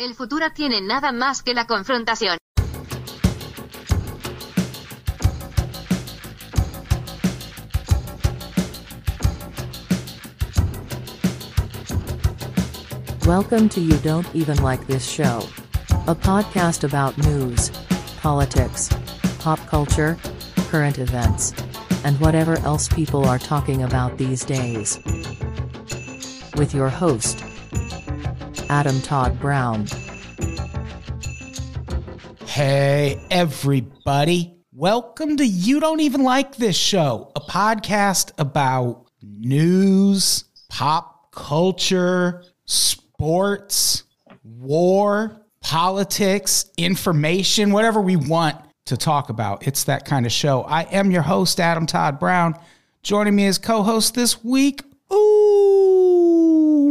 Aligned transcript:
El 0.00 0.14
futuro 0.14 0.46
tiene 0.54 0.80
nada 0.80 1.10
más 1.10 1.42
que 1.42 1.54
la 1.54 1.66
confrontación. 1.66 2.38
Welcome 13.26 13.68
to 13.70 13.80
You 13.80 13.96
Don't 14.04 14.24
Even 14.36 14.62
Like 14.62 14.86
This 14.86 15.04
Show, 15.04 15.40
a 16.06 16.14
podcast 16.14 16.84
about 16.84 17.18
news, 17.18 17.72
politics, 18.22 18.90
pop 19.40 19.58
culture, 19.66 20.16
current 20.70 21.00
events, 21.00 21.52
and 22.04 22.16
whatever 22.20 22.56
else 22.64 22.86
people 22.86 23.24
are 23.24 23.40
talking 23.40 23.82
about 23.82 24.16
these 24.16 24.44
days. 24.44 25.00
With 26.56 26.72
your 26.72 26.88
host, 26.88 27.42
Adam 28.68 29.00
Todd 29.00 29.40
Brown. 29.40 29.86
Hey, 32.44 33.20
everybody. 33.30 34.54
Welcome 34.72 35.36
to 35.38 35.46
You 35.46 35.80
Don't 35.80 36.00
Even 36.00 36.22
Like 36.22 36.56
This 36.56 36.76
Show, 36.76 37.32
a 37.34 37.40
podcast 37.40 38.32
about 38.38 39.06
news, 39.22 40.44
pop 40.68 41.32
culture, 41.32 42.44
sports, 42.66 44.04
war, 44.44 45.40
politics, 45.60 46.70
information, 46.76 47.72
whatever 47.72 48.00
we 48.00 48.16
want 48.16 48.56
to 48.86 48.96
talk 48.96 49.30
about. 49.30 49.66
It's 49.66 49.84
that 49.84 50.04
kind 50.04 50.26
of 50.26 50.32
show. 50.32 50.62
I 50.62 50.82
am 50.82 51.10
your 51.10 51.22
host, 51.22 51.58
Adam 51.58 51.86
Todd 51.86 52.18
Brown. 52.18 52.54
Joining 53.02 53.34
me 53.34 53.46
as 53.46 53.58
co 53.58 53.82
host 53.82 54.14
this 54.14 54.44
week, 54.44 54.82
ooh, 55.12 56.27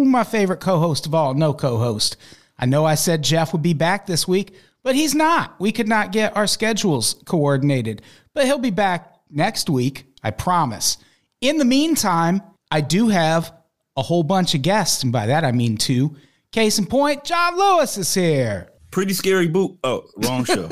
my 0.05 0.23
favorite 0.23 0.59
co 0.59 0.79
host 0.79 1.05
of 1.05 1.15
all, 1.15 1.33
no 1.33 1.53
co 1.53 1.77
host. 1.77 2.17
I 2.59 2.65
know 2.65 2.85
I 2.85 2.95
said 2.95 3.23
Jeff 3.23 3.53
would 3.53 3.61
be 3.61 3.73
back 3.73 4.05
this 4.05 4.27
week, 4.27 4.55
but 4.83 4.95
he's 4.95 5.13
not. 5.13 5.59
We 5.59 5.71
could 5.71 5.87
not 5.87 6.11
get 6.11 6.35
our 6.35 6.47
schedules 6.47 7.21
coordinated, 7.25 8.01
but 8.33 8.45
he'll 8.45 8.57
be 8.57 8.71
back 8.71 9.13
next 9.29 9.69
week, 9.69 10.05
I 10.23 10.31
promise. 10.31 10.97
In 11.41 11.57
the 11.57 11.65
meantime, 11.65 12.41
I 12.71 12.81
do 12.81 13.09
have 13.09 13.53
a 13.95 14.01
whole 14.01 14.23
bunch 14.23 14.55
of 14.55 14.61
guests, 14.61 15.03
and 15.03 15.11
by 15.11 15.27
that 15.27 15.43
I 15.43 15.51
mean 15.51 15.77
two. 15.77 16.15
Case 16.51 16.79
in 16.79 16.85
point, 16.85 17.23
Jawn 17.23 17.57
Louis 17.57 17.97
is 17.97 18.13
here. 18.13 18.69
Pretty 18.91 19.13
scary 19.13 19.47
boot. 19.47 19.77
Oh, 19.83 20.05
wrong 20.17 20.45
show. 20.45 20.69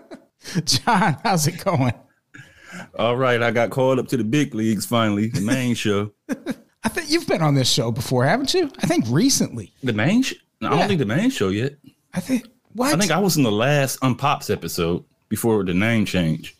John, 0.64 1.16
how's 1.22 1.46
it 1.46 1.62
going? 1.64 1.92
All 2.98 3.16
right, 3.16 3.42
I 3.42 3.50
got 3.50 3.70
called 3.70 3.98
up 3.98 4.08
to 4.08 4.16
the 4.16 4.24
big 4.24 4.54
leagues 4.54 4.86
finally, 4.86 5.28
the 5.28 5.40
main 5.40 5.74
show. 5.74 6.12
I 6.84 6.88
think 6.88 7.10
you've 7.10 7.26
been 7.26 7.42
on 7.42 7.54
this 7.54 7.70
show 7.70 7.90
before, 7.90 8.24
haven't 8.24 8.54
you? 8.54 8.70
I 8.78 8.86
think 8.86 9.04
recently. 9.08 9.72
The 9.82 9.92
main 9.92 10.22
show? 10.22 10.36
No, 10.60 10.68
I 10.68 10.78
don't 10.78 10.88
think 10.88 10.98
the 11.00 11.06
main 11.06 11.30
show 11.30 11.48
yet. 11.48 11.74
I 12.14 12.20
think 12.20 12.46
what? 12.72 12.94
I 12.94 12.98
think 12.98 13.10
I 13.10 13.18
was 13.18 13.36
in 13.36 13.42
the 13.42 13.52
last 13.52 14.00
Unpops 14.00 14.50
episode 14.50 15.04
before 15.28 15.64
the 15.64 15.74
name 15.74 16.04
change. 16.04 16.56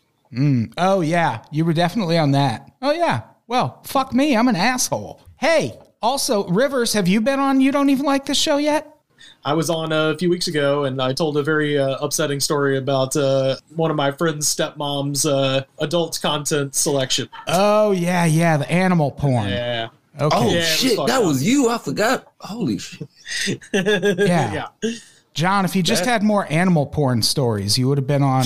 oh 0.77 1.01
yeah, 1.01 1.43
you 1.51 1.65
were 1.65 1.73
definitely 1.73 2.17
on 2.17 2.31
that. 2.31 2.71
Oh 2.81 2.91
yeah. 2.91 3.23
Well, 3.47 3.81
fuck 3.83 4.13
me, 4.13 4.37
I'm 4.37 4.47
an 4.47 4.55
asshole. 4.55 5.21
Hey, 5.37 5.77
also 6.01 6.47
Rivers, 6.47 6.93
have 6.93 7.07
you 7.07 7.19
been 7.19 7.39
on? 7.39 7.61
You 7.61 7.71
don't 7.71 7.89
even 7.89 8.05
like 8.05 8.25
this 8.25 8.37
show 8.37 8.57
yet? 8.57 8.95
I 9.43 9.53
was 9.53 9.69
on 9.69 9.91
a 9.91 10.17
few 10.17 10.29
weeks 10.29 10.47
ago 10.47 10.83
and 10.85 11.01
I 11.01 11.13
told 11.13 11.35
a 11.37 11.43
very 11.43 11.77
uh, 11.77 11.97
upsetting 11.97 12.39
story 12.39 12.77
about 12.77 13.15
uh, 13.15 13.55
one 13.75 13.89
of 13.89 13.97
my 13.97 14.11
friend's 14.11 14.53
stepmom's 14.53 15.25
uh, 15.25 15.63
adult 15.79 16.19
content 16.21 16.75
selection. 16.75 17.29
Oh 17.47 17.91
yeah, 17.91 18.25
yeah, 18.25 18.57
the 18.57 18.69
animal 18.71 19.11
porn. 19.11 19.49
Yeah. 19.49 19.89
Okay. 20.21 20.35
Oh 20.37 20.49
Yeah, 20.49 20.55
it 20.55 20.57
was 20.59 20.67
shit, 20.67 20.97
that 20.97 21.09
up. 21.21 21.23
was 21.23 21.43
you. 21.43 21.69
I 21.69 21.77
forgot. 21.77 22.31
Holy 22.39 22.77
shit. 22.77 23.07
yeah. 23.73 24.67
Yeah. 24.83 24.91
Jawn, 25.33 25.63
if 25.65 25.75
you 25.75 25.83
just 25.83 26.03
That- 26.05 26.11
had 26.11 26.23
more 26.23 26.45
animal 26.51 26.85
porn 26.85 27.21
stories, 27.21 27.77
you 27.77 27.87
would 27.87 27.97
have 27.97 28.07
been 28.07 28.23
on 28.23 28.45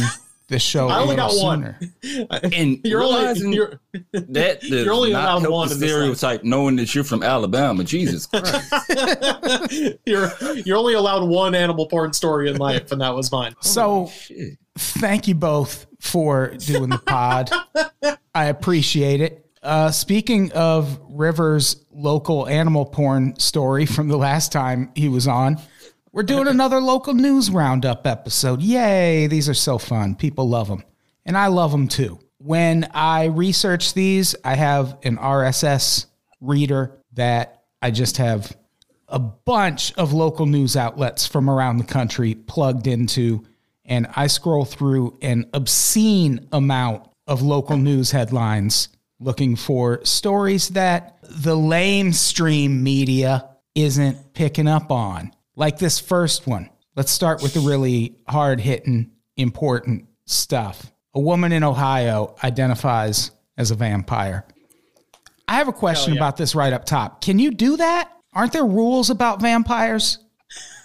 this 0.50 0.62
show. 0.62 0.88
I 0.90 1.00
only 1.00 1.16
little 1.16 1.30
got 1.30 1.44
one. 1.44 1.76
And 2.54 2.80
You're 2.84 3.00
realizing 3.00 3.46
only 3.48 3.58
you're, 3.58 3.80
that 4.12 4.62
does 4.62 4.70
you're 4.70 4.94
only 4.94 5.14
not 5.14 5.24
allowed 5.24 5.40
help 5.42 5.54
one 5.54 5.68
the 5.70 5.74
in 5.76 5.80
this 5.80 5.90
life. 5.92 6.18
stereotype 6.18 6.44
knowing 6.44 6.76
that 6.76 6.94
you're 6.94 7.04
from 7.04 7.24
Alabama. 7.24 7.84
Jesus 7.84 8.26
Christ. 8.28 8.72
you're 10.06 10.32
you're 10.66 10.78
only 10.78 10.94
allowed 10.94 11.28
one 11.28 11.56
animal 11.56 11.88
porn 11.88 12.14
story 12.14 12.50
in 12.50 12.58
life, 12.58 12.92
and 12.92 13.02
that 13.02 13.16
was 13.16 13.32
mine. 13.32 13.56
So 13.62 14.08
shit. 14.14 14.58
thank 14.78 15.28
you 15.28 15.36
both 15.36 15.88
for 16.00 16.50
doing 16.58 16.90
the 16.90 16.98
pod. 17.00 17.50
I 18.36 18.46
appreciate 18.46 19.22
it. 19.22 19.43
Uh, 19.64 19.90
speaking 19.92 20.52
of 20.52 21.00
Rivers' 21.10 21.86
local 21.90 22.48
animal 22.50 22.86
porn 22.86 23.40
story 23.40 23.86
from 23.86 24.10
the 24.10 24.18
last 24.18 24.52
time 24.52 24.92
he 24.94 25.08
was 25.08 25.26
on, 25.26 25.58
we're 26.12 26.24
doing 26.24 26.50
another 26.50 26.82
local 26.82 27.14
news 27.14 27.50
roundup 27.50 28.06
episode. 28.06 28.62
Yay! 28.62 29.28
These 29.28 29.48
are 29.48 29.54
so 29.54 29.78
fun. 29.78 30.16
People 30.16 30.50
love 30.50 30.68
them, 30.68 30.84
and 31.26 31.38
I 31.38 31.48
love 31.48 31.72
them 31.72 31.88
too. 31.88 32.20
When 32.40 32.90
I 32.94 33.26
research 33.26 33.94
these, 33.94 34.36
I 34.44 34.56
have 34.56 34.98
an 35.04 35.16
RSS 35.16 36.08
reader 36.42 37.00
that 37.14 37.64
I 37.82 37.92
just 37.92 38.18
have 38.18 38.56
a 39.08 39.20
bunch 39.20 39.94
of 39.94 40.12
local 40.12 40.46
news 40.46 40.76
outlets 40.76 41.26
from 41.26 41.50
around 41.50 41.78
the 41.78 41.86
country 41.86 42.36
plugged 42.36 42.86
into, 42.86 43.46
and 43.86 44.08
I 44.14 44.28
scroll 44.28 44.66
through 44.66 45.18
an 45.22 45.50
obscene 45.54 46.50
amount 46.52 47.08
of 47.28 47.42
local 47.42 47.78
news 47.78 48.12
headlines 48.12 48.90
looking 49.24 49.56
for 49.56 50.04
stories 50.04 50.70
that 50.70 51.18
the 51.22 51.56
lamestream 51.56 52.82
media 52.82 53.50
isn't 53.76 54.34
picking 54.34 54.68
up 54.68 54.92
on. 54.92 55.32
Like 55.56 55.78
this 55.78 56.00
first 56.00 56.48
one. 56.48 56.70
Let's 56.96 57.12
start 57.12 57.42
with 57.42 57.54
the 57.54 57.62
really 57.62 58.18
hard 58.28 58.60
hitting, 58.60 59.12
important 59.38 60.08
stuff. 60.26 60.92
A 61.16 61.20
woman 61.20 61.52
in 61.52 61.64
Ohio 61.64 62.36
identifies 62.44 63.32
as 63.58 63.72
a 63.72 63.76
vampire. 63.76 64.46
I 65.48 65.56
have 65.56 65.68
a 65.68 65.74
question 65.74 66.14
yeah. 66.14 66.20
about 66.20 66.38
this 66.38 66.56
right 66.56 66.74
up 66.74 66.86
top. 66.86 67.22
Can 67.22 67.40
you 67.40 67.52
do 67.52 67.78
that? 67.78 68.12
Aren't 68.34 68.54
there 68.54 68.66
rules 68.66 69.10
about 69.10 69.42
vampires? 69.42 70.20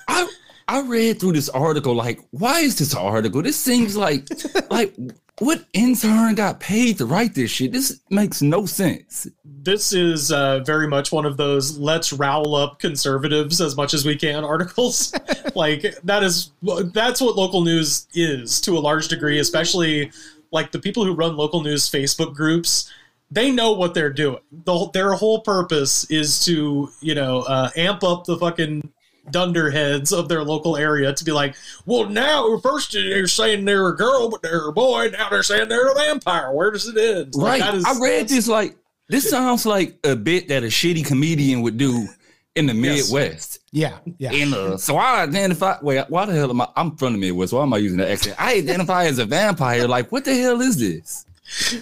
I 0.06 0.28
I 0.66 0.82
read 0.82 1.18
through 1.18 1.32
this 1.32 1.48
article 1.48 1.94
like, 1.94 2.20
why 2.30 2.60
is 2.60 2.78
this 2.78 2.94
article? 2.94 3.42
This 3.42 3.56
seems 3.56 3.96
like 3.96 4.28
like 4.70 4.94
what 5.38 5.64
intern 5.72 6.34
got 6.34 6.60
paid 6.60 6.98
to 6.98 7.06
write 7.06 7.34
this 7.34 7.50
shit? 7.50 7.72
This 7.72 8.00
makes 8.10 8.42
no 8.42 8.66
sense. 8.66 9.26
This 9.44 9.92
is 9.92 10.32
uh, 10.32 10.60
very 10.60 10.88
much 10.88 11.12
one 11.12 11.24
of 11.24 11.36
those 11.36 11.78
"let's 11.78 12.12
rowl 12.12 12.54
up 12.54 12.78
conservatives 12.78 13.60
as 13.60 13.76
much 13.76 13.94
as 13.94 14.04
we 14.04 14.16
can" 14.16 14.44
articles. 14.44 15.14
like 15.54 15.82
that 16.04 16.22
is 16.22 16.50
that's 16.92 17.20
what 17.20 17.36
local 17.36 17.62
news 17.62 18.06
is 18.14 18.60
to 18.62 18.76
a 18.76 18.80
large 18.80 19.08
degree, 19.08 19.38
especially 19.38 20.10
like 20.50 20.72
the 20.72 20.78
people 20.78 21.04
who 21.04 21.14
run 21.14 21.36
local 21.36 21.62
news 21.62 21.88
Facebook 21.88 22.34
groups. 22.34 22.92
They 23.30 23.50
know 23.50 23.72
what 23.72 23.92
they're 23.92 24.12
doing. 24.12 24.40
The, 24.64 24.88
their 24.94 25.12
whole 25.12 25.42
purpose 25.42 26.10
is 26.10 26.44
to 26.46 26.90
you 27.00 27.14
know 27.14 27.40
uh, 27.42 27.70
amp 27.76 28.02
up 28.02 28.24
the 28.24 28.38
fucking 28.38 28.92
dunderheads 29.30 30.12
of 30.12 30.28
their 30.28 30.42
local 30.44 30.76
area 30.76 31.12
to 31.12 31.24
be 31.24 31.32
like, 31.32 31.54
well, 31.86 32.08
now 32.08 32.58
first 32.58 32.92
they're 32.92 33.26
saying 33.26 33.64
they're 33.64 33.88
a 33.88 33.96
girl, 33.96 34.28
but 34.30 34.42
they're 34.42 34.68
a 34.68 34.72
boy. 34.72 35.10
Now 35.12 35.28
they're 35.28 35.42
saying 35.42 35.68
they're 35.68 35.90
a 35.90 35.94
vampire. 35.94 36.52
Where 36.52 36.70
does 36.70 36.86
it 36.88 36.96
end? 36.96 37.34
Like, 37.34 37.60
Right. 37.62 37.70
that 37.70 37.74
is- 37.74 37.84
I 37.84 37.98
read 38.00 38.28
this 38.28 38.48
like 38.48 38.76
this 39.08 39.28
sounds 39.30 39.64
like 39.64 39.98
a 40.04 40.14
bit 40.14 40.48
that 40.48 40.62
a 40.64 40.66
shitty 40.66 41.06
comedian 41.06 41.62
would 41.62 41.78
do 41.78 42.06
in 42.54 42.66
the 42.66 42.74
Yes. 42.74 43.10
Midwest. 43.10 43.60
Yeah, 43.72 43.98
yeah. 44.18 44.32
And 44.32 44.52
uh, 44.54 44.76
so 44.76 44.96
I 44.96 45.22
identify. 45.22 45.76
Wait, 45.82 46.04
why 46.08 46.24
the 46.26 46.32
hell 46.34 46.50
am 46.50 46.60
I? 46.60 46.68
I'm 46.76 46.96
from 46.96 47.12
the 47.12 47.18
Midwest. 47.18 47.52
Why 47.52 47.62
am 47.62 47.72
I 47.72 47.78
using 47.78 47.98
that 47.98 48.10
accent? 48.10 48.36
I 48.38 48.54
identify 48.56 49.04
as 49.06 49.18
a 49.18 49.24
vampire. 49.26 49.86
Like, 49.88 50.10
what 50.12 50.24
the 50.24 50.34
hell 50.34 50.60
is 50.60 50.76
this? 50.78 51.24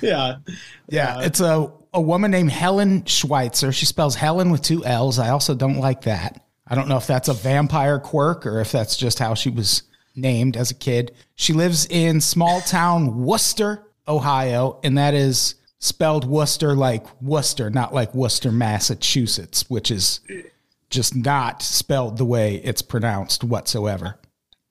yeah. 0.03 0.37
Yeah, 0.89 1.23
it's 1.23 1.41
a, 1.41 1.71
a 1.95 2.01
woman 2.01 2.31
named 2.31 2.51
Helen 2.53 3.05
Schweitzer. 3.07 3.73
She 3.73 3.87
spells 3.87 4.15
Helen 4.15 4.51
with 4.51 4.63
two 4.63 4.85
L's. 4.85 5.19
I 5.19 5.31
also 5.31 5.55
don't 5.55 5.79
like 5.79 6.03
that. 6.03 6.45
I 6.67 6.75
don't 6.75 6.89
know 6.89 6.97
if 6.97 7.07
that's 7.07 7.29
a 7.29 7.35
vampire 7.35 7.99
quirk 7.99 8.47
or 8.47 8.61
if 8.61 8.73
that's 8.73 8.97
just 8.97 9.19
how 9.19 9.35
she 9.35 9.51
was 9.51 9.83
named 10.17 10.57
as 10.57 10.71
a 10.71 10.75
kid. 10.75 11.15
She 11.35 11.53
lives 11.53 11.87
in 11.87 12.21
small 12.21 12.61
town 12.61 13.25
Wooster, 13.25 13.87
Ohio, 14.09 14.81
and 14.83 14.99
that 14.99 15.15
is 15.15 15.55
spelled 15.79 16.29
Wooster 16.29 16.75
like 16.75 17.07
Wooster, 17.21 17.71
not 17.71 17.95
like 17.95 18.15
Worcester, 18.15 18.51
Massachusetts, 18.51 19.69
which 19.71 19.91
is 19.91 20.21
just 20.91 21.15
not 21.15 21.63
spelled 21.63 22.17
the 22.17 22.25
way 22.25 22.57
it's 22.57 22.83
pronounced 22.83 23.45
whatsoever. 23.45 24.19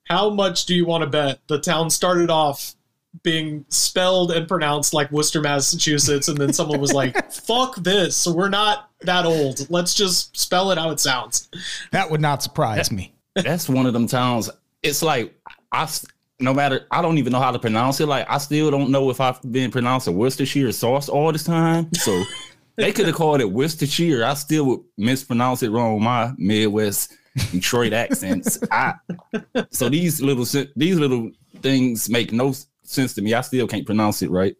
How 0.05 0.29
much 0.29 0.65
do 0.65 0.75
you 0.75 0.85
want 0.85 1.03
to 1.03 1.09
bet 1.09 1.39
the 1.47 1.59
town 1.59 1.89
started 1.89 2.29
off 2.29 2.75
being 3.23 3.65
spelled 3.69 4.31
and 4.31 4.47
pronounced 4.47 4.93
like 4.93 5.11
Worcester, 5.11 5.41
Massachusetts, 5.41 6.27
and 6.27 6.37
then 6.37 6.53
someone 6.53 6.79
was 6.81 6.93
like, 6.93 7.31
"Fuck 7.33 7.75
this, 7.77 8.27
we're 8.27 8.49
not 8.49 8.89
that 9.01 9.25
old. 9.25 9.69
Let's 9.69 9.93
just 9.93 10.35
spell 10.37 10.71
it 10.71 10.77
how 10.77 10.89
it 10.91 10.99
sounds." 10.99 11.49
That 11.91 12.09
would 12.11 12.21
not 12.21 12.43
surprise 12.43 12.91
me. 12.91 13.13
That's 13.35 13.67
one 13.69 13.85
of 13.85 13.93
them 13.93 14.07
towns. 14.07 14.49
It's 14.83 15.01
like 15.03 15.33
I, 15.71 15.89
no 16.39 16.53
matter. 16.53 16.85
I 16.91 17.01
don't 17.01 17.17
even 17.17 17.33
know 17.33 17.39
how 17.39 17.51
to 17.51 17.59
pronounce 17.59 17.99
it. 17.99 18.07
Like 18.07 18.25
I 18.29 18.37
still 18.37 18.71
don't 18.71 18.91
know 18.91 19.09
if 19.09 19.19
I've 19.21 19.41
been 19.51 19.71
pronouncing 19.71 20.15
Worcestershire 20.17 20.71
sauce 20.71 21.09
all 21.09 21.31
this 21.31 21.43
time. 21.43 21.93
So 21.93 22.23
they 22.77 22.91
could 22.91 23.05
have 23.07 23.15
called 23.15 23.41
it 23.41 23.51
Worcestershire. 23.51 24.23
I 24.23 24.33
still 24.35 24.65
would 24.65 24.79
mispronounce 24.97 25.63
it 25.63 25.69
wrong. 25.71 25.95
with 25.95 26.03
My 26.03 26.33
Midwest 26.37 27.13
Detroit 27.51 27.91
accents. 27.93 28.57
I 28.71 28.93
so 29.71 29.89
these 29.89 30.21
little 30.21 30.45
these 30.75 30.97
little 30.97 31.31
things 31.61 32.09
make 32.09 32.31
no 32.31 32.49
s- 32.49 32.67
sense 32.85 33.13
to 33.15 33.21
me. 33.21 33.33
I 33.33 33.41
still 33.41 33.67
can't 33.67 33.85
pronounce 33.85 34.21
it 34.21 34.31
right. 34.31 34.55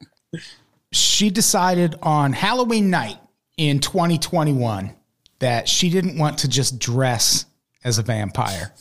she 0.92 1.30
decided 1.30 1.96
on 2.02 2.34
Halloween 2.34 2.90
night 2.90 3.20
in 3.58 3.80
2021 3.80 4.96
that 5.40 5.68
she 5.68 5.90
didn't 5.90 6.18
want 6.18 6.40
to 6.40 6.48
just 6.48 6.80
dress 6.80 7.46
as 7.84 8.00
a 8.00 8.04
vampire. 8.04 8.74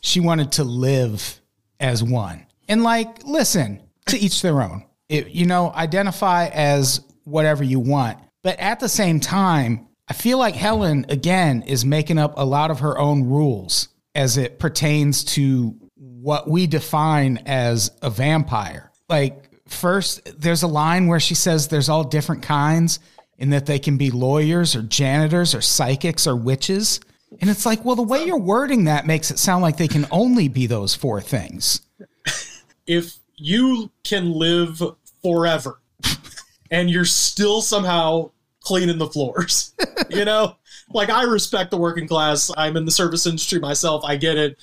She 0.00 0.20
wanted 0.20 0.52
to 0.52 0.64
live 0.64 1.40
as 1.80 2.02
one. 2.02 2.46
And 2.68 2.82
like, 2.82 3.24
listen, 3.24 3.82
to 4.06 4.18
each 4.18 4.42
their 4.42 4.60
own. 4.62 4.84
It, 5.08 5.28
you 5.28 5.46
know, 5.46 5.72
identify 5.72 6.46
as 6.48 7.00
whatever 7.24 7.62
you 7.62 7.80
want. 7.80 8.18
But 8.42 8.58
at 8.58 8.80
the 8.80 8.88
same 8.88 9.20
time, 9.20 9.88
I 10.08 10.12
feel 10.12 10.38
like 10.38 10.54
Helen 10.54 11.06
again 11.08 11.62
is 11.62 11.84
making 11.84 12.18
up 12.18 12.34
a 12.36 12.44
lot 12.44 12.70
of 12.70 12.80
her 12.80 12.98
own 12.98 13.24
rules 13.24 13.88
as 14.14 14.36
it 14.36 14.58
pertains 14.58 15.24
to 15.24 15.74
what 15.96 16.48
we 16.48 16.66
define 16.66 17.38
as 17.46 17.90
a 18.02 18.10
vampire. 18.10 18.90
Like 19.08 19.50
first 19.68 20.40
there's 20.40 20.62
a 20.62 20.68
line 20.68 21.06
where 21.06 21.20
she 21.20 21.34
says 21.34 21.68
there's 21.68 21.88
all 21.88 22.04
different 22.04 22.42
kinds 22.42 22.98
and 23.38 23.52
that 23.52 23.66
they 23.66 23.78
can 23.78 23.96
be 23.96 24.10
lawyers 24.10 24.76
or 24.76 24.82
janitors 24.82 25.54
or 25.54 25.60
psychics 25.60 26.26
or 26.26 26.36
witches. 26.36 27.00
And 27.40 27.50
it's 27.50 27.66
like, 27.66 27.84
well, 27.84 27.96
the 27.96 28.02
way 28.02 28.24
you're 28.24 28.38
wording 28.38 28.84
that 28.84 29.06
makes 29.06 29.30
it 29.30 29.38
sound 29.38 29.62
like 29.62 29.76
they 29.76 29.88
can 29.88 30.06
only 30.10 30.48
be 30.48 30.66
those 30.66 30.94
four 30.94 31.20
things. 31.20 31.80
if 32.86 33.16
you 33.36 33.90
can 34.04 34.32
live 34.32 34.80
forever 35.22 35.80
and 36.70 36.90
you're 36.90 37.04
still 37.04 37.60
somehow 37.60 38.30
cleaning 38.60 38.98
the 38.98 39.08
floors, 39.08 39.74
you 40.10 40.24
know, 40.24 40.56
like 40.90 41.10
I 41.10 41.24
respect 41.24 41.70
the 41.70 41.76
working 41.76 42.06
class. 42.06 42.50
I'm 42.56 42.76
in 42.76 42.84
the 42.84 42.90
service 42.90 43.26
industry 43.26 43.58
myself. 43.58 44.04
I 44.04 44.16
get 44.16 44.36
it. 44.36 44.58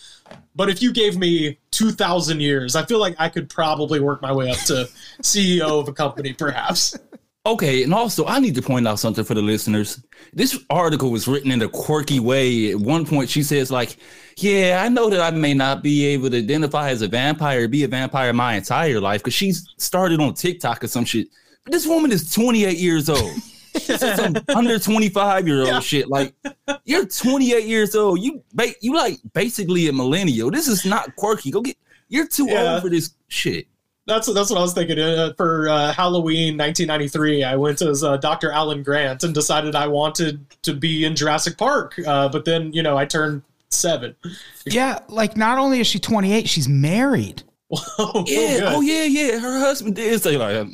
But 0.55 0.69
if 0.69 0.81
you 0.81 0.91
gave 0.93 1.17
me 1.17 1.57
2,000 1.71 2.39
years, 2.39 2.75
I 2.75 2.85
feel 2.85 2.99
like 2.99 3.15
I 3.19 3.29
could 3.29 3.49
probably 3.49 3.99
work 3.99 4.21
my 4.21 4.31
way 4.31 4.49
up 4.49 4.57
to 4.67 4.89
CEO 5.21 5.79
of 5.79 5.87
a 5.87 5.93
company, 5.93 6.33
perhaps. 6.33 6.97
Okay, 7.43 7.81
and 7.81 7.91
also 7.91 8.27
I 8.27 8.39
need 8.39 8.53
to 8.55 8.61
point 8.61 8.87
out 8.87 8.99
something 8.99 9.23
for 9.23 9.33
the 9.33 9.41
listeners. 9.41 10.03
This 10.31 10.63
article 10.69 11.09
was 11.09 11.27
written 11.27 11.51
in 11.51 11.63
a 11.63 11.67
quirky 11.67 12.19
way. 12.19 12.69
At 12.71 12.77
one 12.77 13.03
point, 13.03 13.29
she 13.29 13.41
says, 13.41 13.71
like, 13.71 13.97
yeah, 14.37 14.83
I 14.85 14.89
know 14.89 15.09
that 15.09 15.21
I 15.21 15.35
may 15.35 15.55
not 15.55 15.81
be 15.81 16.05
able 16.05 16.29
to 16.29 16.37
identify 16.37 16.91
as 16.91 17.01
a 17.01 17.07
vampire, 17.07 17.67
be 17.67 17.83
a 17.83 17.87
vampire 17.87 18.31
my 18.31 18.55
entire 18.55 19.01
life, 19.01 19.21
because 19.21 19.33
she's 19.33 19.67
started 19.77 20.19
on 20.19 20.35
TikTok 20.35 20.83
or 20.83 20.87
some 20.87 21.03
shit. 21.03 21.29
But 21.63 21.71
this 21.71 21.87
woman 21.87 22.11
is 22.11 22.31
28 22.31 22.77
years 22.77 23.09
old. 23.09 23.33
This 23.73 23.89
is 24.01 24.15
some 24.15 24.35
under 24.55 24.77
25 24.79 25.47
year 25.47 25.59
old 25.59 25.67
Yeah. 25.67 25.79
shit. 25.79 26.09
Like, 26.09 26.33
you're 26.85 27.05
28 27.05 27.65
years 27.65 27.95
old. 27.95 28.19
You 28.21 28.43
ba- 28.53 28.73
you 28.81 28.93
like 28.95 29.19
basically 29.33 29.87
a 29.87 29.93
millennial. 29.93 30.51
This 30.51 30.67
is 30.67 30.85
not 30.85 31.15
quirky. 31.15 31.51
Go 31.51 31.61
get 31.61 31.77
you're 32.09 32.27
too 32.27 32.47
Yeah. 32.49 32.73
old 32.73 32.81
for 32.83 32.89
this 32.89 33.11
shit. 33.29 33.67
That's 34.07 34.31
that's 34.33 34.49
what 34.49 34.57
I 34.57 34.61
was 34.61 34.73
thinking. 34.73 34.99
Uh, 34.99 35.31
for 35.37 35.69
uh, 35.69 35.93
Halloween 35.93 36.57
1993, 36.57 37.43
I 37.43 37.55
went 37.55 37.81
as 37.81 38.03
uh, 38.03 38.17
Dr. 38.17 38.51
Alan 38.51 38.83
Grant 38.83 39.23
and 39.23 39.33
decided 39.33 39.75
I 39.75 39.87
wanted 39.87 40.43
to 40.63 40.73
be 40.73 41.05
in 41.05 41.15
Jurassic 41.15 41.57
Park. 41.57 41.95
Uh, 42.05 42.27
but 42.27 42.43
then, 42.43 42.73
you 42.73 42.81
know, 42.83 42.97
I 42.97 43.05
turned 43.05 43.43
seven. 43.69 44.15
Yeah, 44.65 44.99
like 45.07 45.37
not 45.37 45.59
only 45.59 45.79
is 45.79 45.87
she 45.87 45.99
28, 45.99 46.49
she's 46.49 46.67
married. 46.67 47.43
Oh, 47.97 48.25
Yeah. 48.27 48.59
good. 48.59 48.63
Oh 48.63 48.81
yeah, 48.81 49.03
yeah. 49.05 49.39
Her 49.39 49.59
husband 49.59 49.95
did 49.95 50.21
say 50.21 50.35
like, 50.35 50.67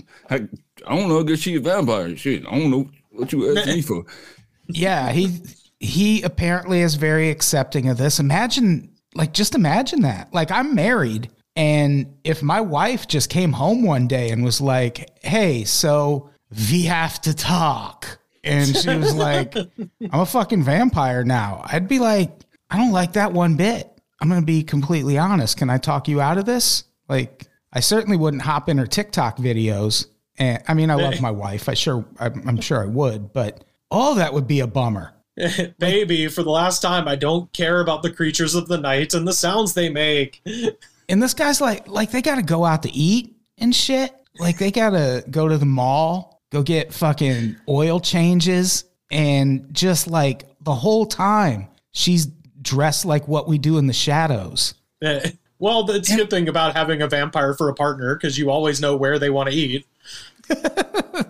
I, 0.88 0.94
I 0.94 0.98
don't 0.98 1.10
know 1.10 1.20
if 1.20 1.40
she 1.40 1.56
a 1.56 1.60
vampire. 1.60 2.16
Shit, 2.16 2.46
I 2.48 2.52
don't 2.52 2.72
know 2.72 2.90
what 3.12 3.32
you 3.32 3.56
asked 3.58 3.68
me 3.68 3.82
for. 3.82 4.06
Yeah, 4.68 5.12
he 5.12 5.42
he 5.80 6.22
apparently 6.24 6.82
is 6.82 6.96
very 6.96 7.30
accepting 7.30 7.90
of 7.90 7.98
this. 7.98 8.20
Imagine 8.20 8.94
like 9.16 9.34
just 9.34 9.56
imagine 9.56 10.02
that. 10.02 10.34
Like 10.34 10.52
I'm 10.52 10.76
married 10.76 11.30
and 11.58 12.14
if 12.24 12.44
my 12.44 12.62
wife 12.62 13.08
just 13.08 13.32
came 13.32 13.52
home 13.52 13.82
one 13.82 14.08
day 14.08 14.30
and 14.30 14.44
was 14.44 14.62
like, 14.62 15.10
"Hey, 15.24 15.64
so 15.64 16.30
we 16.70 16.84
have 16.84 17.20
to 17.22 17.34
talk." 17.34 18.20
And 18.44 18.78
she 18.78 18.96
was 18.96 19.16
like, 19.28 19.56
"I'm 19.56 19.70
a 20.12 20.26
fucking 20.26 20.64
vampire 20.64 21.24
now." 21.24 21.64
I'd 21.66 21.88
be 21.88 21.98
like, 21.98 22.30
"I 22.70 22.78
don't 22.78 22.92
like 22.92 23.14
that 23.14 23.34
one 23.34 23.56
bit." 23.56 23.92
I'm 24.22 24.30
going 24.30 24.42
to 24.42 24.46
be 24.46 24.64
completely 24.64 25.18
honest. 25.18 25.58
Can 25.58 25.70
I 25.72 25.80
talk 25.80 26.08
you 26.08 26.22
out 26.22 26.38
of 26.38 26.46
this? 26.46 26.84
Like 27.10 27.48
I 27.74 27.80
certainly 27.80 28.18
wouldn't 28.18 28.44
hop 28.44 28.70
in 28.70 28.78
her 28.78 28.88
TikTok 28.88 29.38
videos. 29.38 30.06
And 30.38 30.62
I 30.68 30.74
mean, 30.74 30.90
I 30.92 30.96
love 30.96 31.20
my 31.22 31.32
wife. 31.32 31.68
I 31.68 31.74
sure 31.74 32.06
I'm, 32.20 32.48
I'm 32.48 32.62
sure 32.62 32.82
I 32.82 32.86
would, 32.86 33.34
but 33.34 33.64
all 33.90 34.16
that 34.16 34.34
would 34.34 34.48
be 34.48 34.60
a 34.60 34.68
bummer. 34.68 35.14
Baby, 35.80 36.28
for 36.28 36.44
the 36.44 36.50
last 36.50 36.82
time, 36.82 37.08
I 37.08 37.16
don't 37.16 37.52
care 37.54 37.80
about 37.80 38.04
the 38.04 38.12
creatures 38.12 38.56
of 38.56 38.68
the 38.68 38.78
night 38.78 39.14
and 39.14 39.28
the 39.28 39.34
sounds 39.34 39.74
they 39.74 39.90
make. 39.90 40.42
And 41.10 41.24
this 41.24 41.34
guy's 41.34 41.62
like, 41.62 41.88
like 41.88 42.12
they 42.12 42.22
got 42.22 42.36
to 42.36 42.42
go 42.42 42.66
out 42.66 42.84
to 42.84 42.92
eat 42.92 43.34
and 43.58 43.74
shit. 43.74 44.14
Like 44.40 44.58
they 44.58 44.72
got 44.72 44.90
to 44.90 45.24
go 45.32 45.48
to 45.48 45.58
the 45.58 45.66
mall, 45.66 46.42
go 46.52 46.62
get 46.62 46.94
fucking 46.94 47.56
oil 47.70 48.02
changes, 48.02 48.84
and 49.10 49.74
just 49.74 50.08
like 50.08 50.44
the 50.62 50.76
whole 50.76 51.06
time 51.06 51.70
she's 51.92 52.28
dressed 52.62 53.06
like 53.06 53.26
what 53.28 53.48
we 53.48 53.58
do 53.58 53.78
in 53.78 53.88
the 53.88 53.94
shadows. 53.94 54.74
Well, 55.60 55.86
that's 55.86 56.12
a 56.12 56.16
good 56.16 56.30
thing 56.30 56.48
about 56.50 56.76
having 56.76 57.02
a 57.02 57.08
vampire 57.08 57.56
for 57.56 57.68
a 57.70 57.74
partner 57.74 58.14
because 58.14 58.38
you 58.38 58.52
always 58.52 58.80
know 58.80 58.96
where 58.96 59.18
they 59.18 59.32
want 59.32 59.50
to 59.50 59.56
eat. 59.56 59.88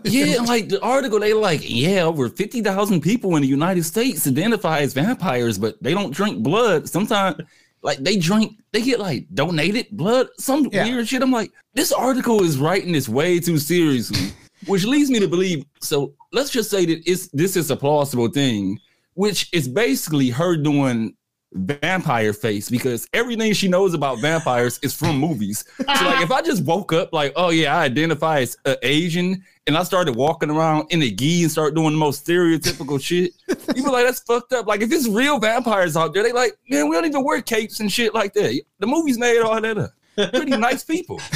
Yeah, 0.04 0.42
like 0.42 0.70
the 0.70 0.80
article, 0.82 1.20
they 1.20 1.34
like, 1.34 1.62
yeah, 1.64 2.04
over 2.04 2.30
fifty 2.30 2.62
thousand 2.62 3.02
people 3.02 3.36
in 3.36 3.42
the 3.42 3.48
United 3.48 3.84
States 3.84 4.28
identify 4.28 4.80
as 4.80 4.94
vampires, 4.94 5.58
but 5.58 5.82
they 5.82 5.94
don't 5.94 6.12
drink 6.14 6.44
blood. 6.44 6.88
Sometimes, 6.90 7.42
like 7.82 8.00
they 8.00 8.18
drink, 8.18 8.60
they 8.72 8.82
get 8.82 9.00
like 9.00 9.28
donated 9.34 9.88
blood, 9.92 10.28
some 10.38 10.68
Yeah. 10.72 10.86
weird 10.86 11.08
shit. 11.08 11.22
I'm 11.22 11.32
like, 11.32 11.52
this 11.74 11.92
article 11.92 12.44
is 12.44 12.58
writing 12.58 12.92
this 12.92 13.08
way 13.10 13.40
too 13.40 13.58
seriously, 13.58 14.32
which 14.66 14.86
leads 14.86 15.10
me 15.10 15.20
to 15.20 15.28
believe. 15.28 15.66
So 15.82 16.14
let's 16.32 16.50
just 16.50 16.70
say 16.70 16.86
that 16.86 17.02
it's 17.10 17.28
this 17.30 17.56
is 17.56 17.70
a 17.72 17.76
plausible 17.76 18.30
thing, 18.30 18.80
which 19.14 19.50
is 19.54 19.68
basically 19.68 20.30
her 20.30 20.56
doing 20.58 21.16
vampire 21.58 22.34
face 22.34 22.70
because 22.70 23.08
everything 23.14 23.54
she 23.54 23.68
knows 23.68 23.94
about 23.94 24.20
vampires 24.20 24.80
is 24.84 24.94
from 24.94 25.18
movies. 25.18 25.64
So 25.78 26.06
like 26.06 26.22
if 26.24 26.32
I 26.32 26.42
just 26.42 26.64
woke 26.64 26.94
up 26.94 27.12
like, 27.14 27.34
oh 27.36 27.50
yeah, 27.50 27.76
I 27.78 27.84
identify 27.86 28.40
as 28.42 28.58
uh, 28.66 28.76
Asian 28.84 29.44
and 29.66 29.78
I 29.78 29.84
started 29.84 30.16
walking 30.16 30.50
around 30.50 30.88
in 30.92 31.02
a 31.02 31.10
gi 31.12 31.44
and 31.44 31.52
start 31.52 31.76
doing 31.76 31.92
the 31.92 31.98
most 31.98 32.26
stereotypical 32.26 33.02
shit, 33.02 33.32
people 33.76 33.92
like 33.92 34.06
that's 34.06 34.22
fucked 34.22 34.54
up. 34.54 34.68
Like 34.68 34.82
if 34.82 34.92
it's 34.92 35.08
real 35.08 35.40
vampires 35.40 35.98
out 35.98 36.14
there, 36.14 36.24
they 36.24 36.32
like, 36.32 36.58
man, 36.70 36.90
we 36.90 36.96
don't 36.96 37.06
even 37.06 37.24
wear 37.24 37.42
capes 37.42 37.80
and 37.80 37.92
shit 37.92 38.14
like 38.14 38.34
that. 38.34 38.62
The 38.80 38.88
movies 38.88 39.18
made 39.18 39.40
all 39.42 39.60
that 39.60 39.78
up. 39.78 39.92
Pretty 40.16 40.58
nice 40.58 40.84
people. 40.84 41.20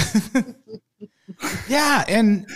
Yeah. 1.67 2.03
And 2.07 2.47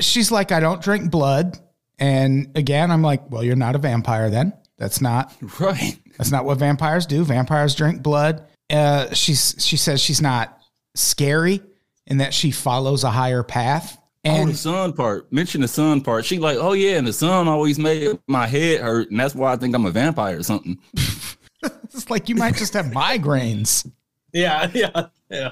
she's 0.00 0.30
like, 0.30 0.52
I 0.52 0.60
don't 0.60 0.82
drink 0.82 1.10
blood. 1.10 1.58
And 1.98 2.50
again, 2.56 2.90
I'm 2.90 3.02
like, 3.02 3.30
well, 3.30 3.42
you're 3.42 3.56
not 3.56 3.74
a 3.74 3.78
vampire 3.78 4.30
then. 4.30 4.52
That's 4.78 5.00
not 5.00 5.32
Right. 5.60 5.98
That's 6.18 6.30
not 6.30 6.44
what 6.44 6.58
vampires 6.58 7.06
do. 7.06 7.24
Vampires 7.24 7.74
drink 7.74 8.02
blood. 8.02 8.46
Uh, 8.70 9.12
she's 9.12 9.54
she 9.58 9.76
says 9.76 10.00
she's 10.00 10.20
not 10.20 10.58
scary 10.94 11.62
in 12.06 12.18
that 12.18 12.34
she 12.34 12.50
follows 12.50 13.04
a 13.04 13.10
higher 13.10 13.42
path. 13.42 13.98
oh, 14.24 14.46
the 14.46 14.54
sun 14.54 14.92
part. 14.92 15.32
Mention 15.32 15.60
the 15.60 15.68
sun 15.68 16.00
part. 16.00 16.24
She 16.24 16.38
like, 16.38 16.58
oh 16.58 16.72
yeah, 16.72 16.96
and 16.96 17.06
the 17.06 17.12
sun 17.12 17.48
always 17.48 17.78
made 17.78 18.18
my 18.26 18.46
head 18.46 18.80
hurt, 18.80 19.10
and 19.10 19.20
that's 19.20 19.34
why 19.34 19.52
I 19.52 19.56
think 19.56 19.74
I'm 19.74 19.86
a 19.86 19.90
vampire 19.90 20.38
or 20.38 20.42
something. 20.42 20.78
it's 21.62 22.10
like 22.10 22.28
you 22.28 22.34
might 22.34 22.56
just 22.56 22.74
have 22.74 22.86
migraines. 22.86 23.90
Yeah, 24.32 24.68
yeah, 24.74 25.06
yeah, 25.30 25.50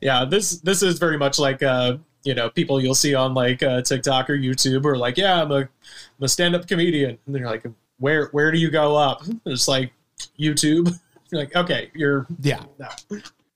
yeah. 0.00 0.24
This 0.24 0.60
this 0.60 0.82
is 0.82 0.98
very 0.98 1.18
much 1.18 1.38
like 1.38 1.62
uh, 1.62 1.98
you 2.24 2.34
know 2.34 2.48
people 2.48 2.80
you'll 2.80 2.94
see 2.94 3.14
on 3.14 3.34
like 3.34 3.62
uh, 3.62 3.82
TikTok 3.82 4.30
or 4.30 4.36
YouTube 4.36 4.84
or 4.84 4.96
like, 4.96 5.18
yeah, 5.18 5.42
I'm 5.42 5.50
a 5.50 5.56
I'm 5.56 5.68
a 6.22 6.28
stand 6.28 6.54
up 6.54 6.66
comedian, 6.66 7.18
and 7.26 7.34
they're 7.34 7.46
like, 7.46 7.64
where 8.02 8.26
where 8.32 8.50
do 8.50 8.58
you 8.58 8.68
go 8.70 8.96
up? 8.96 9.22
It's 9.46 9.68
like 9.68 9.92
YouTube. 10.38 10.92
You're 11.30 11.40
like, 11.40 11.56
okay, 11.56 11.90
you're 11.94 12.26
Yeah. 12.42 12.62
no. 12.78 12.88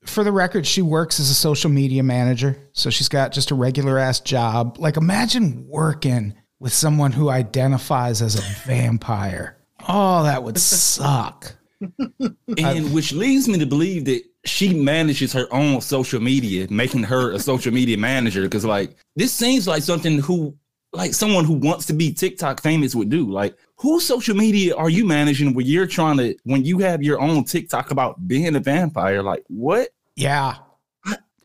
For 0.05 0.25
the 0.25 0.33
record, 0.33 0.67
she 0.67 0.81
works 0.81 1.21
as 1.21 1.29
a 1.29 1.35
social 1.35 1.69
media 1.69 2.03
manager, 2.03 2.57
so 2.73 2.89
she's 2.89 3.09
got 3.11 3.33
just 3.33 3.51
a 3.51 3.55
regular 3.55 3.99
ass 3.99 4.21
job. 4.21 4.77
Like 4.79 4.97
imagine 4.97 5.67
working 5.69 6.33
with 6.59 6.73
someone 6.73 7.13
who 7.13 7.29
identifies 7.29 8.23
as 8.23 8.37
a 8.37 8.43
vampire. 8.67 9.59
Oh, 9.87 10.23
that 10.23 10.43
would 10.43 10.57
suck. 10.59 11.55
And 12.57 12.95
which 12.95 13.13
leads 13.13 13.47
me 13.49 13.59
to 13.59 13.67
believe 13.67 14.07
that 14.07 14.23
she 14.47 14.73
manages 14.73 15.35
her 15.35 15.47
own 15.53 15.83
social 15.83 16.21
media, 16.21 16.67
making 16.71 17.03
her 17.03 17.33
a 17.33 17.39
social 17.39 17.73
media 17.75 17.99
manager. 17.99 18.43
Because 18.43 18.65
like 18.65 18.97
this 19.17 19.33
seems 19.35 19.69
like 19.69 19.83
something 19.83 20.19
who 20.21 20.57
like 20.95 21.13
someone 21.13 21.45
who 21.45 21.53
wants 21.55 21.85
to 21.87 21.93
be 21.93 22.13
TikTok 22.15 22.63
famous 22.63 22.95
would 22.95 23.11
do. 23.11 23.31
Like 23.31 23.55
whose 23.77 24.05
social 24.07 24.35
media 24.37 24.75
are 24.75 24.91
you 24.91 25.05
managing 25.05 25.55
when 25.55 25.67
you're 25.67 25.87
trying 25.87 26.17
to 26.19 26.35
when 26.45 26.65
you 26.65 26.79
have 26.79 27.03
your 27.03 27.21
own 27.21 27.45
TikTok 27.45 27.91
about 27.91 28.27
being 28.27 28.55
a 28.57 28.61
vampire? 28.61 29.23
Like 29.23 29.45
what? 29.49 29.89
Yeah. 30.17 30.57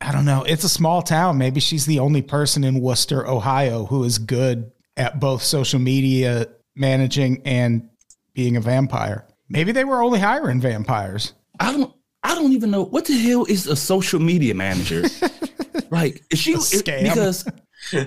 I 0.04 0.12
don't 0.12 0.26
know. 0.26 0.42
It's 0.44 0.64
a 0.64 0.70
small 0.70 1.04
town. 1.04 1.38
Maybe 1.38 1.60
she's 1.60 1.86
the 1.86 2.00
only 2.00 2.24
person 2.24 2.64
in 2.64 2.82
Wooster, 2.82 3.28
Ohio, 3.28 3.86
who 3.86 4.04
is 4.04 4.18
good 4.18 4.72
at 4.98 5.20
both 5.20 5.44
social 5.44 5.80
media 5.80 6.48
managing 6.76 7.44
and 7.46 7.88
being 8.34 8.58
a 8.58 8.62
vampire. 8.62 9.28
Maybe 9.48 9.72
they 9.72 9.84
were 9.84 10.02
only 10.02 10.20
hiring 10.20 10.60
vampires. 10.60 11.34
I 11.60 11.72
don't. 11.72 11.94
I 12.24 12.34
don't 12.34 12.54
even 12.54 12.72
know 12.72 12.84
what 12.86 13.06
the 13.06 13.18
hell 13.18 13.46
is 13.46 13.68
a 13.68 13.76
social 13.76 14.20
media 14.20 14.56
manager. 14.56 15.04
like 15.92 16.24
is 16.32 16.40
she 16.40 16.54
is- 16.54 16.82
because 16.82 17.46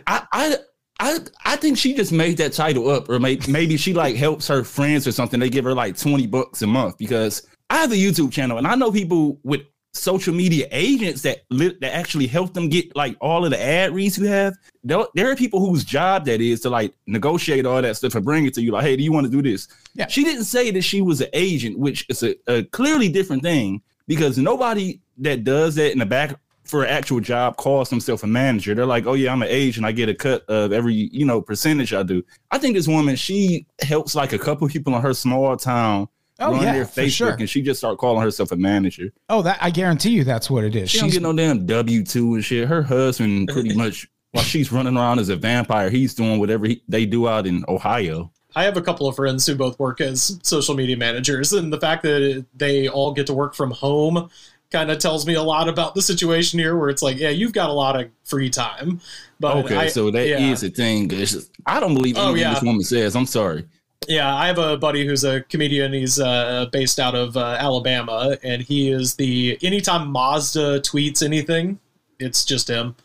I 0.07 0.25
I 0.33 0.57
I 1.01 1.19
I 1.45 1.57
think 1.57 1.77
she 1.77 1.95
just 1.95 2.13
made 2.13 2.37
that 2.39 2.53
title 2.53 2.89
up, 2.89 3.09
or 3.09 3.19
maybe 3.19 3.51
maybe 3.51 3.77
she 3.77 3.95
like 3.95 4.17
helps 4.17 4.47
her 4.49 4.65
friends 4.65 5.07
or 5.07 5.13
something. 5.13 5.41
They 5.41 5.51
give 5.51 5.65
her 5.65 5.75
like 5.75 5.99
twenty 5.99 6.27
bucks 6.27 6.63
a 6.63 6.67
month 6.67 6.99
because 6.99 7.47
I 7.71 7.79
have 7.79 7.93
a 7.93 7.97
YouTube 7.97 8.33
channel 8.33 8.59
and 8.59 8.67
I 8.67 8.75
know 8.75 8.93
people 8.93 9.39
with 9.43 9.63
social 9.95 10.35
media 10.35 10.67
agents 10.71 11.23
that 11.23 11.45
li- 11.51 11.77
that 11.81 11.95
actually 11.95 12.27
help 12.27 12.53
them 12.53 12.69
get 12.69 12.95
like 12.97 13.17
all 13.21 13.45
of 13.45 13.51
the 13.51 13.61
ad 13.61 13.93
reads 13.93 14.19
you 14.19 14.27
have. 14.27 14.55
There, 14.83 15.05
there 15.15 15.31
are 15.31 15.37
people 15.37 15.61
whose 15.65 15.85
job 15.85 16.25
that 16.27 16.41
is 16.41 16.61
to 16.63 16.71
like 16.71 16.95
negotiate 17.07 17.65
all 17.65 17.81
that 17.81 17.97
stuff 17.97 18.15
and 18.15 18.25
bring 18.25 18.45
it 18.45 18.55
to 18.55 18.63
you. 18.63 18.73
Like, 18.73 18.85
hey, 18.85 18.97
do 18.97 19.03
you 19.03 19.13
want 19.13 19.27
to 19.27 19.31
do 19.31 19.43
this? 19.43 19.69
Yeah. 19.95 20.09
She 20.09 20.25
didn't 20.25 20.45
say 20.45 20.71
that 20.73 20.83
she 20.83 21.01
was 21.01 21.21
an 21.21 21.29
agent, 21.33 21.79
which 21.79 22.07
is 22.09 22.23
a, 22.23 22.35
a 22.49 22.65
clearly 22.65 23.09
different 23.09 23.43
thing 23.43 23.83
because 24.07 24.37
nobody 24.37 25.01
that 25.19 25.45
does 25.45 25.77
that 25.77 25.93
in 25.93 25.99
the 25.99 26.07
back 26.07 26.39
for 26.65 26.83
an 26.85 26.91
actual 26.91 27.21
job 27.21 27.57
calls 27.57 27.91
themselves 27.91 28.23
a 28.23 28.27
manager. 28.27 28.75
They're 28.75 28.87
like, 28.87 29.07
oh 29.07 29.15
yeah, 29.15 29.33
I'm 29.33 29.43
an 29.43 29.49
agent. 29.51 29.85
I 29.87 29.93
get 29.93 30.09
a 30.09 30.15
cut 30.15 30.45
of 30.49 30.73
every 30.73 30.95
you 30.95 31.25
know 31.25 31.41
percentage 31.43 31.93
I 31.95 32.03
do. 32.03 32.23
I 32.51 32.59
think 32.59 32.75
this 32.75 32.89
woman 32.89 33.17
she 33.17 33.67
helps 33.81 34.15
like 34.15 34.33
a 34.33 34.39
couple 34.39 34.67
people 34.69 34.95
in 34.97 35.03
her 35.03 35.15
small 35.15 35.57
town 35.57 36.09
Oh, 36.41 36.51
run 36.51 36.63
yeah, 36.65 36.73
their 36.73 36.85
for 36.85 37.03
Facebook, 37.03 37.11
sure. 37.13 37.37
and 37.39 37.49
she 37.49 37.63
just 37.63 37.79
start 37.79 37.97
calling 37.99 38.21
herself 38.21 38.51
a 38.51 38.57
manager. 38.57 39.13
Oh, 39.29 39.41
that 39.43 39.57
I 39.61 39.71
guarantee 39.71 40.11
you 40.11 40.25
that's 40.25 40.51
what 40.51 40.65
it 40.65 40.75
is. 40.75 40.91
She 40.91 40.99
don't 40.99 41.09
She's 41.09 41.15
get 41.15 41.23
no 41.23 41.33
damn 41.33 41.65
W 41.65 42.03
two 42.05 42.35
and 42.35 42.45
shit. 42.45 42.67
Her 42.67 42.83
husband 42.83 43.49
pretty 43.53 43.73
much 43.75 44.09
while 44.33 44.43
she's 44.43 44.73
running 44.73 44.97
around 44.97 45.21
as 45.21 45.29
a 45.29 45.37
vampire, 45.37 45.91
he's 45.91 46.13
doing 46.13 46.41
whatever 46.41 46.67
he, 46.67 46.83
they 46.89 47.07
do 47.07 47.29
out 47.29 47.47
in 47.47 47.65
Ohio. 47.69 48.33
I 48.57 48.65
have 48.65 48.77
a 48.77 48.83
couple 48.83 49.07
of 49.07 49.15
friends 49.15 49.47
who 49.47 49.55
both 49.55 49.79
work 49.79 50.01
as 50.01 50.39
social 50.43 50.75
media 50.75 50.97
managers, 50.97 51.53
and 51.53 51.73
the 51.73 51.79
fact 51.81 52.03
that 52.03 52.45
they 52.55 52.89
all 52.89 53.13
get 53.13 53.29
to 53.29 53.35
work 53.35 53.55
from 53.55 53.71
home 53.71 54.29
kind 54.75 54.91
of 54.91 54.99
tells 54.99 55.25
me 55.27 55.35
a 55.35 55.43
lot 55.43 55.69
about 55.69 55.95
the 55.95 56.03
situation 56.03 56.59
here. 56.59 56.77
Where 56.77 56.91
it's 56.91 57.01
like, 57.03 57.17
yeah, 57.19 57.31
you've 57.31 57.53
got 57.53 57.71
a 57.71 57.73
lot 57.73 57.95
of 57.99 58.09
free 58.25 58.51
time, 58.51 59.01
but 59.39 59.57
Okay, 59.59 59.77
I- 59.77 59.89
so 59.89 60.11
that 60.11 60.27
is 60.27 60.63
yeah. 60.63 60.69
a 60.69 60.71
thing. 60.73 61.11
It's 61.13 61.33
just- 61.33 61.51
I 61.65 61.79
don't 61.81 61.95
believe 61.95 62.17
Oh, 62.19 62.25
anything 62.33 62.41
yeah. 62.43 62.55
this 62.55 62.63
woman 62.65 62.83
says. 62.83 63.15
I'm 63.17 63.27
sorry. 63.27 63.65
Yeah, 64.09 64.35
I 64.35 64.49
have 64.49 64.59
a 64.59 64.77
buddy 64.77 65.07
who's 65.07 65.25
a 65.25 65.41
comedian. 65.43 65.93
He's 65.95 66.19
uh, 66.21 66.67
based 66.73 66.99
out 67.01 67.15
of 67.15 67.37
uh, 67.37 67.57
Alabama, 67.59 68.37
and 68.43 68.61
he 68.61 68.91
is 68.91 69.15
the 69.15 69.57
anytime 69.63 70.11
Mazda 70.11 70.81
tweets 70.81 71.23
anything, 71.23 71.79
it's 72.19 72.45
just 72.45 72.69
him. 72.69 72.97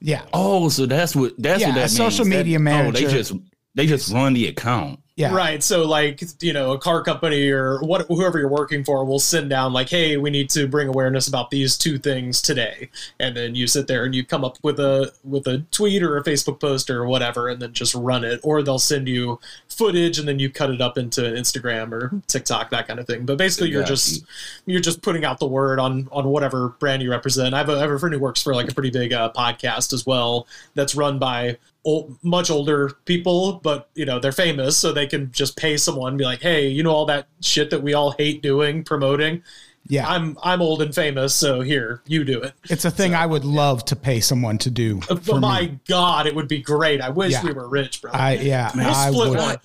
yeah. 0.00 0.22
Oh, 0.32 0.68
so 0.70 0.86
that's 0.86 1.14
what 1.14 1.34
that's 1.38 1.60
Yeah, 1.60 1.68
what 1.68 1.74
that 1.74 1.80
a 1.80 1.82
means. 1.84 1.96
social 1.96 2.24
That- 2.24 2.30
media 2.38 2.58
Oh, 2.58 2.62
manager. 2.62 3.06
they 3.06 3.12
just 3.12 3.32
they 3.74 3.86
just 3.86 4.12
run 4.12 4.32
the 4.32 4.46
account. 4.46 5.00
Yeah. 5.16 5.32
Right. 5.32 5.62
So, 5.62 5.86
like, 5.86 6.22
you 6.40 6.52
know, 6.52 6.72
a 6.72 6.78
car 6.78 7.00
company 7.00 7.48
or 7.48 7.78
what, 7.82 8.04
whoever 8.08 8.40
you're 8.40 8.48
working 8.48 8.82
for 8.82 9.04
will 9.04 9.20
send 9.20 9.48
down, 9.48 9.72
like, 9.72 9.88
hey, 9.88 10.16
we 10.16 10.28
need 10.28 10.50
to 10.50 10.66
bring 10.66 10.88
awareness 10.88 11.28
about 11.28 11.50
these 11.50 11.78
two 11.78 11.98
things 11.98 12.42
today. 12.42 12.90
And 13.20 13.36
then 13.36 13.54
you 13.54 13.68
sit 13.68 13.86
there 13.86 14.04
and 14.04 14.12
you 14.12 14.24
come 14.24 14.44
up 14.44 14.58
with 14.64 14.80
a 14.80 15.12
with 15.22 15.46
a 15.46 15.58
tweet 15.70 16.02
or 16.02 16.16
a 16.16 16.24
Facebook 16.24 16.58
post 16.58 16.90
or 16.90 17.06
whatever, 17.06 17.48
and 17.48 17.62
then 17.62 17.72
just 17.72 17.94
run 17.94 18.24
it. 18.24 18.40
Or 18.42 18.60
they'll 18.64 18.80
send 18.80 19.06
you 19.06 19.38
footage 19.68 20.18
and 20.18 20.26
then 20.26 20.40
you 20.40 20.50
cut 20.50 20.70
it 20.70 20.80
up 20.80 20.98
into 20.98 21.20
Instagram 21.20 21.92
or 21.92 22.20
TikTok, 22.26 22.70
that 22.70 22.88
kind 22.88 22.98
of 22.98 23.06
thing. 23.06 23.24
But 23.24 23.38
basically, 23.38 23.70
you're 23.70 23.84
just 23.84 24.24
you're 24.66 24.80
just 24.80 25.00
putting 25.00 25.24
out 25.24 25.38
the 25.38 25.46
word 25.46 25.78
on 25.78 26.08
on 26.10 26.26
whatever 26.26 26.70
brand 26.80 27.02
you 27.02 27.10
represent. 27.12 27.54
I 27.54 27.58
have 27.58 27.68
a, 27.68 27.76
I 27.76 27.80
have 27.82 27.90
a 27.92 27.98
friend 28.00 28.12
who 28.14 28.20
works 28.20 28.42
for 28.42 28.52
like 28.52 28.68
a 28.68 28.74
pretty 28.74 28.90
big 28.90 29.12
uh, 29.12 29.30
podcast 29.30 29.92
as 29.92 30.04
well 30.04 30.48
that's 30.74 30.96
run 30.96 31.20
by 31.20 31.56
old, 31.84 32.16
much 32.22 32.50
older 32.50 32.90
people, 33.04 33.60
but 33.62 33.88
you 33.94 34.04
know 34.04 34.18
they're 34.18 34.32
famous, 34.32 34.76
so 34.76 34.92
they 34.92 35.06
can 35.06 35.30
just 35.32 35.56
pay 35.56 35.76
someone 35.76 36.10
and 36.10 36.18
be 36.18 36.24
like, 36.24 36.40
hey, 36.40 36.68
you 36.68 36.82
know 36.82 36.90
all 36.92 37.06
that 37.06 37.28
shit 37.40 37.70
that 37.70 37.82
we 37.82 37.94
all 37.94 38.12
hate 38.12 38.42
doing, 38.42 38.82
promoting. 38.84 39.42
Yeah. 39.86 40.08
I'm 40.08 40.38
I'm 40.42 40.62
old 40.62 40.80
and 40.80 40.94
famous, 40.94 41.34
so 41.34 41.60
here 41.60 42.00
you 42.06 42.24
do 42.24 42.40
it. 42.40 42.54
it's 42.70 42.86
a 42.86 42.90
thing 42.90 43.14
I 43.14 43.26
would 43.26 43.44
love 43.44 43.84
to 43.86 43.96
pay 43.96 44.18
someone 44.20 44.56
to 44.58 44.70
do. 44.70 45.00
But 45.08 45.24
For 45.24 45.38
my 45.38 45.60
me. 45.62 45.78
God, 45.86 46.26
it 46.26 46.34
would 46.34 46.48
be 46.48 46.62
great. 46.62 47.02
I 47.02 47.10
wish 47.10 47.32
Yeah. 47.32 47.44
we 47.44 47.52
were 47.52 47.68
rich, 47.68 48.00
bro. 48.00 48.10
I 48.12 48.32
yeah, 48.36 48.70
We'll 48.76 48.86
I 48.86 49.10
split 49.10 49.28
would 49.30 49.38
one. 49.38 49.56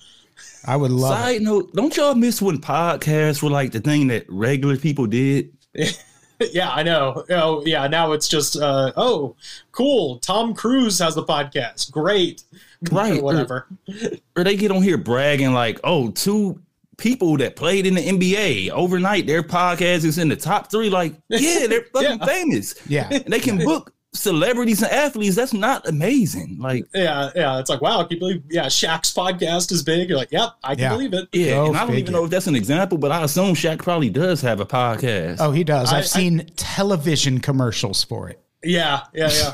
I 0.66 0.76
would 0.76 0.90
love 0.90 1.18
it. 1.18 1.22
Side 1.22 1.40
note, 1.42 1.72
don't 1.74 1.96
y'all 1.96 2.14
miss 2.14 2.42
when 2.42 2.58
podcasts 2.58 3.42
were 3.42 3.48
like 3.48 3.72
the 3.72 3.80
thing 3.80 4.08
that 4.08 4.26
regular 4.28 4.76
people 4.76 5.06
did? 5.06 5.52
yeah, 6.52 6.70
I 6.70 6.82
know. 6.82 7.24
Oh, 7.30 7.62
yeah. 7.66 7.86
Now 7.86 8.12
it's 8.12 8.28
just, 8.28 8.56
uh, 8.56 8.92
oh, 8.96 9.36
cool. 9.72 10.18
Tom 10.18 10.54
Cruise 10.54 10.98
has 10.98 11.14
the 11.14 11.24
podcast. 11.24 11.90
Great. 11.90 12.42
Right. 12.90 13.18
Or 13.20 13.24
whatever. 13.24 13.66
Or 14.36 14.42
they 14.42 14.56
get 14.56 14.70
on 14.70 14.82
here 14.82 14.96
bragging 14.96 15.52
like, 15.52 15.78
oh, 15.84 16.10
two 16.12 16.58
people 16.96 17.36
that 17.36 17.54
played 17.54 17.84
in 17.86 17.92
the 17.94 18.00
NBA 18.00 18.70
overnight, 18.70 19.26
their 19.26 19.42
podcast 19.42 20.04
is 20.06 20.16
in 20.16 20.28
the 20.28 20.36
top 20.36 20.70
three. 20.70 20.88
Like, 20.88 21.14
yeah, 21.28 21.66
they're 21.66 21.84
fucking 21.92 22.18
Yeah. 22.20 22.24
famous. 22.24 22.74
Yeah. 22.88 23.08
And 23.10 23.24
they 23.26 23.38
can 23.40 23.58
book 23.58 23.92
celebrities 24.12 24.82
and 24.82 24.90
athletes. 24.92 25.36
That's 25.36 25.52
not 25.52 25.86
amazing. 25.88 26.56
Like, 26.58 26.86
Yeah, 26.94 27.30
yeah. 27.34 27.58
It's 27.60 27.70
like, 27.70 27.80
wow, 27.80 28.02
can 28.02 28.16
you 28.16 28.18
believe? 28.18 28.42
Yeah, 28.50 28.66
Shaq's 28.66 29.14
podcast 29.14 29.70
is 29.72 29.82
big. 29.82 30.08
You're 30.08 30.18
like, 30.18 30.32
yep, 30.32 30.50
I 30.64 30.74
can 30.74 30.82
Yeah. 30.82 30.88
believe 30.90 31.14
it. 31.14 31.28
yeah, 31.32 31.54
Go 31.54 31.66
and 31.68 31.76
I 31.76 31.80
don't 31.80 31.88
figure. 31.90 32.00
even 32.00 32.12
know 32.14 32.24
if 32.24 32.30
that's 32.30 32.46
an 32.48 32.56
example, 32.56 32.98
but 32.98 33.12
I 33.12 33.22
assume 33.22 33.54
Shaq 33.54 33.78
probably 33.78 34.10
does 34.10 34.40
have 34.42 34.60
a 34.60 34.66
podcast. 34.66 35.36
Oh, 35.40 35.52
he 35.52 35.62
does. 35.64 35.92
I- 35.92 35.98
I've 35.98 36.04
I- 36.04 36.06
seen 36.06 36.50
television 36.56 37.38
commercials 37.40 38.02
for 38.04 38.28
it. 38.28 38.40
Yeah, 38.64 39.02
yeah, 39.14 39.52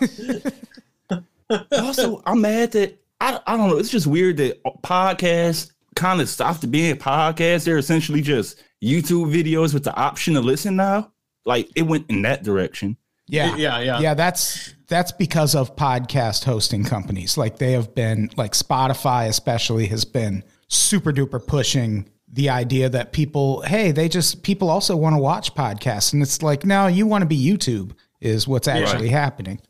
yeah. 1.11 1.19
also, 1.73 2.23
I'm 2.27 2.41
mad 2.41 2.73
that 2.73 2.99
I, 3.21 3.39
I 3.47 3.57
don't 3.57 3.69
know. 3.71 3.77
It's 3.79 3.89
just 3.91 4.07
weird 4.07 4.37
that 4.39 4.63
podcasts 4.83 5.71
kind 5.95 6.21
of 6.21 6.29
stopped 6.29 6.69
being 6.71 6.97
podcasts. 6.97 7.65
They're 7.65 7.79
essentially 7.79 8.21
just 8.21 8.63
YouTube 8.83 9.33
videos 9.33 9.73
with 9.73 9.85
the 9.85 9.95
option 9.95 10.35
to 10.35 10.41
listen 10.41 10.77
now. 10.77 11.13
Like 11.45 11.69
it 11.77 11.83
went 11.83 12.07
in 12.11 12.23
that 12.23 12.43
direction. 12.43 12.97
Yeah. 13.29 13.57
Yeah, 13.57 13.81
yeah. 13.81 14.01
Yeah, 14.01 14.15
that's 14.15 14.75
that's 14.89 15.13
because 15.13 15.55
of 15.55 15.75
podcast 15.77 16.45
hosting 16.45 16.85
companies. 16.85 17.37
Like 17.37 17.59
they 17.59 17.73
have 17.73 17.95
been 17.95 18.31
like 18.37 18.53
Spotify 18.53 19.29
especially 19.29 19.87
has 19.87 20.05
been 20.05 20.45
super 20.69 21.13
duper 21.13 21.45
pushing 21.45 22.09
the 22.33 22.51
idea 22.51 22.89
that 22.89 23.13
people, 23.13 23.63
hey, 23.63 23.93
they 23.93 24.09
just 24.09 24.43
people 24.43 24.71
also 24.71 24.97
want 24.97 25.15
to 25.15 25.21
watch 25.21 25.55
podcasts. 25.55 26.13
And 26.13 26.23
it's 26.23 26.43
like, 26.43 26.65
no, 26.65 26.87
you 26.87 27.07
want 27.07 27.23
to 27.23 27.27
be 27.27 27.37
YouTube 27.37 27.93
is 28.21 28.47
what's 28.47 28.69
actually 28.69 29.09
happening. 29.09 29.61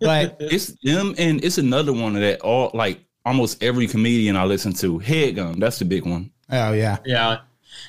But 0.00 0.36
It's 0.40 0.72
them 0.82 1.14
and 1.18 1.44
it's 1.44 1.58
another 1.58 1.92
one 1.92 2.16
of 2.16 2.22
that 2.22 2.40
all 2.40 2.70
like 2.74 3.00
almost 3.24 3.62
every 3.62 3.86
comedian 3.86 4.36
I 4.36 4.44
listen 4.44 4.72
to. 4.74 4.98
Headgum, 4.98 5.60
that's 5.60 5.78
the 5.78 5.84
big 5.84 6.04
one. 6.04 6.30
oh 6.50 6.72
yeah. 6.72 6.98
yeah. 7.04 7.38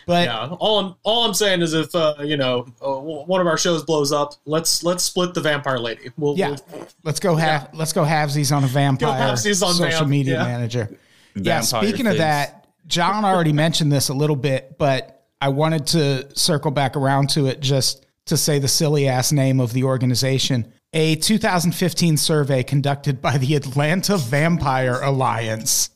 But 0.06 0.26
Yeah, 0.26 0.48
all 0.60 0.80
I'm 0.80 0.96
all 1.04 1.26
I'm 1.26 1.34
saying 1.34 1.62
is 1.62 1.74
if 1.74 1.94
uh, 1.94 2.16
you 2.20 2.38
know 2.38 2.68
uh, 2.82 2.96
one 2.98 3.42
of 3.42 3.48
our 3.48 3.58
shows 3.58 3.84
blows 3.84 4.12
up, 4.12 4.34
let's 4.46 4.84
let's 4.84 5.04
split 5.04 5.34
the 5.34 5.42
vampire 5.42 5.80
lady. 5.80 6.12
We'll, 6.18 6.38
yeah, 6.38 6.56
we'll- 6.72 6.88
let's 7.04 7.20
go 7.20 7.36
have 7.36 7.70
let's 7.74 7.94
go 7.94 8.04
halvesies 8.04 8.56
on 8.56 8.64
a 8.64 8.68
vampire 8.68 9.20
halvesies 9.20 9.66
on 9.66 9.74
social 9.74 10.00
vamp, 10.00 10.10
media 10.10 10.36
yeah. 10.36 10.44
manager. 10.44 10.90
yeah, 11.36 11.62
Vampire 11.62 11.84
speaking 11.84 12.08
of 12.08 12.18
that, 12.18 12.68
Jawn 12.88 13.26
already 13.26 13.54
mentioned 13.54 13.92
this 13.92 14.10
a 14.10 14.14
little 14.14 14.36
bit, 14.36 14.78
but 14.78 15.26
I 15.42 15.50
wanted 15.50 15.88
to 15.88 16.36
circle 16.38 16.72
back 16.72 16.96
around 16.96 17.30
to 17.32 17.48
it 17.48 17.60
just 17.60 18.06
to 18.26 18.38
say 18.38 18.60
the 18.60 18.68
silly 18.68 19.08
ass 19.08 19.32
name 19.32 19.60
of 19.60 19.74
the 19.74 19.84
organization. 19.84 20.72
A 20.94 21.16
2015 21.16 22.18
survey 22.18 22.64
conducted 22.64 23.22
by 23.22 23.38
the 23.38 23.56
Atlanta 23.56 24.18
Vampire 24.18 25.02
Alliance 25.02 25.90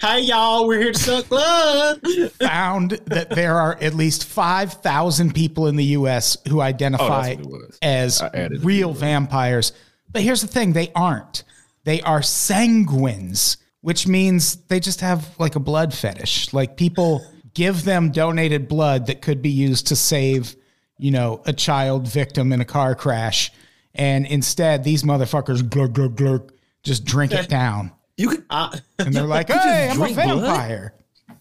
hey 0.00 0.20
y'all, 0.20 0.68
we're 0.68 0.80
here 0.80 0.92
to 0.92 0.98
suck 0.98 1.28
blood. 1.28 2.00
found 2.38 2.92
that 3.06 3.30
there 3.30 3.56
are 3.56 3.76
at 3.80 3.94
least 3.94 4.26
5,000 4.26 5.34
people 5.34 5.66
in 5.66 5.74
the 5.74 5.84
U.S. 5.86 6.36
who 6.48 6.60
identify 6.60 7.32
oh, 7.32 7.36
what 7.36 7.40
it 7.40 7.46
was. 7.46 7.78
as 7.82 8.22
I 8.22 8.26
added 8.28 8.60
it. 8.60 8.64
real 8.64 8.92
vampires. 8.92 9.72
But 10.12 10.22
here's 10.22 10.40
the 10.40 10.46
thing 10.46 10.72
they 10.72 10.92
aren't. 10.94 11.42
They 11.82 12.00
are 12.02 12.20
sanguines, 12.20 13.56
which 13.80 14.06
means 14.06 14.56
they 14.68 14.78
just 14.78 15.00
have 15.00 15.28
like 15.38 15.56
a 15.56 15.60
blood 15.60 15.92
fetish. 15.92 16.52
Like 16.52 16.76
people 16.76 17.26
give 17.54 17.84
them 17.84 18.12
donated 18.12 18.68
blood 18.68 19.06
that 19.06 19.20
could 19.20 19.42
be 19.42 19.50
used 19.50 19.88
to 19.88 19.96
save, 19.96 20.54
you 20.96 21.10
know, 21.10 21.42
a 21.44 21.52
child 21.52 22.06
victim 22.06 22.52
in 22.52 22.60
a 22.60 22.64
car 22.64 22.94
crash. 22.94 23.50
And 23.94 24.26
instead, 24.26 24.84
these 24.84 25.02
motherfuckers 25.02 25.68
glug, 25.68 25.94
glug, 25.94 26.16
glug, 26.16 26.52
just 26.84 27.04
drink 27.04 27.32
it 27.32 27.48
down. 27.48 27.92
You 28.16 28.28
could 28.28 28.44
Uh, 28.50 28.76
And 28.98 29.14
they're 29.14 29.22
like, 29.26 29.48
just 29.48 29.64
hey, 29.66 29.88
I'm 29.90 29.96
a 30.00 30.12
drink 30.12 30.16
blood? 30.16 30.40
vampire. 30.40 30.94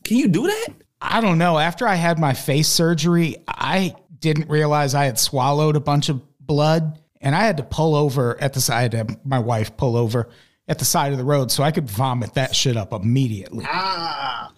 can 0.04 0.18
you 0.18 0.28
do 0.28 0.44
that? 0.48 0.68
I 1.02 1.22
don't 1.22 1.38
know. 1.38 1.60
After 1.60 1.88
I 1.88 1.96
had 1.96 2.18
my 2.20 2.34
face 2.34 2.68
surgery, 2.68 3.36
I 3.48 3.96
didn't 4.20 4.50
realize 4.50 4.96
I 4.96 5.06
had 5.06 5.20
swallowed 5.20 5.76
a 5.76 5.80
bunch 5.82 6.10
of 6.10 6.22
blood 6.40 7.00
and 7.22 7.36
I 7.36 7.42
had 7.44 7.58
to 7.58 7.64
pull 7.64 7.96
over 7.96 8.42
at 8.42 8.54
the 8.54 8.62
side 8.62 8.94
of 8.94 9.26
my 9.26 9.40
wife 9.40 9.76
pull 9.78 9.96
over 9.98 10.30
at 10.68 10.80
the 10.80 10.86
side 10.86 11.12
of 11.12 11.18
the 11.18 11.24
road 11.26 11.52
so 11.52 11.62
I 11.62 11.72
could 11.72 11.90
vomit 11.90 12.34
that 12.36 12.56
shit 12.56 12.78
up 12.78 12.94
immediately. 12.94 13.66
ah, 13.68 14.52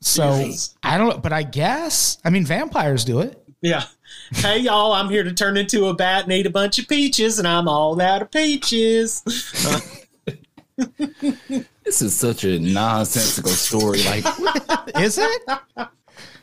So. 0.00 0.50
I 0.82 0.98
don't 0.98 1.08
know, 1.08 1.18
but 1.18 1.32
I 1.32 1.42
guess, 1.42 2.18
I 2.24 2.30
mean, 2.30 2.44
vampires 2.44 3.04
do 3.04 3.20
it. 3.20 3.42
yeah. 3.62 3.84
Hey 4.34 4.58
y'all, 4.58 4.92
I'm 4.92 5.08
here 5.10 5.22
to 5.24 5.32
turn 5.32 5.56
into 5.56 5.86
a 5.86 5.94
bat 5.94 6.24
and 6.24 6.32
eat 6.32 6.46
a 6.46 6.50
bunch 6.50 6.78
of 6.78 6.86
peaches, 6.88 7.38
and 7.38 7.48
I'm 7.48 7.66
all 7.68 7.98
out 8.00 8.20
of 8.22 8.30
peaches. 8.30 9.22
This 11.84 12.02
is 12.02 12.14
such 12.14 12.44
a 12.44 12.58
nonsensical 12.58 13.50
story. 13.50 14.02
Like, 14.02 14.24
Is 15.00 15.16
it? 15.16 15.42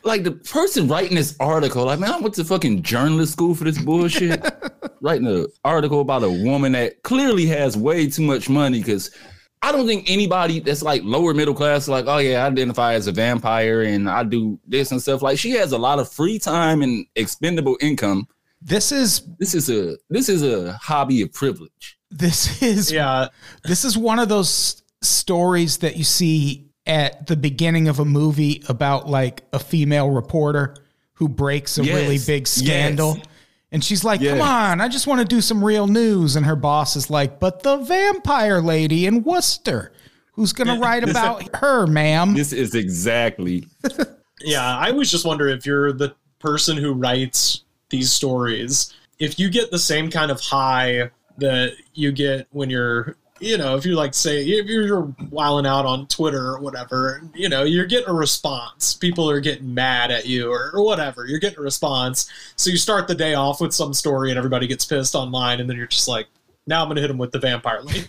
like 0.02 0.24
the 0.24 0.32
person 0.32 0.88
writing 0.88 1.14
this 1.14 1.36
article, 1.38 1.84
like 1.84 2.00
man, 2.00 2.10
I 2.14 2.18
went 2.18 2.34
to 2.34 2.44
fucking 2.44 2.82
journalist 2.82 3.34
school 3.34 3.54
for 3.54 3.62
this 3.62 3.80
bullshit. 3.80 4.44
writing 5.00 5.28
an 5.28 5.46
article 5.64 6.00
about 6.00 6.24
a 6.24 6.30
woman 6.30 6.72
that 6.72 7.00
clearly 7.04 7.46
has 7.46 7.76
way 7.76 8.08
too 8.08 8.22
much 8.22 8.48
money 8.48 8.80
because 8.80 9.14
I 9.62 9.72
don't 9.72 9.86
think 9.86 10.10
anybody 10.10 10.60
that's 10.60 10.82
like 10.82 11.02
lower 11.04 11.32
middle 11.32 11.54
class, 11.54 11.86
like, 11.88 12.06
oh 12.08 12.18
yeah, 12.18 12.44
I 12.44 12.48
identify 12.48 12.94
as 12.94 13.06
a 13.06 13.12
vampire 13.12 13.82
and 13.82 14.08
I 14.08 14.24
do 14.24 14.58
this 14.66 14.90
and 14.90 15.00
stuff. 15.00 15.22
Like 15.22 15.38
she 15.38 15.50
has 15.52 15.72
a 15.72 15.78
lot 15.78 15.98
of 15.98 16.10
free 16.10 16.38
time 16.38 16.82
and 16.82 17.06
expendable 17.14 17.76
income. 17.80 18.26
This 18.60 18.90
is 18.90 19.22
This 19.38 19.54
is 19.54 19.70
a 19.70 19.96
this 20.10 20.28
is 20.28 20.42
a 20.42 20.72
hobby 20.74 21.22
of 21.22 21.32
privilege. 21.32 21.95
This 22.10 22.62
is 22.62 22.90
Yeah, 22.92 23.28
this 23.64 23.84
is 23.84 23.96
one 23.98 24.18
of 24.18 24.28
those 24.28 24.82
stories 25.02 25.78
that 25.78 25.96
you 25.96 26.04
see 26.04 26.70
at 26.86 27.26
the 27.26 27.36
beginning 27.36 27.88
of 27.88 27.98
a 27.98 28.04
movie 28.04 28.62
about 28.68 29.08
like 29.08 29.42
a 29.52 29.58
female 29.58 30.10
reporter 30.10 30.76
who 31.14 31.28
breaks 31.28 31.78
a 31.78 31.84
Yes. 31.84 31.94
really 31.94 32.18
big 32.24 32.46
scandal. 32.46 33.16
Yes. 33.16 33.26
And 33.72 33.82
she's 33.84 34.04
like, 34.04 34.20
Yeah. 34.20 34.32
come 34.38 34.42
on, 34.42 34.80
I 34.80 34.88
just 34.88 35.06
want 35.06 35.20
to 35.20 35.26
do 35.26 35.40
some 35.40 35.64
real 35.64 35.86
news. 35.88 36.36
And 36.36 36.46
her 36.46 36.56
boss 36.56 36.94
is 36.96 37.10
like, 37.10 37.40
but 37.40 37.62
the 37.62 37.78
vampire 37.78 38.60
lady 38.62 39.06
in 39.06 39.24
Wooster, 39.24 39.92
who's 40.32 40.52
going 40.52 40.68
to 40.74 40.80
write 40.80 41.08
about 41.08 41.56
her, 41.56 41.86
ma'am? 41.86 42.34
This 42.34 42.52
is 42.52 42.74
exactly 42.74 43.66
yeah. 44.40 44.76
I 44.78 44.90
always 44.90 45.10
just 45.10 45.24
wonder 45.26 45.48
if 45.48 45.66
you're 45.66 45.92
the 45.92 46.14
person 46.38 46.76
who 46.76 46.92
writes 46.92 47.64
these 47.90 48.12
stories, 48.12 48.94
if 49.18 49.38
you 49.38 49.50
get 49.50 49.70
the 49.72 49.78
same 49.78 50.10
kind 50.10 50.30
of 50.30 50.40
high 50.40 51.10
that 51.38 51.74
you 51.94 52.12
get 52.12 52.46
when 52.50 52.70
you're, 52.70 53.16
you 53.38 53.58
know, 53.58 53.76
if 53.76 53.84
you 53.84 53.94
like 53.94 54.14
say 54.14 54.42
if 54.42 54.66
you're 54.66 55.14
wilding 55.30 55.68
out 55.68 55.84
on 55.84 56.06
Twitter 56.06 56.52
or 56.52 56.60
whatever, 56.60 57.22
you 57.34 57.48
know, 57.48 57.64
you're 57.64 57.86
getting 57.86 58.08
a 58.08 58.14
response. 58.14 58.94
People 58.94 59.28
are 59.28 59.40
getting 59.40 59.74
mad 59.74 60.10
at 60.10 60.26
you 60.26 60.50
or, 60.50 60.70
or 60.72 60.82
whatever. 60.82 61.26
You're 61.26 61.38
getting 61.38 61.58
a 61.58 61.62
response. 61.62 62.30
So 62.56 62.70
you 62.70 62.78
start 62.78 63.08
the 63.08 63.14
day 63.14 63.34
off 63.34 63.60
with 63.60 63.74
some 63.74 63.92
story 63.92 64.30
and 64.30 64.38
everybody 64.38 64.66
gets 64.66 64.84
pissed 64.84 65.14
online, 65.14 65.60
and 65.60 65.68
then 65.68 65.76
you're 65.76 65.86
just 65.86 66.08
like, 66.08 66.26
now 66.66 66.82
I'm 66.82 66.88
gonna 66.88 67.00
hit 67.00 67.08
them 67.08 67.18
with 67.18 67.32
the 67.32 67.38
vampire 67.38 67.82
lady. 67.82 68.08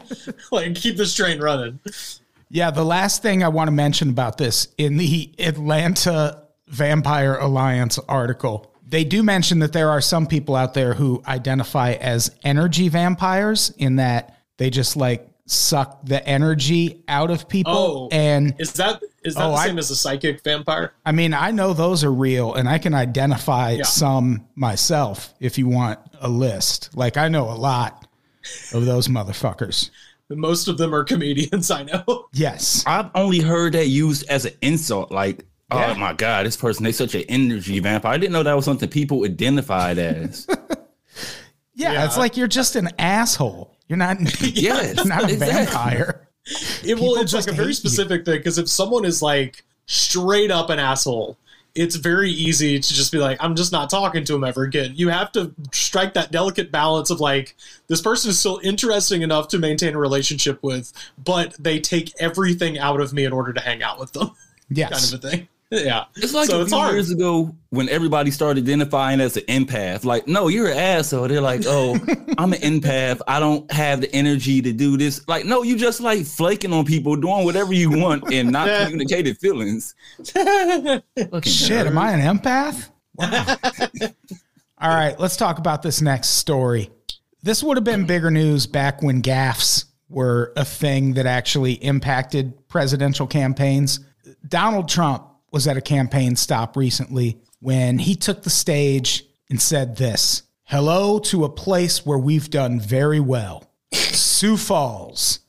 like 0.52 0.74
keep 0.74 0.96
this 0.96 1.14
train 1.14 1.40
running. 1.40 1.80
Yeah, 2.50 2.70
the 2.70 2.84
last 2.84 3.20
thing 3.20 3.42
I 3.42 3.48
want 3.48 3.68
to 3.68 3.72
mention 3.72 4.08
about 4.08 4.38
this 4.38 4.68
in 4.78 4.96
the 4.96 5.30
Atlanta 5.38 6.44
Vampire 6.68 7.34
Alliance 7.34 7.98
article, 8.08 8.72
they 8.88 9.04
do 9.04 9.22
mention 9.22 9.58
that 9.58 9.72
there 9.72 9.90
are 9.90 10.00
some 10.00 10.26
people 10.26 10.56
out 10.56 10.72
there 10.74 10.94
who 10.94 11.22
identify 11.26 11.92
as 11.92 12.34
energy 12.42 12.88
vampires 12.88 13.70
in 13.78 13.96
that 13.96 14.38
they 14.56 14.70
just 14.70 14.96
like 14.96 15.28
suck 15.46 16.04
the 16.04 16.26
energy 16.26 17.02
out 17.08 17.30
of 17.30 17.48
people. 17.48 17.72
Oh. 17.72 18.08
And 18.12 18.54
Is 18.58 18.72
that 18.74 19.02
is 19.24 19.34
that 19.34 19.44
Oh, 19.44 19.50
the 19.50 19.54
I- 19.56 19.66
same 19.66 19.78
as 19.78 19.90
a 19.90 19.96
psychic 19.96 20.42
vampire? 20.44 20.92
I 21.04 21.12
mean, 21.12 21.34
I 21.34 21.50
know 21.50 21.72
those 21.72 22.02
are 22.04 22.12
real 22.12 22.54
and 22.54 22.68
I 22.68 22.78
can 22.78 22.94
identify 22.94 23.72
Yeah. 23.72 23.82
some 23.84 24.46
myself 24.54 25.34
if 25.40 25.58
you 25.58 25.68
want 25.68 25.98
a 26.20 26.28
list. 26.28 26.90
Like, 26.94 27.16
I 27.16 27.28
know 27.28 27.44
a 27.50 27.54
lot 27.56 28.06
of 28.72 28.84
those 28.86 29.08
motherfuckers. 29.08 29.90
Most 30.30 30.68
of 30.68 30.76
them 30.78 30.94
are 30.94 31.04
comedians, 31.04 31.70
I 31.70 31.82
know. 31.84 32.26
Yes. 32.34 32.84
I've 32.86 33.10
only 33.14 33.40
heard 33.40 33.72
that 33.72 33.88
used 33.88 34.28
as 34.28 34.44
an 34.44 34.52
insult. 34.62 35.10
Like, 35.10 35.44
Oh, 35.70 35.78
yeah. 35.78 35.92
oh 35.94 35.98
my 35.98 36.12
god, 36.14 36.46
this 36.46 36.56
person 36.56 36.84
they 36.84 36.92
such 36.92 37.14
an 37.14 37.24
energy 37.28 37.78
vampire. 37.80 38.12
I 38.14 38.18
didn't 38.18 38.32
know 38.32 38.42
that 38.42 38.54
was 38.56 38.64
something 38.64 38.88
people 38.88 39.24
identified 39.24 39.98
as. 39.98 40.46
Yeah, 40.48 40.56
Yeah. 41.92 42.04
it's 42.06 42.16
like 42.16 42.36
you're 42.36 42.48
just 42.48 42.74
an 42.76 42.88
asshole. 42.98 43.76
You're 43.88 43.98
not, 43.98 44.18
Yes, 44.42 44.96
you're 44.96 45.06
not 45.06 45.24
a 45.24 45.32
exactly. 45.32 45.36
vampire. 45.64 46.28
It, 46.84 46.98
well, 46.98 47.16
it's 47.20 47.34
like 47.34 47.46
a 47.48 47.52
very 47.52 47.66
hate 47.66 47.68
you. 47.68 47.74
specific 47.74 48.24
thing 48.24 48.38
because 48.38 48.56
if 48.58 48.68
someone 48.68 49.04
is 49.04 49.20
like 49.22 49.62
straight 49.86 50.50
up 50.50 50.70
an 50.70 50.78
asshole, 50.78 51.36
it's 51.74 51.96
very 51.96 52.30
easy 52.30 52.80
to 52.80 52.94
just 52.94 53.12
be 53.12 53.18
like, 53.18 53.36
I'm 53.40 53.54
just 53.54 53.70
not 53.70 53.90
talking 53.90 54.24
to 54.24 54.34
him 54.34 54.44
ever 54.44 54.62
again. 54.64 54.92
You 54.96 55.10
have 55.10 55.30
to 55.32 55.54
strike 55.72 56.14
that 56.14 56.32
delicate 56.32 56.72
balance 56.72 57.10
of 57.10 57.20
like, 57.20 57.54
this 57.88 58.00
person 58.00 58.30
is 58.30 58.38
still 58.40 58.58
interesting 58.64 59.20
enough 59.22 59.48
to 59.48 59.58
maintain 59.58 59.94
a 59.94 59.98
relationship 59.98 60.62
with, 60.62 60.92
but 61.22 61.54
they 61.58 61.78
take 61.78 62.12
everything 62.18 62.78
out 62.78 63.00
of 63.00 63.12
me 63.12 63.24
in 63.26 63.32
order 63.32 63.52
to 63.52 63.60
hang 63.60 63.82
out 63.82 64.00
with 64.00 64.12
them, 64.14 64.30
Yes. 64.70 65.10
kind 65.10 65.22
of 65.22 65.24
a 65.24 65.30
thing. 65.30 65.48
Yeah. 65.72 66.04
It's 66.16 66.32
like 66.32 66.48
so 66.48 66.60
a 66.60 66.62
it's 66.62 66.70
few 66.70 66.78
hard. 66.78 66.94
years 66.94 67.10
ago 67.10 67.54
when 67.68 67.90
everybody 67.90 68.30
started 68.30 68.64
identifying 68.64 69.20
as 69.20 69.36
an 69.36 69.42
empath. 69.44 70.02
Like, 70.02 70.26
no, 70.26 70.48
you're 70.48 70.68
an 70.70 70.78
asshole. 70.78 71.28
They're 71.28 71.42
like, 71.42 71.62
oh, 71.66 71.94
I'm 72.38 72.54
an 72.54 72.60
empath. 72.60 73.20
I 73.28 73.38
don't 73.38 73.70
have 73.70 74.00
the 74.00 74.10
energy 74.14 74.62
to 74.62 74.72
do 74.72 74.96
this. 74.96 75.26
Like, 75.28 75.44
no, 75.44 75.62
you 75.62 75.76
just 75.76 76.00
like 76.00 76.24
flaking 76.24 76.72
on 76.72 76.86
people, 76.86 77.16
doing 77.16 77.44
whatever 77.44 77.74
you 77.74 77.90
want, 77.90 78.32
and 78.32 78.50
not 78.50 78.68
communicated 78.84 79.36
feelings. 79.38 79.94
Fucking 80.32 81.02
Shit, 81.42 81.86
am 81.86 81.98
I 81.98 82.12
an 82.12 82.38
empath? 82.38 82.88
Wow. 83.16 83.56
All 84.80 84.94
right, 84.94 85.18
let's 85.20 85.36
talk 85.36 85.58
about 85.58 85.82
this 85.82 86.00
next 86.00 86.30
story. 86.30 86.88
This 87.42 87.62
would 87.62 87.76
have 87.76 87.84
been 87.84 88.06
bigger 88.06 88.30
news 88.30 88.66
back 88.66 89.02
when 89.02 89.20
gaffs 89.20 89.84
were 90.08 90.52
a 90.56 90.64
thing 90.64 91.14
that 91.14 91.26
actually 91.26 91.74
impacted 91.74 92.68
presidential 92.68 93.26
campaigns. 93.26 94.00
Donald 94.46 94.88
Trump 94.88 95.27
was 95.50 95.66
at 95.66 95.76
a 95.76 95.82
campaign 95.82 96.36
stop 96.36 96.76
recently 96.76 97.38
when 97.60 97.98
he 97.98 98.14
took 98.14 98.42
the 98.42 98.50
stage 98.50 99.24
and 99.50 99.60
said 99.60 99.96
this 99.96 100.42
Hello 100.64 101.18
to 101.18 101.44
a 101.44 101.48
place 101.48 102.04
where 102.04 102.18
we've 102.18 102.50
done 102.50 102.78
very 102.78 103.20
well. 103.20 103.64
Sioux 103.92 104.56
Falls. 104.56 105.40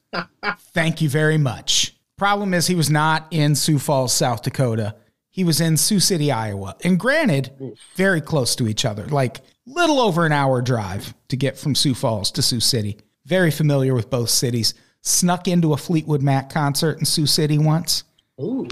Thank 0.74 1.02
you 1.02 1.10
very 1.10 1.38
much. 1.38 1.96
Problem 2.18 2.54
is, 2.54 2.68
he 2.68 2.76
was 2.76 2.90
not 2.90 3.28
in 3.32 3.56
Sioux 3.56 3.80
Falls, 3.80 4.14
South 4.14 4.44
Dakota. 4.44 4.96
He 5.30 5.44
was 5.44 5.62
in 5.62 5.78
Sioux 5.78 6.00
City, 6.00 6.32
Iowa. 6.32 6.76
And 6.84 7.00
granted, 7.00 7.52
very 7.96 8.20
close 8.20 8.56
to 8.56 8.68
each 8.68 8.84
other, 8.86 9.06
like 9.08 9.42
little 9.66 10.00
over 10.00 10.26
an 10.26 10.32
hour 10.32 10.62
drive 10.62 11.14
to 11.28 11.38
get 11.38 11.58
from 11.58 11.76
Sioux 11.76 11.94
Falls 11.94 12.32
to 12.32 12.42
Sioux 12.42 12.60
City. 12.60 12.98
Very 13.26 13.52
familiar 13.52 13.94
with 13.94 14.10
both 14.10 14.30
cities. 14.30 14.74
Snuck 15.02 15.48
into 15.48 15.74
a 15.74 15.78
Fleetwood 15.78 16.22
Mac 16.22 16.50
concert 16.50 16.98
in 17.00 17.06
Sioux 17.06 17.28
City 17.28 17.58
once. 17.58 18.04
Ooh. 18.42 18.68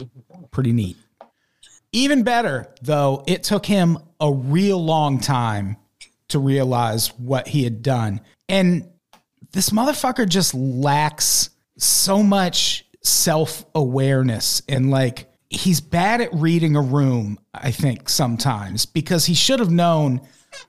Pretty 0.52 0.74
neat. 0.74 0.98
Even 1.98 2.22
better, 2.22 2.72
though, 2.84 3.24
it 3.26 3.42
took 3.42 3.66
him 3.66 3.98
a 4.20 4.32
real 4.32 4.78
long 4.78 5.20
time 5.20 5.78
to 6.28 6.38
realize 6.38 7.08
what 7.18 7.48
he 7.48 7.64
had 7.64 7.82
done. 7.82 8.22
And 8.48 8.88
this 9.52 9.72
motherfucker 9.72 10.30
just 10.30 10.54
lacks 10.54 11.50
so 11.80 12.22
much 12.22 12.86
self 13.02 13.66
awareness 13.74 14.62
and 14.70 14.92
like 14.92 15.28
he's 15.50 15.82
bad 15.82 16.22
at 16.22 16.32
reading 16.36 16.76
a 16.76 16.82
room, 16.82 17.40
I 17.56 17.72
think, 17.72 18.10
sometimes 18.10 18.86
because 18.86 19.26
he 19.26 19.34
should 19.34 19.60
have 19.60 19.72
known 19.72 20.22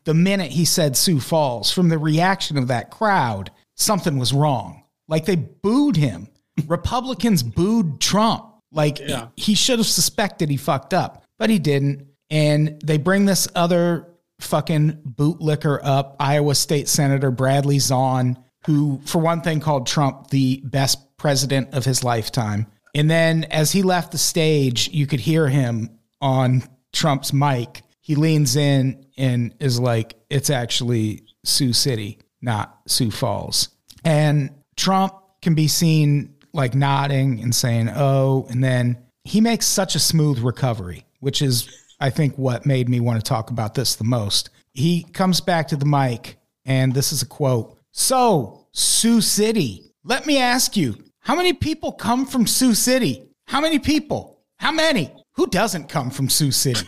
the 0.04 0.14
minute 0.14 0.52
he 0.52 0.64
said 0.64 0.96
Sioux 0.96 1.20
Falls 1.20 1.70
from 1.70 1.90
the 1.90 1.98
reaction 1.98 2.56
of 2.56 2.68
that 2.68 2.90
crowd, 2.90 3.50
something 3.74 4.18
was 4.18 4.32
wrong. 4.32 4.82
Like 5.08 5.26
they 5.26 5.36
booed 5.36 5.96
him. 5.96 6.28
Republicans 6.66 7.42
booed 7.42 8.00
Trump. 8.00 8.47
Like 8.72 8.98
Yeah. 9.00 9.28
he 9.37 9.54
should 9.54 9.78
have 9.78 9.87
suspected 9.87 10.50
he 10.50 10.57
fucked 10.57 10.92
up, 10.94 11.24
but 11.38 11.50
he 11.50 11.59
didn't. 11.59 12.07
And 12.31 12.81
they 12.85 12.98
bring 12.98 13.24
this 13.24 13.48
other 13.54 14.09
fucking 14.40 14.98
bootlicker 15.16 15.81
up, 15.83 16.16
Iowa 16.20 16.54
State 16.54 16.88
Senator 16.88 17.31
Bradley 17.31 17.78
Zaun, 17.78 18.37
who, 18.66 19.00
for 19.07 19.18
one 19.18 19.40
thing, 19.40 19.61
called 19.61 19.87
Trump 19.87 20.28
the 20.28 20.61
best 20.64 21.16
president 21.16 21.72
of 21.74 21.85
his 21.85 22.04
lifetime. 22.04 22.66
And 22.94 23.11
then 23.11 23.44
as 23.44 23.72
he 23.72 23.83
left 23.83 24.12
the 24.12 24.18
stage, 24.18 24.88
you 24.92 25.07
could 25.07 25.20
hear 25.20 25.48
him 25.48 25.90
on 26.20 26.62
Trump's 26.92 27.33
mic. 27.33 27.83
He 28.00 28.14
leans 28.14 28.57
in 28.57 29.07
and 29.16 29.54
is 29.61 29.78
like, 29.81 30.14
it's 30.31 30.50
actually 30.50 31.22
Sioux 31.44 31.72
City, 31.72 32.18
not 32.42 32.78
Sioux 32.87 33.11
Falls. 33.11 33.68
And 34.04 34.50
Trump 34.76 35.14
can 35.42 35.54
be 35.54 35.68
seen 35.68 36.35
like 36.52 36.74
nodding 36.74 37.40
and 37.40 37.54
saying, 37.54 37.90
oh, 37.94 38.46
and 38.50 38.62
then 38.62 38.98
he 39.24 39.40
makes 39.40 39.66
such 39.66 39.94
a 39.94 39.98
smooth 39.98 40.38
recovery, 40.38 41.04
which 41.20 41.42
is, 41.42 41.68
I 42.00 42.11
think, 42.11 42.37
what 42.37 42.66
made 42.66 42.88
me 42.88 43.00
want 43.00 43.18
to 43.18 43.28
talk 43.28 43.50
about 43.50 43.74
this 43.74 43.96
the 43.96 44.04
most. 44.04 44.50
He 44.72 45.02
comes 45.12 45.40
back 45.40 45.68
to 45.68 45.76
the 45.76 45.84
mic, 45.87 46.38
and 46.64 46.94
this 46.94 47.12
is 47.12 47.22
a 47.22 47.26
quote 47.26 47.76
So, 47.92 48.66
Sioux 48.72 49.20
City, 49.20 49.92
let 50.04 50.26
me 50.26 50.38
ask 50.38 50.76
you, 50.76 50.96
how 51.20 51.34
many 51.34 51.52
people 51.52 51.92
come 51.92 52.24
from 52.24 52.46
Sioux 52.46 52.74
City? 52.74 53.28
How 53.46 53.61
many 53.61 53.78
people? 53.78 54.40
How 54.56 54.72
many? 54.72 55.12
Who 55.32 55.46
doesn't 55.46 55.88
come 55.88 56.11
from 56.11 56.28
Sioux 56.28 56.50
City? 56.50 56.87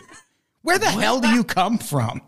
Where 0.63 0.77
the 0.77 0.89
hell 0.89 1.19
do 1.19 1.27
you 1.29 1.43
come 1.43 1.77
from? 1.77 2.21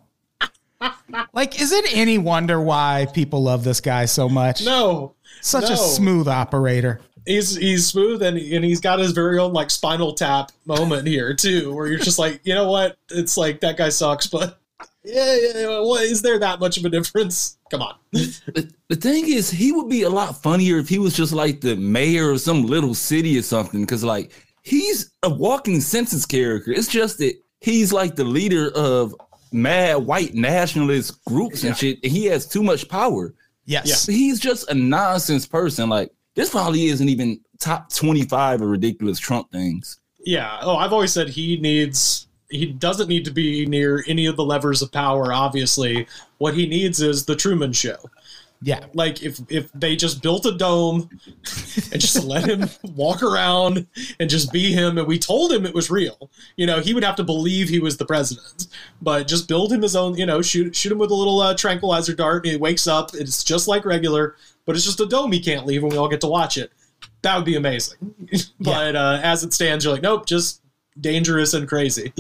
Like, 1.34 1.62
is 1.62 1.72
it 1.72 1.96
any 1.96 2.18
wonder 2.18 2.60
why 2.60 3.08
people 3.14 3.44
love 3.44 3.64
this 3.64 3.80
guy 3.80 4.06
so 4.06 4.28
much? 4.28 4.66
No. 4.66 5.16
Such 5.42 5.70
no. 5.70 5.74
a 5.74 5.78
smooth 5.78 6.28
operator. 6.28 7.02
He's 7.26 7.56
he's 7.56 7.88
smooth 7.88 8.22
and 8.22 8.38
and 8.38 8.66
he's 8.66 8.82
got 8.82 9.00
his 9.00 9.12
very 9.12 9.40
own 9.40 9.54
like 9.54 9.70
spinal 9.70 10.14
tap 10.14 10.52
moment 10.66 11.08
here 11.08 11.34
too, 11.34 11.74
where 11.74 11.88
you're 11.88 12.00
just 12.00 12.20
like, 12.20 12.42
you 12.44 12.54
know 12.54 12.70
what? 12.70 12.98
It's 13.12 13.38
like 13.38 13.60
that 13.62 13.78
guy 13.78 13.90
sucks, 13.90 14.28
but 14.28 14.60
yeah, 15.04 15.36
yeah, 15.36 15.52
yeah 15.56 15.80
what 15.80 16.04
is 16.04 16.22
there 16.22 16.40
that 16.40 16.60
much 16.60 16.78
of 16.78 16.86
a 16.86 16.90
difference? 16.90 17.58
Come 17.70 17.82
on. 17.82 17.96
The, 18.12 18.72
the 18.90 18.96
thing 18.96 19.28
is, 19.28 19.50
he 19.50 19.72
would 19.72 19.90
be 19.90 20.04
a 20.04 20.10
lot 20.10 20.42
funnier 20.42 20.78
if 20.78 20.88
he 20.88 21.00
was 21.00 21.16
just 21.16 21.34
like 21.34 21.62
the 21.62 21.76
mayor 21.76 22.32
of 22.32 22.42
some 22.42 22.66
little 22.66 22.94
city 22.94 23.38
or 23.38 23.42
something. 23.42 23.82
Because 23.82 24.04
like 24.04 24.32
he's 24.62 25.12
a 25.24 25.30
walking 25.30 25.82
census 25.82 26.26
character. 26.26 26.72
It's 26.72 26.88
just 26.88 27.18
that 27.20 27.36
he's 27.62 27.92
like 27.92 28.16
the 28.16 28.24
leader 28.24 28.72
of 28.76 29.16
mad 29.52 29.98
white 29.98 30.34
nationalist 30.34 31.24
groups 31.26 31.64
and 31.64 31.76
shit. 31.76 32.00
And 32.04 32.12
he 32.12 32.26
has 32.26 32.48
too 32.48 32.64
much 32.64 32.88
power. 32.88 33.34
Yes. 33.66 34.06
He's 34.06 34.40
just 34.40 34.70
a 34.70 34.74
nonsense 34.74 35.46
person. 35.48 35.90
Like 35.90 36.12
this 36.36 36.50
probably 36.50 36.86
isn't 36.86 37.10
even 37.10 37.40
top 37.60 37.92
25 37.94 38.62
of 38.62 38.68
ridiculous 38.68 39.20
Trump 39.20 39.52
things. 39.52 40.00
Yeah. 40.26 40.60
Oh, 40.62 40.76
I've 40.76 40.94
always 40.94 41.14
said 41.14 41.30
he 41.30 41.58
needs 41.58 42.28
he 42.50 42.68
doesn't 42.68 43.08
need 43.08 43.26
to 43.26 43.32
be 43.32 43.66
near 43.66 44.04
any 44.08 44.28
of 44.28 44.36
the 44.36 44.44
levers 44.44 44.82
of 44.82 44.92
power 44.92 45.34
obviously. 45.34 46.08
What 46.38 46.54
he 46.54 46.68
needs 46.68 47.02
is 47.02 47.26
the 47.26 47.36
Truman 47.36 47.74
show. 47.74 47.98
Yeah. 48.62 48.86
Like 48.94 49.22
if 49.22 49.40
if 49.50 49.70
they 49.74 49.98
just 49.98 50.22
built 50.22 50.46
a 50.46 50.54
dome 50.54 51.10
and 51.92 52.00
just 52.00 52.24
let 52.24 52.46
him 52.46 52.70
walk 52.96 53.22
around 53.22 53.86
and 54.22 54.30
just 54.30 54.54
be 54.54 54.72
him 54.72 54.98
and 54.98 55.06
we 55.06 55.20
told 55.20 55.52
him 55.52 55.66
it 55.66 55.74
was 55.74 55.92
real. 55.92 56.30
You 56.56 56.66
know, 56.66 56.80
he 56.80 56.94
would 56.94 57.04
have 57.04 57.18
to 57.18 57.24
believe 57.26 57.68
he 57.68 57.80
was 57.80 57.98
the 57.98 58.06
president. 58.06 58.68
But 59.02 59.28
just 59.28 59.50
build 59.50 59.74
him 59.74 59.82
his 59.82 59.98
own, 59.98 60.16
you 60.16 60.26
know, 60.26 60.42
shoot 60.42 60.74
shoot 60.76 60.94
him 60.94 60.98
with 60.98 61.12
a 61.12 61.16
little 61.16 61.42
uh, 61.42 61.56
tranquilizer 61.56 62.16
dart 62.16 62.46
and 62.46 62.54
he 62.54 62.58
wakes 62.58 62.88
up, 62.88 63.14
it's 63.14 63.44
just 63.44 63.68
like 63.68 63.84
regular, 63.84 64.38
but 64.66 64.76
it's 64.76 64.86
just 64.86 65.00
a 65.00 65.06
dome 65.06 65.32
he 65.32 65.40
can't 65.40 65.66
leave 65.66 65.84
and 65.84 65.92
we 65.92 65.98
all 65.98 66.10
get 66.10 66.22
to 66.22 66.28
watch 66.28 66.58
it. 66.58 66.72
That 67.22 67.36
would 67.36 67.46
be 67.46 67.56
amazing. 67.56 67.98
but 68.60 68.96
uh, 68.96 69.20
as 69.24 69.44
it 69.44 69.54
stands, 69.54 69.84
you're 69.86 69.94
like, 69.94 70.04
nope, 70.04 70.26
just 70.26 70.62
dangerous 71.00 71.54
and 71.54 71.68
crazy. 71.68 72.14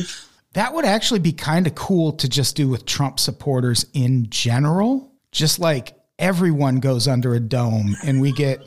That 0.53 0.73
would 0.73 0.85
actually 0.85 1.19
be 1.19 1.31
kind 1.33 1.65
of 1.67 1.75
cool 1.75 2.11
to 2.13 2.29
just 2.29 2.55
do 2.55 2.67
with 2.67 2.85
Trump 2.85 3.19
supporters 3.19 3.85
in 3.93 4.27
general. 4.29 5.11
Just 5.31 5.59
like 5.59 5.97
everyone 6.19 6.79
goes 6.79 7.07
under 7.07 7.33
a 7.33 7.39
dome 7.39 7.95
and 8.03 8.21
we 8.21 8.31
get 8.31 8.61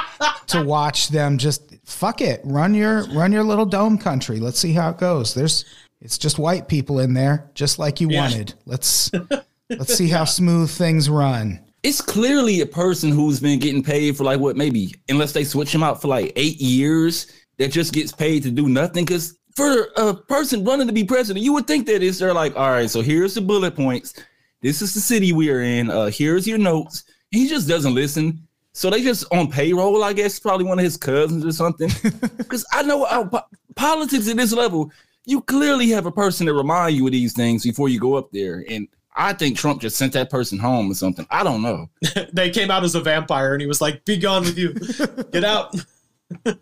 to 0.48 0.62
watch 0.64 1.08
them 1.08 1.36
just 1.38 1.74
fuck 1.84 2.20
it. 2.20 2.40
Run 2.44 2.74
your 2.74 3.04
run 3.08 3.32
your 3.32 3.44
little 3.44 3.66
dome 3.66 3.98
country. 3.98 4.40
Let's 4.40 4.58
see 4.58 4.72
how 4.72 4.90
it 4.90 4.98
goes. 4.98 5.34
There's 5.34 5.64
it's 6.00 6.18
just 6.18 6.38
white 6.38 6.68
people 6.68 7.00
in 7.00 7.14
there, 7.14 7.50
just 7.54 7.78
like 7.78 8.00
you 8.00 8.08
Yeah. 8.10 8.22
wanted. 8.22 8.54
Let's 8.64 9.10
let's 9.70 9.94
see 9.94 10.08
how 10.08 10.24
smooth 10.24 10.70
things 10.70 11.10
run. 11.10 11.60
It's 11.86 12.00
clearly 12.00 12.62
a 12.62 12.66
person 12.66 13.12
who's 13.12 13.38
been 13.38 13.60
getting 13.60 13.80
paid 13.80 14.16
for 14.16 14.24
like 14.24 14.40
what 14.40 14.56
maybe 14.56 14.92
unless 15.08 15.32
they 15.32 15.44
switch 15.44 15.72
him 15.72 15.84
out 15.84 16.02
for 16.02 16.08
like 16.08 16.32
eight 16.34 16.60
years 16.60 17.28
that 17.58 17.70
just 17.70 17.92
gets 17.92 18.10
paid 18.10 18.42
to 18.42 18.50
do 18.50 18.68
nothing. 18.68 19.04
Because 19.04 19.38
for 19.54 19.86
a 19.96 20.12
person 20.12 20.64
running 20.64 20.88
to 20.88 20.92
be 20.92 21.04
president, 21.04 21.44
you 21.44 21.52
would 21.52 21.68
think 21.68 21.86
that 21.86 22.02
is 22.02 22.18
they're 22.18 22.34
like, 22.34 22.56
all 22.56 22.70
right, 22.70 22.90
so 22.90 23.02
here's 23.02 23.34
the 23.34 23.40
bullet 23.40 23.76
points. 23.76 24.14
This 24.62 24.82
is 24.82 24.94
the 24.94 25.00
city 25.00 25.30
we 25.30 25.48
are 25.48 25.60
in. 25.60 25.88
Uh, 25.88 26.06
here's 26.06 26.44
your 26.44 26.58
notes. 26.58 27.04
He 27.30 27.46
just 27.46 27.68
doesn't 27.68 27.94
listen. 27.94 28.48
So 28.72 28.90
they 28.90 29.00
just 29.00 29.24
on 29.32 29.48
payroll, 29.48 30.02
I 30.02 30.12
guess, 30.12 30.40
probably 30.40 30.66
one 30.66 30.80
of 30.80 30.84
his 30.84 30.96
cousins 30.96 31.46
or 31.46 31.52
something. 31.52 31.90
Because 32.36 32.66
I 32.72 32.82
know 32.82 33.04
uh, 33.04 33.28
po- 33.28 33.46
politics 33.76 34.28
at 34.28 34.36
this 34.36 34.52
level, 34.52 34.90
you 35.24 35.40
clearly 35.40 35.90
have 35.90 36.06
a 36.06 36.10
person 36.10 36.46
to 36.46 36.52
remind 36.52 36.96
you 36.96 37.06
of 37.06 37.12
these 37.12 37.32
things 37.32 37.62
before 37.62 37.88
you 37.88 38.00
go 38.00 38.14
up 38.14 38.32
there. 38.32 38.64
And 38.68 38.88
I 39.16 39.32
think 39.32 39.56
Trump 39.56 39.80
just 39.80 39.96
sent 39.96 40.12
that 40.12 40.30
person 40.30 40.58
home 40.58 40.90
or 40.90 40.94
something. 40.94 41.26
I 41.30 41.42
don't 41.42 41.62
know. 41.62 41.88
they 42.32 42.50
came 42.50 42.70
out 42.70 42.84
as 42.84 42.94
a 42.94 43.00
vampire 43.00 43.54
and 43.54 43.60
he 43.62 43.66
was 43.66 43.80
like, 43.80 44.04
be 44.04 44.18
gone 44.18 44.44
with 44.44 44.58
you. 44.58 44.74
Get 45.32 45.44
out. 45.44 45.74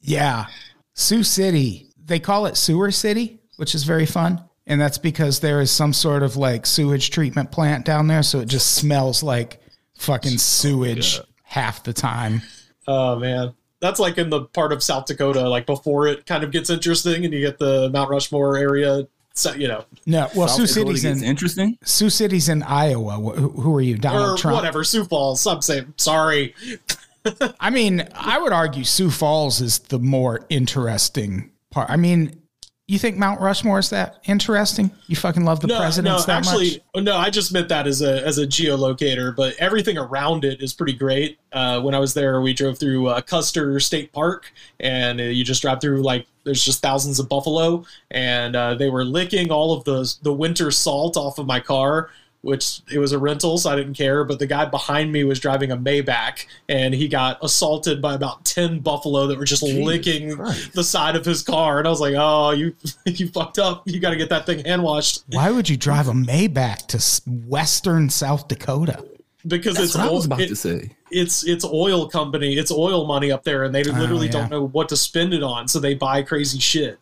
Yeah. 0.00 0.46
Sioux 0.94 1.22
City. 1.22 1.88
They 2.04 2.18
call 2.18 2.46
it 2.46 2.56
Sewer 2.56 2.90
City, 2.90 3.40
which 3.56 3.74
is 3.74 3.84
very 3.84 4.06
fun. 4.06 4.42
And 4.66 4.80
that's 4.80 4.98
because 4.98 5.40
there 5.40 5.60
is 5.60 5.70
some 5.70 5.92
sort 5.92 6.22
of 6.22 6.36
like 6.36 6.66
sewage 6.66 7.10
treatment 7.10 7.50
plant 7.50 7.84
down 7.84 8.06
there. 8.06 8.22
So 8.22 8.40
it 8.40 8.48
just 8.48 8.74
smells 8.74 9.22
like 9.22 9.60
fucking 9.98 10.38
sewage 10.38 11.20
half 11.42 11.82
the 11.82 11.92
time. 11.92 12.42
Oh 12.86 13.18
man, 13.18 13.54
that's 13.80 14.00
like 14.00 14.18
in 14.18 14.30
the 14.30 14.44
part 14.46 14.72
of 14.72 14.82
South 14.82 15.06
Dakota, 15.06 15.48
like 15.48 15.66
before 15.66 16.06
it 16.06 16.26
kind 16.26 16.44
of 16.44 16.50
gets 16.50 16.70
interesting, 16.70 17.24
and 17.24 17.34
you 17.34 17.40
get 17.40 17.58
the 17.58 17.90
Mount 17.90 18.10
Rushmore 18.10 18.56
area. 18.56 19.06
So 19.34 19.54
you 19.54 19.68
know, 19.68 19.84
No, 20.06 20.28
well, 20.34 20.48
South 20.48 20.68
Sioux 20.68 20.82
Dakota 20.82 20.98
City's 20.98 21.22
in 21.22 21.24
interesting. 21.28 21.78
Sioux 21.84 22.10
City's 22.10 22.48
in 22.48 22.62
Iowa. 22.62 23.12
Who, 23.34 23.48
who 23.50 23.76
are 23.76 23.80
you, 23.80 23.96
Donald 23.96 24.38
or 24.38 24.40
Trump? 24.40 24.56
whatever. 24.56 24.84
Sioux 24.84 25.04
Falls. 25.04 25.40
Some 25.40 25.62
say 25.62 25.84
sorry. 25.96 26.54
I 27.60 27.70
mean, 27.70 28.06
I 28.14 28.38
would 28.38 28.52
argue 28.52 28.84
Sioux 28.84 29.10
Falls 29.10 29.60
is 29.60 29.78
the 29.78 29.98
more 29.98 30.46
interesting 30.48 31.50
part. 31.70 31.90
I 31.90 31.96
mean, 31.96 32.40
you 32.88 32.98
think 32.98 33.18
Mount 33.18 33.40
Rushmore 33.40 33.78
is 33.78 33.90
that 33.90 34.16
interesting? 34.24 34.90
You 35.06 35.14
fucking 35.16 35.44
love 35.44 35.60
the 35.60 35.68
No, 35.68 35.78
presidents 35.78 36.26
no, 36.26 36.34
that 36.34 36.38
actually, 36.46 36.82
much? 36.94 37.04
no. 37.04 37.16
I 37.16 37.30
just 37.30 37.52
meant 37.52 37.68
that 37.68 37.86
as 37.86 38.02
a 38.02 38.26
as 38.26 38.38
a 38.38 38.46
geolocator, 38.46 39.36
but 39.36 39.54
everything 39.58 39.96
around 39.96 40.44
it 40.44 40.60
is 40.60 40.72
pretty 40.74 40.94
great. 40.94 41.38
Uh, 41.52 41.80
when 41.82 41.94
I 41.94 41.98
was 42.00 42.14
there, 42.14 42.40
we 42.40 42.52
drove 42.52 42.78
through 42.80 43.06
uh, 43.08 43.20
Custer 43.20 43.78
State 43.80 44.12
Park, 44.12 44.52
and 44.80 45.20
uh, 45.20 45.24
you 45.24 45.44
just 45.44 45.62
drive 45.62 45.80
through 45.80 46.02
like 46.02 46.26
there's 46.50 46.64
just 46.64 46.82
thousands 46.82 47.20
of 47.20 47.28
buffalo, 47.28 47.84
and 48.10 48.56
uh, 48.56 48.74
they 48.74 48.90
were 48.90 49.04
licking 49.04 49.52
all 49.52 49.72
of 49.72 49.84
the 49.84 50.12
the 50.22 50.32
winter 50.32 50.72
salt 50.72 51.16
off 51.16 51.38
of 51.38 51.46
my 51.46 51.60
car. 51.60 52.10
Which 52.42 52.80
it 52.90 52.98
was 52.98 53.12
a 53.12 53.18
rental, 53.18 53.58
so 53.58 53.70
I 53.70 53.76
didn't 53.76 53.94
care. 53.94 54.24
But 54.24 54.38
the 54.38 54.46
guy 54.46 54.64
behind 54.64 55.12
me 55.12 55.24
was 55.24 55.38
driving 55.38 55.70
a 55.70 55.76
Maybach, 55.76 56.46
and 56.70 56.94
he 56.94 57.06
got 57.06 57.38
assaulted 57.42 58.00
by 58.00 58.14
about 58.14 58.44
ten 58.46 58.78
buffalo 58.80 59.26
that 59.26 59.38
were 59.38 59.44
just 59.44 59.62
licking 59.62 60.34
Christ. 60.36 60.72
the 60.72 60.82
side 60.82 61.16
of 61.16 61.24
his 61.24 61.42
car. 61.42 61.78
And 61.78 61.86
I 61.86 61.90
was 61.90 62.00
like, 62.00 62.14
"Oh, 62.16 62.50
you 62.52 62.74
you 63.04 63.28
fucked 63.28 63.58
up. 63.58 63.82
You 63.86 64.00
got 64.00 64.10
to 64.10 64.16
get 64.16 64.30
that 64.30 64.46
thing 64.46 64.64
hand 64.64 64.82
washed." 64.82 65.22
Why 65.28 65.50
would 65.50 65.68
you 65.68 65.76
drive 65.76 66.08
a 66.08 66.12
Maybach 66.12 66.86
to 66.88 67.30
western 67.46 68.08
South 68.08 68.48
Dakota? 68.48 69.04
Because 69.46 69.74
That's 69.76 69.86
it's 69.88 69.96
what 69.96 70.06
I 70.06 70.10
was 70.10 70.22
oil- 70.22 70.26
about 70.26 70.40
it- 70.40 70.48
to 70.48 70.56
say. 70.56 70.90
it's 71.10 71.46
it's 71.46 71.64
oil 71.64 72.08
company, 72.08 72.54
it's 72.56 72.70
oil 72.70 73.06
money 73.06 73.30
up 73.32 73.44
there, 73.44 73.64
and 73.64 73.74
they 73.74 73.82
oh, 73.84 73.92
literally 73.92 74.26
yeah. 74.26 74.32
don't 74.32 74.50
know 74.50 74.66
what 74.68 74.88
to 74.90 74.96
spend 74.96 75.32
it 75.34 75.42
on, 75.42 75.68
so 75.68 75.78
they 75.80 75.94
buy 75.94 76.22
crazy 76.22 76.58
shit. 76.58 76.98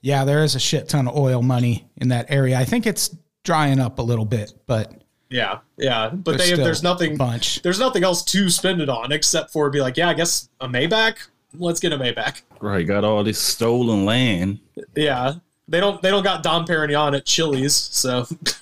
Yeah, 0.00 0.24
there 0.24 0.44
is 0.44 0.54
a 0.54 0.60
shit 0.60 0.88
ton 0.88 1.08
of 1.08 1.16
oil 1.16 1.42
money 1.42 1.88
in 1.96 2.08
that 2.08 2.26
area. 2.30 2.58
I 2.58 2.64
think 2.64 2.86
it's 2.86 3.16
drying 3.44 3.80
up 3.80 3.98
a 3.98 4.02
little 4.02 4.24
bit, 4.24 4.52
but 4.66 4.92
Yeah, 5.30 5.58
yeah, 5.76 6.10
but 6.10 6.38
There's 6.38 6.50
they 6.50 6.56
there's 6.56 6.82
nothing 6.82 7.16
bunch. 7.16 7.62
there's 7.62 7.78
nothing 7.80 8.04
else 8.04 8.22
to 8.24 8.48
spend 8.50 8.80
it 8.80 8.88
on 8.88 9.10
except 9.12 9.50
for 9.52 9.68
be 9.70 9.80
like, 9.80 9.96
yeah, 9.96 10.08
I 10.10 10.14
guess 10.14 10.48
a 10.60 10.68
Maybach. 10.68 11.16
Let's 11.54 11.80
get 11.80 11.92
a 11.92 11.98
Maybach. 11.98 12.42
Right, 12.60 12.86
got 12.86 13.04
all 13.04 13.24
this 13.24 13.38
stolen 13.38 14.04
land. 14.04 14.60
Yeah, 14.94 15.34
they 15.66 15.80
don't 15.80 16.00
they 16.02 16.10
don't 16.10 16.22
got 16.22 16.42
Dom 16.42 16.64
Perignon 16.66 17.16
at 17.16 17.24
Chili's, 17.26 17.74
so 17.74 18.26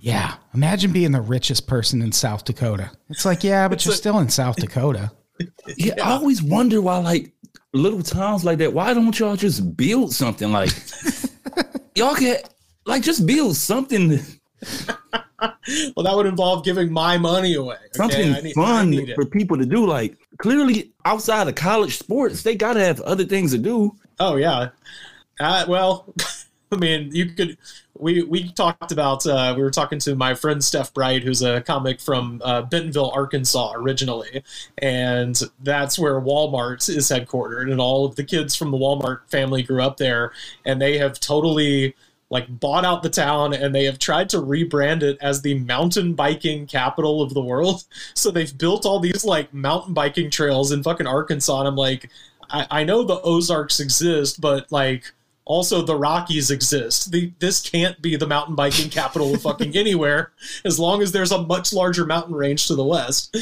yeah, 0.00 0.34
imagine 0.54 0.92
being 0.92 1.12
the 1.12 1.20
richest 1.20 1.66
person 1.66 2.02
in 2.02 2.12
South 2.12 2.44
Dakota. 2.44 2.90
It's 3.08 3.24
like, 3.24 3.44
yeah, 3.44 3.68
but 3.68 3.74
It's 3.74 3.84
you're 3.86 3.94
a- 3.94 3.96
still 3.96 4.18
in 4.18 4.28
South 4.28 4.56
Dakota. 4.56 5.12
Yeah, 5.78 5.94
I 6.04 6.10
always 6.12 6.42
wonder 6.42 6.82
why, 6.82 6.98
like 6.98 7.32
little 7.72 8.02
towns 8.02 8.44
like 8.44 8.58
that, 8.58 8.74
why 8.74 8.92
don't 8.92 9.18
y'all 9.18 9.36
just 9.36 9.74
build 9.74 10.12
something 10.12 10.52
like 10.52 10.68
y'all 11.94 12.14
can 12.14 12.36
like 12.84 13.02
just 13.02 13.24
build 13.26 13.56
something, 13.56 14.10
well, 15.40 16.04
that 16.04 16.12
would 16.14 16.26
involve 16.26 16.62
giving 16.64 16.92
my 16.92 17.16
money 17.16 17.54
away. 17.54 17.76
okay? 17.76 17.94
something 17.94 18.32
need- 18.44 18.52
fun 18.54 19.06
for 19.14 19.24
people 19.24 19.56
to 19.56 19.64
do. 19.64 19.86
Like 19.86 20.18
clearly, 20.38 20.92
outside 21.06 21.48
of 21.48 21.54
college 21.54 21.98
sports, 21.98 22.42
they 22.42 22.54
gotta 22.54 22.80
have 22.80 23.00
other 23.00 23.24
things 23.24 23.52
to 23.52 23.58
do. 23.58 23.96
Oh 24.18 24.36
yeah. 24.36 24.68
Uh, 25.38 25.64
well, 25.68 26.12
I 26.72 26.76
mean, 26.76 27.10
you 27.12 27.26
could. 27.26 27.58
We 27.98 28.22
we 28.22 28.52
talked 28.52 28.92
about. 28.92 29.26
Uh, 29.26 29.54
we 29.56 29.62
were 29.62 29.70
talking 29.70 29.98
to 30.00 30.14
my 30.14 30.34
friend 30.34 30.62
Steph 30.62 30.94
Bright, 30.94 31.22
who's 31.22 31.42
a 31.42 31.60
comic 31.62 32.00
from 32.00 32.40
uh, 32.44 32.62
Bentonville, 32.62 33.10
Arkansas, 33.10 33.72
originally, 33.74 34.42
and 34.78 35.40
that's 35.62 35.98
where 35.98 36.20
Walmart 36.20 36.88
is 36.88 37.08
headquartered, 37.10 37.70
and 37.70 37.80
all 37.80 38.04
of 38.04 38.16
the 38.16 38.24
kids 38.24 38.54
from 38.54 38.70
the 38.70 38.78
Walmart 38.78 39.28
family 39.30 39.62
grew 39.62 39.82
up 39.82 39.96
there, 39.96 40.32
and 40.64 40.80
they 40.80 40.98
have 40.98 41.18
totally 41.18 41.94
like 42.30 42.60
bought 42.60 42.84
out 42.84 43.02
the 43.02 43.10
town 43.10 43.52
and 43.52 43.74
they 43.74 43.84
have 43.84 43.98
tried 43.98 44.28
to 44.30 44.38
rebrand 44.38 45.02
it 45.02 45.18
as 45.20 45.42
the 45.42 45.58
mountain 45.58 46.14
biking 46.14 46.66
capital 46.66 47.20
of 47.22 47.34
the 47.34 47.42
world. 47.42 47.84
So 48.14 48.30
they've 48.30 48.56
built 48.56 48.86
all 48.86 49.00
these 49.00 49.24
like 49.24 49.52
mountain 49.52 49.94
biking 49.94 50.30
trails 50.30 50.72
in 50.72 50.82
fucking 50.82 51.06
Arkansas. 51.06 51.58
And 51.60 51.68
I'm 51.68 51.76
like, 51.76 52.10
I, 52.50 52.66
I 52.70 52.84
know 52.84 53.02
the 53.02 53.20
Ozarks 53.22 53.80
exist, 53.80 54.40
but 54.40 54.70
like 54.70 55.12
also 55.50 55.82
the 55.82 55.96
Rockies 55.96 56.50
exist. 56.50 57.10
The, 57.10 57.32
this 57.40 57.60
can't 57.60 58.00
be 58.00 58.14
the 58.16 58.26
mountain 58.26 58.54
biking 58.54 58.88
capital 58.88 59.34
of 59.34 59.42
fucking 59.42 59.76
anywhere 59.84 60.30
as 60.64 60.78
long 60.78 61.02
as 61.02 61.10
there's 61.12 61.32
a 61.32 61.42
much 61.42 61.72
larger 61.72 62.06
mountain 62.06 62.34
range 62.34 62.68
to 62.68 62.74
the 62.76 62.84
west. 62.84 63.36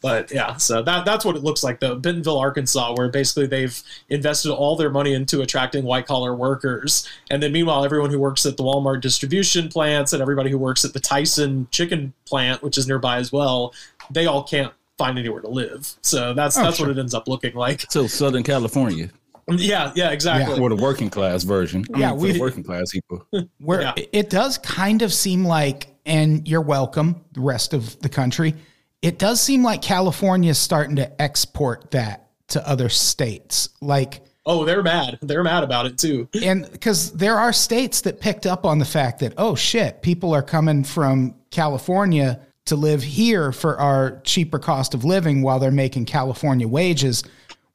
But 0.00 0.30
yeah, 0.30 0.56
so 0.58 0.80
that 0.82 1.04
that's 1.04 1.24
what 1.24 1.34
it 1.34 1.42
looks 1.42 1.64
like 1.64 1.80
though. 1.80 1.96
Bentonville, 1.96 2.38
Arkansas, 2.38 2.94
where 2.96 3.08
basically 3.08 3.48
they've 3.48 3.82
invested 4.08 4.52
all 4.52 4.76
their 4.76 4.90
money 4.90 5.12
into 5.12 5.40
attracting 5.42 5.82
white 5.84 6.06
collar 6.06 6.36
workers. 6.36 7.08
And 7.30 7.42
then 7.42 7.50
meanwhile 7.50 7.84
everyone 7.84 8.10
who 8.10 8.20
works 8.20 8.46
at 8.46 8.56
the 8.56 8.62
Walmart 8.62 9.00
distribution 9.00 9.68
plants 9.68 10.12
and 10.12 10.22
everybody 10.22 10.50
who 10.50 10.58
works 10.58 10.84
at 10.84 10.92
the 10.92 11.00
Tyson 11.00 11.66
chicken 11.72 12.12
plant, 12.26 12.62
which 12.62 12.78
is 12.78 12.86
nearby 12.86 13.16
as 13.16 13.32
well, 13.32 13.74
they 14.08 14.26
all 14.26 14.44
can't 14.44 14.72
find 14.98 15.18
anywhere 15.18 15.40
to 15.40 15.48
live. 15.48 15.94
So 16.02 16.32
that's 16.32 16.56
Oh, 16.56 16.62
that's 16.62 16.76
sure. 16.76 16.86
what 16.86 16.96
it 16.96 17.00
ends 17.00 17.14
up 17.14 17.26
looking 17.26 17.54
like. 17.54 17.84
So 17.90 18.06
Southern 18.06 18.44
California, 18.44 19.10
Yeah, 19.50 19.92
yeah, 19.94 20.10
exactly. 20.10 20.58
or 20.60 20.68
the 20.68 20.76
working 20.76 21.10
class 21.10 21.42
version. 21.44 21.84
I 21.94 21.98
Yeah, 21.98 22.10
mean, 22.10 22.18
for 22.18 22.24
we- 22.34 22.38
working 22.40 22.62
class 22.64 22.90
people. 22.92 23.26
where 23.58 23.82
Yeah. 23.82 23.94
it 24.12 24.30
does 24.30 24.58
kind 24.58 25.02
of 25.02 25.12
seem 25.12 25.44
like, 25.44 25.88
and 26.04 26.46
you're 26.46 26.60
welcome, 26.60 27.16
the 27.32 27.40
rest 27.40 27.72
of 27.74 27.98
the 28.00 28.08
country, 28.08 28.54
it 29.02 29.18
does 29.18 29.40
seem 29.40 29.62
like 29.62 29.80
California 29.82 30.50
is 30.50 30.58
starting 30.58 30.96
to 30.96 31.22
export 31.22 31.90
that 31.92 32.26
to 32.48 32.68
other 32.68 32.88
states. 32.88 33.68
Like, 33.80 34.22
Oh, 34.46 34.64
they're 34.64 34.82
mad. 34.82 35.18
They're 35.20 35.44
mad 35.44 35.62
about 35.62 35.84
it 35.86 35.98
too. 35.98 36.26
and 36.42 36.66
because 36.72 37.12
there 37.12 37.36
are 37.36 37.52
states 37.52 38.00
that 38.02 38.18
picked 38.20 38.46
up 38.46 38.64
on 38.64 38.78
the 38.78 38.84
fact 38.86 39.20
that 39.20 39.34
oh 39.36 39.54
shit 39.54 40.00
people 40.02 40.34
are 40.34 40.42
coming 40.42 40.82
from 40.84 41.34
california 41.50 42.40
to 42.64 42.74
live 42.76 43.02
here 43.02 43.52
for 43.52 43.78
our 43.78 44.20
cheaper 44.24 44.58
cost 44.58 44.94
of 44.94 45.04
living 45.04 45.42
while 45.42 45.58
they're 45.58 45.70
making 45.70 46.04
california 46.06 46.66
wages 46.66 47.22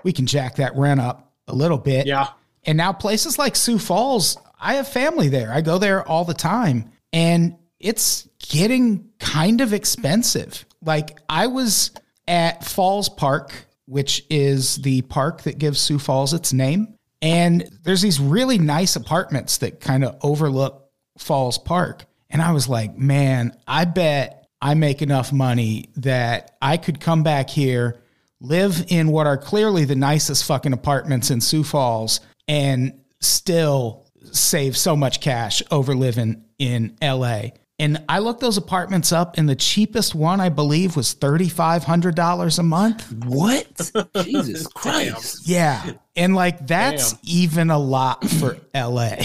we 0.04 0.12
can 0.12 0.26
jack 0.26 0.56
that 0.56 0.76
rent 0.76 1.00
up 1.00 1.32
a 1.48 1.54
little 1.54 1.78
bit. 1.78 2.06
Yeah. 2.08 2.28
and 2.66 2.78
now 2.78 2.94
places 2.94 3.38
like 3.38 3.56
sioux 3.56 3.80
falls 3.80 4.38
i 4.60 4.76
have 4.76 4.88
family 4.88 5.30
there. 5.30 5.52
I 5.52 5.62
go 5.62 5.78
there 5.78 6.08
all 6.08 6.24
the 6.26 6.34
time. 6.34 6.92
And 7.12 7.58
it's 7.80 8.28
getting 8.40 9.10
kind 9.20 9.62
of 9.62 9.74
expensive. 9.74 10.66
Like 10.82 11.18
i 11.30 11.48
was 11.48 11.92
at 12.28 12.64
falls 12.64 13.10
park 13.10 13.52
which 13.86 14.26
is 14.30 14.78
the 14.78 15.02
park 15.04 15.42
that 15.44 15.58
gives 15.58 15.80
sioux 15.80 16.00
falls 16.00 16.34
its 16.34 16.54
name. 16.54 16.98
And 17.22 17.70
there's 17.84 18.02
these 18.02 18.20
really 18.20 18.58
nice 18.58 18.96
apartments 18.96 19.58
that 19.60 19.80
kind 19.80 20.04
of 20.04 20.18
overlook 20.22 20.90
Falls 21.18 21.58
Park. 21.58 22.06
And 22.30 22.42
I 22.42 22.52
was 22.52 22.68
like, 22.68 22.98
man, 22.98 23.56
I 23.68 23.86
bet 23.86 24.48
I 24.62 24.74
make 24.74 25.02
enough 25.02 25.32
money 25.32 25.90
that 25.98 26.56
I 26.62 26.78
could 26.78 27.00
come 27.00 27.24
back 27.24 27.50
here, 27.50 28.02
live 28.44 28.86
in 28.90 29.08
what 29.08 29.26
are 29.26 29.38
clearly 29.38 29.86
the 29.86 29.96
nicest 29.96 30.46
fucking 30.46 30.74
apartments 30.74 31.32
in 31.32 31.42
Sioux 31.42 31.64
Falls, 31.64 32.20
and 32.48 32.94
still 33.20 34.06
save 34.32 34.78
so 34.78 34.96
much 34.96 35.22
cash 35.22 35.64
over 35.72 35.96
living 35.96 36.44
in 36.60 36.96
LA. 37.02 37.46
And 37.80 38.04
I 38.08 38.20
looked 38.20 38.40
those 38.40 38.58
apartments 38.58 39.12
up, 39.12 39.38
and 39.38 39.50
the 39.50 39.56
cheapest 39.56 40.14
one 40.14 40.40
I 40.40 40.50
believe 40.50 40.96
was 40.96 41.16
$3,500 41.16 42.60
a 42.60 42.64
month. 42.64 43.12
What? 43.26 43.92
Jesus 44.24 44.68
Christ. 44.68 45.48
Yeah. 45.48 45.94
And 46.16 46.36
like 46.36 46.68
that's 46.68 47.14
Damn. 47.14 47.20
even 47.24 47.70
a 47.72 47.80
lot 47.80 48.24
for 48.30 48.58
LA. 48.76 49.16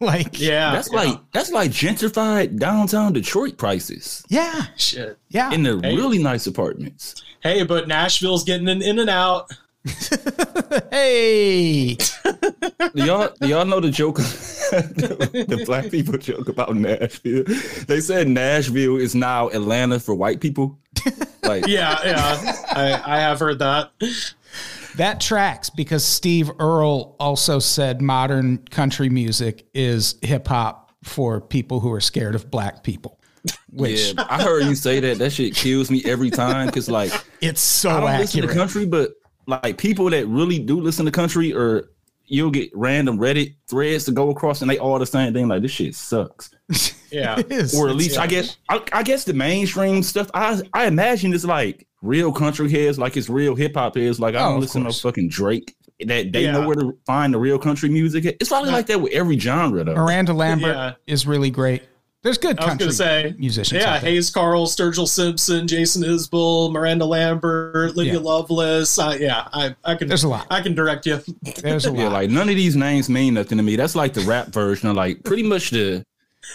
like 0.02 0.40
Yeah. 0.40 0.72
That's 0.72 0.90
yeah. 0.90 0.98
like 0.98 1.20
that's 1.32 1.52
like 1.52 1.70
gentrified 1.70 2.58
downtown 2.58 3.12
Detroit 3.12 3.58
prices 3.58 4.24
yeah. 4.28 4.66
shit. 4.76 5.18
Yeah. 5.28 5.52
in 5.52 5.62
the 5.62 5.78
Hey. 5.82 5.94
really 5.94 6.18
nice 6.18 6.46
apartments. 6.46 7.22
Hey, 7.42 7.64
but 7.64 7.86
Nashville's 7.86 8.44
getting 8.44 8.68
an 8.68 8.82
In-N-Out. 8.82 9.50
hey. 10.90 11.94
Do 11.94 13.04
y'all 13.04 13.30
do 13.40 13.48
y'all 13.48 13.66
know 13.66 13.80
the 13.80 13.90
joke 13.90 14.16
the, 14.16 15.46
the 15.48 15.64
black 15.66 15.90
people 15.90 16.16
joke 16.16 16.48
about 16.48 16.74
Nashville? 16.74 17.44
They 17.86 18.00
said 18.00 18.28
Nashville 18.28 18.96
is 18.96 19.14
now 19.14 19.48
Atlanta 19.48 20.00
for 20.00 20.14
white 20.14 20.40
people. 20.40 20.78
Like 21.42 21.66
Yeah, 21.66 21.98
yeah. 22.04 22.56
I, 22.70 23.16
I 23.16 23.20
have 23.20 23.38
heard 23.38 23.58
that. 23.58 23.90
That 24.96 25.20
tracks 25.20 25.70
because 25.70 26.04
Steve 26.04 26.50
Earle 26.58 27.16
also 27.20 27.58
said 27.58 28.02
modern 28.02 28.58
country 28.58 29.08
music 29.08 29.66
is 29.74 30.16
hip 30.22 30.48
hop 30.48 30.92
for 31.04 31.40
people 31.40 31.80
who 31.80 31.92
are 31.92 32.00
scared 32.00 32.34
of 32.34 32.50
black 32.50 32.82
people. 32.82 33.18
Which 33.70 34.14
yeah, 34.14 34.26
I 34.28 34.42
heard 34.42 34.64
you 34.64 34.74
say 34.74 35.00
that. 35.00 35.18
That 35.18 35.32
shit 35.32 35.54
kills 35.54 35.90
me 35.90 36.02
every 36.04 36.30
time 36.30 36.66
because 36.66 36.88
like 36.90 37.12
it's 37.40 37.60
so 37.60 37.90
I 37.90 38.00
don't 38.00 38.20
listen 38.20 38.42
to 38.42 38.48
country, 38.48 38.84
but 38.84 39.12
like 39.46 39.78
people 39.78 40.10
that 40.10 40.26
really 40.26 40.58
do 40.58 40.80
listen 40.80 41.06
to 41.06 41.12
country, 41.12 41.54
or 41.54 41.90
you'll 42.26 42.50
get 42.50 42.70
random 42.74 43.18
Reddit 43.18 43.54
threads 43.66 44.04
to 44.06 44.12
go 44.12 44.30
across, 44.30 44.60
and 44.60 44.70
they 44.70 44.78
all 44.78 44.98
the 44.98 45.06
same 45.06 45.32
thing. 45.32 45.48
Like 45.48 45.62
this 45.62 45.70
shit 45.70 45.94
sucks. 45.94 46.50
Yeah. 47.12 47.36
It 47.38 47.50
is. 47.52 47.74
Or 47.78 47.88
at 47.88 47.96
least 47.96 48.16
yeah. 48.16 48.22
I 48.22 48.26
guess 48.26 48.56
I, 48.68 48.82
I 48.92 49.02
guess 49.02 49.24
the 49.24 49.32
mainstream 49.34 50.02
stuff. 50.02 50.30
I 50.34 50.60
I 50.72 50.86
imagine 50.86 51.32
it's 51.34 51.44
like 51.44 51.86
real 52.02 52.32
country 52.32 52.70
heads, 52.70 52.98
like 52.98 53.16
it's 53.16 53.28
real 53.28 53.54
hip 53.54 53.74
hop 53.76 53.96
heads. 53.96 54.18
Like 54.20 54.34
I 54.34 54.38
Oh, 54.40 54.42
don't 54.48 54.54
of 54.56 54.60
listen 54.62 54.82
to 54.82 54.86
course. 54.86 55.00
fucking 55.00 55.28
Drake. 55.28 55.74
That 56.06 56.32
they 56.32 56.50
know 56.50 56.66
where 56.66 56.76
to 56.76 56.96
find 57.06 57.34
the 57.34 57.38
real 57.38 57.58
country 57.58 57.90
music. 57.90 58.24
It's 58.24 58.48
probably 58.48 58.70
like 58.70 58.86
that 58.86 59.00
with 59.02 59.12
every 59.12 59.38
genre 59.38 59.84
though. 59.84 59.94
Miranda 59.94 60.32
Lambert 60.32 60.74
Yeah. 60.74 60.92
is 61.06 61.26
really 61.26 61.50
great. 61.50 61.82
There's 62.22 62.36
good 62.38 62.58
I 62.60 62.66
was 62.66 62.76
gonna 62.76 62.92
say 62.92 63.34
musicians. 63.38 63.82
Yeah. 63.82 63.98
Hayes 63.98 64.28
Carll, 64.30 64.66
Sturgill 64.66 65.08
Simpson, 65.08 65.66
Jason 65.66 66.02
Isbell, 66.02 66.70
Miranda 66.72 67.04
Lambert, 67.06 67.96
Lydia 67.96 68.14
Yeah. 68.14 68.18
Loveless. 68.20 68.98
Uh, 68.98 69.16
yeah, 69.18 69.48
I, 69.54 69.74
I 69.84 69.94
can. 69.94 70.08
There's 70.08 70.24
a 70.24 70.28
lot. 70.28 70.46
I 70.50 70.60
can 70.60 70.74
direct 70.74 71.06
you. 71.06 71.20
There's 71.62 71.86
a 71.86 71.90
lot. 71.92 71.98
Yeah, 71.98 72.08
like 72.08 72.28
none 72.30 72.48
of 72.50 72.56
these 72.56 72.76
names 72.76 73.08
mean 73.08 73.34
nothing 73.34 73.56
to 73.58 73.64
me. 73.64 73.76
That's 73.76 73.94
like 73.94 74.12
the 74.12 74.20
rap 74.22 74.48
version 74.48 74.88
of 74.90 74.96
like 74.96 75.22
pretty 75.24 75.42
much 75.42 75.70
the 75.70 76.04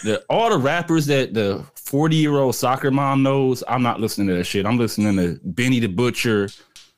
the 0.04 0.24
all 0.28 0.50
the 0.50 0.58
rappers 0.58 1.06
that 1.06 1.34
the 1.34 1.64
40 1.74 2.16
year 2.16 2.36
old 2.36 2.54
soccer 2.54 2.90
mom 2.90 3.22
knows. 3.22 3.62
I'm 3.68 3.82
not 3.82 4.00
listening 4.00 4.28
to 4.28 4.34
that 4.34 4.44
shit. 4.44 4.66
I'm 4.66 4.78
listening 4.78 5.16
to 5.16 5.40
Benny 5.44 5.80
the 5.80 5.86
Butcher, 5.86 6.48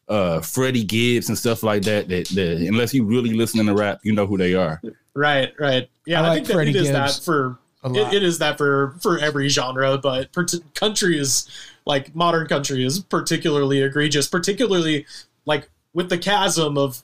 uh, 0.09 0.41
Freddie 0.41 0.85
Gibbs, 0.85 1.29
and 1.29 1.37
stuff 1.37 1.63
like 1.63 1.83
that. 1.83 2.09
That, 2.09 2.29
that 2.29 2.67
unless 2.67 2.95
you 2.95 3.05
really 3.05 3.35
listening 3.35 3.67
to 3.67 3.75
rap, 3.75 4.01
you 4.03 4.13
know 4.13 4.27
who 4.27 4.39
they 4.39 4.55
are. 4.55 4.81
Right, 5.15 5.53
right. 5.59 5.89
Yeah, 6.07 6.23
I 6.23 6.25
I, 6.25 6.29
like 6.29 6.37
think 6.37 6.47
that 6.49 6.53
Freddie 6.55 6.71
it 6.71 6.77
is 6.77 6.83
Gibbs 6.89 7.19
that 7.19 7.25
for 7.25 7.59
it, 7.85 8.15
it 8.15 8.23
is 8.23 8.39
that 8.39 8.59
for 8.59 8.97
for 9.01 9.19
every 9.19 9.49
genre, 9.49 9.99
but 9.99 10.33
per- 10.33 10.47
country 10.75 11.19
is 11.19 11.49
like 11.85 12.15
modern 12.15 12.47
country 12.47 12.85
is 12.85 13.01
particularly 13.01 13.83
egregious, 13.83 14.27
particularly 14.27 15.07
like 15.45 15.71
with 15.93 16.09
the 16.09 16.19
chasm 16.19 16.79
of 16.79 17.03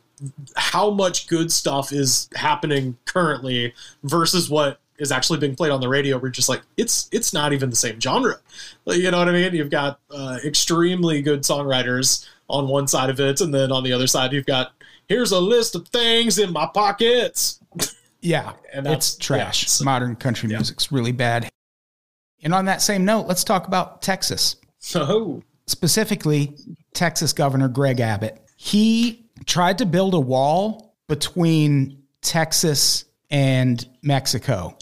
how 0.56 0.90
much 0.90 1.26
good 1.26 1.50
stuff 1.50 1.92
is 1.92 2.28
happening 2.34 2.96
currently 3.04 3.74
versus 4.04 4.48
what 4.48 4.80
is 4.98 5.10
actually 5.12 5.38
being 5.38 5.54
played 5.56 5.70
on 5.72 5.80
the 5.80 5.88
radio. 5.88 6.18
We're 6.18 6.28
just 6.30 6.48
like 6.48 6.62
it's 6.76 7.08
it's 7.12 7.32
not 7.32 7.52
even 7.52 7.70
the 7.70 7.76
same 7.76 8.00
genre. 8.00 8.36
Like, 8.84 8.98
you 8.98 9.10
know 9.10 9.18
what 9.18 9.28
I 9.28 9.32
mean? 9.32 9.54
You've 9.54 9.70
got 9.70 10.00
uh, 10.10 10.38
extremely 10.44 11.20
good 11.22 11.40
songwriters 11.42 12.26
on 12.48 12.68
one 12.68 12.86
side 12.86 13.10
of 13.10 13.18
it, 13.20 13.40
and 13.40 13.52
then 13.54 13.72
on 13.72 13.82
the 13.84 13.92
other 13.92 14.06
side 14.06 14.32
you've 14.32 14.46
got 14.46 14.72
here's 15.08 15.32
a 15.32 15.40
list 15.40 15.74
of 15.74 15.88
things 15.88 16.38
in 16.38 16.52
my 16.52 16.66
pockets. 16.72 17.60
Yeah, 18.20 18.52
And 18.72 18.86
it's 18.86 19.14
that's- 19.14 19.16
trash. 19.16 19.62
yeah, 19.64 19.68
so- 19.68 19.84
Modern 19.84 20.16
country 20.16 20.48
music's 20.48 20.90
really 20.92 21.12
bad. 21.12 21.48
And 22.42 22.52
on 22.54 22.66
that 22.66 22.82
same 22.82 23.04
note, 23.04 23.26
let's 23.26 23.42
talk 23.44 23.66
about 23.66 24.02
Texas. 24.02 24.56
So 24.78 25.42
specifically 25.66 26.54
Texas 26.92 27.32
Governor 27.32 27.68
Greg 27.68 28.00
Abbott. 28.00 28.40
He 28.56 29.26
tried 29.46 29.78
to 29.78 29.86
build 29.86 30.14
a 30.14 30.20
wall 30.20 30.94
between 31.08 32.02
Texas 32.22 33.04
and 33.34 33.86
Mexico. 34.02 34.78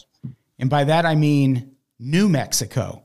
And 0.59 0.69
by 0.69 0.85
that 0.85 1.07
I 1.07 1.15
mean 1.15 1.77
New 1.99 2.29
Mexico. 2.29 3.05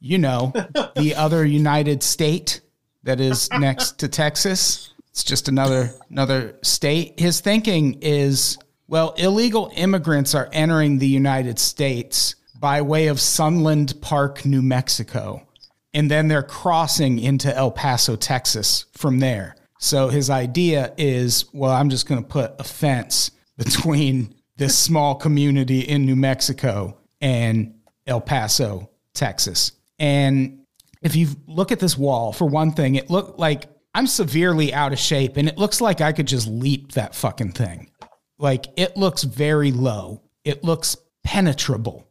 You 0.00 0.18
know, 0.18 0.52
the 0.96 1.14
other 1.18 1.44
United 1.44 2.02
State 2.02 2.62
that 3.02 3.20
is 3.20 3.50
next 3.52 3.98
to 3.98 4.08
Texas. 4.08 4.92
It's 5.10 5.22
just 5.22 5.48
another 5.48 5.90
another 6.08 6.58
state. 6.62 7.20
His 7.20 7.40
thinking 7.40 7.98
is, 8.00 8.56
well, 8.88 9.14
illegal 9.18 9.70
immigrants 9.76 10.34
are 10.34 10.48
entering 10.52 10.98
the 10.98 11.06
United 11.06 11.58
States 11.58 12.36
by 12.58 12.80
way 12.82 13.08
of 13.08 13.20
Sunland 13.20 14.00
Park, 14.00 14.44
New 14.44 14.62
Mexico 14.62 15.46
and 15.92 16.10
then 16.10 16.28
they're 16.28 16.42
crossing 16.42 17.18
into 17.18 17.54
El 17.54 17.70
Paso, 17.70 18.16
Texas 18.16 18.86
from 18.92 19.18
there. 19.18 19.56
So 19.78 20.08
his 20.08 20.30
idea 20.30 20.92
is, 20.96 21.46
well, 21.52 21.72
I'm 21.72 21.90
just 21.90 22.06
going 22.06 22.22
to 22.22 22.28
put 22.28 22.54
a 22.58 22.64
fence 22.64 23.30
between 23.56 24.34
this 24.60 24.78
small 24.78 25.14
community 25.14 25.80
in 25.80 26.04
New 26.04 26.14
Mexico 26.14 26.98
and 27.22 27.74
El 28.06 28.20
Paso, 28.20 28.90
Texas. 29.14 29.72
And 29.98 30.60
if 31.00 31.16
you 31.16 31.28
look 31.46 31.72
at 31.72 31.80
this 31.80 31.96
wall, 31.96 32.30
for 32.30 32.44
one 32.44 32.72
thing, 32.72 32.96
it 32.96 33.08
looked 33.08 33.38
like 33.38 33.70
I'm 33.94 34.06
severely 34.06 34.74
out 34.74 34.92
of 34.92 34.98
shape 34.98 35.38
and 35.38 35.48
it 35.48 35.56
looks 35.56 35.80
like 35.80 36.02
I 36.02 36.12
could 36.12 36.26
just 36.26 36.46
leap 36.46 36.92
that 36.92 37.14
fucking 37.14 37.52
thing. 37.52 37.90
Like 38.38 38.66
it 38.76 38.98
looks 38.98 39.22
very 39.22 39.72
low. 39.72 40.24
It 40.44 40.62
looks 40.62 40.94
penetrable, 41.24 42.06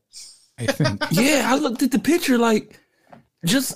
I 0.57 0.65
think. 0.65 1.03
Yeah, 1.11 1.51
I 1.53 1.55
looked 1.55 1.83
at 1.83 1.91
the 1.91 1.99
picture 1.99 2.39
like 2.39 2.79
just 3.45 3.75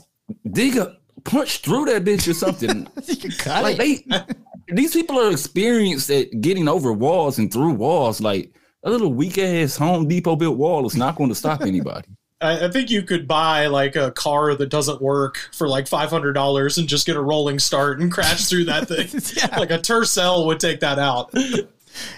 dig 0.52 0.78
a 0.78 0.98
punch 1.24 1.60
through 1.60 1.86
that 1.86 2.06
bitch 2.06 2.28
or 2.28 2.34
something. 2.34 2.86
Cut 3.38 3.62
like 3.62 3.78
it. 3.80 4.10
they 4.10 4.76
these 4.76 4.94
people 4.94 5.20
are 5.20 5.30
experienced 5.30 6.10
at 6.10 6.42
getting 6.42 6.68
over 6.68 6.92
walls 6.92 7.38
and 7.38 7.54
through 7.54 7.74
walls. 7.74 8.20
Like 8.20 8.52
a 8.84 8.89
little 8.89 9.13
weak 9.13 9.38
ass 9.38 9.78
Home 9.78 10.08
Depot 10.08 10.36
built 10.36 10.58
wall 10.58 10.86
is 10.86 10.96
not 10.96 11.15
going 11.15 11.30
to 11.30 11.36
stop 11.36 11.62
anybody. 11.62 12.08
I, 12.41 12.65
I 12.65 12.69
think 12.69 12.89
you 12.89 13.02
could 13.04 13.28
buy 13.28 13.67
like 13.67 13.96
a 13.96 14.12
car 14.12 14.54
that 14.56 14.67
doesn't 14.67 15.02
work 15.02 15.38
for 15.54 15.67
like 15.67 15.88
five 15.88 16.10
hundred 16.10 16.34
dollars 16.34 16.78
and 16.78 16.88
just 16.88 17.06
get 17.06 17.15
a 17.15 17.22
rolling 17.22 17.58
start 17.60 18.02
and 18.02 18.12
crash 18.12 18.48
through 18.48 18.65
that 18.65 18.88
thing. 18.88 19.08
Yeah. 19.38 19.58
Like 19.58 19.72
a 19.72 19.80
Tercel 19.80 20.46
would 20.48 20.60
take 20.60 20.82
that 20.82 21.00
out. 21.00 21.34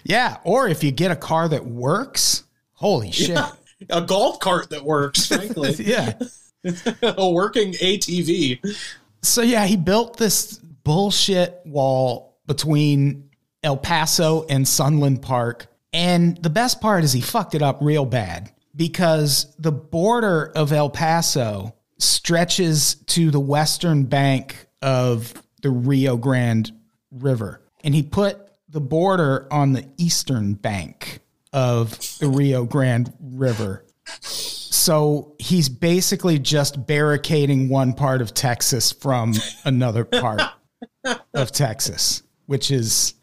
Yeah, 0.03 0.37
or 0.43 0.67
if 0.67 0.83
you 0.83 0.91
get 0.91 1.11
a 1.11 1.15
car 1.15 1.47
that 1.49 1.65
works, 1.65 2.43
holy 2.73 3.11
shit. 3.11 3.37
a 3.89 4.01
golf 4.01 4.39
cart 4.39 4.69
that 4.71 4.83
works, 4.83 5.27
frankly. 5.27 5.75
Yeah. 5.79 6.13
a 7.03 7.29
working 7.29 7.73
ATV. 7.73 8.59
So 9.21 9.41
yeah, 9.43 9.65
he 9.65 9.75
built 9.77 10.17
this 10.17 10.57
bullshit 10.57 11.61
wall 11.65 12.39
between 12.47 13.29
El 13.61 13.77
Paso 13.77 14.45
and 14.49 14.67
Sunland 14.67 15.21
Park. 15.21 15.67
And 15.95 16.35
the 16.43 16.49
best 16.49 16.81
part 16.81 17.05
is 17.05 17.13
he 17.13 17.21
fucked 17.21 17.55
it 17.55 17.61
up 17.61 17.77
real 17.79 18.05
bad 18.05 18.51
because 18.75 19.55
the 19.57 19.71
border 19.71 20.51
of 20.53 20.73
El 20.73 20.89
Paso 20.89 21.73
stretches 21.99 22.95
to 23.05 23.31
the 23.31 23.39
western 23.39 24.03
bank 24.03 24.67
of 24.81 25.33
the 25.61 25.69
Rio 25.69 26.17
Grande 26.17 26.73
River. 27.11 27.61
And 27.81 27.95
he 27.95 28.03
put 28.03 28.37
the 28.67 28.81
border 28.81 29.47
on 29.49 29.71
the 29.71 29.87
eastern 29.95 30.55
bank 30.55 31.21
of 31.53 31.97
the 32.19 32.27
Rio 32.27 32.65
Grande 32.65 33.13
River. 33.21 33.85
So 34.19 35.33
he's 35.39 35.69
basically 35.69 36.39
just 36.39 36.85
barricading 36.85 37.69
one 37.69 37.93
part 37.93 38.21
of 38.21 38.33
Texas 38.33 38.91
from 38.91 39.33
another 39.63 40.03
part 40.03 40.41
of 41.33 41.53
Texas, 41.53 42.21
which 42.47 42.69
is 42.69 43.13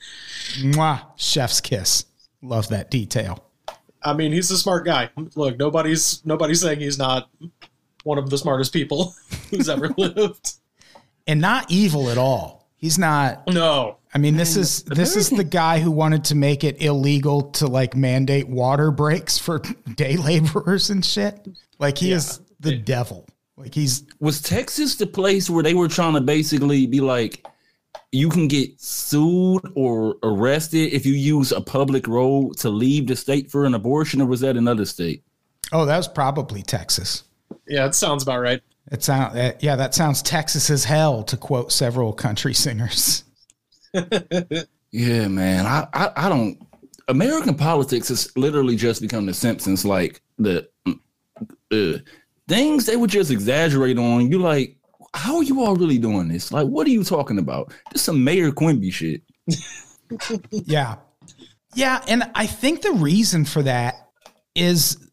mwah, 0.62 1.02
chef's 1.16 1.61
kiss. 1.61 2.06
Love 2.42 2.68
that 2.68 2.90
detail. 2.90 3.44
I 4.02 4.14
mean, 4.14 4.33
he's 4.33 4.50
a 4.50 4.59
smart 4.59 4.85
guy. 4.85 5.11
Look, 5.37 5.59
nobody's 5.59 6.24
nobody's 6.24 6.61
saying 6.61 6.81
he's 6.81 6.98
not 6.98 7.31
one 8.05 8.18
of 8.18 8.31
the 8.31 8.38
smartest 8.38 8.72
people 8.72 9.14
who's 9.50 9.68
ever 9.68 9.88
lived. 9.96 10.55
And 11.26 11.40
not 11.40 11.70
evil 11.70 12.11
at 12.11 12.18
all. 12.18 12.68
He's 12.76 12.98
not 12.98 13.46
No. 13.46 13.98
I 14.14 14.18
mean, 14.18 14.37
this 14.37 14.57
is 14.57 14.83
this 14.83 15.16
is 15.16 15.31
the 15.31 15.44
guy 15.44 15.78
who 15.78 15.90
wanted 15.90 16.24
to 16.24 16.35
make 16.35 16.64
it 16.64 16.83
illegal 16.83 17.42
to 17.52 17.66
like 17.66 17.96
mandate 17.96 18.48
water 18.48 18.90
breaks 18.90 19.38
for 19.38 19.61
day 19.94 20.16
laborers 20.16 20.90
and 20.90 21.05
shit. 21.05 21.46
Like 21.78 21.96
he 21.96 22.12
is 22.12 22.40
the 22.61 22.76
devil. 22.76 23.26
Like 23.57 23.74
he's 23.74 24.05
Was 24.18 24.42
Texas 24.42 24.96
the 24.96 25.07
place 25.07 25.48
where 25.48 25.62
they 25.62 25.74
were 25.74 25.88
trying 25.88 26.14
to 26.14 26.20
basically 26.20 26.87
be 26.87 27.00
like, 27.00 27.46
you 28.12 28.29
can 28.29 28.46
get 28.46 28.81
sued 28.81 29.62
or 29.75 30.16
arrested 30.22 30.92
if 30.92 31.05
you 31.05 31.14
use 31.14 31.51
a 31.51 31.61
public 31.61 32.07
road 32.07 32.57
to 32.59 32.68
leave 32.68 33.07
the 33.07 33.16
state 33.16 33.51
for 33.51 33.64
an 33.64 33.75
abortion, 33.75 34.20
or 34.20 34.27
was 34.27 34.40
that 34.40 34.57
another 34.57 34.85
state? 34.85 35.25
oh, 35.72 35.87
that 35.87 35.96
was 35.96 36.09
probably 36.09 36.62
Texas. 36.62 37.25
Yeah, 37.66 37.87
it 37.87 37.94
sounds 37.94 38.22
about 38.22 38.40
right. 38.40 38.61
It 38.90 39.03
sound 39.03 39.38
uh, 39.38 39.53
yeah, 39.61 39.77
that 39.77 39.94
sounds 39.94 40.22
Texas 40.22 40.68
as 40.70 40.85
hell 40.85 41.22
to 41.25 41.37
quote 41.37 41.72
several 41.72 42.12
country 42.12 42.55
singers. 42.55 43.25
Yeah, 44.92 45.27
man. 45.29 45.64
I, 45.66 45.88
I, 45.94 46.11
I 46.16 46.29
don't. 46.29 46.59
American 47.09 47.55
politics 47.55 48.09
has 48.09 48.35
literally 48.37 48.77
just 48.77 49.01
become 49.01 49.27
The 49.27 49.35
Simpsons. 49.35 49.85
Like 49.85 50.20
the 50.38 50.68
uh, 51.72 51.98
things 52.46 52.87
they 52.87 52.96
would 52.96 53.11
just 53.11 53.31
exaggerate 53.31 53.98
on. 53.98 54.31
You 54.31 54.38
like, 54.38 54.77
how 55.14 55.37
are 55.37 55.42
you 55.42 55.61
all 55.62 55.77
really 55.77 55.98
doing 55.98 56.29
this? 56.29 56.53
Like, 56.53 56.66
what 56.66 56.87
are 56.87 56.90
you 56.90 57.05
talking 57.05 57.38
about? 57.38 57.72
This 57.92 58.03
some 58.03 58.22
Mayor 58.25 58.51
Quimby 58.53 58.90
shit. 58.90 59.22
Yeah. 60.51 60.96
Yeah, 61.75 62.05
and 62.07 62.31
I 62.35 62.46
think 62.46 62.83
the 62.83 62.92
reason 62.92 63.46
for 63.46 63.62
that 63.62 64.11
is 64.55 65.09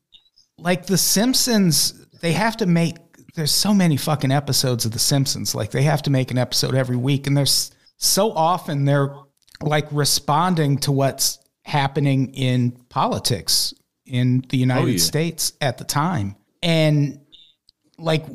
like 0.58 0.86
the 0.88 0.98
Simpsons, 0.98 2.06
they 2.20 2.34
have 2.34 2.58
to 2.58 2.66
make 2.66 2.98
there's 3.36 3.52
so 3.52 3.74
many 3.74 3.96
fucking 3.96 4.32
episodes 4.32 4.84
of 4.84 4.92
the 4.92 5.00
Simpsons. 5.00 5.56
Like 5.56 5.72
they 5.72 5.84
have 5.84 6.02
to 6.04 6.10
make 6.10 6.32
an 6.32 6.38
episode 6.38 6.76
every 6.76 6.98
week 6.98 7.28
and 7.28 7.38
there's 7.38 7.72
so 7.96 8.32
often 8.34 8.84
they're 8.84 9.16
like 9.62 9.88
responding 9.92 10.78
to 10.80 10.92
what's 10.92 11.40
happening 11.64 12.34
in 12.34 12.72
politics 12.90 13.74
in 14.06 14.44
the 14.50 14.58
United 14.58 14.84
oh, 14.84 14.88
yeah. 14.88 14.98
States 14.98 15.54
at 15.62 15.78
the 15.78 15.86
time. 15.86 16.36
And 16.62 17.20
like 17.98 18.26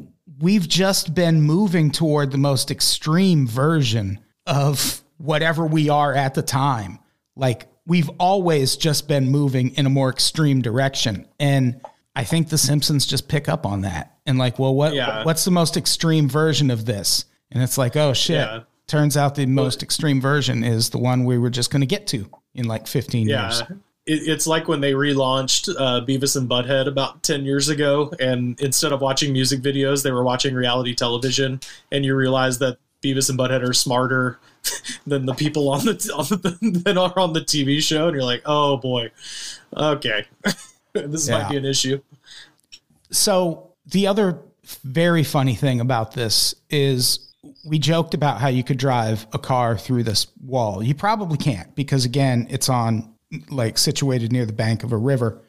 we've 0.40 0.68
just 0.68 1.14
been 1.14 1.40
moving 1.42 1.90
toward 1.90 2.30
the 2.30 2.38
most 2.38 2.70
extreme 2.70 3.46
version 3.46 4.20
of 4.46 5.02
whatever 5.18 5.64
we 5.66 5.88
are 5.88 6.14
at 6.14 6.34
the 6.34 6.42
time. 6.42 6.98
Like 7.36 7.66
we've 7.86 8.10
always 8.18 8.76
just 8.76 9.08
been 9.08 9.30
moving 9.30 9.74
in 9.74 9.86
a 9.86 9.90
more 9.90 10.10
extreme 10.10 10.60
direction. 10.62 11.26
And 11.38 11.80
I 12.16 12.24
think 12.24 12.48
the 12.48 12.58
Simpsons 12.58 13.06
just 13.06 13.28
pick 13.28 13.48
up 13.48 13.66
on 13.66 13.82
that. 13.82 14.16
And 14.26 14.38
like, 14.38 14.58
well, 14.58 14.74
what 14.74 14.94
Yeah. 14.94 15.24
what's 15.24 15.44
the 15.44 15.50
most 15.50 15.76
extreme 15.76 16.28
version 16.28 16.70
of 16.70 16.84
this? 16.84 17.24
And 17.50 17.62
it's 17.62 17.78
like, 17.78 17.96
oh 17.96 18.12
shit. 18.12 18.36
Yeah. 18.36 18.60
Turns 18.86 19.16
out 19.16 19.34
the 19.34 19.46
most 19.46 19.82
extreme 19.82 20.20
version 20.20 20.62
is 20.62 20.90
the 20.90 20.98
one 20.98 21.24
we 21.24 21.38
were 21.38 21.48
just 21.50 21.70
going 21.70 21.80
to 21.80 21.86
get 21.86 22.06
to 22.08 22.28
in 22.54 22.66
like 22.68 22.86
15 22.86 23.28
Yeah. 23.28 23.42
years. 23.48 23.62
It, 24.06 24.28
it's 24.28 24.46
like 24.46 24.68
when 24.68 24.80
they 24.80 24.92
relaunched 24.92 25.74
uh, 25.78 26.04
Beavis 26.04 26.36
and 26.36 26.48
Butthead 26.48 26.86
about 26.86 27.22
10 27.22 27.44
years 27.44 27.68
ago, 27.68 28.12
and 28.20 28.60
instead 28.60 28.92
of 28.92 29.00
watching 29.00 29.32
music 29.32 29.60
videos, 29.60 30.02
they 30.02 30.10
were 30.12 30.24
watching 30.24 30.54
reality 30.54 30.94
television, 30.94 31.60
and 31.90 32.04
you 32.04 32.14
realize 32.14 32.58
that 32.58 32.78
Beavis 33.02 33.30
and 33.30 33.38
Butthead 33.38 33.66
are 33.66 33.72
smarter 33.72 34.38
than 35.06 35.26
the 35.26 35.34
people 35.34 35.68
on 35.68 35.84
the, 35.84 36.12
on 36.16 36.26
the 36.28 36.80
that 36.84 36.98
are 36.98 37.18
on 37.18 37.32
the 37.32 37.40
TV 37.40 37.80
show, 37.80 38.06
and 38.08 38.14
you're 38.14 38.24
like, 38.24 38.42
oh 38.46 38.76
boy, 38.76 39.10
okay, 39.76 40.26
this 40.92 41.28
Yeah. 41.28 41.38
might 41.38 41.50
be 41.50 41.56
an 41.56 41.64
issue. 41.64 42.00
So 43.10 43.70
the 43.86 44.06
other 44.06 44.38
very 44.82 45.24
funny 45.24 45.54
thing 45.54 45.80
about 45.80 46.12
this 46.14 46.54
is 46.70 47.32
we 47.66 47.78
joked 47.78 48.14
about 48.14 48.40
how 48.40 48.48
you 48.48 48.64
could 48.64 48.78
drive 48.78 49.26
a 49.32 49.38
car 49.38 49.76
through 49.76 50.02
this 50.02 50.26
wall. 50.42 50.82
You 50.82 50.94
probably 50.94 51.36
can't 51.36 51.74
because 51.74 52.04
again, 52.04 52.46
it's 52.50 52.68
on 52.68 53.13
like 53.50 53.78
situated 53.78 54.32
near 54.32 54.46
the 54.46 54.52
bank 54.52 54.84
of 54.84 54.92
a 54.92 54.96
river. 54.96 55.42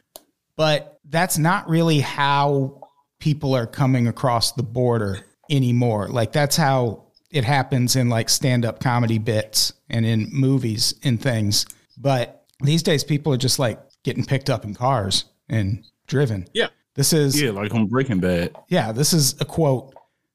But 0.56 0.98
that's 1.08 1.38
not 1.38 1.68
really 1.68 2.00
how 2.00 2.80
people 3.20 3.54
are 3.54 3.66
coming 3.66 4.08
across 4.08 4.52
the 4.52 4.62
border 4.62 5.20
anymore. 5.50 6.08
Like 6.08 6.32
that's 6.32 6.56
how 6.56 7.04
it 7.30 7.44
happens 7.44 7.96
in 7.96 8.08
like 8.08 8.28
stand-up 8.28 8.80
comedy 8.80 9.18
bits 9.18 9.72
and 9.90 10.06
in 10.06 10.28
movies 10.32 10.94
and 11.04 11.20
things. 11.20 11.66
But 11.98 12.44
these 12.60 12.82
days 12.82 13.04
people 13.04 13.32
are 13.32 13.38
just 13.38 13.58
like 13.58 13.80
getting 14.04 14.24
picked 14.24 14.48
up 14.50 14.64
in 14.64 14.74
cars 14.74 15.24
and 15.48 15.84
driven. 16.06 16.46
Yeah. 16.54 16.68
This 16.94 17.12
is 17.12 17.40
Yeah, 17.40 17.50
like 17.50 17.74
on 17.74 17.86
Breaking 17.86 18.20
Bad. 18.20 18.54
yeah, 18.68 18.92
this 18.92 19.12
is 19.12 19.38
a 19.40 19.44
quote. 19.44 19.94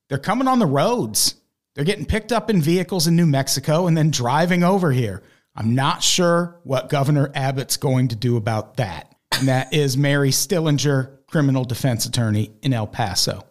They're 0.10 0.20
coming 0.20 0.48
on 0.48 0.60
the 0.60 0.66
roads. 0.68 1.36
They're 1.74 1.86
getting 1.86 2.06
picked 2.06 2.32
up 2.32 2.50
in 2.50 2.62
vehicles 2.62 3.08
in 3.08 3.16
New 3.16 3.26
Mexico 3.26 3.88
and 3.88 3.98
then 3.98 4.12
driving 4.12 4.64
over 4.64 4.92
here. 4.92 5.24
I'm 5.56 5.76
not 5.76 6.02
sure 6.02 6.60
what 6.64 6.90
Governor 6.90 7.32
Abbott's 7.36 7.78
going 7.78 8.10
to 8.10 8.16
do 8.16 8.38
about 8.38 8.78
that. 8.78 9.14
And 9.34 9.48
that 9.48 9.74
is 9.74 9.98
Mary 9.98 10.32
Stillinger, 10.32 11.18
criminal 11.28 11.66
defense 11.66 12.06
attorney 12.06 12.52
in 12.62 12.74
El 12.74 12.88
Paso. 12.88 13.44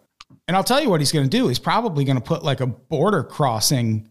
And 0.47 0.57
I'll 0.57 0.63
tell 0.63 0.81
you 0.81 0.89
what 0.89 0.99
he's 1.01 1.11
going 1.11 1.29
to 1.29 1.37
do. 1.37 1.47
He's 1.47 1.59
probably 1.59 2.03
going 2.03 2.17
to 2.17 2.23
put 2.23 2.43
like 2.43 2.59
a 2.61 2.67
border 2.67 3.23
crossing 3.23 4.09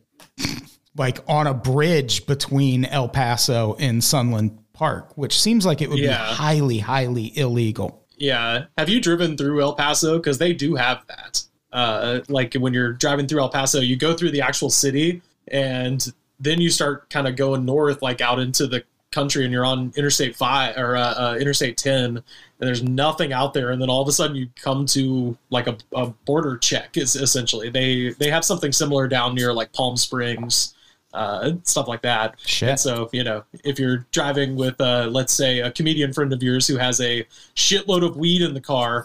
like 0.97 1.19
on 1.29 1.47
a 1.47 1.55
bridge 1.55 2.27
between 2.27 2.85
El 2.85 3.09
Paso 3.09 3.77
and 3.79 4.03
Sunland 4.03 4.59
Park, 4.73 5.17
which 5.17 5.41
seems 5.41 5.67
like 5.67 5.81
it 5.83 5.89
would 5.91 5.99
Yeah. 5.99 6.29
be 6.31 6.35
highly, 6.35 6.79
highly 6.79 7.37
illegal. 7.39 8.07
Yeah. 8.17 8.65
Have 8.79 8.89
you 8.89 9.01
driven 9.01 9.37
through 9.37 9.63
El 9.63 9.75
Paso? 9.75 10.17
Because 10.19 10.39
they 10.39 10.53
do 10.53 10.75
have 10.77 11.03
that. 11.09 11.43
Uh, 11.73 12.21
like 12.29 12.55
when 12.55 12.75
you're 12.75 12.93
driving 12.93 13.27
through 13.27 13.41
El 13.41 13.49
Paso, 13.49 13.81
you 13.81 13.97
go 13.97 14.15
through 14.15 14.31
the 14.33 14.41
actual 14.43 14.71
city 14.71 15.23
and 15.49 16.13
then 16.41 16.61
you 16.61 16.71
start 16.71 17.11
kind 17.11 17.29
of 17.29 17.37
going 17.37 17.65
north, 17.65 18.03
like 18.03 18.21
out 18.21 18.39
into 18.39 18.67
the 18.67 18.83
country, 19.13 19.45
and 19.45 19.53
you're 19.53 19.65
on 19.65 19.93
Interstate 19.97 20.35
5 20.35 20.77
or 20.77 20.97
uh, 20.97 21.01
uh, 21.01 21.37
Interstate 21.39 21.77
10, 21.77 22.05
and 22.05 22.23
there's 22.59 22.83
nothing 22.83 23.33
out 23.33 23.55
there. 23.55 23.71
And 23.71 23.81
then 23.81 23.91
all 23.91 24.03
of 24.03 24.09
a 24.09 24.13
sudden 24.13 24.37
you 24.37 24.49
come 24.57 24.87
to 24.87 25.37
like 25.51 25.67
a, 25.67 25.77
a 25.95 26.07
border 26.27 26.57
check, 26.59 26.97
is 26.97 27.17
essentially. 27.17 27.69
They, 27.69 28.15
they 28.19 28.31
have 28.31 28.45
something 28.45 28.73
similar 28.73 29.09
down 29.09 29.35
near 29.35 29.53
like 29.53 29.73
Palm 29.73 29.97
Springs. 29.97 30.75
Uh, 31.13 31.55
stuff 31.65 31.89
like 31.89 32.03
that. 32.03 32.37
Shit. 32.47 32.69
And 32.69 32.79
so, 32.79 33.11
you 33.13 33.25
know, 33.25 33.43
if 33.65 33.81
you're 33.81 34.07
driving 34.13 34.55
with, 34.55 34.81
uh, 34.81 35.09
let's 35.11 35.33
say, 35.33 35.59
a 35.59 35.73
comedian 35.73 36.13
friend 36.13 36.33
of 36.33 36.41
yours 36.41 36.69
who 36.69 36.77
has 36.77 37.01
a 37.01 37.27
shitload 37.57 38.07
of 38.07 38.17
weed 38.17 38.43
in 38.43 38.55
the 38.55 38.61
car 38.61 39.05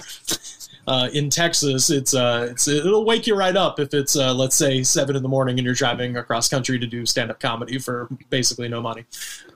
uh, 0.87 1.09
in 1.13 1.29
Texas, 1.29 1.89
it's, 1.89 2.13
uh, 2.13 2.47
it's 2.51 2.67
it'll 2.67 3.05
wake 3.05 3.27
you 3.27 3.35
right 3.35 3.55
up 3.55 3.79
if 3.79 3.93
it's, 3.93 4.15
uh, 4.15 4.33
let's 4.33 4.55
say, 4.55 4.83
seven 4.83 5.15
in 5.15 5.23
the 5.23 5.29
morning 5.29 5.57
and 5.57 5.65
you're 5.65 5.73
driving 5.75 6.17
across 6.17 6.47
country 6.47 6.77
to 6.79 6.85
do 6.87 7.05
stand 7.05 7.31
up 7.31 7.39
comedy 7.39 7.77
for 7.79 8.07
basically 8.29 8.67
no 8.67 8.81
money. 8.81 9.05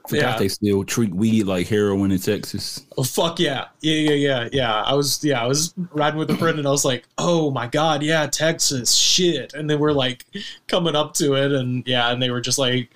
Forgot 0.08 0.22
Yeah. 0.22 0.38
they 0.38 0.48
still 0.48 0.82
treat 0.82 1.14
weed 1.14 1.44
like 1.44 1.68
heroin 1.68 2.10
in 2.10 2.18
Texas. 2.18 2.84
Oh 2.98 3.04
fuck 3.04 3.38
yeah, 3.38 3.66
yeah, 3.80 4.10
yeah, 4.10 4.14
yeah, 4.14 4.48
yeah. 4.52 4.82
I 4.82 4.94
was 4.94 5.22
yeah, 5.22 5.42
I 5.42 5.46
was 5.46 5.72
riding 5.92 6.18
with 6.18 6.30
a 6.30 6.36
friend 6.36 6.58
and 6.58 6.66
I 6.66 6.70
was 6.70 6.84
like, 6.84 7.04
oh 7.18 7.50
my 7.50 7.66
god, 7.68 8.02
yeah, 8.02 8.26
Texas, 8.26 8.92
shit. 8.92 9.54
And 9.54 9.70
then 9.70 9.78
we're 9.78 9.92
like 9.92 10.24
coming 10.66 10.96
up 10.96 11.14
to 11.14 11.34
it, 11.34 11.52
and 11.52 11.86
yeah, 11.86 12.10
and 12.10 12.20
they 12.20 12.30
were 12.30 12.40
just 12.40 12.58
like, 12.58 12.90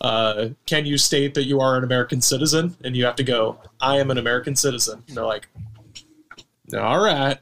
uh, 0.00 0.50
can 0.66 0.86
you 0.86 0.96
state 0.96 1.34
that 1.34 1.44
you 1.44 1.60
are 1.60 1.76
an 1.76 1.84
American 1.84 2.20
citizen? 2.20 2.76
And 2.84 2.96
you 2.96 3.04
have 3.04 3.16
to 3.16 3.24
go, 3.24 3.58
I 3.80 3.98
am 3.98 4.10
an 4.10 4.18
American 4.18 4.54
citizen. 4.54 5.02
And 5.08 5.16
they're 5.16 5.26
like, 5.26 5.48
all 6.74 7.00
right, 7.00 7.38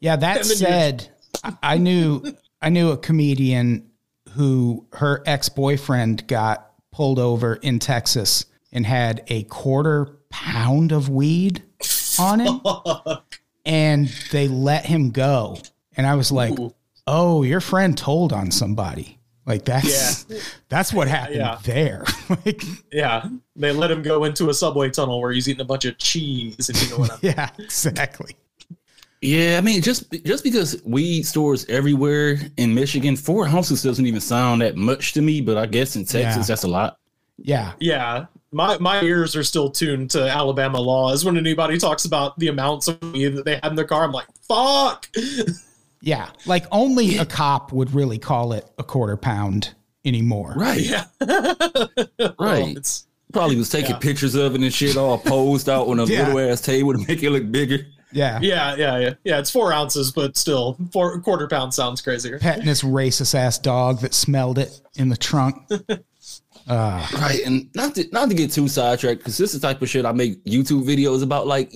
Yeah, 0.00 0.16
that 0.16 0.36
And 0.38 0.44
then 0.46 0.50
you- 0.50 0.56
said, 0.56 1.08
I- 1.44 1.56
I 1.62 1.78
knew 1.78 2.22
I 2.60 2.68
knew 2.68 2.90
a 2.90 2.96
comedian 2.96 3.90
who 4.30 4.86
her 4.94 5.22
ex 5.26 5.48
boyfriend 5.48 6.26
got 6.28 6.70
pulled 6.92 7.18
over 7.18 7.54
in 7.54 7.78
Texas 7.78 8.44
and 8.72 8.86
had 8.86 9.22
a 9.28 9.42
quarter 9.44 10.18
pound 10.30 10.92
of 10.92 11.08
weed 11.08 11.62
on 12.18 12.40
him, 12.40 12.60
and 13.64 14.08
they 14.30 14.48
let 14.48 14.86
him 14.86 15.10
go. 15.10 15.58
And 15.96 16.06
I 16.06 16.14
was 16.14 16.30
like, 16.32 16.58
Ooh. 16.58 16.72
"Oh, 17.06 17.42
your 17.42 17.60
friend 17.60 17.96
told 17.98 18.32
on 18.32 18.50
somebody." 18.50 19.18
Like 19.44 19.64
that's 19.64 20.24
that's 20.68 20.92
what 20.92 21.08
happened 21.08 21.36
Yeah. 21.36 21.58
there. 21.64 22.04
like, 22.46 22.62
yeah. 22.92 23.28
They 23.56 23.72
let 23.72 23.90
him 23.90 24.02
go 24.02 24.24
into 24.24 24.50
a 24.50 24.54
subway 24.54 24.88
tunnel 24.90 25.20
where 25.20 25.32
he's 25.32 25.48
eating 25.48 25.60
a 25.62 25.64
bunch 25.64 25.84
of 25.84 25.98
cheese, 25.98 26.68
if 26.70 26.80
you 26.82 26.90
know 26.90 26.98
what 26.98 27.10
I 27.10 27.14
mean. 27.22 27.34
yeah, 27.36 27.50
exactly. 27.58 28.36
Yeah, 29.20 29.56
I 29.58 29.60
mean, 29.60 29.82
just 29.82 30.10
just 30.24 30.42
because 30.44 30.82
weed 30.84 31.24
stores 31.26 31.64
everywhere 31.68 32.38
in 32.56 32.74
Michigan, 32.74 33.16
four 33.16 33.46
houses 33.46 33.82
doesn't 33.82 34.06
even 34.06 34.20
sound 34.20 34.62
that 34.62 34.76
much 34.76 35.12
to 35.14 35.22
me. 35.22 35.40
But 35.40 35.56
I 35.58 35.66
guess 35.66 35.96
in 35.96 36.02
Texas, 36.04 36.36
Yeah. 36.36 36.42
that's 36.42 36.62
a 36.64 36.68
lot. 36.68 36.98
Yeah. 37.38 37.72
Yeah. 37.80 38.26
My 38.52 38.78
my 38.78 39.00
ears 39.02 39.34
are 39.34 39.42
still 39.44 39.70
tuned 39.70 40.10
to 40.10 40.28
Alabama 40.28 40.80
laws 40.80 41.24
when 41.24 41.36
anybody 41.36 41.78
talks 41.78 42.04
about 42.04 42.38
the 42.38 42.48
amounts 42.48 42.86
of 42.88 43.00
weed 43.12 43.28
that 43.36 43.44
they 43.44 43.54
had 43.54 43.66
in 43.66 43.74
their 43.76 43.84
car. 43.86 44.04
I'm 44.04 44.12
like, 44.12 44.26
fuck. 44.48 45.08
Yeah. 46.02 46.28
Like 46.46 46.66
only 46.72 47.16
a 47.18 47.24
cop 47.24 47.72
would 47.72 47.94
really 47.94 48.18
call 48.18 48.52
it 48.52 48.68
a 48.76 48.82
quarter 48.82 49.16
pound 49.16 49.74
anymore. 50.04 50.52
Right. 50.56 50.80
Yeah. 50.82 51.04
Right. 52.38 52.76
It's 52.76 53.06
Probably 53.32 53.56
was 53.56 53.70
taking 53.70 53.92
Yeah. 53.92 53.98
pictures 53.98 54.34
of 54.34 54.54
it 54.54 54.60
and 54.60 54.74
shit 54.74 54.96
all 54.98 55.16
posed 55.16 55.68
out 55.70 55.88
on 55.88 55.98
a 56.00 56.04
Yeah. 56.04 56.26
little 56.28 56.50
ass 56.50 56.60
table 56.60 56.92
to 56.92 56.98
make 57.08 57.22
it 57.22 57.30
look 57.30 57.50
bigger. 57.50 57.86
Yeah. 58.14 58.38
yeah, 58.42 58.76
yeah, 58.76 58.98
yeah. 58.98 59.14
Yeah, 59.24 59.38
it's 59.38 59.50
four 59.50 59.72
ounces, 59.72 60.10
but 60.12 60.36
still 60.36 60.76
four 60.92 61.18
quarter 61.22 61.48
pound 61.48 61.72
sounds 61.72 62.02
crazier. 62.02 62.38
Petting 62.38 62.66
this 62.66 62.82
racist 62.82 63.34
ass 63.34 63.58
dog 63.58 64.00
that 64.00 64.12
smelled 64.12 64.58
it 64.58 64.78
in 64.96 65.08
the 65.08 65.16
trunk. 65.16 65.56
Uh, 66.68 67.06
Right. 67.14 67.40
And 67.46 67.70
not 67.74 67.94
to 67.94 68.06
not 68.12 68.28
to 68.28 68.34
get 68.34 68.52
too 68.52 68.68
sidetracked, 68.68 69.20
because 69.20 69.38
this 69.38 69.54
is 69.54 69.60
the 69.62 69.66
type 69.66 69.80
of 69.80 69.88
shit 69.88 70.04
I 70.04 70.12
make 70.12 70.44
YouTube 70.44 70.84
videos 70.84 71.22
about. 71.22 71.46
Like 71.46 71.72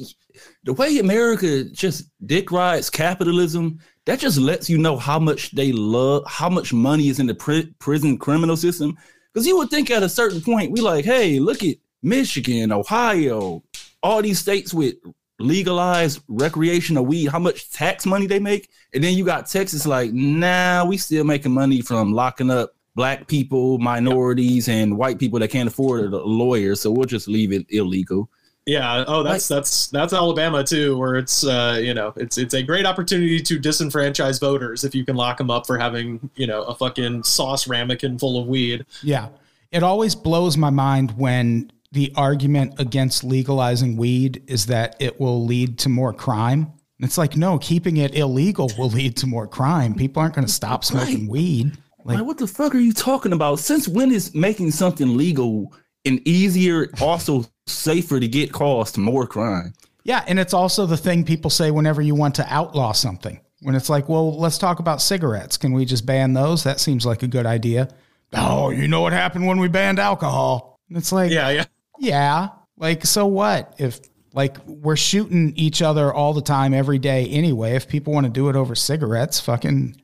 the 0.64 0.72
way 0.72 0.98
America 0.98 1.64
just 1.64 2.10
dick 2.26 2.50
rides 2.50 2.90
capitalism, 2.90 3.78
that 4.04 4.18
just 4.18 4.38
lets 4.38 4.70
you 4.70 4.78
know 4.78 4.96
how 4.96 5.18
much 5.18 5.50
they 5.52 5.72
love, 5.72 6.24
how 6.26 6.48
much 6.48 6.72
money 6.72 7.08
is 7.08 7.18
in 7.18 7.26
the 7.26 7.34
pri- 7.34 7.68
prison 7.78 8.18
criminal 8.18 8.56
system. 8.56 8.96
Because 9.32 9.46
you 9.46 9.56
would 9.56 9.70
think 9.70 9.90
at 9.90 10.02
a 10.02 10.08
certain 10.08 10.40
point, 10.40 10.72
we 10.72 10.80
like, 10.80 11.04
hey, 11.04 11.38
look 11.38 11.62
at 11.62 11.76
Michigan, 12.02 12.72
Ohio, 12.72 13.62
all 14.02 14.22
these 14.22 14.38
states 14.38 14.72
with 14.72 14.94
legalized 15.38 16.22
recreational 16.28 17.04
weed, 17.04 17.26
how 17.26 17.38
much 17.38 17.70
tax 17.70 18.06
money 18.06 18.26
they 18.26 18.38
make. 18.38 18.70
And 18.94 19.02
then 19.02 19.14
you 19.14 19.24
got 19.24 19.46
Texas 19.46 19.86
like, 19.86 20.12
nah, 20.12 20.84
we 20.84 20.96
still 20.96 21.24
making 21.24 21.52
money 21.52 21.82
from 21.82 22.12
locking 22.12 22.50
up 22.50 22.72
black 22.94 23.26
people, 23.26 23.78
minorities, 23.78 24.68
and 24.68 24.96
white 24.96 25.18
people 25.18 25.38
that 25.38 25.50
can't 25.50 25.68
afford 25.68 26.12
a 26.12 26.16
lawyer. 26.16 26.74
So 26.74 26.90
we'll 26.90 27.04
just 27.04 27.28
leave 27.28 27.52
it 27.52 27.66
illegal. 27.68 28.30
Yeah. 28.66 29.04
Oh, 29.06 29.22
that's 29.22 29.46
that's 29.46 29.86
that's 29.88 30.12
Alabama 30.12 30.64
too, 30.64 30.98
where 30.98 31.14
it's 31.16 31.46
uh, 31.46 31.78
you 31.80 31.94
know 31.94 32.12
it's 32.16 32.36
it's 32.36 32.54
a 32.54 32.62
great 32.62 32.84
opportunity 32.84 33.40
to 33.40 33.58
disenfranchise 33.60 34.40
voters 34.40 34.82
if 34.82 34.94
you 34.94 35.04
can 35.04 35.14
lock 35.16 35.38
them 35.38 35.50
up 35.50 35.66
for 35.66 35.78
having 35.78 36.28
you 36.34 36.46
know 36.46 36.62
a 36.64 36.74
fucking 36.74 37.22
sauce 37.22 37.68
ramekin 37.68 38.18
full 38.18 38.40
of 38.40 38.46
weed. 38.48 38.84
yeah. 39.02 39.28
It 39.72 39.82
always 39.82 40.14
blows 40.14 40.56
my 40.56 40.70
mind 40.70 41.10
when 41.18 41.70
the 41.92 42.12
argument 42.16 42.74
against 42.78 43.24
legalizing 43.24 43.96
weed 43.96 44.42
is 44.46 44.66
that 44.66 44.94
it 45.00 45.20
will 45.20 45.44
lead 45.44 45.78
to 45.80 45.88
more 45.88 46.12
crime. 46.12 46.72
It's 47.00 47.18
like, 47.18 47.36
no, 47.36 47.58
keeping 47.58 47.96
it 47.98 48.14
illegal 48.14 48.70
will 48.78 48.88
lead 48.90 49.16
to 49.18 49.26
more 49.26 49.46
crime. 49.46 49.92
People 49.94 50.22
aren't 50.22 50.34
going 50.34 50.46
to 50.46 50.52
stop 50.52 50.84
smoking 50.84 51.26
weed. 51.26 51.76
Like, 52.04 52.18
Like, 52.18 52.26
what 52.26 52.38
the 52.38 52.46
fuck 52.46 52.74
are 52.74 52.78
you 52.78 52.92
talking 52.92 53.32
about? 53.32 53.58
Since 53.58 53.88
when 53.88 54.12
is 54.12 54.34
making 54.34 54.70
something 54.70 55.16
legal 55.16 55.74
and 56.04 56.26
easier, 56.26 56.88
also 57.00 57.44
safer 57.66 58.20
to 58.20 58.28
get 58.28 58.52
caused 58.52 58.98
more 58.98 59.26
crime? 59.26 59.74
Yeah, 60.04 60.24
and 60.28 60.38
it's 60.38 60.54
also 60.54 60.86
the 60.86 60.96
thing 60.96 61.24
people 61.24 61.50
say 61.50 61.70
whenever 61.70 62.00
you 62.00 62.14
want 62.14 62.34
to 62.36 62.46
outlaw 62.52 62.92
something. 62.92 63.40
When 63.62 63.74
it's 63.74 63.88
like, 63.88 64.08
well, 64.08 64.38
let's 64.38 64.58
talk 64.58 64.78
about 64.78 65.00
cigarettes. 65.02 65.56
Can 65.56 65.72
we 65.72 65.84
just 65.84 66.06
ban 66.06 66.34
those? 66.34 66.62
That 66.62 66.78
seems 66.78 67.04
like 67.06 67.22
a 67.22 67.26
good 67.26 67.46
idea. 67.46 67.88
Oh, 68.34 68.70
you 68.70 68.86
know 68.86 69.00
what 69.00 69.12
happened 69.12 69.46
when 69.46 69.58
we 69.58 69.68
banned 69.68 69.98
alcohol? 69.98 70.78
And 70.88 70.98
it's 70.98 71.10
like, 71.10 71.32
Yeah, 71.32 71.50
yeah. 71.50 71.64
yeah, 71.98 72.48
like 72.76 73.04
so 73.04 73.26
what? 73.26 73.74
If 73.78 74.00
like 74.34 74.64
we're 74.66 74.96
shooting 74.96 75.54
each 75.56 75.80
other 75.80 76.12
all 76.12 76.34
the 76.34 76.42
time 76.42 76.74
every 76.74 76.98
day 76.98 77.26
anyway, 77.28 77.72
if 77.72 77.88
people 77.88 78.12
want 78.12 78.26
to 78.26 78.30
do 78.32 78.48
it 78.48 78.56
over 78.56 78.74
cigarettes, 78.74 79.40
fucking 79.40 80.00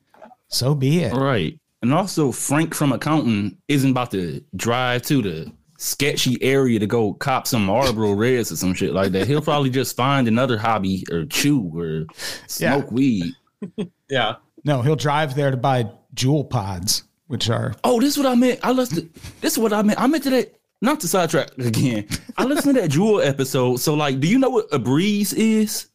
so 0.47 0.73
be 0.73 1.03
it. 1.03 1.13
Right. 1.13 1.57
And 1.81 1.93
also, 1.93 2.31
Frank 2.31 2.73
from 2.73 2.91
accounting 2.93 3.57
isn't 3.67 3.91
about 3.91 4.11
to 4.11 4.43
drive 4.55 5.01
to 5.03 5.21
the 5.21 5.51
sketchy 5.83 6.41
area 6.41 6.79
to 6.79 6.87
go 6.87 7.13
cop 7.13 7.45
some 7.45 7.65
Marlboro 7.65 8.13
Reds 8.13 8.51
or 8.51 8.55
some 8.55 8.73
shit 8.73 8.93
like 8.93 9.11
that. 9.11 9.27
He'll 9.27 9.41
probably 9.41 9.69
just 9.69 9.95
find 9.95 10.27
another 10.27 10.57
hobby 10.57 11.03
or 11.11 11.25
chew 11.25 11.69
or 11.75 12.05
smoke 12.47 12.91
weed. 12.91 13.33
Yeah. 14.09 14.35
No, 14.65 14.81
he'll 14.81 14.97
drive 14.97 15.35
there 15.35 15.49
to 15.49 15.55
buy 15.57 15.89
Juul 16.13 16.47
pods, 16.49 17.03
which 17.27 17.49
are 17.49 17.73
Oh, 17.85 17.99
this 18.01 18.11
is 18.11 18.17
what 18.17 18.27
I 18.27 18.35
meant. 18.35 18.59
I 18.61 18.71
listened. 18.71 19.09
This 19.41 19.53
is 19.53 19.59
what 19.59 19.71
I 19.73 19.81
meant. 19.81 19.99
I 19.99 20.05
meant 20.07 20.23
to 20.25 20.29
that. 20.31 20.53
Not 20.81 20.99
to 20.99 21.07
sidetrack 21.07 21.57
again. 21.57 22.07
I 22.37 22.43
listened 22.43 22.75
to 22.75 22.81
that 22.81 22.91
Juul 22.91 23.25
episode. 23.25 23.77
So, 23.77 23.93
like, 23.93 24.19
do 24.19 24.27
you 24.27 24.37
know 24.37 24.49
what 24.49 24.67
a 24.73 24.77
breeze 24.79 25.31
is? 25.33 25.87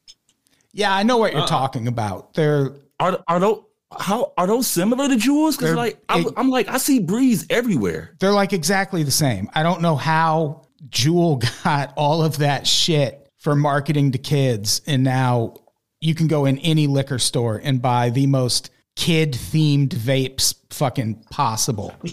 yeah, 0.72 0.94
I 0.94 1.02
know 1.02 1.18
what 1.18 1.32
you're 1.32 1.42
uh-uh. 1.42 1.46
talking 1.46 1.88
about. 1.88 2.32
They're 2.34 2.72
Are 2.98 3.22
are 3.28 3.38
those 3.38 3.64
how 3.98 4.32
are 4.36 4.46
those 4.46 4.66
similar 4.66 5.08
to 5.08 5.14
Juuls? 5.16 5.56
Because 5.58 5.74
like 5.74 5.98
I, 6.08 6.20
it- 6.20 6.32
I'm 6.36 6.50
like 6.50 6.68
I 6.68 6.78
see 6.78 6.98
breeze 6.98 7.46
everywhere. 7.50 8.14
they're 8.20 8.32
like 8.32 8.52
exactly 8.52 9.02
the 9.02 9.10
same. 9.10 9.48
I 9.54 9.62
don't 9.62 9.80
know 9.80 9.96
how 9.96 10.66
Juul 10.88 11.42
got 11.64 11.92
all 11.96 12.22
of 12.22 12.38
that 12.38 12.66
shit 12.66 13.28
for 13.38 13.54
marketing 13.54 14.12
to 14.12 14.18
kids, 14.18 14.82
and 14.86 15.02
now 15.04 15.54
you 16.00 16.14
can 16.14 16.26
go 16.26 16.44
in 16.44 16.58
any 16.58 16.86
liquor 16.86 17.18
store 17.18 17.60
and 17.62 17.80
buy 17.80 18.10
the 18.10 18.26
most 18.26 18.70
kid 18.96 19.32
themed 19.32 19.88
vapes 19.90 20.54
fucking 20.70 21.24
possible. 21.30 21.94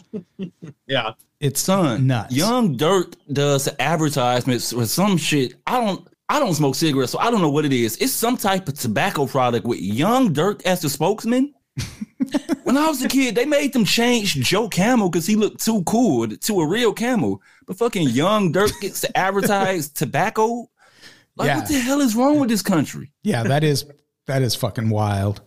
Yeah. 0.87 1.11
It's 1.39 1.59
Son, 1.59 2.07
nuts. 2.07 2.33
Young 2.35 2.77
Dirt 2.77 3.15
does 3.33 3.67
advertisements 3.79 4.71
for 4.71 4.85
some 4.85 5.17
shit. 5.17 5.55
I 5.67 5.79
don't. 5.83 6.07
I 6.29 6.39
don't 6.39 6.53
smoke 6.55 6.75
cigarettes, 6.75 7.11
so 7.11 7.19
I 7.19 7.29
don't 7.29 7.41
know 7.41 7.49
what 7.49 7.65
it 7.65 7.73
is. 7.73 7.97
It's 7.97 8.11
some 8.13 8.35
type 8.37 8.67
of 8.67 8.73
tobacco 8.79 9.27
product 9.27 9.65
with 9.65 9.79
Young 9.79 10.33
Dirt 10.33 10.65
as 10.65 10.81
the 10.81 10.89
spokesman. 10.89 11.53
When 12.63 12.77
I 12.77 12.87
was 12.87 13.01
a 13.03 13.07
kid, 13.07 13.35
they 13.35 13.45
made 13.45 13.73
them 13.73 13.85
change 13.85 14.35
Joe 14.35 14.67
Camel 14.69 15.09
because 15.09 15.27
he 15.27 15.35
looked 15.35 15.63
too 15.63 15.83
cool 15.83 16.27
to 16.27 16.61
a 16.61 16.67
real 16.67 16.93
camel. 16.93 17.41
But 17.67 17.77
fucking 17.77 18.09
Young 18.09 18.51
Dirt 18.51 18.71
gets 18.81 19.01
to 19.01 19.17
advertise 19.17 19.89
tobacco. 19.89 20.69
Like, 21.35 21.47
Yeah. 21.47 21.57
what 21.59 21.67
the 21.67 21.79
hell 21.79 22.01
is 22.01 22.15
wrong 22.15 22.39
with 22.39 22.49
this 22.49 22.61
country? 22.61 23.11
Yeah, 23.23 23.43
that 23.43 23.63
is 23.63 23.85
that 24.27 24.41
is 24.41 24.55
fucking 24.55 24.89
wild. 24.89 25.41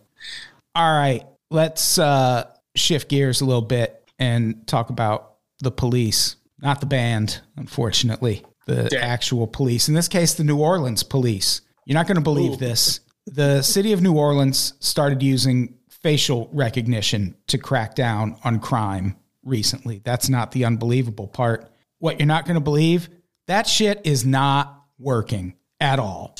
All 0.75 0.97
right, 0.97 1.25
let's 1.49 1.97
uh 1.97 2.45
shift 2.75 3.09
gears 3.09 3.41
a 3.41 3.45
little 3.45 3.61
bit 3.63 4.07
and 4.19 4.65
talk 4.67 4.89
about 4.89 5.33
the 5.61 5.71
police, 5.71 6.35
not 6.61 6.79
the 6.79 6.85
band, 6.85 7.41
unfortunately. 7.57 8.45
The 8.67 8.83
Damn. 8.83 9.03
actual 9.03 9.47
police. 9.47 9.87
In 9.89 9.95
this 9.95 10.07
case, 10.07 10.35
the 10.35 10.43
New 10.43 10.57
Orleans 10.59 11.01
police. 11.01 11.61
You're 11.87 11.95
not 11.95 12.05
going 12.05 12.17
to 12.17 12.21
believe 12.21 12.51
Ooh. 12.51 12.57
this. 12.57 12.99
The 13.25 13.63
city 13.63 13.93
of 13.93 14.01
New 14.03 14.13
Orleans 14.13 14.73
started 14.79 15.23
using 15.23 15.73
facial 16.01 16.49
recognition 16.53 17.35
to 17.47 17.57
crack 17.57 17.95
down 17.95 18.37
on 18.43 18.59
crime 18.59 19.15
recently. 19.43 20.01
That's 20.03 20.29
not 20.29 20.51
the 20.51 20.65
unbelievable 20.65 21.27
part. 21.27 21.69
What 21.99 22.19
you're 22.19 22.27
not 22.27 22.45
going 22.45 22.55
to 22.55 22.61
believe, 22.61 23.09
that 23.47 23.67
shit 23.67 24.01
is 24.03 24.25
not 24.25 24.85
working 24.97 25.55
at 25.79 25.99
all. 25.99 26.35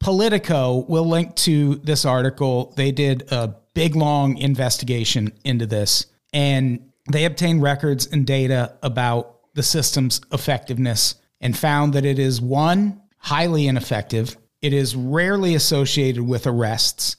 Politico 0.00 0.84
will 0.88 1.08
link 1.08 1.34
to 1.36 1.76
this 1.76 2.04
article. 2.04 2.72
They 2.76 2.92
did 2.92 3.30
a 3.32 3.56
big, 3.74 3.96
long 3.96 4.38
investigation 4.38 5.32
into 5.44 5.66
this, 5.66 6.06
and 6.32 6.90
they 7.10 7.24
obtained 7.24 7.62
records 7.62 8.06
and 8.06 8.26
data 8.26 8.76
about 8.82 9.38
the 9.54 9.62
system's 9.62 10.20
effectiveness 10.32 11.16
and 11.40 11.56
found 11.56 11.92
that 11.94 12.04
it 12.04 12.18
is 12.18 12.40
one, 12.40 13.00
highly 13.18 13.66
ineffective, 13.66 14.36
it 14.62 14.72
is 14.72 14.96
rarely 14.96 15.54
associated 15.54 16.22
with 16.22 16.46
arrests, 16.46 17.16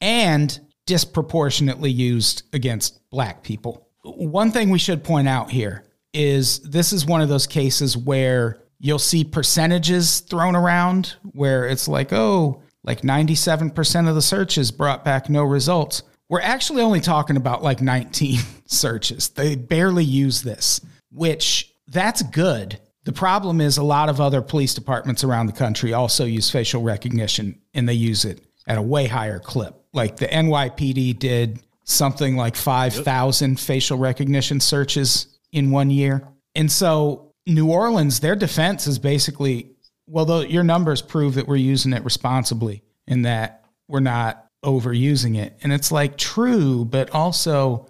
and 0.00 0.60
disproportionately 0.88 1.90
used 1.90 2.44
against 2.54 2.98
black 3.10 3.42
people. 3.42 3.86
One 4.04 4.50
thing 4.50 4.70
we 4.70 4.78
should 4.78 5.04
point 5.04 5.28
out 5.28 5.50
here 5.50 5.84
is 6.14 6.60
this 6.60 6.94
is 6.94 7.04
one 7.04 7.20
of 7.20 7.28
those 7.28 7.46
cases 7.46 7.94
where 7.94 8.58
you'll 8.80 8.98
see 8.98 9.22
percentages 9.22 10.20
thrown 10.20 10.56
around 10.56 11.14
where 11.32 11.66
it's 11.66 11.88
like, 11.88 12.10
oh, 12.14 12.62
like 12.84 13.02
97% 13.02 14.08
of 14.08 14.14
the 14.14 14.22
searches 14.22 14.70
brought 14.70 15.04
back 15.04 15.28
no 15.28 15.44
results. 15.44 16.02
We're 16.30 16.40
actually 16.40 16.80
only 16.80 17.00
talking 17.00 17.36
about 17.36 17.62
like 17.62 17.82
19 17.82 18.40
searches. 18.64 19.28
They 19.28 19.56
barely 19.56 20.04
use 20.04 20.40
this, 20.40 20.80
which 21.12 21.70
that's 21.86 22.22
good. 22.22 22.80
The 23.04 23.12
problem 23.12 23.60
is 23.60 23.76
a 23.76 23.82
lot 23.82 24.08
of 24.08 24.22
other 24.22 24.40
police 24.40 24.72
departments 24.72 25.22
around 25.22 25.48
the 25.48 25.52
country 25.52 25.92
also 25.92 26.24
use 26.24 26.50
facial 26.50 26.82
recognition 26.82 27.60
and 27.74 27.86
they 27.86 27.92
use 27.92 28.24
it 28.24 28.40
at 28.66 28.78
a 28.78 28.82
way 28.82 29.06
higher 29.06 29.38
clip. 29.38 29.77
Like 29.92 30.16
the 30.16 30.26
NYPD 30.26 31.18
did 31.18 31.60
something 31.84 32.36
like 32.36 32.54
5,000 32.56 33.58
facial 33.58 33.98
recognition 33.98 34.60
searches 34.60 35.38
in 35.52 35.70
one 35.70 35.90
year. 35.90 36.28
And 36.54 36.70
so 36.70 37.32
New 37.46 37.70
Orleans, 37.70 38.20
their 38.20 38.36
defense 38.36 38.86
is 38.86 38.98
basically, 38.98 39.72
well, 40.06 40.26
though 40.26 40.40
your 40.40 40.64
numbers 40.64 41.00
prove 41.00 41.34
that 41.34 41.48
we're 41.48 41.56
using 41.56 41.92
it 41.94 42.04
responsibly 42.04 42.82
and 43.06 43.24
that 43.24 43.64
we're 43.88 44.00
not 44.00 44.46
overusing 44.64 45.38
it. 45.38 45.56
And 45.62 45.72
it's 45.72 45.90
like 45.90 46.18
true, 46.18 46.84
but 46.84 47.10
also 47.10 47.86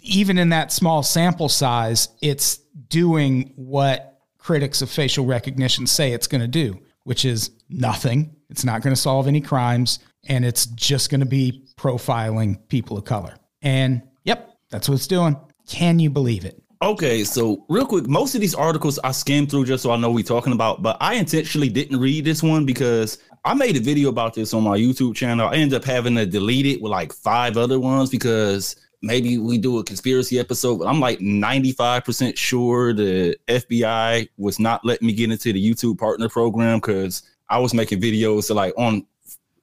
even 0.00 0.38
in 0.38 0.48
that 0.50 0.72
small 0.72 1.02
sample 1.02 1.48
size, 1.48 2.08
it's 2.22 2.56
doing 2.88 3.52
what 3.56 4.20
critics 4.38 4.82
of 4.82 4.90
facial 4.90 5.24
recognition 5.24 5.86
say 5.86 6.12
it's 6.12 6.26
going 6.26 6.40
to 6.40 6.48
do, 6.48 6.80
which 7.04 7.24
is 7.24 7.50
nothing. 7.68 8.34
It's 8.50 8.64
not 8.64 8.82
going 8.82 8.94
to 8.94 9.00
solve 9.00 9.28
any 9.28 9.40
crimes, 9.40 9.98
and 10.28 10.44
it's 10.44 10.66
just 10.66 11.10
going 11.10 11.20
to 11.20 11.26
be 11.26 11.64
profiling 11.76 12.58
people 12.68 12.96
of 12.96 13.04
color. 13.04 13.34
And 13.62 14.02
yep, 14.24 14.56
that's 14.70 14.88
what 14.88 14.96
it's 14.96 15.06
doing. 15.06 15.36
Can 15.68 15.98
you 15.98 16.10
believe 16.10 16.44
it? 16.44 16.62
Okay, 16.82 17.22
so 17.22 17.64
real 17.68 17.86
quick, 17.86 18.08
most 18.08 18.34
of 18.34 18.40
these 18.40 18.56
articles 18.56 18.98
I 19.04 19.12
skimmed 19.12 19.50
through 19.50 19.66
just 19.66 19.84
so 19.84 19.92
I 19.92 19.96
know 19.96 20.10
we're 20.10 20.24
talking 20.24 20.52
about, 20.52 20.82
but 20.82 20.96
I 21.00 21.14
intentionally 21.14 21.68
didn't 21.68 22.00
read 22.00 22.24
this 22.24 22.42
one 22.42 22.66
because 22.66 23.18
I 23.44 23.54
made 23.54 23.76
a 23.76 23.80
video 23.80 24.08
about 24.08 24.34
this 24.34 24.52
on 24.52 24.64
my 24.64 24.76
YouTube 24.76 25.14
channel. 25.14 25.48
I 25.48 25.54
ended 25.54 25.74
up 25.74 25.84
having 25.84 26.16
to 26.16 26.26
delete 26.26 26.66
it 26.66 26.82
with 26.82 26.90
like 26.90 27.12
five 27.12 27.56
other 27.56 27.78
ones 27.78 28.10
because 28.10 28.74
maybe 29.00 29.38
we 29.38 29.58
do 29.58 29.78
a 29.78 29.84
conspiracy 29.84 30.40
episode, 30.40 30.78
but 30.78 30.88
I'm 30.88 30.98
like 30.98 31.20
95% 31.20 32.36
sure 32.36 32.92
the 32.92 33.36
FBI 33.46 34.28
was 34.36 34.58
not 34.58 34.84
letting 34.84 35.06
me 35.06 35.12
get 35.12 35.30
into 35.30 35.52
the 35.52 35.64
YouTube 35.64 35.98
partner 35.98 36.28
program 36.28 36.78
because 36.78 37.22
I 37.48 37.58
was 37.58 37.74
making 37.74 38.00
videos 38.00 38.52
like 38.52 38.74
on 38.76 39.06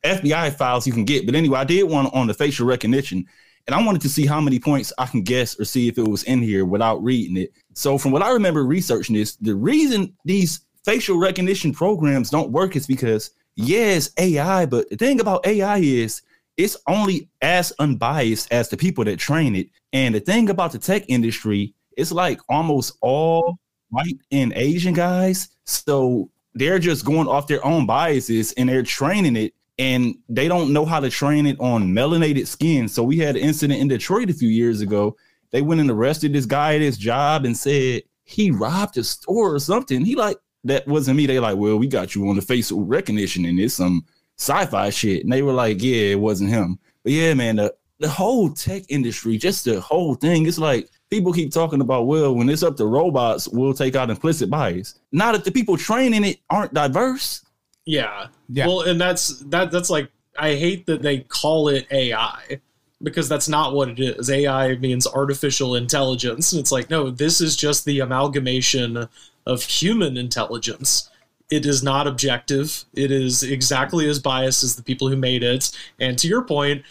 FBI 0.04 0.56
files 0.56 0.88
you 0.88 0.94
can 0.94 1.06
get. 1.06 1.26
But 1.26 1.36
anyway, 1.36 1.60
I 1.60 1.64
did 1.64 1.84
one 1.84 2.08
on 2.08 2.28
the 2.28 2.34
facial 2.34 2.66
recognition 2.66 3.26
and 3.68 3.76
I 3.76 3.86
wanted 3.86 4.02
to 4.02 4.10
see 4.10 4.26
how 4.26 4.42
many 4.42 4.60
points 4.60 4.92
I 4.98 5.06
can 5.06 5.22
guess 5.22 5.60
or 5.60 5.64
see 5.64 5.88
if 5.88 5.98
it 5.98 6.08
was 6.08 6.24
in 6.24 6.42
here 6.42 6.66
without 6.66 7.04
reading 7.04 7.38
it. 7.38 7.54
So 7.74 7.98
from 8.00 8.12
what 8.12 8.24
I 8.24 8.32
remember 8.32 8.66
researching 8.66 9.16
this, 9.16 9.36
the 9.36 9.54
reason 9.54 10.16
these 10.26 10.62
facial 10.84 11.20
recognition 11.20 11.72
programs 11.72 12.30
don't 12.30 12.52
work 12.52 12.76
is 12.76 12.88
because 12.88 13.32
yes, 13.56 14.10
AI, 14.18 14.66
but 14.66 14.90
the 14.90 14.98
thing 14.98 15.20
about 15.20 15.46
AI 15.46 15.78
is 15.78 16.24
it's 16.58 16.78
only 16.88 17.30
as 17.42 17.72
unbiased 17.80 18.52
as 18.52 18.70
the 18.70 18.78
people 18.78 19.04
that 19.06 19.20
train 19.20 19.56
it. 19.56 19.70
And 19.94 20.16
the 20.16 20.20
thing 20.20 20.50
about 20.50 20.72
the 20.72 20.80
tech 20.80 21.04
industry, 21.08 21.74
it's 21.96 22.12
like 22.12 22.40
almost 22.50 22.98
all 23.02 23.60
white 23.90 24.18
and 24.32 24.52
Asian 24.56 24.94
guys. 24.94 25.50
So 25.66 26.32
they're 26.56 26.80
just 26.80 27.06
going 27.06 27.28
off 27.28 27.48
their 27.48 27.64
own 27.64 27.86
biases 27.86 28.52
and 28.54 28.68
they're 28.68 28.84
training 28.84 29.36
it 29.36 29.54
and 29.80 30.16
they 30.28 30.50
don't 30.50 30.74
know 30.74 30.86
how 30.86 31.00
to 31.00 31.10
train 31.10 31.46
it 31.46 31.60
on 31.60 31.94
melanated 31.94 32.46
skin. 32.46 32.88
So 32.90 33.02
we 33.02 33.18
had 33.18 33.38
an 33.38 33.42
incident 33.42 33.80
in 33.80 33.88
Detroit 33.88 34.30
a 34.30 34.34
few 34.34 34.50
years 34.50 34.82
ago. 34.82 35.16
They 35.52 35.62
went 35.62 35.82
and 35.82 35.90
arrested 35.90 36.34
this 36.34 36.46
guy 36.46 36.76
at 36.76 36.82
his 36.82 36.98
job 36.98 37.46
and 37.46 37.58
said 37.58 38.04
he 38.26 38.52
robbed 38.52 38.98
a 38.98 39.04
store 39.04 39.56
or 39.56 39.60
something. 39.60 40.04
He 40.04 40.16
like 40.16 40.38
that 40.66 40.86
wasn't 40.86 41.18
me. 41.18 41.26
They 41.26 41.40
like, 41.40 41.58
well, 41.58 41.78
we 41.78 41.88
got 41.88 42.14
you 42.14 42.28
on 42.28 42.36
the 42.36 42.42
facial 42.42 42.84
recognition 42.84 43.46
and 43.46 43.58
it's 43.58 43.76
some 43.76 44.06
sci-fi 44.38 44.90
shit. 44.90 45.24
And 45.24 45.32
they 45.32 45.42
were 45.42 45.54
like, 45.54 45.82
yeah, 45.82 46.12
it 46.12 46.20
wasn't 46.20 46.50
him. 46.50 46.78
But 47.04 47.14
yeah, 47.14 47.34
man, 47.34 47.56
the, 47.56 47.74
the 48.00 48.10
whole 48.10 48.50
tech 48.50 48.84
industry, 48.90 49.38
just 49.38 49.64
the 49.64 49.80
whole 49.80 50.16
thing, 50.16 50.46
it's 50.46 50.60
like 50.60 50.90
people 51.10 51.32
keep 51.32 51.54
talking 51.54 51.80
about, 51.80 52.08
well, 52.08 52.36
when 52.36 52.50
it's 52.50 52.64
up 52.64 52.76
to 52.78 52.86
robots, 52.86 53.48
we'll 53.48 53.74
take 53.74 53.96
out 53.96 54.10
implicit 54.10 54.50
bias. 54.50 55.00
Now 55.14 55.32
that 55.32 55.46
the 55.46 55.52
people 55.52 55.78
training 55.78 56.26
it 56.26 56.40
aren't 56.50 56.74
diverse, 56.74 57.46
Yeah. 57.90 58.28
Yeah. 58.50 58.68
Well, 58.68 58.82
and 58.82 59.02
that's 59.02 59.40
that 59.46 59.72
that's 59.72 59.90
like 59.90 60.12
I 60.38 60.54
hate 60.56 60.86
that 60.86 61.02
they 61.02 61.22
call 61.22 61.70
it 61.70 61.88
AI 61.92 62.62
because 63.02 63.28
that's 63.28 63.50
not 63.50 63.74
what 63.74 63.90
it 63.90 64.00
is. 64.00 64.30
AI 64.30 64.76
means 64.76 65.08
artificial 65.08 65.76
intelligence. 65.76 66.54
And 66.54 66.60
it's 66.60 66.72
like, 66.72 66.90
no, 66.92 67.10
this 67.10 67.42
is 67.42 67.56
just 67.56 67.86
the 67.86 68.00
amalgamation 68.02 69.08
of 69.48 69.64
human 69.64 70.18
intelligence. 70.18 71.10
It 71.50 71.66
is 71.66 71.82
not 71.82 72.06
objective. 72.06 72.86
It 72.94 73.12
is 73.12 73.42
exactly 73.42 74.08
as 74.08 74.20
biased 74.20 74.64
as 74.64 74.76
the 74.76 74.84
people 74.84 75.10
who 75.10 75.16
made 75.16 75.42
it. 75.42 75.72
And 76.00 76.16
to 76.20 76.28
your 76.28 76.44
point, 76.44 76.84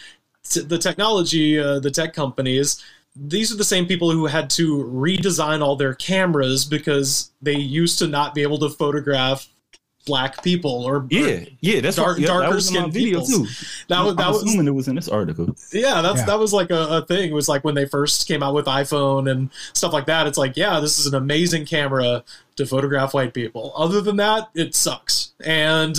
t- 0.43 0.61
the 0.61 0.77
technology, 0.77 1.57
uh, 1.57 1.79
the 1.79 1.91
tech 1.91 2.13
companies, 2.13 2.83
these 3.15 3.53
are 3.53 3.57
the 3.57 3.63
same 3.63 3.85
people 3.85 4.11
who 4.11 4.25
had 4.25 4.49
to 4.51 4.83
redesign 4.83 5.61
all 5.61 5.77
their 5.77 5.93
cameras 5.93 6.65
because 6.65 7.31
they 7.41 7.55
used 7.55 7.99
to 7.99 8.07
not 8.07 8.35
be 8.35 8.41
able 8.41 8.59
to 8.59 8.69
photograph 8.69 9.47
black 10.09 10.43
people 10.43 10.83
or 10.83 11.05
yeah, 11.09 11.45
yeah, 11.61 11.79
that's 11.81 11.95
Dark- 11.95 12.17
what, 12.17 12.19
yeah, 12.19 12.27
darker 12.27 12.55
was 12.55 12.67
in 12.69 12.75
skinned 12.75 12.93
video 12.93 13.19
peoples. 13.21 13.29
too. 13.59 13.65
that 13.89 14.01
was 14.01 14.09
I'm 14.11 14.15
that 14.17 14.27
was 14.29 14.43
assuming 14.43 14.67
it 14.67 14.71
was 14.75 14.87
in 14.89 14.95
this 14.95 15.07
article. 15.07 15.55
yeah 15.71 16.01
that's 16.01 16.19
Yeah. 16.19 16.25
that 16.25 16.39
was 16.39 16.51
like 16.51 16.71
a, 16.71 16.81
a 16.97 17.05
thing 17.05 17.29
it 17.29 17.33
was 17.33 17.47
like 17.47 17.63
when 17.63 17.75
they 17.75 17.85
first 17.85 18.27
came 18.27 18.41
out 18.43 18.53
with 18.53 18.65
iphone 18.65 19.29
and 19.31 19.49
stuff 19.73 19.93
like 19.93 20.07
that 20.07 20.27
it's 20.27 20.37
like 20.37 20.57
yeah 20.57 20.79
this 20.81 20.99
is 20.99 21.05
an 21.05 21.15
amazing 21.15 21.65
camera 21.65 22.23
to 22.57 22.65
photograph 22.65 23.13
white 23.13 23.33
people 23.33 23.71
other 23.77 24.01
than 24.01 24.17
that 24.17 24.49
it 24.55 24.75
sucks 24.75 25.31
and 25.45 25.95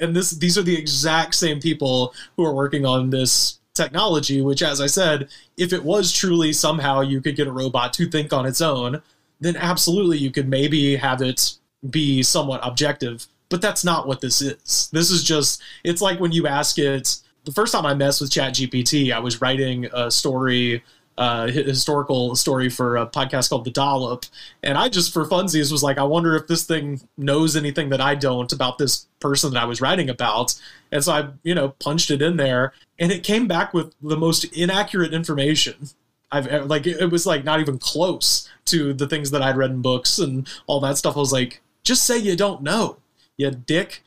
and 0.00 0.14
this 0.14 0.30
these 0.30 0.56
are 0.58 0.62
the 0.62 0.78
exact 0.78 1.34
same 1.34 1.58
people 1.60 2.14
who 2.36 2.44
are 2.44 2.54
working 2.54 2.84
on 2.86 3.10
this 3.10 3.58
technology 3.74 4.40
which 4.40 4.62
as 4.62 4.80
i 4.80 4.86
said 4.86 5.28
if 5.56 5.72
it 5.72 5.82
was 5.82 6.12
truly 6.12 6.52
somehow 6.52 7.00
you 7.00 7.20
could 7.20 7.34
get 7.34 7.48
a 7.48 7.52
robot 7.52 7.92
to 7.92 8.06
think 8.08 8.32
on 8.32 8.46
its 8.46 8.60
own 8.60 9.02
then 9.40 9.56
absolutely 9.56 10.16
you 10.16 10.30
could 10.30 10.48
maybe 10.48 10.94
have 10.94 11.20
it 11.20 11.54
be 11.90 12.22
somewhat 12.22 12.60
objective 12.62 13.26
but 13.48 13.60
that's 13.62 13.84
not 13.84 14.06
what 14.08 14.20
this 14.20 14.40
is 14.40 14.88
this 14.92 15.10
is 15.10 15.22
just 15.22 15.62
it's 15.84 16.00
like 16.00 16.20
when 16.20 16.32
you 16.32 16.46
ask 16.46 16.78
it 16.78 17.18
the 17.44 17.52
first 17.52 17.72
time 17.72 17.86
I 17.86 17.94
messed 17.94 18.20
with 18.20 18.30
ChatGPT, 18.30 19.12
I 19.12 19.18
was 19.18 19.40
writing 19.40 19.86
a 19.92 20.10
story, 20.10 20.82
uh, 21.18 21.46
historical 21.46 22.34
story 22.34 22.68
for 22.68 22.96
a 22.96 23.06
podcast 23.06 23.50
called 23.50 23.64
The 23.64 23.70
Dollop, 23.70 24.24
and 24.62 24.76
I 24.76 24.88
just 24.88 25.12
for 25.12 25.26
funsies 25.26 25.70
was 25.70 25.82
like, 25.82 25.98
I 25.98 26.02
wonder 26.02 26.34
if 26.36 26.46
this 26.46 26.64
thing 26.64 27.00
knows 27.16 27.54
anything 27.54 27.90
that 27.90 28.00
I 28.00 28.14
don't 28.14 28.52
about 28.52 28.78
this 28.78 29.06
person 29.20 29.52
that 29.52 29.62
I 29.62 29.66
was 29.66 29.80
writing 29.80 30.08
about, 30.08 30.54
and 30.90 31.04
so 31.04 31.12
I, 31.12 31.28
you 31.42 31.54
know, 31.54 31.70
punched 31.80 32.10
it 32.10 32.22
in 32.22 32.36
there, 32.36 32.72
and 32.98 33.12
it 33.12 33.22
came 33.22 33.46
back 33.46 33.74
with 33.74 33.94
the 34.02 34.16
most 34.16 34.44
inaccurate 34.44 35.12
information. 35.12 35.88
I've 36.32 36.66
like 36.66 36.86
it 36.86 37.10
was 37.10 37.26
like 37.26 37.44
not 37.44 37.60
even 37.60 37.78
close 37.78 38.48
to 38.66 38.92
the 38.92 39.06
things 39.06 39.30
that 39.30 39.42
I'd 39.42 39.56
read 39.56 39.70
in 39.70 39.82
books 39.82 40.18
and 40.18 40.48
all 40.66 40.80
that 40.80 40.96
stuff. 40.96 41.16
I 41.16 41.20
was 41.20 41.32
like, 41.32 41.60
just 41.84 42.04
say 42.04 42.18
you 42.18 42.34
don't 42.34 42.62
know, 42.62 42.96
you 43.36 43.50
dick 43.50 44.02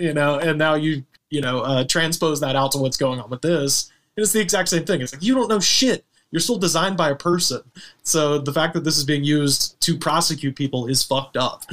you 0.00 0.14
know, 0.14 0.38
and 0.38 0.58
now 0.58 0.74
you, 0.74 1.04
you 1.28 1.40
know, 1.40 1.60
uh, 1.60 1.84
transpose 1.84 2.40
that 2.40 2.56
out 2.56 2.72
to 2.72 2.78
what's 2.78 2.96
going 2.96 3.20
on 3.20 3.30
with 3.30 3.42
this. 3.42 3.90
And 4.16 4.24
it's 4.24 4.32
the 4.32 4.40
exact 4.40 4.68
same 4.68 4.84
thing. 4.84 5.00
It's 5.00 5.12
like, 5.12 5.22
you 5.22 5.34
don't 5.34 5.48
know 5.48 5.60
shit. 5.60 6.04
You're 6.30 6.40
still 6.40 6.58
designed 6.58 6.96
by 6.96 7.10
a 7.10 7.16
person. 7.16 7.60
So 8.02 8.38
the 8.38 8.52
fact 8.52 8.74
that 8.74 8.84
this 8.84 8.96
is 8.96 9.04
being 9.04 9.24
used 9.24 9.80
to 9.82 9.98
prosecute 9.98 10.56
people 10.56 10.86
is 10.86 11.02
fucked 11.02 11.36
up. 11.36 11.64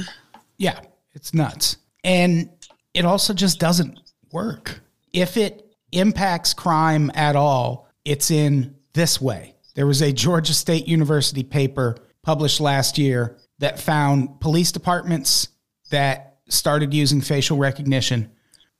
Yeah, 0.56 0.80
it's 1.14 1.32
nuts. 1.32 1.76
And 2.04 2.50
it 2.94 3.04
also 3.04 3.32
just 3.32 3.60
doesn't 3.60 4.00
work. 4.32 4.80
If 5.12 5.36
it 5.36 5.74
impacts 5.92 6.54
crime 6.54 7.10
at 7.14 7.36
all, 7.36 7.88
it's 8.04 8.30
in 8.30 8.74
this 8.94 9.20
way. 9.20 9.54
There 9.74 9.86
was 9.86 10.02
a 10.02 10.12
Georgia 10.12 10.54
State 10.54 10.88
University 10.88 11.44
paper 11.44 11.96
published 12.22 12.60
last 12.60 12.98
year 12.98 13.38
that 13.60 13.78
found 13.78 14.40
police 14.40 14.72
departments 14.72 15.48
that 15.90 16.27
started 16.48 16.92
using 16.94 17.20
facial 17.20 17.58
recognition 17.58 18.30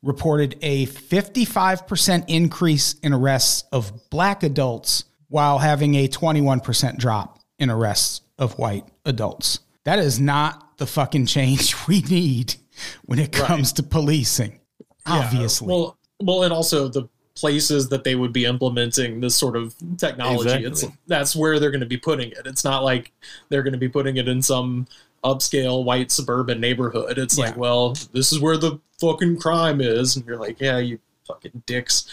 reported 0.02 0.56
a 0.62 0.86
55% 0.86 2.24
increase 2.28 2.94
in 3.02 3.12
arrests 3.12 3.64
of 3.72 3.92
black 4.10 4.42
adults 4.42 5.04
while 5.28 5.58
having 5.58 5.94
a 5.96 6.08
21% 6.08 6.98
drop 6.98 7.40
in 7.58 7.70
arrests 7.70 8.22
of 8.38 8.58
white 8.58 8.84
adults. 9.04 9.60
That 9.84 9.98
is 9.98 10.20
not 10.20 10.78
the 10.78 10.86
fucking 10.86 11.26
change 11.26 11.74
we 11.88 12.02
need 12.02 12.54
when 13.04 13.18
it 13.18 13.32
comes 13.32 13.72
to 13.74 13.82
policing. 13.82 14.60
Obviously. 15.06 15.68
Well, 15.68 15.96
well, 16.20 16.42
and 16.42 16.52
also 16.52 16.88
the 16.88 17.08
places 17.34 17.88
that 17.88 18.02
they 18.02 18.16
would 18.16 18.32
be 18.32 18.44
implementing 18.44 19.20
this 19.20 19.34
sort 19.34 19.56
of 19.56 19.74
technology. 19.96 20.64
It's 20.64 20.84
that's 21.06 21.36
where 21.36 21.60
they're 21.60 21.70
going 21.70 21.80
to 21.80 21.86
be 21.86 21.96
putting 21.96 22.32
it. 22.32 22.46
It's 22.46 22.64
not 22.64 22.82
like 22.82 23.12
they're 23.48 23.62
going 23.62 23.72
to 23.72 23.78
be 23.78 23.88
putting 23.88 24.16
it 24.16 24.28
in 24.28 24.42
some 24.42 24.88
upscale 25.24 25.84
white 25.84 26.10
suburban 26.10 26.60
neighborhood. 26.60 27.18
It's 27.18 27.38
like, 27.38 27.56
well, 27.56 27.94
this 28.12 28.32
is 28.32 28.40
where 28.40 28.56
the 28.56 28.78
fucking 29.00 29.38
crime 29.40 29.80
is, 29.80 30.16
and 30.16 30.26
you're 30.26 30.38
like, 30.38 30.60
yeah, 30.60 30.78
you 30.78 30.98
fucking 31.26 31.62
dicks. 31.66 32.08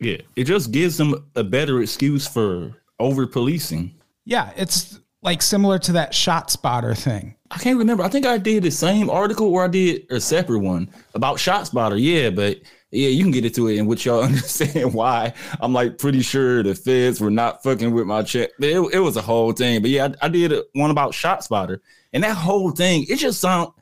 Yeah, 0.00 0.18
it 0.36 0.44
just 0.44 0.70
gives 0.72 0.96
them 0.96 1.24
a 1.36 1.44
better 1.44 1.80
excuse 1.80 2.26
for 2.26 2.72
over 2.98 3.26
policing. 3.26 3.94
yeah, 4.24 4.52
it's 4.56 5.00
like 5.22 5.40
similar 5.40 5.78
to 5.78 5.92
that 5.92 6.12
ShotSpotter 6.12 6.96
thing. 6.96 7.34
I 7.50 7.56
can't 7.58 7.78
remember. 7.78 8.02
I 8.02 8.08
think 8.08 8.26
I 8.26 8.36
did 8.36 8.62
the 8.62 8.70
same 8.70 9.08
article 9.08 9.46
or 9.46 9.64
I 9.64 9.68
did 9.68 10.06
a 10.10 10.20
separate 10.20 10.58
one 10.58 10.90
about 11.14 11.38
ShotSpotter. 11.38 11.98
Yeah, 11.98 12.28
but 12.30 12.58
yeah, 12.90 13.08
you 13.08 13.22
can 13.22 13.30
get 13.32 13.44
into 13.44 13.68
it 13.68 13.78
in 13.78 13.86
which 13.86 14.04
y'all 14.04 14.22
understand 14.24 14.92
why. 14.92 15.32
I'm 15.60 15.72
like 15.72 15.96
pretty 15.96 16.20
sure 16.20 16.62
the 16.62 16.74
feds 16.74 17.20
were 17.20 17.30
not 17.30 17.62
fucking 17.62 17.92
with 17.94 18.06
my 18.06 18.22
check. 18.22 18.50
But 18.58 18.68
It, 18.68 18.94
it 18.94 18.98
was 18.98 19.16
a 19.16 19.22
whole 19.22 19.52
thing. 19.52 19.80
But 19.80 19.90
yeah, 19.90 20.08
I, 20.20 20.26
I 20.26 20.28
did 20.28 20.52
one 20.74 20.90
about 20.90 21.12
ShotSpotter, 21.12 21.78
and 22.14 22.22
that 22.22 22.36
whole 22.36 22.70
thing, 22.70 23.04
it 23.08 23.16
just 23.16 23.40
sound 23.40 23.72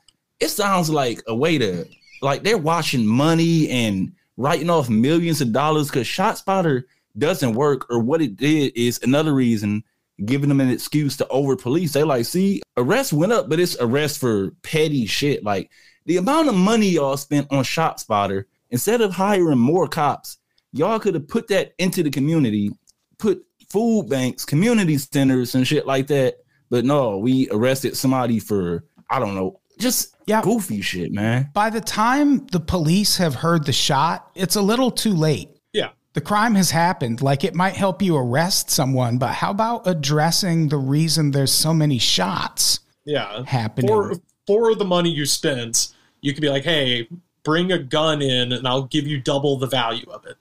it 0.41 0.49
sounds 0.49 0.91
like 0.91 1.23
a 1.29 1.35
way 1.35 1.59
to 1.59 1.87
like 2.21 2.43
they're 2.43 2.59
washing 2.59 3.07
money 3.07 3.69
and 3.69 4.13
writing 4.37 4.71
off 4.71 4.89
millions 4.91 5.41
of 5.41 5.53
dollars 5.53 5.89
because 5.89 6.07
ShotSpotter 6.07 6.83
doesn't 7.17 7.53
work, 7.53 7.89
or 7.91 8.01
what 8.01 8.23
it 8.23 8.37
did 8.37 8.73
is 8.75 9.01
another 9.03 9.35
reason 9.35 9.85
giving 10.25 10.49
them 10.49 10.61
an 10.61 10.71
excuse 10.71 11.17
to 11.17 11.29
over 11.29 11.57
police. 11.57 11.93
They 11.93 12.05
like, 12.05 12.25
see, 12.25 12.63
arrests 12.77 13.13
went 13.13 13.33
up, 13.33 13.49
but 13.49 13.61
it's 13.61 13.77
arrests 13.81 14.19
for 14.19 14.51
petty 14.63 15.07
shit. 15.07 15.45
Like 15.45 15.71
the 16.07 16.17
amount 16.17 16.49
of 16.49 16.55
money 16.55 16.89
y'all 16.89 17.17
spent 17.17 17.47
on 17.51 17.65
ShotSpotter, 17.65 18.45
instead 18.71 19.01
of 19.03 19.13
hiring 19.13 19.59
more 19.59 19.89
cops, 19.89 20.39
y'all 20.73 20.99
could 20.99 21.15
have 21.15 21.29
put 21.29 21.49
that 21.49 21.75
into 21.79 22.03
the 22.03 22.11
community, 22.11 22.71
put 23.19 23.45
food 23.69 24.09
banks, 24.09 24.45
community 24.45 24.97
centers, 24.97 25.55
and 25.55 25.67
shit 25.67 25.87
like 25.87 26.07
that. 26.07 26.37
But 26.73 26.87
no, 26.87 27.19
we 27.19 27.49
arrested 27.51 27.99
somebody 27.99 28.39
for 28.41 28.85
I 29.11 29.19
don't 29.19 29.35
know, 29.35 29.61
just 29.79 30.17
Yeah. 30.27 30.41
goofy 30.41 30.81
shit, 30.81 31.13
man. 31.13 31.51
By 31.53 31.69
the 31.69 31.83
time 31.83 32.47
the 32.47 32.61
police 32.61 33.19
have 33.19 33.35
heard 33.35 33.67
the 33.67 33.75
shot, 33.75 34.31
it's 34.35 34.57
a 34.57 34.63
little 34.63 34.91
too 34.91 35.13
late. 35.15 35.51
Yeah. 35.75 35.91
the 36.15 36.21
crime 36.23 36.55
has 36.57 36.71
happened. 36.71 37.21
Like 37.23 37.43
it 37.45 37.55
might 37.55 37.75
help 37.75 38.01
you 38.03 38.17
arrest 38.17 38.71
someone, 38.71 39.17
but 39.19 39.33
how 39.35 39.51
about 39.51 39.87
addressing 39.87 40.69
the 40.69 40.77
reason 40.79 41.31
there's 41.31 41.53
so 41.53 41.73
many 41.75 41.99
shots 41.99 42.81
Yeah. 43.05 43.45
happening? 43.47 43.89
For 43.89 44.15
for 44.47 44.75
the 44.75 44.85
money 44.87 45.11
you 45.11 45.25
spent, 45.27 45.89
you 46.23 46.33
could 46.33 46.41
be 46.43 46.49
like, 46.51 46.65
hey, 46.65 47.07
bring 47.45 47.71
a 47.73 47.79
gun 47.79 48.23
in 48.23 48.53
and 48.53 48.67
I'll 48.67 48.85
give 48.85 49.07
you 49.07 49.21
double 49.21 49.57
the 49.59 49.67
value 49.67 50.07
of 50.11 50.25
it. 50.27 50.37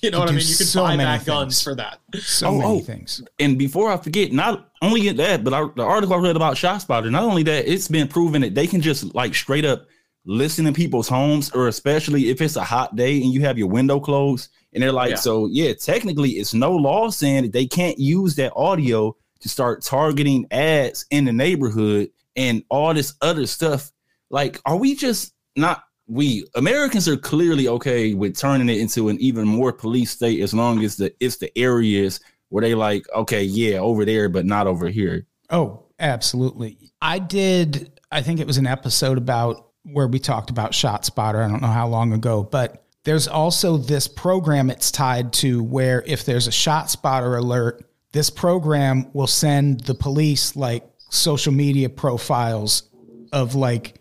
you 0.02 0.10
know 0.10 0.18
You 0.18 0.20
what 0.20 0.28
I 0.30 0.32
mean? 0.32 0.40
You 0.40 0.56
can 0.56 0.66
so 0.66 0.82
buy 0.82 0.96
many 0.96 1.18
back 1.18 1.26
guns 1.26 1.62
for 1.62 1.74
that. 1.76 1.98
so 2.20 2.48
Oh, 2.48 2.58
many 2.58 2.64
oh. 2.64 2.80
things. 2.80 3.22
And 3.38 3.58
before 3.58 3.90
I 3.90 3.96
forget, 3.96 4.32
not 4.32 4.70
only 4.82 5.00
get 5.02 5.16
that, 5.18 5.44
but 5.44 5.52
I, 5.54 5.66
the 5.76 5.82
article 5.82 6.14
I 6.16 6.18
read 6.18 6.36
about 6.36 6.56
ShotSpotter, 6.56 7.10
not 7.10 7.22
only 7.24 7.42
that, 7.44 7.70
it's 7.70 7.88
been 7.88 8.08
proven 8.08 8.42
that 8.42 8.54
they 8.54 8.66
can 8.66 8.80
just 8.80 9.14
like 9.14 9.34
straight 9.34 9.64
up 9.64 9.86
listen 10.26 10.66
in 10.66 10.74
people's 10.74 11.08
homes, 11.08 11.50
or 11.52 11.68
especially 11.68 12.28
if 12.28 12.40
it's 12.40 12.56
a 12.56 12.64
hot 12.64 12.94
day 12.94 13.22
and 13.22 13.32
you 13.32 13.40
have 13.42 13.56
your 13.58 13.68
window 13.68 13.98
closed, 13.98 14.50
and 14.72 14.82
they're 14.82 14.92
like, 14.92 15.10
Yeah. 15.10 15.16
so 15.16 15.46
yeah, 15.46 15.72
technically, 15.72 16.30
it's 16.32 16.54
no 16.54 16.72
law 16.76 17.10
saying 17.10 17.42
that 17.44 17.52
they 17.52 17.66
can't 17.66 17.98
use 17.98 18.34
that 18.36 18.52
audio 18.54 19.16
to 19.40 19.48
start 19.48 19.82
targeting 19.82 20.46
ads 20.50 21.06
in 21.10 21.24
the 21.24 21.32
neighborhood 21.32 22.10
and 22.36 22.62
all 22.68 22.92
this 22.92 23.14
other 23.22 23.46
stuff. 23.46 23.90
Like, 24.30 24.60
are 24.66 24.76
we 24.76 24.94
just 24.94 25.32
not? 25.56 25.82
We 26.10 26.44
Americans 26.56 27.06
are 27.06 27.16
clearly 27.16 27.68
okay 27.68 28.14
with 28.14 28.36
turning 28.36 28.68
it 28.68 28.78
into 28.78 29.08
an 29.08 29.18
even 29.20 29.46
more 29.46 29.72
police 29.72 30.10
state 30.10 30.40
as 30.40 30.52
long 30.52 30.82
as 30.84 30.96
the 30.96 31.14
it's 31.20 31.36
the 31.36 31.56
areas 31.56 32.18
where 32.48 32.62
they 32.62 32.74
like, 32.74 33.06
okay, 33.14 33.42
yeah, 33.44 33.78
over 33.78 34.04
there, 34.04 34.28
but 34.28 34.44
not 34.44 34.66
over 34.66 34.88
here. 34.88 35.24
Oh, 35.50 35.84
absolutely. 35.98 36.92
I 37.00 37.18
did, 37.18 38.00
I 38.12 38.22
think 38.22 38.40
it 38.40 38.46
was 38.46 38.58
an 38.58 38.66
episode 38.66 39.18
about 39.18 39.68
where 39.84 40.08
we 40.08 40.18
talked 40.18 40.50
about 40.50 40.72
ShotSpotter. 40.72 41.44
I 41.44 41.48
don't 41.48 41.62
know 41.62 41.68
how 41.68 41.86
long 41.88 42.12
ago, 42.12 42.42
but 42.42 42.84
there's 43.04 43.28
also 43.28 43.76
this 43.76 44.06
program 44.06 44.68
it's 44.68 44.90
tied 44.90 45.32
to 45.34 45.62
where 45.62 46.02
if 46.06 46.24
there's 46.24 46.48
a 46.48 46.50
ShotSpotter 46.50 47.38
alert, 47.38 47.84
this 48.12 48.30
program 48.30 49.10
will 49.12 49.28
send 49.28 49.80
the 49.80 49.94
police 49.94 50.56
like 50.56 50.84
social 51.08 51.52
media 51.52 51.88
profiles 51.88 52.90
of 53.32 53.54
like 53.54 53.99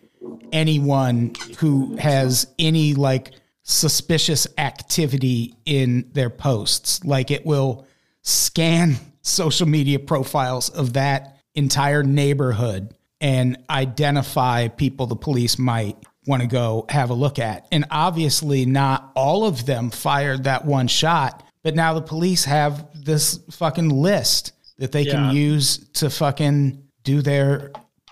anyone 0.51 1.33
who 1.59 1.95
has 1.97 2.47
any 2.57 2.93
like 2.93 3.31
suspicious 3.63 4.47
activity 4.57 5.55
in 5.65 6.09
their 6.13 6.29
posts. 6.29 7.03
Like 7.05 7.31
it 7.31 7.45
will 7.45 7.85
scan 8.21 8.95
social 9.21 9.67
media 9.67 9.99
profiles 9.99 10.69
of 10.69 10.93
that 10.93 11.37
entire 11.55 12.03
neighborhood 12.03 12.93
and 13.21 13.57
identify 13.69 14.67
people 14.69 15.05
the 15.07 15.15
police 15.15 15.59
might 15.59 15.97
want 16.25 16.41
to 16.41 16.47
go 16.47 16.85
have 16.89 17.09
a 17.09 17.13
look 17.13 17.37
at. 17.39 17.67
And 17.71 17.85
obviously, 17.91 18.65
not 18.65 19.11
all 19.15 19.45
of 19.45 19.65
them 19.65 19.89
fired 19.89 20.45
that 20.45 20.65
one 20.65 20.87
shot, 20.87 21.43
but 21.63 21.75
now 21.75 21.93
the 21.93 22.01
police 22.01 22.45
have 22.45 22.87
this 22.93 23.39
fucking 23.51 23.89
list 23.89 24.53
that 24.77 24.91
they 24.91 25.01
Yeah. 25.03 25.11
can 25.13 25.35
use 25.35 25.79
to 25.93 26.09
fucking 26.09 26.81
do 27.03 27.21
their 27.21 27.71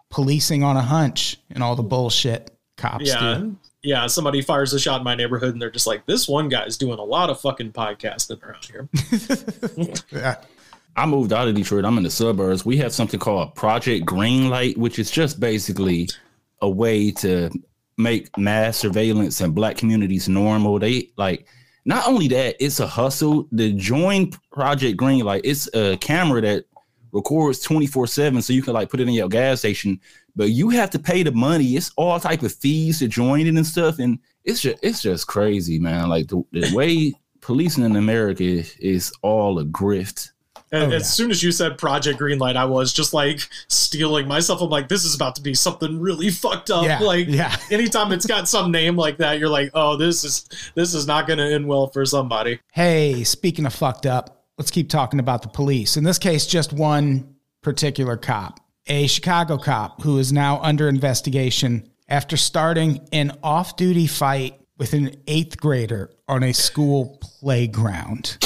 policing 0.09 0.63
on 0.63 0.77
a 0.77 0.81
hunch 0.81 1.37
and 1.49 1.63
all 1.63 1.75
the 1.75 1.83
bullshit 1.83 2.51
cops 2.77 3.05
Yeah. 3.07 3.35
do. 3.39 3.55
Yeah, 3.83 4.07
somebody 4.07 4.41
fires 4.41 4.73
a 4.73 4.79
shot 4.79 4.99
in 4.99 5.03
my 5.05 5.15
neighborhood 5.15 5.53
and 5.53 5.61
they're 5.61 5.71
just 5.71 5.87
like, 5.87 6.05
this 6.05 6.27
one 6.27 6.49
guy's 6.49 6.77
doing 6.77 6.99
a 6.99 7.03
lot 7.03 7.29
of 7.29 7.39
fucking 7.39 7.71
podcasting 7.71 8.41
around 8.43 8.65
here. 8.65 8.89
Yeah. 10.11 10.35
I 10.95 11.05
moved 11.05 11.31
out 11.31 11.47
of 11.47 11.53
Detroit. 11.55 11.85
I'm 11.85 11.97
in 11.97 12.03
the 12.03 12.09
suburbs. 12.09 12.65
We 12.65 12.77
have 12.77 12.91
something 12.91 13.19
called 13.19 13.53
Project 13.53 14.05
Greenlight, 14.07 14.77
which 14.77 14.97
is 14.97 15.11
just 15.11 15.39
basically 15.39 16.09
a 16.61 16.69
way 16.69 17.11
to 17.11 17.51
make 17.97 18.35
mass 18.37 18.77
surveillance 18.77 19.39
in 19.41 19.51
black 19.51 19.77
communities 19.77 20.27
normal. 20.27 20.79
They 20.79 21.11
like 21.15 21.47
not 21.85 22.07
only 22.07 22.27
that, 22.29 22.55
it's 22.59 22.79
a 22.79 22.87
hustle. 22.87 23.47
The 23.51 23.73
join 23.73 24.31
Project 24.51 24.99
Greenlight, 24.99 25.41
it's 25.43 25.69
a 25.75 25.97
camera 25.97 26.41
that 26.41 26.65
records 27.17 27.65
24-7 27.67 28.41
so 28.43 28.53
you 28.53 28.61
can 28.61 28.73
like 28.73 28.89
put 28.89 28.99
it 28.99 29.07
in 29.07 29.13
your 29.13 29.29
gas 29.29 29.59
station 29.59 29.99
but 30.35 30.49
you 30.51 30.69
have 30.69 30.89
to 30.91 30.99
pay 30.99 31.23
the 31.23 31.31
money 31.31 31.75
it's 31.75 31.91
all 31.97 32.19
type 32.19 32.43
of 32.43 32.53
fees 32.53 32.99
to 32.99 33.07
join 33.07 33.45
it 33.47 33.55
and 33.55 33.65
stuff 33.65 33.99
and 33.99 34.19
it's 34.45 34.61
just 34.61 34.77
it's 34.81 35.01
just 35.01 35.27
crazy 35.27 35.79
man 35.79 36.09
like 36.09 36.27
the, 36.27 36.43
the 36.51 36.69
way 36.75 37.13
policing 37.41 37.83
in 37.83 37.95
america 37.95 38.63
is 38.79 39.11
all 39.21 39.59
a 39.59 39.65
grift 39.65 40.31
And 40.71 40.91
Oh, 40.91 40.95
as 40.97 41.03
yeah. 41.03 41.07
soon 41.17 41.31
as 41.31 41.41
you 41.41 41.51
said 41.53 41.77
Project 41.77 42.19
Greenlight, 42.19 42.57
I 42.57 42.65
was 42.65 42.91
just 42.91 43.13
like 43.13 43.39
steeling 43.69 44.27
myself. 44.27 44.61
I'm 44.61 44.69
like, 44.69 44.89
this 44.89 45.05
is 45.05 45.15
about 45.15 45.33
to 45.35 45.41
be 45.41 45.53
something 45.53 45.97
really 45.97 46.29
fucked 46.29 46.69
up. 46.69 46.83
Yeah, 46.85 46.99
Like, 46.99 47.27
yeah. 47.29 47.55
anytime 47.71 48.11
it's 48.11 48.25
got 48.25 48.49
some 48.49 48.69
name 48.69 48.97
like 48.97 49.17
that, 49.19 49.39
you're 49.39 49.47
like, 49.59 49.71
oh, 49.73 49.95
this 49.95 50.25
is 50.25 50.45
this 50.75 50.93
is 50.93 51.07
not 51.07 51.25
going 51.25 51.39
to 51.39 51.45
end 51.45 51.67
well 51.67 51.87
for 51.87 52.05
somebody. 52.05 52.59
Hey, 52.73 53.23
speaking 53.23 53.65
of 53.65 53.73
fucked 53.73 54.05
up, 54.05 54.36
let's 54.57 54.71
keep 54.71 54.89
talking 54.89 55.19
about 55.19 55.41
the 55.41 55.47
police. 55.47 55.97
In 55.97 56.03
this 56.03 56.19
case, 56.19 56.45
just 56.45 56.73
one 56.73 57.35
particular 57.61 58.17
cop, 58.17 58.59
a 58.87 59.07
Chicago 59.07 59.57
cop 59.57 60.01
who 60.01 60.17
is 60.17 60.33
now 60.33 60.59
under 60.61 60.87
investigation 60.89 61.89
after 62.09 62.37
starting 62.37 63.07
an 63.11 63.37
off 63.43 63.75
duty 63.75 64.07
fight 64.07 64.59
with 64.77 64.93
an 64.93 65.15
eighth 65.27 65.57
grader 65.57 66.11
on 66.27 66.43
a 66.43 66.53
school 66.53 67.17
playground. 67.21 68.37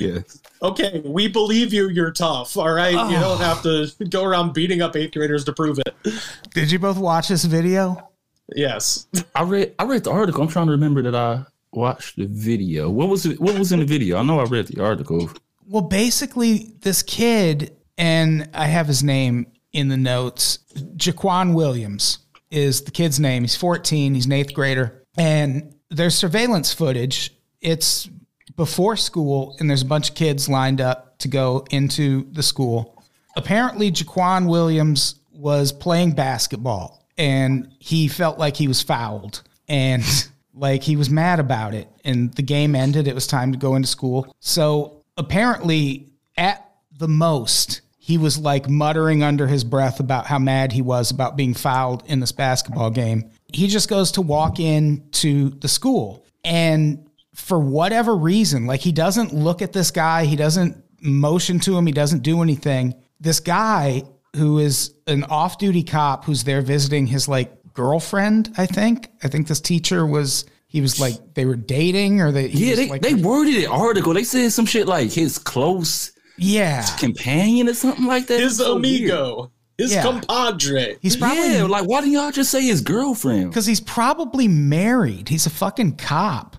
yes 0.00 0.42
Okay, 0.62 1.02
we 1.04 1.26
believe 1.26 1.72
you. 1.72 1.88
You're 1.88 2.12
tough. 2.12 2.56
All 2.56 2.72
right, 2.72 2.92
you 2.92 3.16
oh. 3.16 3.20
don't 3.20 3.40
have 3.40 3.62
to 3.64 3.90
go 4.08 4.22
around 4.22 4.52
beating 4.52 4.80
up 4.80 4.94
eighth 4.94 5.12
graders 5.12 5.44
to 5.46 5.52
prove 5.52 5.80
it. 5.80 6.14
Did 6.54 6.70
you 6.70 6.78
both 6.78 6.98
watch 6.98 7.28
this 7.28 7.44
video? 7.44 8.10
Yes. 8.54 9.08
I 9.34 9.42
read 9.42 9.74
I 9.80 9.84
read 9.84 10.04
the 10.04 10.12
article. 10.12 10.40
I'm 10.42 10.48
trying 10.48 10.66
to 10.66 10.72
remember 10.72 11.02
that 11.02 11.16
I 11.16 11.44
watched 11.72 12.16
the 12.16 12.26
video. 12.26 12.90
What 12.90 13.08
was 13.08 13.26
it? 13.26 13.40
What 13.40 13.58
was 13.58 13.72
in 13.72 13.80
the 13.80 13.86
video? 13.86 14.18
I 14.18 14.22
know 14.22 14.40
I 14.40 14.44
read 14.44 14.68
the 14.68 14.82
article. 14.82 15.30
Well, 15.66 15.82
basically, 15.82 16.72
this 16.80 17.02
kid, 17.02 17.76
and 17.96 18.48
I 18.54 18.66
have 18.66 18.86
his 18.86 19.02
name 19.02 19.46
in 19.72 19.88
the 19.88 19.96
notes. 19.96 20.58
Jaquan 20.96 21.54
Williams 21.54 22.18
is 22.50 22.82
the 22.82 22.90
kid's 22.90 23.18
name. 23.18 23.42
He's 23.42 23.56
14. 23.56 24.14
He's 24.14 24.26
an 24.26 24.32
eighth 24.32 24.54
grader. 24.54 25.04
And 25.16 25.74
there's 25.90 26.14
surveillance 26.14 26.72
footage. 26.72 27.34
It's 27.60 28.08
before 28.56 28.96
school, 28.96 29.56
and 29.58 29.68
there's 29.68 29.82
a 29.82 29.86
bunch 29.86 30.10
of 30.10 30.14
kids 30.14 30.48
lined 30.48 30.80
up 30.80 31.18
to 31.18 31.28
go 31.28 31.64
into 31.70 32.30
the 32.32 32.42
school. 32.42 33.02
Apparently, 33.36 33.90
Jaquan 33.90 34.48
Williams 34.48 35.16
was 35.32 35.72
playing 35.72 36.12
basketball, 36.12 37.06
and 37.16 37.72
he 37.78 38.08
felt 38.08 38.38
like 38.38 38.56
he 38.56 38.68
was 38.68 38.82
fouled. 38.82 39.42
And 39.68 40.04
like 40.54 40.82
he 40.82 40.96
was 40.96 41.10
mad 41.10 41.40
about 41.40 41.74
it 41.74 41.88
and 42.04 42.32
the 42.34 42.42
game 42.42 42.74
ended. 42.74 43.08
It 43.08 43.14
was 43.14 43.26
time 43.26 43.52
to 43.52 43.58
go 43.58 43.74
into 43.74 43.88
school. 43.88 44.34
So 44.40 45.02
apparently 45.16 46.10
at 46.36 46.68
the 46.98 47.08
most 47.08 47.80
he 47.98 48.18
was 48.18 48.36
like 48.36 48.68
muttering 48.68 49.22
under 49.22 49.46
his 49.46 49.62
breath 49.62 50.00
about 50.00 50.26
how 50.26 50.38
mad 50.38 50.72
he 50.72 50.82
was 50.82 51.10
about 51.10 51.36
being 51.36 51.54
fouled 51.54 52.02
in 52.06 52.18
this 52.18 52.32
basketball 52.32 52.90
game. 52.90 53.30
He 53.52 53.68
just 53.68 53.88
goes 53.88 54.12
to 54.12 54.22
walk 54.22 54.58
in 54.58 55.08
to 55.12 55.50
the 55.50 55.68
school. 55.68 56.26
And 56.44 57.08
for 57.34 57.58
whatever 57.58 58.14
reason 58.14 58.66
like 58.66 58.80
he 58.80 58.92
doesn't 58.92 59.32
look 59.32 59.62
at 59.62 59.72
this 59.72 59.90
guy. 59.90 60.24
He 60.24 60.36
doesn't 60.36 60.82
motion 61.00 61.60
to 61.60 61.76
him. 61.76 61.86
He 61.86 61.92
doesn't 61.92 62.22
do 62.22 62.42
anything. 62.42 62.94
This 63.20 63.40
guy 63.40 64.02
who 64.36 64.58
is 64.58 64.94
an 65.06 65.24
off-duty 65.24 65.82
cop 65.82 66.24
who's 66.24 66.44
there 66.44 66.62
visiting 66.62 67.06
his 67.06 67.28
like 67.28 67.52
girlfriend 67.74 68.52
i 68.58 68.66
think 68.66 69.08
i 69.22 69.28
think 69.28 69.46
this 69.46 69.60
teacher 69.60 70.06
was 70.06 70.44
he 70.66 70.80
was 70.80 70.98
like 71.00 71.14
they 71.34 71.44
were 71.44 71.56
dating 71.56 72.20
or 72.20 72.32
they 72.32 72.46
Yeah, 72.48 72.74
they, 72.76 72.88
like, 72.88 73.02
they 73.02 73.12
worded 73.14 73.54
the 73.56 73.66
article. 73.66 74.14
They 74.14 74.24
said 74.24 74.50
some 74.52 74.64
shit 74.64 74.86
like 74.86 75.10
his 75.12 75.36
close 75.36 76.12
yeah 76.38 76.86
companion 76.98 77.68
or 77.68 77.74
something 77.74 78.06
like 78.06 78.26
that. 78.28 78.40
His 78.40 78.52
It's 78.52 78.56
so 78.66 78.76
weird. 78.78 78.84
amigo, 79.00 79.52
his 79.76 79.92
Yeah. 79.92 80.02
compadre. 80.02 80.96
he's 81.02 81.14
probably 81.16 81.52
Yeah, 81.56 81.64
like 81.64 81.86
why 81.86 82.00
didn't 82.00 82.14
y'all 82.14 82.30
just 82.30 82.50
say 82.50 82.62
his 82.62 82.80
girlfriend? 82.80 83.50
because 83.50 83.66
he's 83.66 83.80
probably 83.80 84.48
married 84.48 85.28
he's 85.28 85.44
a 85.44 85.50
fucking 85.50 85.96
cop 85.96 86.56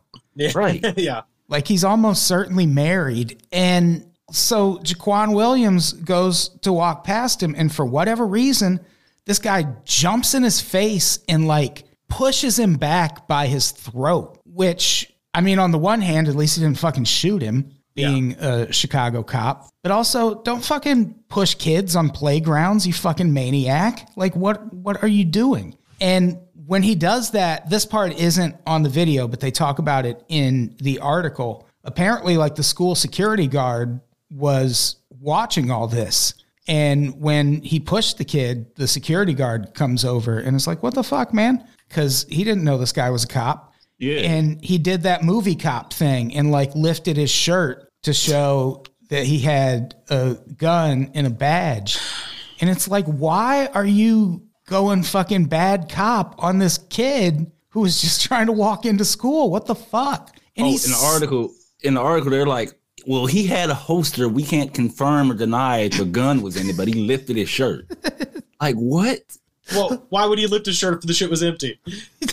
Right. 0.53 0.83
yeah. 0.97 1.21
Like 1.47 1.67
he's 1.67 1.83
almost 1.83 2.27
certainly 2.27 2.65
married. 2.67 3.41
And 3.51 4.05
so 4.31 4.77
Jaquan 4.83 5.33
Williams 5.35 5.93
goes 5.93 6.49
to 6.61 6.71
walk 6.73 7.03
past 7.03 7.41
him, 7.43 7.53
and 7.57 7.71
for 7.73 7.85
whatever 7.85 8.25
reason, 8.25 8.79
this 9.25 9.39
guy 9.39 9.65
jumps 9.85 10.33
in 10.33 10.43
his 10.43 10.61
face 10.61 11.19
and 11.27 11.47
like 11.47 11.85
pushes 12.09 12.59
him 12.59 12.75
back 12.75 13.27
by 13.27 13.47
his 13.47 13.71
throat. 13.71 14.39
Which, 14.45 15.11
I 15.33 15.41
mean, 15.41 15.59
on 15.59 15.71
the 15.71 15.77
one 15.77 16.01
hand, 16.01 16.27
at 16.27 16.35
least 16.35 16.57
he 16.57 16.63
didn't 16.63 16.77
fucking 16.77 17.05
shoot 17.05 17.41
him, 17.41 17.71
being 17.95 18.33
a 18.33 18.71
Chicago 18.71 19.23
cop. 19.23 19.69
But 19.81 19.91
also, 19.91 20.41
don't 20.41 20.63
fucking 20.63 21.15
push 21.29 21.55
kids 21.55 21.95
on 21.95 22.09
playgrounds, 22.09 22.87
you 22.87 22.93
fucking 22.93 23.33
maniac. 23.33 24.09
Like, 24.15 24.35
what 24.35 24.73
what 24.73 25.01
are 25.03 25.07
you 25.07 25.25
doing? 25.25 25.77
And 26.01 26.39
when 26.65 26.83
he 26.83 26.95
does 26.95 27.31
that, 27.31 27.69
this 27.69 27.85
part 27.85 28.13
isn't 28.17 28.55
on 28.65 28.83
the 28.83 28.89
video, 28.89 29.27
but 29.27 29.39
they 29.39 29.51
talk 29.51 29.79
about 29.79 30.05
it 30.05 30.23
in 30.29 30.75
the 30.81 30.99
article. 30.99 31.67
Apparently, 31.83 32.37
like 32.37 32.55
the 32.55 32.63
school 32.63 32.95
security 32.95 33.47
guard 33.47 33.99
was 34.29 34.97
watching 35.09 35.71
all 35.71 35.87
this. 35.87 36.33
And 36.67 37.19
when 37.19 37.61
he 37.61 37.79
pushed 37.79 38.17
the 38.17 38.25
kid, 38.25 38.75
the 38.75 38.87
security 38.87 39.33
guard 39.33 39.73
comes 39.73 40.05
over 40.05 40.39
and 40.39 40.55
it's 40.55 40.67
like, 40.67 40.81
What 40.81 40.93
the 40.93 41.03
fuck, 41.03 41.33
man? 41.33 41.67
Because 41.89 42.25
he 42.29 42.43
didn't 42.43 42.63
know 42.63 42.77
this 42.77 42.91
guy 42.93 43.09
was 43.09 43.23
a 43.23 43.27
cop. 43.27 43.73
Yeah. 43.99 44.19
And 44.19 44.63
he 44.63 44.77
did 44.77 45.03
that 45.03 45.23
movie 45.23 45.55
cop 45.55 45.93
thing 45.93 46.35
and 46.35 46.51
like 46.51 46.73
lifted 46.75 47.17
his 47.17 47.29
shirt 47.29 47.89
to 48.03 48.13
show 48.13 48.83
that 49.09 49.25
he 49.25 49.39
had 49.39 49.95
a 50.09 50.37
gun 50.57 51.11
and 51.13 51.27
a 51.27 51.29
badge. 51.29 51.99
And 52.59 52.69
it's 52.69 52.87
like, 52.87 53.05
why 53.05 53.67
are 53.67 53.85
you 53.85 54.43
going 54.67 55.03
fucking 55.03 55.45
bad 55.45 55.89
cop 55.89 56.35
on 56.41 56.57
this 56.59 56.77
kid 56.89 57.51
who 57.69 57.81
was 57.81 58.01
just 58.01 58.21
trying 58.27 58.47
to 58.47 58.53
walk 58.53 58.85
into 58.85 59.05
school? 59.05 59.51
What 59.51 59.65
the 59.65 59.75
fuck? 59.75 60.35
And 60.55 60.65
Oh, 60.67 60.69
in 60.71 60.91
the 60.91 61.01
article, 61.03 61.51
in 61.81 61.93
the 61.95 62.01
article, 62.01 62.31
they're 62.31 62.45
like, 62.45 62.73
"Well, 63.05 63.25
he 63.25 63.47
had 63.47 63.69
a 63.69 63.73
holster. 63.75 64.27
We 64.27 64.43
can't 64.43 64.73
confirm 64.73 65.31
or 65.31 65.35
deny 65.35 65.79
if 65.79 65.99
a 65.99 66.05
gun 66.05 66.41
was 66.41 66.57
in 66.57 66.69
it, 66.69 66.77
but 66.77 66.87
he 66.87 66.93
lifted 67.05 67.37
his 67.37 67.49
shirt." 67.49 67.85
like 68.61 68.75
what? 68.75 69.19
Well, 69.71 70.05
why 70.09 70.25
would 70.25 70.39
he 70.39 70.47
lift 70.47 70.65
his 70.65 70.77
shirt 70.77 70.95
if 70.95 71.01
the 71.01 71.13
shit 71.13 71.29
was 71.29 71.43
empty? 71.43 71.79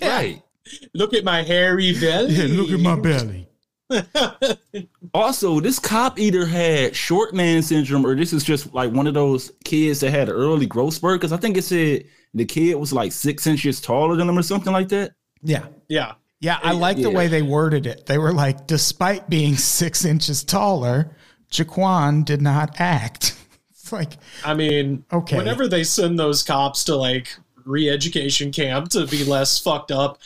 Right. 0.02 0.42
Look 0.94 1.14
at 1.14 1.24
my 1.24 1.42
hairy 1.42 1.98
belly. 1.98 2.32
Yeah, 2.34 2.56
look 2.56 2.70
at 2.70 2.80
my 2.80 2.94
belly. 2.94 3.48
Also, 5.12 5.58
this 5.58 5.80
cop 5.80 6.20
either 6.20 6.46
had 6.46 6.94
short 6.94 7.34
man 7.34 7.62
syndrome 7.62 8.06
or 8.06 8.14
this 8.14 8.32
is 8.32 8.44
just 8.44 8.72
like 8.72 8.92
one 8.92 9.08
of 9.08 9.14
those 9.14 9.50
kids 9.64 9.98
that 10.00 10.12
had 10.12 10.28
an 10.28 10.36
early 10.36 10.66
growth 10.66 10.94
spurt. 10.94 11.20
Because 11.20 11.32
I 11.32 11.36
think 11.36 11.56
it 11.56 11.64
said 11.64 12.04
the 12.32 12.44
kid 12.44 12.76
was 12.76 12.92
like 12.92 13.10
six 13.10 13.48
inches 13.48 13.80
taller 13.80 14.14
than 14.14 14.28
him 14.28 14.38
or 14.38 14.42
something 14.42 14.72
like 14.72 14.88
that. 14.90 15.14
Yeah. 15.42 15.66
Yeah. 15.88 16.12
Yeah, 16.40 16.58
I 16.62 16.72
like 16.72 16.96
the 16.96 17.10
way 17.10 17.28
they 17.28 17.42
worded 17.42 17.86
it. 17.86 18.06
They 18.06 18.16
were 18.18 18.32
like, 18.32 18.66
despite 18.66 19.28
being 19.28 19.56
six 19.56 20.04
inches 20.04 20.42
taller, 20.42 21.14
Jaquan 21.50 22.24
did 22.24 22.40
not 22.42 22.80
act. 22.80 23.36
It's 23.82 23.92
like, 23.92 24.18
I 24.44 24.54
mean, 24.54 25.04
Okay. 25.12 25.36
whenever 25.36 25.66
they 25.66 25.82
send 25.84 26.18
those 26.18 26.42
cops 26.42 26.84
to 26.84 26.94
like 26.96 27.34
re-education 27.64 28.52
camp 28.52 28.90
to 28.90 29.06
be 29.06 29.24
less 29.24 29.58
fucked 29.58 29.90
up, 29.90 30.18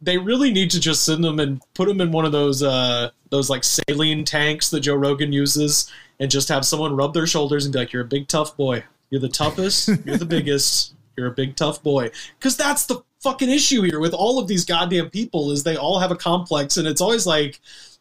they 0.00 0.18
really 0.18 0.50
need 0.50 0.70
to 0.72 0.80
just 0.80 1.04
send 1.04 1.22
them 1.22 1.38
and 1.38 1.60
put 1.74 1.88
them 1.88 2.00
in 2.00 2.10
one 2.10 2.24
of 2.24 2.32
those 2.32 2.62
uh 2.62 3.10
those 3.30 3.48
like 3.50 3.64
saline 3.64 4.24
tanks 4.24 4.70
that 4.70 4.80
Joe 4.80 4.94
Rogan 4.96 5.32
uses 5.32 5.92
and 6.18 6.30
just 6.30 6.48
have 6.48 6.64
someone 6.64 6.96
rub 6.96 7.12
their 7.14 7.26
shoulders 7.26 7.64
and 7.66 7.72
be 7.72 7.78
like, 7.80 7.92
"You're 7.92 8.02
a 8.02 8.06
big 8.06 8.28
tough 8.28 8.56
boy. 8.56 8.82
You're 9.10 9.20
the 9.20 9.28
toughest. 9.28 9.88
You're 10.04 10.16
the 10.16 10.24
biggest. 10.36 10.94
You're 11.16 11.28
a 11.28 11.32
big 11.34 11.54
tough 11.54 11.82
boy." 11.82 12.10
Because 12.38 12.56
that's 12.56 12.86
the 12.86 13.02
fucking 13.26 13.50
issue 13.50 13.82
here 13.82 13.98
with 13.98 14.14
all 14.14 14.38
of 14.38 14.46
these 14.46 14.64
goddamn 14.64 15.10
people 15.10 15.50
is 15.50 15.64
they 15.64 15.76
all 15.76 15.98
have 15.98 16.12
a 16.12 16.16
complex 16.16 16.76
and 16.76 16.86
it's 16.86 17.00
always 17.00 17.26
like, 17.26 17.60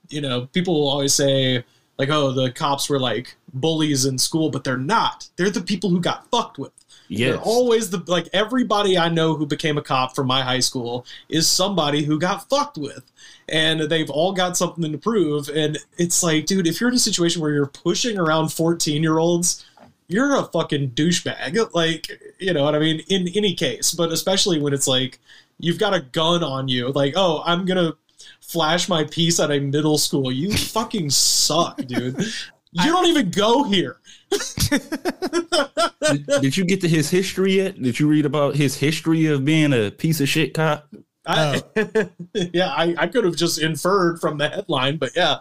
you 0.09 0.21
know, 0.21 0.45
people 0.53 0.75
will 0.75 0.89
always 0.89 1.15
say 1.15 1.63
like, 1.97 2.09
"Oh, 2.09 2.31
the 2.31 2.51
cops 2.51 2.87
were 2.89 2.99
like 2.99 3.35
bullies 3.51 4.05
in 4.05 4.19
school," 4.19 4.51
but 4.51 4.63
they're 4.63 4.77
not. 4.77 5.27
They're 5.35 5.49
the 5.49 5.61
people 5.61 5.89
who 5.89 5.99
got 5.99 6.29
fucked 6.29 6.59
with. 6.59 6.73
yeah 7.07 7.31
They're 7.31 7.39
always 7.39 7.89
the 7.89 8.03
like 8.05 8.27
everybody 8.33 8.99
I 8.99 9.09
know 9.09 9.35
who 9.35 9.47
became 9.47 9.79
a 9.79 9.81
cop 9.81 10.13
from 10.15 10.27
my 10.27 10.43
high 10.43 10.59
school 10.59 11.07
is 11.27 11.47
somebody 11.47 12.03
who 12.03 12.19
got 12.19 12.47
fucked 12.47 12.77
with. 12.77 13.03
And 13.49 13.81
they've 13.81 14.09
all 14.09 14.31
got 14.31 14.57
something 14.57 14.91
to 14.91 14.97
prove. 14.97 15.49
And 15.49 15.77
it's 15.97 16.21
like, 16.21 16.45
dude, 16.45 16.67
if 16.67 16.79
you're 16.79 16.89
in 16.89 16.95
a 16.95 16.99
situation 16.99 17.41
where 17.41 17.53
you're 17.53 17.67
pushing 17.67 18.17
around 18.19 18.49
14 18.49 19.01
year 19.01 19.17
olds, 19.17 19.65
you're 20.07 20.35
a 20.37 20.43
fucking 20.43 20.91
douchebag. 20.91 21.73
Like, 21.73 22.09
you 22.39 22.53
know 22.53 22.63
what 22.63 22.75
I 22.75 22.79
mean? 22.79 23.01
In 23.09 23.27
any 23.35 23.53
case, 23.53 23.93
but 23.93 24.11
especially 24.11 24.59
when 24.59 24.73
it's 24.73 24.87
like 24.87 25.19
you've 25.59 25.79
got 25.79 25.93
a 25.93 26.01
gun 26.01 26.43
on 26.43 26.67
you, 26.67 26.89
like, 26.89 27.13
oh, 27.15 27.41
I'm 27.45 27.65
gonna 27.65 27.93
flash 28.41 28.87
my 28.87 29.03
piece 29.05 29.39
at 29.39 29.51
a 29.51 29.59
middle 29.59 29.97
school. 29.97 30.31
You 30.31 30.51
fucking 30.57 31.09
suck, 31.09 31.77
dude. 31.85 32.23
You 32.77 32.91
don't 32.91 33.05
even 33.05 33.31
go 33.31 33.63
here. 33.63 34.01
did, 34.69 36.25
did 36.41 36.57
you 36.57 36.65
get 36.65 36.81
to 36.81 36.89
his 36.89 37.09
history 37.09 37.53
yet? 37.53 37.81
Did 37.81 37.97
you 37.97 38.05
read 38.09 38.25
about 38.25 38.57
his 38.57 38.75
history 38.75 39.27
of 39.27 39.45
being 39.45 39.71
a 39.71 39.91
piece 39.91 40.19
of 40.19 40.27
shit 40.27 40.53
cop? 40.53 40.85
I, 41.25 41.63
oh. 41.77 42.09
yeah, 42.33 42.73
I, 42.73 42.93
I 42.97 43.07
could 43.07 43.23
have 43.23 43.37
just 43.37 43.61
inferred 43.61 44.19
from 44.19 44.39
the 44.39 44.49
headline, 44.49 44.97
but 44.97 45.11
yeah, 45.15 45.37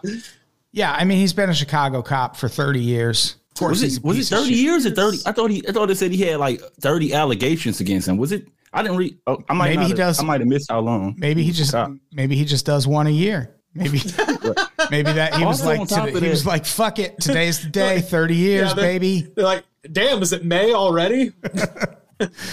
yeah, 0.75 0.91
I 0.91 1.05
mean, 1.05 1.19
he's 1.19 1.31
been 1.31 1.49
a 1.49 1.53
Chicago 1.53 2.01
cop 2.01 2.35
for 2.35 2.49
30 2.49 2.81
years. 2.81 3.37
Of 3.55 3.59
course, 3.59 3.81
Was 3.81 3.97
it 3.97 4.03
was 4.03 4.19
it 4.19 4.35
thirty 4.35 4.53
years 4.53 4.85
or 4.85 4.91
thirty? 4.91 5.19
I 5.25 5.31
thought 5.31 5.49
he 5.49 5.63
I 5.67 5.71
thought 5.71 5.89
it 5.89 5.95
said 5.95 6.11
he 6.11 6.21
had 6.23 6.39
like 6.39 6.59
thirty 6.81 7.13
allegations 7.13 7.79
against 7.79 8.07
him. 8.07 8.17
Was 8.17 8.33
it? 8.33 8.47
I 8.73 8.81
didn't 8.81 8.97
read. 8.97 9.17
Oh, 9.27 9.41
I 9.47 9.53
might 9.53 9.69
Maybe 9.69 9.83
he 9.83 9.87
have- 9.89 9.97
does- 9.97 10.19
I 10.19 10.23
might 10.23 10.41
have 10.41 10.49
missed 10.49 10.69
how 10.69 10.81
long. 10.81 11.15
Maybe 11.17 11.41
he 11.43 11.51
just, 11.51 11.71
Cop. 11.71 11.91
maybe 12.11 12.35
he 12.35 12.43
just 12.43 12.65
does 12.65 12.85
one 12.85 13.07
a 13.07 13.11
year. 13.11 13.55
Maybe, 13.73 13.99
maybe 14.91 15.13
that 15.13 15.35
he 15.35 15.45
was 15.45 15.61
Also, 15.61 15.65
like, 15.67 15.79
on 15.79 15.87
top 15.87 16.05
today- 16.07 16.17
of 16.17 16.23
he 16.23 16.29
was 16.29 16.45
like, 16.45 16.65
fuck 16.65 16.99
it, 16.99 17.17
today's 17.21 17.61
the 17.61 17.69
day, 17.69 18.01
30 18.01 18.35
years, 18.35 18.67
Yeah, 18.69 18.73
they- 18.73 18.81
baby. 18.81 19.21
they're 19.33 19.45
like, 19.45 19.63
damn, 19.89 20.21
is 20.21 20.33
it 20.33 20.43
May 20.43 20.73
already? 20.73 21.31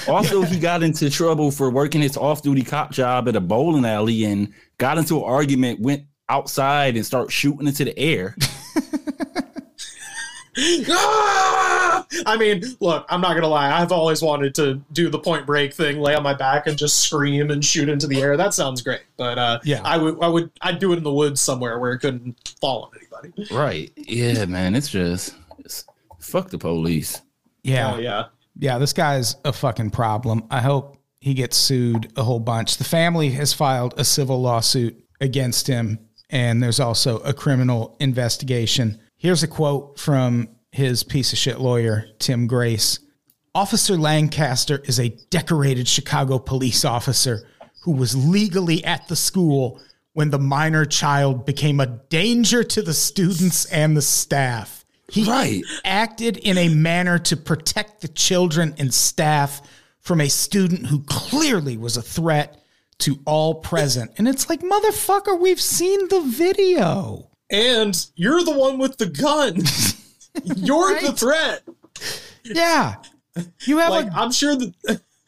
Also, 0.08 0.42
he 0.42 0.58
got 0.58 0.82
into 0.84 1.08
trouble 1.10 1.50
for 1.50 1.70
working 1.70 2.00
his 2.00 2.16
off-duty 2.16 2.62
cop 2.62 2.90
job 2.92 3.28
at 3.28 3.36
a 3.36 3.40
bowling 3.40 3.84
alley 3.84 4.24
and 4.24 4.52
got 4.78 4.98
into 4.98 5.16
an 5.18 5.24
argument. 5.24 5.80
Went 5.80 6.04
outside 6.28 6.96
and 6.96 7.04
started 7.06 7.30
shooting 7.32 7.66
into 7.66 7.84
the 7.84 7.96
air. 7.98 8.36
Ah! 10.58 12.06
I 12.26 12.36
mean, 12.36 12.62
look, 12.80 13.06
I'm 13.08 13.20
not 13.20 13.34
gonna 13.34 13.48
lie. 13.48 13.70
I've 13.70 13.92
always 13.92 14.22
wanted 14.22 14.54
to 14.56 14.82
do 14.92 15.08
the 15.08 15.18
point 15.18 15.46
break 15.46 15.72
thing, 15.72 16.00
lay 16.00 16.14
on 16.14 16.22
my 16.22 16.34
back 16.34 16.66
and 16.66 16.76
just 16.76 16.98
scream 17.00 17.50
and 17.50 17.64
shoot 17.64 17.88
into 17.88 18.06
the 18.06 18.20
air. 18.20 18.36
That 18.36 18.54
sounds 18.54 18.82
great, 18.82 19.02
but 19.16 19.38
uh, 19.38 19.60
Yeah. 19.64 19.80
I 19.84 19.96
would, 19.96 20.22
I 20.22 20.28
would, 20.28 20.50
I'd 20.60 20.78
do 20.78 20.92
it 20.92 20.98
in 20.98 21.04
the 21.04 21.12
woods 21.12 21.40
somewhere 21.40 21.78
where 21.78 21.92
it 21.92 22.00
couldn't 22.00 22.54
fall 22.60 22.84
on 22.84 22.90
anybody. 22.98 23.54
Right? 23.54 23.90
Yeah, 23.96 24.44
man. 24.46 24.74
It's 24.74 24.88
just 24.88 25.34
it's, 25.58 25.84
fuck 26.20 26.50
the 26.50 26.58
police. 26.58 27.22
Yeah. 27.62 27.94
Oh 27.94 27.98
yeah, 27.98 28.24
Yeah, 28.58 28.78
this 28.78 28.92
guy's 28.92 29.36
a 29.44 29.52
fucking 29.52 29.90
problem. 29.90 30.44
I 30.50 30.60
hope 30.60 30.98
he 31.20 31.34
gets 31.34 31.56
sued 31.56 32.12
a 32.16 32.22
whole 32.24 32.40
bunch. 32.40 32.76
The 32.76 32.84
family 32.84 33.30
has 33.30 33.52
filed 33.52 33.94
a 33.96 34.04
civil 34.04 34.42
lawsuit 34.42 35.02
against 35.20 35.68
him, 35.68 35.98
and 36.30 36.60
there's 36.62 36.80
also 36.80 37.20
a 37.20 37.32
criminal 37.32 37.96
investigation. 38.00 38.98
Here's 39.22 39.44
a 39.44 39.46
quote 39.46 40.00
from 40.00 40.48
his 40.72 41.04
piece 41.04 41.32
of 41.32 41.38
shit 41.38 41.60
lawyer, 41.60 42.06
Tim 42.18 42.48
Grace. 42.48 42.98
Officer 43.54 43.96
Lancaster 43.96 44.82
is 44.84 44.98
a 44.98 45.10
decorated 45.30 45.86
Chicago 45.86 46.40
police 46.40 46.84
officer 46.84 47.48
who 47.82 47.92
was 47.92 48.16
legally 48.16 48.84
at 48.84 49.06
the 49.06 49.14
school 49.14 49.80
when 50.14 50.30
the 50.30 50.40
minor 50.40 50.84
child 50.84 51.46
became 51.46 51.78
a 51.78 51.86
danger 51.86 52.64
to 52.64 52.82
the 52.82 52.92
students 52.92 53.64
and 53.66 53.96
the 53.96 54.02
staff. 54.02 54.84
He 55.08 55.22
Right. 55.22 55.62
acted 55.84 56.38
in 56.38 56.58
a 56.58 56.68
manner 56.70 57.20
to 57.20 57.36
protect 57.36 58.00
the 58.00 58.08
children 58.08 58.74
and 58.76 58.92
staff 58.92 59.62
from 60.00 60.20
a 60.20 60.28
student 60.28 60.86
who 60.86 61.04
clearly 61.04 61.76
was 61.76 61.96
a 61.96 62.02
threat 62.02 62.60
to 62.98 63.20
all 63.24 63.54
present. 63.54 64.10
And 64.18 64.26
it's 64.26 64.48
like, 64.48 64.62
motherfucker, 64.62 65.38
we've 65.38 65.60
seen 65.60 66.08
the 66.08 66.22
video. 66.22 67.28
And 67.52 68.06
you're 68.16 68.42
the 68.42 68.56
one 68.56 68.78
with 68.78 68.96
the 68.96 69.06
gun. 69.06 69.56
you're 70.56 70.98
the 71.00 71.12
threat. 71.12 71.62
Yeah. 72.44 72.96
You 73.66 73.78
have 73.78 73.90
Like 73.90 74.06
a 74.08 74.14
I'm 74.16 74.32
sure 74.32 74.56
the 74.56 74.74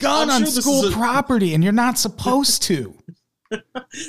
gun 0.01 0.31
I'm 0.31 0.43
on 0.43 0.51
sure 0.51 0.63
school 0.63 0.89
a- 0.89 0.91
property 0.91 1.55
and 1.55 1.63
you're 1.63 1.73
not 1.73 1.99
supposed 1.99 2.63
to. 2.65 2.95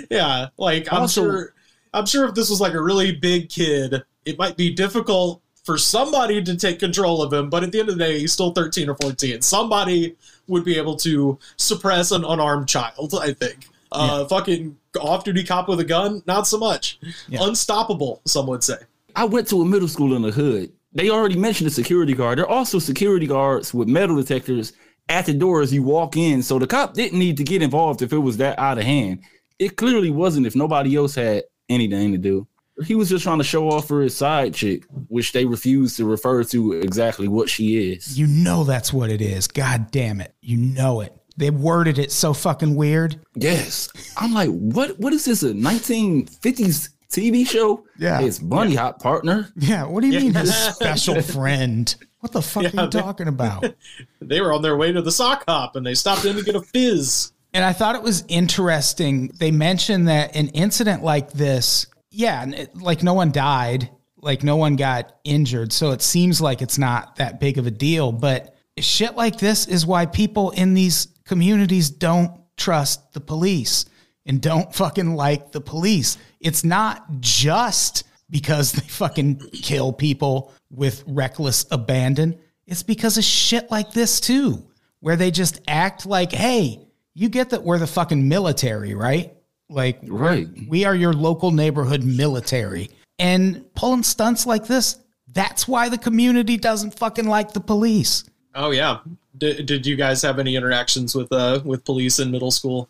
Yeah, 0.10 0.48
like 0.58 0.92
I'm 0.92 1.08
sure 1.08 1.54
I'm 1.94 2.06
sure 2.08 2.28
if 2.28 2.34
this 2.34 2.50
was 2.50 2.60
like 2.60 2.74
a 2.74 2.82
really 2.82 3.12
big 3.12 3.50
kid, 3.50 4.02
it 4.26 4.40
might 4.40 4.58
be 4.58 4.74
difficult 4.74 5.42
for 5.64 5.78
somebody 5.78 6.42
to 6.44 6.56
take 6.58 6.80
control 6.80 7.22
of 7.22 7.32
him, 7.32 7.50
but 7.50 7.64
at 7.64 7.72
the 7.72 7.80
end 7.80 7.90
of 7.90 7.98
the 7.98 8.04
day, 8.04 8.20
he's 8.20 8.34
still 8.34 8.52
13 8.54 8.90
or 8.90 8.96
14. 9.02 9.42
Somebody 9.42 10.16
would 10.48 10.64
be 10.64 10.78
able 10.78 10.96
to 10.98 11.38
suppress 11.58 12.12
an 12.12 12.24
unarmed 12.26 12.68
child, 12.68 13.14
I 13.22 13.34
think. 13.34 13.68
Uh 13.92 14.26
fucking 14.26 14.78
off-duty 15.02 15.44
cop 15.44 15.68
with 15.68 15.80
a 15.80 15.84
gun, 15.84 16.24
not 16.28 16.48
so 16.48 16.58
much. 16.58 17.00
Unstoppable, 17.32 18.22
some 18.26 18.48
would 18.48 18.64
say. 18.64 18.78
I 19.16 19.26
went 19.26 19.48
to 19.50 19.62
a 19.62 19.66
middle 19.66 19.88
school 19.88 20.16
in 20.16 20.22
the 20.22 20.32
hood. 20.32 20.72
They 20.94 21.10
already 21.10 21.38
mentioned 21.38 21.68
a 21.68 21.72
security 21.72 22.14
guard. 22.14 22.38
There 22.38 22.46
are 22.46 22.58
also 22.58 22.80
security 22.80 23.28
guards 23.28 23.74
with 23.74 23.88
metal 23.88 24.16
detectors 24.16 24.74
at 25.10 25.26
the 25.26 25.34
door 25.34 25.62
as 25.62 25.74
you 25.74 25.84
walk 25.84 26.18
in. 26.18 26.42
So 26.42 26.58
the 26.58 26.68
cop 26.68 26.94
didn't 26.94 27.20
need 27.20 27.38
to 27.38 27.44
get 27.44 27.62
involved 27.62 28.02
if 28.02 28.14
it 28.14 28.18
was 28.18 28.38
that 28.38 28.58
out 28.58 28.78
of 28.78 28.86
hand. 28.86 29.20
It 29.60 29.78
clearly 29.78 30.10
wasn't 30.10 30.48
if 30.48 30.56
nobody 30.56 30.96
else 30.96 31.16
had 31.16 31.44
anything 31.70 32.12
to 32.12 32.18
do. 32.18 32.48
He 32.86 32.96
was 32.96 33.08
just 33.08 33.24
trying 33.24 33.38
to 33.38 33.44
show 33.46 33.70
off 33.70 33.88
for 33.88 34.02
his 34.02 34.18
side 34.18 34.54
chick, 34.54 34.84
which 35.08 35.32
they 35.32 35.46
refused 35.46 35.96
to 35.96 36.06
refer 36.06 36.44
to 36.46 36.74
exactly 36.74 37.30
what 37.30 37.50
she 37.50 37.94
is. 37.94 38.20
You 38.20 38.28
know 38.28 38.66
that's 38.66 38.92
what 38.92 39.10
it 39.10 39.22
is. 39.22 39.48
God 39.48 39.92
damn 39.92 40.20
it. 40.20 40.36
You 40.42 40.58
know 40.58 41.00
it. 41.00 41.16
They 41.38 41.50
worded 41.50 42.00
it 42.00 42.12
so 42.12 42.34
fucking 42.34 42.76
weird. 42.76 43.20
Yes. 43.36 43.90
I'm 44.18 44.34
like, 44.34 44.50
what 44.50 44.98
what 45.00 45.14
is 45.14 45.26
this? 45.26 45.44
A 45.44 45.54
1950s 45.54 46.90
TV 47.12 47.48
show? 47.48 47.84
Yeah. 47.98 48.22
It's 48.22 48.40
Bunny 48.40 48.76
Hop 48.76 49.02
partner. 49.02 49.50
Yeah. 49.58 49.86
What 49.86 50.02
do 50.02 50.08
you 50.08 50.20
mean 50.20 50.34
his 50.34 50.54
special 50.56 51.22
friend? 51.22 51.94
What 52.20 52.32
the 52.32 52.42
fuck 52.42 52.64
Yeah, 52.64 52.70
are 52.82 52.84
you 52.86 52.90
they- 52.90 53.02
talking 53.02 53.28
about? 53.28 53.66
They 54.22 54.42
were 54.42 54.52
on 54.54 54.64
their 54.64 54.76
way 54.76 54.92
to 54.92 55.04
the 55.04 55.12
sock 55.12 55.44
hop 55.48 55.76
and 55.76 55.86
they 55.86 55.94
stopped 55.94 56.26
in 56.26 56.36
to 56.36 56.42
get 56.44 56.56
a 56.56 56.62
fizz. 56.62 57.32
And 57.54 57.64
I 57.64 57.74
thought 57.74 57.96
it 57.96 58.02
was 58.02 58.24
interesting. 58.28 59.28
They 59.38 59.52
mentioned 59.52 60.08
that 60.08 60.36
an 60.36 60.48
incident 60.50 61.04
like 61.04 61.32
this, 61.32 61.86
yeah, 62.10 62.44
it- 62.50 62.76
like 62.76 63.04
no 63.04 63.14
one 63.14 63.32
died, 63.32 63.90
like 64.18 64.44
no 64.44 64.56
one 64.56 64.76
got 64.78 65.16
injured. 65.24 65.72
So 65.74 65.92
it 65.92 66.02
seems 66.02 66.42
like 66.42 66.62
it's 66.64 66.78
not 66.80 67.18
that 67.18 67.40
big 67.40 67.58
of 67.60 67.68
a 67.68 67.72
deal. 67.72 68.12
But 68.12 68.56
shit 68.80 69.16
like 69.16 69.38
this 69.38 69.68
is 69.68 69.86
why 69.86 70.06
people 70.08 70.50
in 70.52 70.74
these 70.74 71.08
communities 71.26 71.90
don't 71.90 72.32
trust 72.58 73.14
the 73.14 73.22
police. 73.22 73.86
and 74.28 74.42
don't 74.42 74.74
fucking 74.74 75.16
like 75.16 75.52
the 75.52 75.62
police. 75.62 76.18
It's 76.40 76.64
not 76.64 77.06
just 77.20 78.06
because 78.32 78.72
they 78.72 78.88
fucking 78.88 79.38
kill 79.54 79.94
people 79.94 80.52
with 80.72 81.04
reckless 81.06 81.64
abandon. 81.70 82.36
It's 82.66 82.82
because 82.82 83.20
of 83.20 83.24
shit 83.24 83.70
like 83.70 83.92
this 83.92 84.20
too, 84.20 84.66
where 85.02 85.16
they 85.16 85.30
just 85.30 85.62
act 85.68 86.08
like, 86.08 86.32
hey, 86.32 86.80
you 87.14 87.30
get 87.30 87.52
that 87.52 87.62
we're 87.62 87.78
the 87.78 87.86
fucking 87.86 88.28
military, 88.28 88.96
right? 88.96 89.32
Like, 89.70 90.00
Right. 90.02 90.48
we 90.68 90.86
are 90.86 90.96
your 90.96 91.14
local 91.14 91.52
neighborhood 91.52 92.04
military. 92.04 92.90
And 93.20 93.64
pulling 93.76 94.02
stunts 94.02 94.48
like 94.48 94.66
this, 94.66 94.98
that's 95.34 95.68
why 95.68 95.88
the 95.90 96.00
community 96.00 96.58
doesn't 96.58 96.98
fucking 96.98 97.28
like 97.28 97.54
the 97.54 97.60
police. 97.62 98.24
Oh 98.56 98.72
yeah. 98.72 98.98
Did, 99.38 99.66
did 99.66 99.86
you 99.86 99.96
guys 99.96 100.22
have 100.22 100.40
any 100.40 100.56
interactions 100.56 101.16
with 101.16 101.32
uh 101.32 101.62
with 101.64 101.84
police 101.86 102.20
in 102.20 102.32
middle 102.32 102.52
school? 102.52 102.88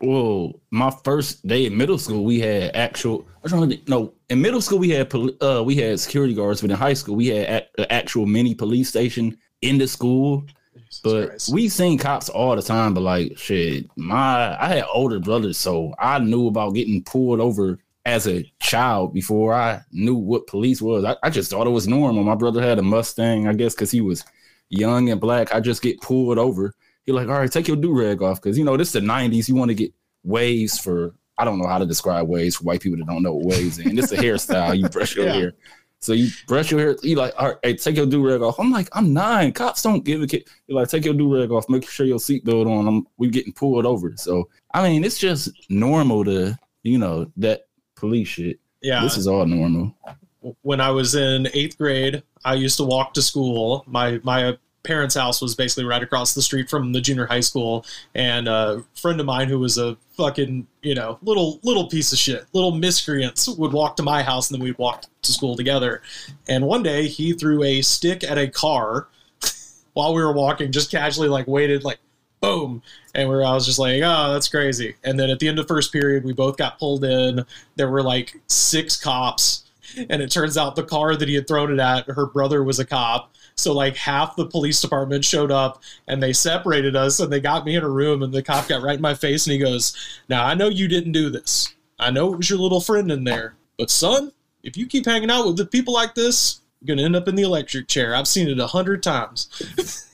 Well, 0.00 0.60
my 0.70 0.90
first 1.04 1.46
day 1.46 1.66
in 1.66 1.76
middle 1.76 1.98
school, 1.98 2.24
we 2.24 2.40
had 2.40 2.74
actual. 2.74 3.26
Trying 3.46 3.70
to 3.70 3.78
no, 3.88 4.14
in 4.30 4.40
middle 4.40 4.60
school 4.60 4.78
we 4.78 4.90
had 4.90 5.12
uh 5.40 5.62
we 5.64 5.76
had 5.76 6.00
security 6.00 6.34
guards, 6.34 6.60
but 6.60 6.70
in 6.70 6.76
high 6.76 6.94
school 6.94 7.16
we 7.16 7.28
had 7.28 7.68
an 7.78 7.86
actual 7.90 8.26
mini 8.26 8.54
police 8.54 8.88
station 8.88 9.36
in 9.62 9.78
the 9.78 9.86
school. 9.86 10.44
But 11.02 11.28
Christ. 11.28 11.52
we 11.52 11.68
seen 11.68 11.98
cops 11.98 12.28
all 12.28 12.56
the 12.56 12.62
time. 12.62 12.94
But 12.94 13.02
like 13.02 13.38
shit, 13.38 13.86
my 13.96 14.56
I 14.60 14.68
had 14.68 14.84
older 14.92 15.20
brothers, 15.20 15.58
so 15.58 15.94
I 15.98 16.18
knew 16.18 16.46
about 16.46 16.74
getting 16.74 17.02
pulled 17.02 17.40
over 17.40 17.78
as 18.06 18.28
a 18.28 18.44
child 18.60 19.14
before 19.14 19.54
I 19.54 19.82
knew 19.90 20.14
what 20.14 20.46
police 20.46 20.80
was. 20.82 21.04
I, 21.04 21.16
I 21.22 21.30
just 21.30 21.50
thought 21.50 21.66
it 21.66 21.70
was 21.70 21.88
normal. 21.88 22.22
My 22.22 22.34
brother 22.34 22.62
had 22.62 22.78
a 22.78 22.82
Mustang, 22.82 23.48
I 23.48 23.54
guess, 23.54 23.74
because 23.74 23.90
he 23.90 24.00
was 24.00 24.24
young 24.78 25.10
and 25.10 25.20
black. 25.20 25.54
I 25.54 25.60
just 25.60 25.82
get 25.82 26.00
pulled 26.00 26.38
over. 26.38 26.72
He 27.04 27.12
like, 27.12 27.28
all 27.28 27.34
right, 27.38 27.50
take 27.52 27.68
your 27.68 27.76
do 27.76 27.92
rag 27.92 28.22
off, 28.22 28.40
because 28.40 28.56
you 28.58 28.64
know 28.64 28.76
this 28.76 28.88
is 28.88 28.92
the 28.94 29.00
'90s. 29.00 29.48
You 29.48 29.54
want 29.54 29.68
to 29.70 29.74
get 29.74 29.92
waves 30.24 30.78
for 30.78 31.14
I 31.36 31.44
don't 31.44 31.58
know 31.58 31.66
how 31.66 31.78
to 31.78 31.86
describe 31.86 32.28
waves 32.28 32.56
for 32.56 32.64
white 32.64 32.80
people 32.80 32.98
that 32.98 33.06
don't 33.06 33.22
know 33.22 33.34
what 33.34 33.46
waves 33.56 33.78
is. 33.78 33.86
And 33.86 33.98
it's 33.98 34.12
a 34.12 34.16
hairstyle. 34.16 34.78
You 34.78 34.88
brush 34.88 35.16
your 35.16 35.26
Yeah. 35.26 35.32
hair. 35.32 35.52
So 35.98 36.12
you 36.12 36.28
brush 36.46 36.70
your 36.70 36.80
hair. 36.80 36.96
You 37.02 37.16
like, 37.16 37.32
all 37.38 37.48
right, 37.48 37.56
hey, 37.62 37.74
take 37.76 37.96
your 37.96 38.04
do 38.06 38.26
rag 38.26 38.42
off. 38.42 38.60
I'm 38.60 38.70
like, 38.70 38.88
I'm 38.92 39.12
nine. 39.14 39.52
Cops 39.52 39.82
don't 39.82 40.04
give 40.04 40.22
a 40.22 40.26
kid. 40.26 40.46
You're 40.66 40.78
like, 40.78 40.88
take 40.88 41.04
your 41.04 41.14
do 41.14 41.34
rag 41.34 41.50
off. 41.50 41.68
Make 41.68 41.88
sure 41.88 42.04
your 42.06 42.18
seatbelt 42.18 42.66
on. 42.66 42.86
I'm, 42.86 43.06
we 43.16 43.28
getting 43.30 43.52
pulled 43.54 43.86
over. 43.86 44.12
So 44.16 44.48
I 44.72 44.88
mean, 44.88 45.02
it's 45.02 45.18
just 45.18 45.50
normal 45.70 46.24
to 46.24 46.58
you 46.82 46.98
know 46.98 47.30
that 47.38 47.66
police 47.96 48.28
shit. 48.28 48.60
Yeah. 48.82 49.02
This 49.02 49.16
is 49.16 49.26
all 49.26 49.44
normal. 49.46 49.94
when 50.60 50.80
I 50.80 50.90
was 50.90 51.14
in 51.14 51.48
eighth 51.54 51.78
grade, 51.78 52.22
I 52.44 52.54
used 52.54 52.76
to 52.76 52.84
walk 52.84 53.14
to 53.14 53.22
school. 53.22 53.82
My 53.86 54.20
my 54.22 54.56
parents' 54.84 55.14
house 55.14 55.40
was 55.40 55.54
basically 55.54 55.84
right 55.84 56.02
across 56.02 56.34
the 56.34 56.42
street 56.42 56.70
from 56.70 56.92
the 56.92 57.00
junior 57.00 57.26
high 57.26 57.40
school, 57.40 57.84
and 58.14 58.46
a 58.46 58.84
friend 58.94 59.18
of 59.18 59.26
mine 59.26 59.48
who 59.48 59.58
was 59.58 59.78
a 59.78 59.96
fucking 60.16 60.66
you 60.82 60.94
know 60.94 61.18
little 61.22 61.58
little 61.62 61.88
piece 61.88 62.12
of 62.12 62.18
shit, 62.18 62.46
little 62.52 62.72
miscreants 62.72 63.48
would 63.48 63.72
walk 63.72 63.96
to 63.96 64.02
my 64.02 64.22
house, 64.22 64.50
and 64.50 64.58
then 64.58 64.64
we'd 64.64 64.78
walk 64.78 65.04
to 65.22 65.32
school 65.32 65.56
together. 65.56 66.02
And 66.48 66.66
one 66.66 66.82
day 66.82 67.08
he 67.08 67.32
threw 67.32 67.62
a 67.62 67.82
stick 67.82 68.22
at 68.22 68.38
a 68.38 68.48
car 68.48 69.08
while 69.94 70.14
we 70.14 70.22
were 70.22 70.32
walking, 70.32 70.70
just 70.70 70.90
casually 70.90 71.28
like 71.28 71.48
waited 71.48 71.84
like 71.84 71.98
boom 72.44 72.82
and 73.14 73.28
where 73.28 73.44
I 73.44 73.52
was 73.52 73.64
just 73.64 73.78
like, 73.78 74.02
oh, 74.04 74.32
that's 74.32 74.48
crazy. 74.48 74.96
And 75.04 75.18
then 75.18 75.30
at 75.30 75.38
the 75.38 75.48
end 75.48 75.58
of 75.58 75.66
first 75.66 75.92
period, 75.92 76.24
we 76.24 76.32
both 76.32 76.56
got 76.56 76.78
pulled 76.78 77.04
in. 77.04 77.44
There 77.76 77.88
were 77.88 78.02
like 78.02 78.38
six 78.48 79.00
cops, 79.00 79.64
and 79.96 80.20
it 80.20 80.30
turns 80.30 80.58
out 80.58 80.76
the 80.76 80.82
car 80.82 81.16
that 81.16 81.28
he 81.28 81.34
had 81.34 81.46
thrown 81.46 81.72
it 81.72 81.80
at, 81.80 82.06
her 82.06 82.26
brother 82.26 82.62
was 82.62 82.78
a 82.78 82.84
cop. 82.84 83.32
So 83.56 83.72
like 83.72 83.96
half 83.96 84.36
the 84.36 84.46
police 84.46 84.80
department 84.80 85.24
showed 85.24 85.50
up 85.52 85.82
and 86.08 86.22
they 86.22 86.32
separated 86.32 86.96
us 86.96 87.20
and 87.20 87.32
they 87.32 87.40
got 87.40 87.64
me 87.64 87.76
in 87.76 87.84
a 87.84 87.88
room 87.88 88.22
and 88.22 88.32
the 88.32 88.42
cop 88.42 88.68
got 88.68 88.82
right 88.82 88.96
in 88.96 89.02
my 89.02 89.14
face 89.14 89.46
and 89.46 89.52
he 89.52 89.58
goes, 89.58 89.94
"Now 90.28 90.44
I 90.44 90.54
know 90.54 90.68
you 90.68 90.88
didn't 90.88 91.12
do 91.12 91.30
this. 91.30 91.74
I 91.98 92.10
know 92.10 92.32
it 92.32 92.36
was 92.36 92.50
your 92.50 92.58
little 92.58 92.80
friend 92.80 93.10
in 93.10 93.24
there, 93.24 93.54
but 93.78 93.90
son, 93.90 94.32
if 94.62 94.76
you 94.76 94.86
keep 94.86 95.06
hanging 95.06 95.30
out 95.30 95.46
with 95.46 95.70
people 95.70 95.94
like 95.94 96.14
this." 96.14 96.60
You're 96.80 96.96
gonna 96.96 97.06
end 97.06 97.16
up 97.16 97.28
in 97.28 97.34
the 97.34 97.44
electric 97.44 97.88
chair. 97.88 98.14
I've 98.14 98.28
seen 98.28 98.46
it 98.46 98.58
a 98.60 98.66
hundred 98.66 99.02
times. 99.02 99.48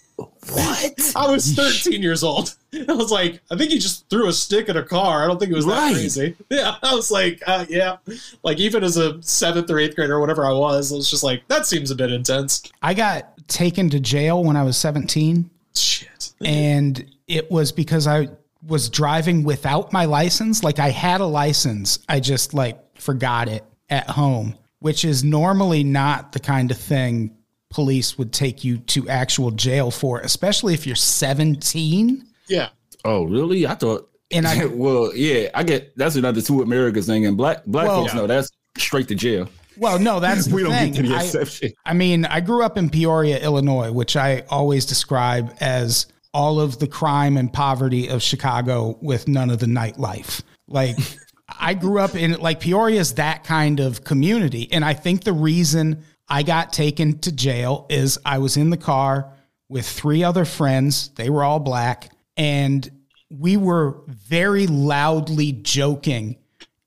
What? 0.52 1.12
I 1.16 1.30
was 1.30 1.52
13 1.52 2.02
years 2.02 2.22
old. 2.22 2.54
I 2.88 2.92
was 2.92 3.10
like, 3.10 3.40
I 3.50 3.56
think 3.56 3.70
he 3.70 3.78
just 3.78 4.08
threw 4.08 4.28
a 4.28 4.32
stick 4.32 4.68
at 4.68 4.76
a 4.76 4.82
car. 4.82 5.22
I 5.24 5.26
don't 5.26 5.38
think 5.38 5.52
it 5.52 5.54
was 5.56 5.66
that 5.66 5.72
Right. 5.78 5.94
crazy. 5.94 6.36
Yeah, 6.50 6.76
I 6.82 6.94
was 6.94 7.10
like, 7.10 7.42
uh, 7.46 7.66
yeah. 7.68 7.96
Like 8.42 8.58
even 8.58 8.82
as 8.84 8.96
a 8.96 9.22
seventh 9.22 9.70
or 9.70 9.78
eighth 9.78 9.96
grader 9.96 10.16
or 10.16 10.20
whatever 10.20 10.44
I 10.46 10.52
was, 10.52 10.92
I 10.92 10.96
was 10.96 11.10
just 11.10 11.22
like, 11.22 11.46
that 11.48 11.66
seems 11.66 11.90
a 11.90 11.94
bit 11.94 12.10
intense. 12.12 12.62
I 12.82 12.94
got 12.94 13.46
taken 13.48 13.90
to 13.90 14.00
jail 14.00 14.42
when 14.44 14.56
I 14.56 14.62
was 14.62 14.76
17. 14.76 15.50
Shit. 15.74 16.32
and 16.44 17.04
it 17.28 17.50
was 17.50 17.70
because 17.70 18.06
I 18.08 18.28
was 18.66 18.88
driving 18.88 19.44
without 19.44 19.92
my 19.92 20.04
license. 20.04 20.62
Like 20.64 20.78
I 20.78 20.90
had 20.90 21.20
a 21.20 21.26
license, 21.26 22.00
I 22.08 22.20
just 22.20 22.52
like 22.54 22.78
forgot 22.98 23.48
it 23.48 23.64
at 23.88 24.08
home, 24.10 24.56
which 24.80 25.04
is 25.04 25.22
normally 25.24 25.84
not 25.84 26.32
the 26.32 26.40
kind 26.40 26.70
of 26.70 26.76
thing 26.78 27.36
police 27.70 28.18
would 28.18 28.32
take 28.32 28.64
you 28.64 28.78
to 28.78 29.08
actual 29.08 29.50
jail 29.50 29.90
for, 29.90 30.20
especially 30.20 30.74
if 30.74 30.86
you're 30.86 30.96
17. 30.96 32.24
Yeah. 32.48 32.68
Oh, 33.04 33.24
really? 33.24 33.66
I 33.66 33.74
thought. 33.74 34.08
And 34.32 34.46
I- 34.46 34.64
well, 34.66 35.14
yeah, 35.14 35.48
I 35.54 35.62
get 35.62 35.96
that's 35.96 36.16
another 36.16 36.40
two 36.42 36.62
Americas 36.62 37.06
thing, 37.06 37.26
and 37.26 37.36
black 37.36 37.64
black 37.66 37.88
Well- 37.88 38.02
folks 38.02 38.14
know 38.14 38.26
that's 38.26 38.50
straight 38.78 39.08
to 39.08 39.14
jail. 39.14 39.48
Well, 39.76 39.98
no, 39.98 40.20
that's 40.20 40.46
the 40.48 40.54
We 40.54 40.62
don't 40.62 40.72
thing. 40.72 40.92
get 40.92 41.02
to 41.02 41.08
the 41.08 41.14
I- 41.16 41.22
exception. 41.22 41.72
I 41.86 41.94
mean, 41.94 42.26
I 42.26 42.40
grew 42.40 42.62
up 42.64 42.76
in 42.76 42.90
Peoria, 42.90 43.38
Illinois, 43.42 43.90
which 43.92 44.16
I 44.16 44.44
always 44.50 44.84
describe 44.86 45.54
as 45.60 46.06
all 46.34 46.60
of 46.60 46.78
the 46.78 46.86
crime 46.86 47.36
and 47.36 47.52
poverty 47.52 48.08
of 48.08 48.22
Chicago 48.22 48.98
with 49.00 49.26
none 49.26 49.50
of 49.50 49.58
the 49.58 49.66
nightlife. 49.66 50.42
Like, 50.68 50.96
I 51.60 51.74
grew 51.74 51.98
up 51.98 52.14
in, 52.14 52.34
like, 52.34 52.60
Peoria 52.60 53.00
is 53.00 53.14
that 53.14 53.42
kind 53.42 53.80
of 53.80 54.04
community. 54.04 54.68
And 54.70 54.84
I 54.84 54.94
think 54.94 55.24
the 55.24 55.32
reason 55.32 56.04
I 56.30 56.44
got 56.44 56.72
taken 56.72 57.18
to 57.20 57.32
jail 57.32 57.86
is 57.90 58.18
I 58.24 58.38
was 58.38 58.56
in 58.56 58.70
the 58.70 58.76
car 58.76 59.32
with 59.68 59.86
three 59.86 60.22
other 60.22 60.44
friends. 60.44 61.08
They 61.16 61.28
were 61.28 61.42
all 61.42 61.58
black. 61.58 62.10
And 62.36 62.88
we 63.28 63.56
were 63.56 64.02
very 64.06 64.66
loudly 64.66 65.52
joking 65.52 66.36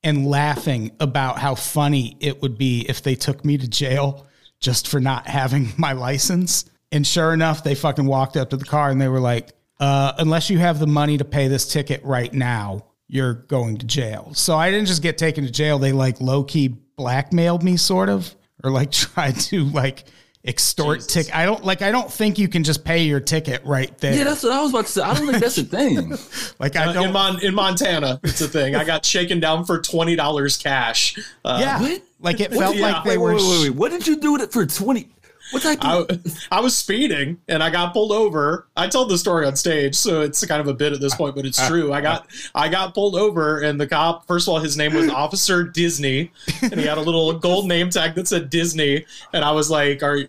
and 0.03 0.25
laughing 0.27 0.91
about 0.99 1.39
how 1.39 1.55
funny 1.55 2.17
it 2.19 2.41
would 2.41 2.57
be 2.57 2.85
if 2.89 3.03
they 3.03 3.15
took 3.15 3.43
me 3.45 3.57
to 3.57 3.67
jail 3.67 4.27
just 4.59 4.87
for 4.87 4.99
not 4.99 5.27
having 5.27 5.69
my 5.77 5.93
license. 5.93 6.69
And 6.91 7.05
sure 7.05 7.33
enough, 7.33 7.63
they 7.63 7.75
fucking 7.75 8.05
walked 8.05 8.37
up 8.37 8.49
to 8.51 8.57
the 8.57 8.65
car 8.65 8.89
and 8.89 8.99
they 8.99 9.07
were 9.07 9.19
like, 9.19 9.51
uh, 9.79 10.13
unless 10.19 10.49
you 10.49 10.59
have 10.59 10.79
the 10.79 10.87
money 10.87 11.17
to 11.17 11.25
pay 11.25 11.47
this 11.47 11.67
ticket 11.67 12.03
right 12.03 12.33
now, 12.33 12.85
you're 13.07 13.33
going 13.33 13.77
to 13.77 13.85
jail. 13.85 14.33
So 14.33 14.55
I 14.55 14.71
didn't 14.71 14.87
just 14.87 15.01
get 15.01 15.17
taken 15.17 15.43
to 15.43 15.51
jail. 15.51 15.79
They 15.79 15.91
like 15.91 16.21
low 16.21 16.43
key 16.43 16.69
blackmailed 16.95 17.63
me, 17.63 17.75
sort 17.77 18.09
of, 18.09 18.33
or 18.63 18.71
like 18.71 18.91
tried 18.93 19.39
to 19.39 19.63
like 19.65 20.05
extort 20.45 20.97
Jesus. 20.99 21.13
ticket. 21.13 21.35
I 21.35 21.45
don't 21.45 21.63
like, 21.63 21.81
I 21.81 21.91
don't 21.91 22.11
think 22.11 22.37
you 22.37 22.47
can 22.47 22.63
just 22.63 22.83
pay 22.83 23.03
your 23.03 23.19
ticket 23.19 23.63
right 23.63 23.95
there. 23.99 24.13
Yeah, 24.13 24.25
that's 24.25 24.43
what 24.43 24.51
I 24.51 24.61
was 24.61 24.71
about 24.71 24.85
to 24.87 24.91
say. 24.91 25.01
I 25.01 25.13
don't 25.13 25.27
think 25.27 25.39
that's 25.41 25.55
the 25.55 25.63
thing. 25.63 26.11
like, 26.59 26.75
I 26.75 26.85
Uh, 26.87 26.93
don't. 26.93 27.07
in, 27.07 27.13
Mon- 27.13 27.39
in 27.41 27.55
Montana, 27.55 28.19
it's 28.23 28.41
a 28.41 28.47
thing. 28.47 28.75
I 28.75 28.83
got 28.83 29.05
shaken 29.05 29.39
down 29.39 29.65
for 29.65 29.79
twenty 29.79 30.15
dollars 30.15 30.57
cash. 30.57 31.17
Uh, 31.45 31.57
yeah. 31.61 31.79
What? 31.81 32.01
Like 32.19 32.39
it 32.39 32.51
felt 32.53 32.75
Yeah. 32.75 32.91
like 32.93 33.03
they 33.05 33.17
wait, 33.17 33.17
were. 33.17 33.35
wait, 33.35 33.43
wait, 33.43 33.61
wait. 33.69 33.75
What 33.75 33.91
did 33.91 34.07
you 34.07 34.17
do 34.17 34.33
with 34.33 34.41
it 34.41 34.51
for 34.51 34.65
twenty? 34.65 35.09
What 35.53 35.61
type 35.61 35.85
of? 35.85 36.09
I, 36.51 36.57
I 36.57 36.61
was 36.61 36.75
speeding 36.75 37.39
and 37.47 37.61
I 37.61 37.69
got 37.69 37.93
pulled 37.93 38.11
over. 38.11 38.67
I 38.75 38.87
told 38.87 39.09
the 39.09 39.17
story 39.19 39.45
on 39.45 39.55
stage, 39.55 39.93
so 39.93 40.21
it's 40.21 40.43
kind 40.45 40.59
of 40.59 40.67
a 40.67 40.73
bit 40.73 40.93
at 40.93 40.99
this 40.99 41.13
point, 41.13 41.35
but 41.35 41.45
it's 41.45 41.65
true. 41.67 41.93
I 41.93 42.01
got 42.01 42.27
I 42.55 42.69
got 42.69 42.95
pulled 42.95 43.15
over 43.15 43.61
and 43.61 43.79
the 43.79 43.85
cop, 43.85 44.25
first 44.25 44.47
of 44.47 44.53
all, 44.53 44.59
his 44.59 44.75
name 44.77 44.95
was 44.95 45.09
Officer 45.09 45.63
Disney, 45.63 46.31
and 46.63 46.79
he 46.79 46.87
had 46.87 46.97
a 46.97 47.01
little 47.01 47.33
gold 47.33 47.67
name 47.67 47.91
tag 47.91 48.15
that 48.15 48.27
said 48.27 48.49
Disney, 48.49 49.05
and 49.31 49.45
I 49.45 49.51
was 49.51 49.69
like, 49.69 50.01
"Are 50.01 50.17
you 50.17 50.27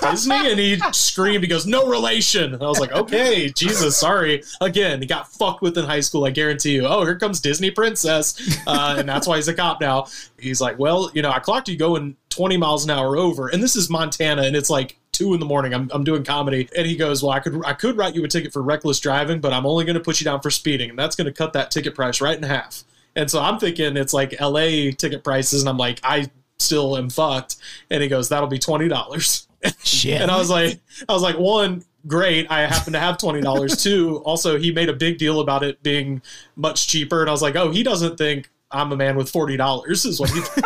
Disney?" 0.00 0.50
And 0.50 0.58
he 0.58 0.80
screamed. 0.92 1.42
He 1.42 1.48
goes, 1.48 1.66
"No 1.66 1.86
relation." 1.86 2.54
And 2.54 2.62
I 2.62 2.66
was 2.66 2.80
like, 2.80 2.92
"Okay, 2.92 3.50
Jesus, 3.50 3.96
sorry." 3.96 4.42
Again, 4.60 5.00
he 5.00 5.06
got 5.06 5.30
fucked 5.32 5.62
with 5.62 5.76
in 5.78 5.84
high 5.84 6.00
school. 6.00 6.24
I 6.24 6.30
guarantee 6.30 6.74
you. 6.74 6.86
Oh, 6.86 7.04
here 7.04 7.18
comes 7.18 7.40
Disney 7.40 7.70
Princess, 7.70 8.58
uh, 8.66 8.96
and 8.98 9.08
that's 9.08 9.26
why 9.26 9.36
he's 9.36 9.48
a 9.48 9.54
cop 9.54 9.80
now. 9.80 10.06
He's 10.38 10.60
like, 10.60 10.78
"Well, 10.78 11.10
you 11.14 11.22
know, 11.22 11.30
I 11.30 11.38
clocked 11.38 11.68
you 11.68 11.76
going 11.76 12.16
20 12.30 12.56
miles 12.56 12.84
an 12.84 12.90
hour 12.90 13.16
over, 13.16 13.48
and 13.48 13.62
this 13.62 13.76
is 13.76 13.90
Montana, 13.90 14.42
and 14.42 14.56
it's 14.56 14.70
like." 14.70 14.96
Two 15.12 15.32
in 15.32 15.40
the 15.40 15.46
morning. 15.46 15.72
I'm, 15.72 15.90
I'm 15.94 16.04
doing 16.04 16.24
comedy, 16.24 16.68
and 16.76 16.86
he 16.86 16.94
goes, 16.94 17.22
"Well, 17.22 17.32
I 17.32 17.40
could 17.40 17.64
I 17.64 17.72
could 17.72 17.96
write 17.96 18.14
you 18.14 18.22
a 18.22 18.28
ticket 18.28 18.52
for 18.52 18.60
reckless 18.60 19.00
driving, 19.00 19.40
but 19.40 19.50
I'm 19.50 19.64
only 19.64 19.86
going 19.86 19.94
to 19.94 20.00
put 20.00 20.20
you 20.20 20.26
down 20.26 20.42
for 20.42 20.50
speeding, 20.50 20.90
and 20.90 20.98
that's 20.98 21.16
going 21.16 21.24
to 21.24 21.32
cut 21.32 21.54
that 21.54 21.70
ticket 21.70 21.94
price 21.94 22.20
right 22.20 22.36
in 22.36 22.42
half." 22.42 22.84
And 23.14 23.30
so 23.30 23.40
I'm 23.40 23.58
thinking 23.58 23.96
it's 23.96 24.12
like 24.12 24.38
LA 24.42 24.90
ticket 24.92 25.24
prices, 25.24 25.62
and 25.62 25.70
I'm 25.70 25.78
like, 25.78 26.00
I 26.04 26.30
still 26.58 26.98
am 26.98 27.08
fucked. 27.08 27.56
And 27.90 28.02
he 28.02 28.10
goes, 28.10 28.28
"That'll 28.28 28.46
be 28.46 28.58
twenty 28.58 28.88
dollars." 28.88 29.45
Shit. 29.84 30.20
And 30.20 30.30
I 30.30 30.38
was 30.38 30.50
like, 30.50 30.80
I 31.08 31.12
was 31.12 31.22
like, 31.22 31.38
one, 31.38 31.84
great. 32.06 32.50
I 32.50 32.66
happen 32.66 32.92
to 32.92 33.00
have 33.00 33.18
twenty 33.18 33.40
dollars. 33.40 33.76
Two, 33.82 34.18
also 34.18 34.58
he 34.58 34.72
made 34.72 34.88
a 34.88 34.92
big 34.92 35.18
deal 35.18 35.40
about 35.40 35.62
it 35.62 35.82
being 35.82 36.22
much 36.56 36.88
cheaper, 36.88 37.20
and 37.20 37.28
I 37.28 37.32
was 37.32 37.42
like, 37.42 37.56
oh, 37.56 37.70
he 37.70 37.82
doesn't 37.82 38.16
think 38.16 38.50
I'm 38.70 38.92
a 38.92 38.96
man 38.96 39.16
with 39.16 39.30
forty 39.30 39.56
dollars. 39.56 40.04
Is 40.04 40.20
what 40.20 40.30
he. 40.30 40.40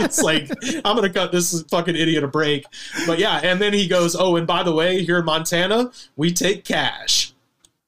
it's 0.00 0.22
like 0.22 0.50
I'm 0.84 0.96
gonna 0.96 1.12
cut 1.12 1.32
this 1.32 1.62
fucking 1.70 1.96
idiot 1.96 2.24
a 2.24 2.28
break. 2.28 2.64
But 3.06 3.18
yeah, 3.18 3.40
and 3.42 3.60
then 3.60 3.72
he 3.72 3.88
goes, 3.88 4.16
oh, 4.16 4.36
and 4.36 4.46
by 4.46 4.62
the 4.62 4.72
way, 4.74 5.04
here 5.04 5.18
in 5.18 5.24
Montana, 5.24 5.90
we 6.16 6.32
take 6.32 6.64
cash, 6.64 7.32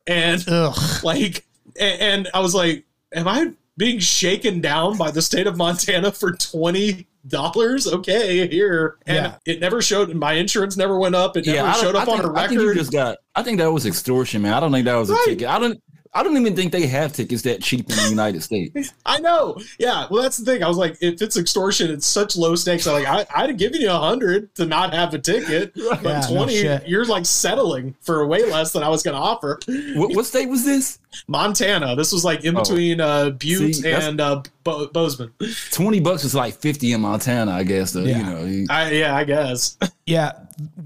and 0.06 0.44
Ugh. 0.48 1.04
like, 1.04 1.44
and, 1.78 2.00
and 2.00 2.28
I 2.34 2.40
was 2.40 2.54
like, 2.54 2.84
am 3.12 3.28
I 3.28 3.52
being 3.76 4.00
shaken 4.00 4.60
down 4.60 4.98
by 4.98 5.10
the 5.10 5.22
state 5.22 5.46
of 5.46 5.56
Montana 5.56 6.12
for 6.12 6.32
twenty 6.32 7.06
dollars. 7.28 7.86
Okay, 7.86 8.48
here, 8.48 8.96
and 9.06 9.16
Yeah. 9.16 9.34
it 9.46 9.60
never 9.60 9.80
showed. 9.82 10.14
My 10.14 10.34
insurance 10.34 10.76
never 10.76 10.98
went 10.98 11.14
up. 11.14 11.36
It 11.36 11.46
never 11.46 11.68
I 11.68 11.72
don't- 11.72 11.82
showed 11.82 11.96
I 11.96 12.02
up 12.02 12.08
on 12.08 12.20
think, 12.22 12.36
a 12.36 12.38
I 12.40 12.48
think 12.48 12.60
you 12.60 12.66
record. 12.68 12.78
just 12.78 12.92
got. 12.92 13.18
I 13.34 13.42
think 13.42 13.58
that 13.58 13.70
was 13.72 13.86
extortion, 13.86 14.42
man. 14.42 14.52
I 14.54 14.60
don't 14.60 14.72
think 14.72 14.84
that 14.86 14.94
was 14.96 15.10
a 15.10 15.14
Right. 15.14 15.24
ticket. 15.28 15.48
I 15.48 15.58
don't. 15.58 15.80
I 16.14 16.22
don't 16.22 16.36
even 16.36 16.56
think 16.56 16.72
they 16.72 16.86
have 16.86 17.12
tickets 17.12 17.42
that 17.42 17.60
cheap 17.62 17.88
in 17.90 17.96
the 17.96 18.08
United 18.08 18.42
States. 18.42 18.92
I 19.06 19.18
know. 19.20 19.58
Yeah. 19.78 20.06
Well, 20.10 20.22
that's 20.22 20.38
the 20.38 20.44
thing. 20.44 20.62
I 20.62 20.68
was 20.68 20.76
like, 20.76 20.96
if 21.00 21.20
it's 21.22 21.36
extortion, 21.36 21.90
it's 21.90 22.06
such 22.06 22.36
low 22.36 22.54
stakes. 22.54 22.86
I'm 22.86 23.02
like, 23.02 23.06
I, 23.06 23.42
I'd 23.42 23.50
have 23.50 23.58
given 23.58 23.80
you 23.80 23.90
a 23.90 23.98
hundred 23.98 24.54
to 24.56 24.66
not 24.66 24.94
have 24.94 25.12
a 25.14 25.18
ticket, 25.18 25.74
but 25.76 26.02
Yeah, 26.02 26.20
twenty, 26.28 26.56
shit. 26.60 26.88
you're 26.88 27.04
like 27.04 27.26
settling 27.26 27.94
for 28.00 28.26
way 28.26 28.44
less 28.50 28.72
than 28.72 28.82
I 28.82 28.88
was 28.88 29.02
going 29.02 29.14
to 29.14 29.20
offer. 29.20 29.58
What, 29.94 30.14
what 30.14 30.26
state 30.26 30.48
was 30.48 30.64
this? 30.64 30.98
Montana. 31.26 31.96
This 31.96 32.12
was 32.12 32.24
like 32.24 32.44
in 32.44 32.56
Oh. 32.56 32.60
between 32.60 33.00
uh, 33.00 33.30
Butte 33.30 33.76
See, 33.76 33.90
and 33.92 34.20
uh, 34.20 34.42
Bo- 34.64 34.88
Bozeman. 34.88 35.32
Twenty 35.70 36.00
bucks 36.00 36.24
is 36.24 36.34
like 36.34 36.54
fifty 36.54 36.92
in 36.92 37.00
Montana, 37.00 37.52
I 37.52 37.62
guess. 37.64 37.92
Though, 37.92 38.02
Yeah. 38.02 38.18
You 38.18 38.24
know, 38.24 38.44
you- 38.44 38.66
I, 38.70 38.90
yeah, 38.90 39.14
I 39.16 39.24
guess. 39.24 39.76
Yeah. 40.06 40.32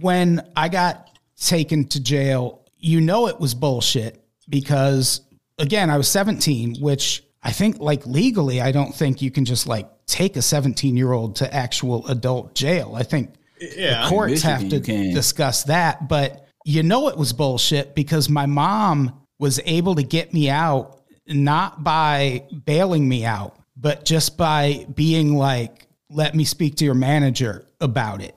When 0.00 0.42
I 0.56 0.68
got 0.68 1.08
taken 1.40 1.86
to 1.88 2.00
jail, 2.00 2.60
you 2.78 3.00
know 3.00 3.26
it 3.28 3.38
was 3.40 3.54
bullshit 3.54 4.21
because, 4.48 5.20
again, 5.58 5.90
I 5.90 5.96
was 5.96 6.08
17, 6.08 6.76
which 6.80 7.24
I 7.42 7.52
think, 7.52 7.78
like, 7.80 8.06
legally, 8.06 8.60
I 8.60 8.72
don't 8.72 8.94
think 8.94 9.20
you 9.22 9.30
can 9.30 9.44
just, 9.44 9.66
like, 9.66 9.88
take 10.06 10.36
a 10.36 10.42
17 10.42 10.96
year 10.96 11.12
old 11.12 11.36
to 11.36 11.54
actual 11.54 12.06
adult 12.08 12.54
jail. 12.54 12.94
I 12.96 13.02
think 13.02 13.34
Yeah. 13.76 14.08
courts 14.08 14.42
have 14.42 14.68
to 14.68 14.80
discuss 14.80 15.62
that. 15.64 16.08
But 16.08 16.46
you 16.64 16.82
know 16.82 17.08
it 17.08 17.16
was 17.16 17.32
bullshit 17.32 17.94
because 17.94 18.28
my 18.28 18.46
mom 18.46 19.12
was 19.38 19.60
able 19.64 19.94
to 19.94 20.02
get 20.02 20.32
me 20.34 20.50
out 20.50 21.00
not 21.26 21.82
by 21.84 22.44
bailing 22.64 23.08
me 23.08 23.24
out, 23.24 23.56
but 23.76 24.04
just 24.04 24.36
by 24.36 24.84
being 24.94 25.36
like, 25.36 25.86
let 26.10 26.34
me 26.34 26.44
speak 26.44 26.76
to 26.76 26.84
your 26.84 26.94
manager 26.94 27.64
about 27.80 28.20
it. 28.20 28.36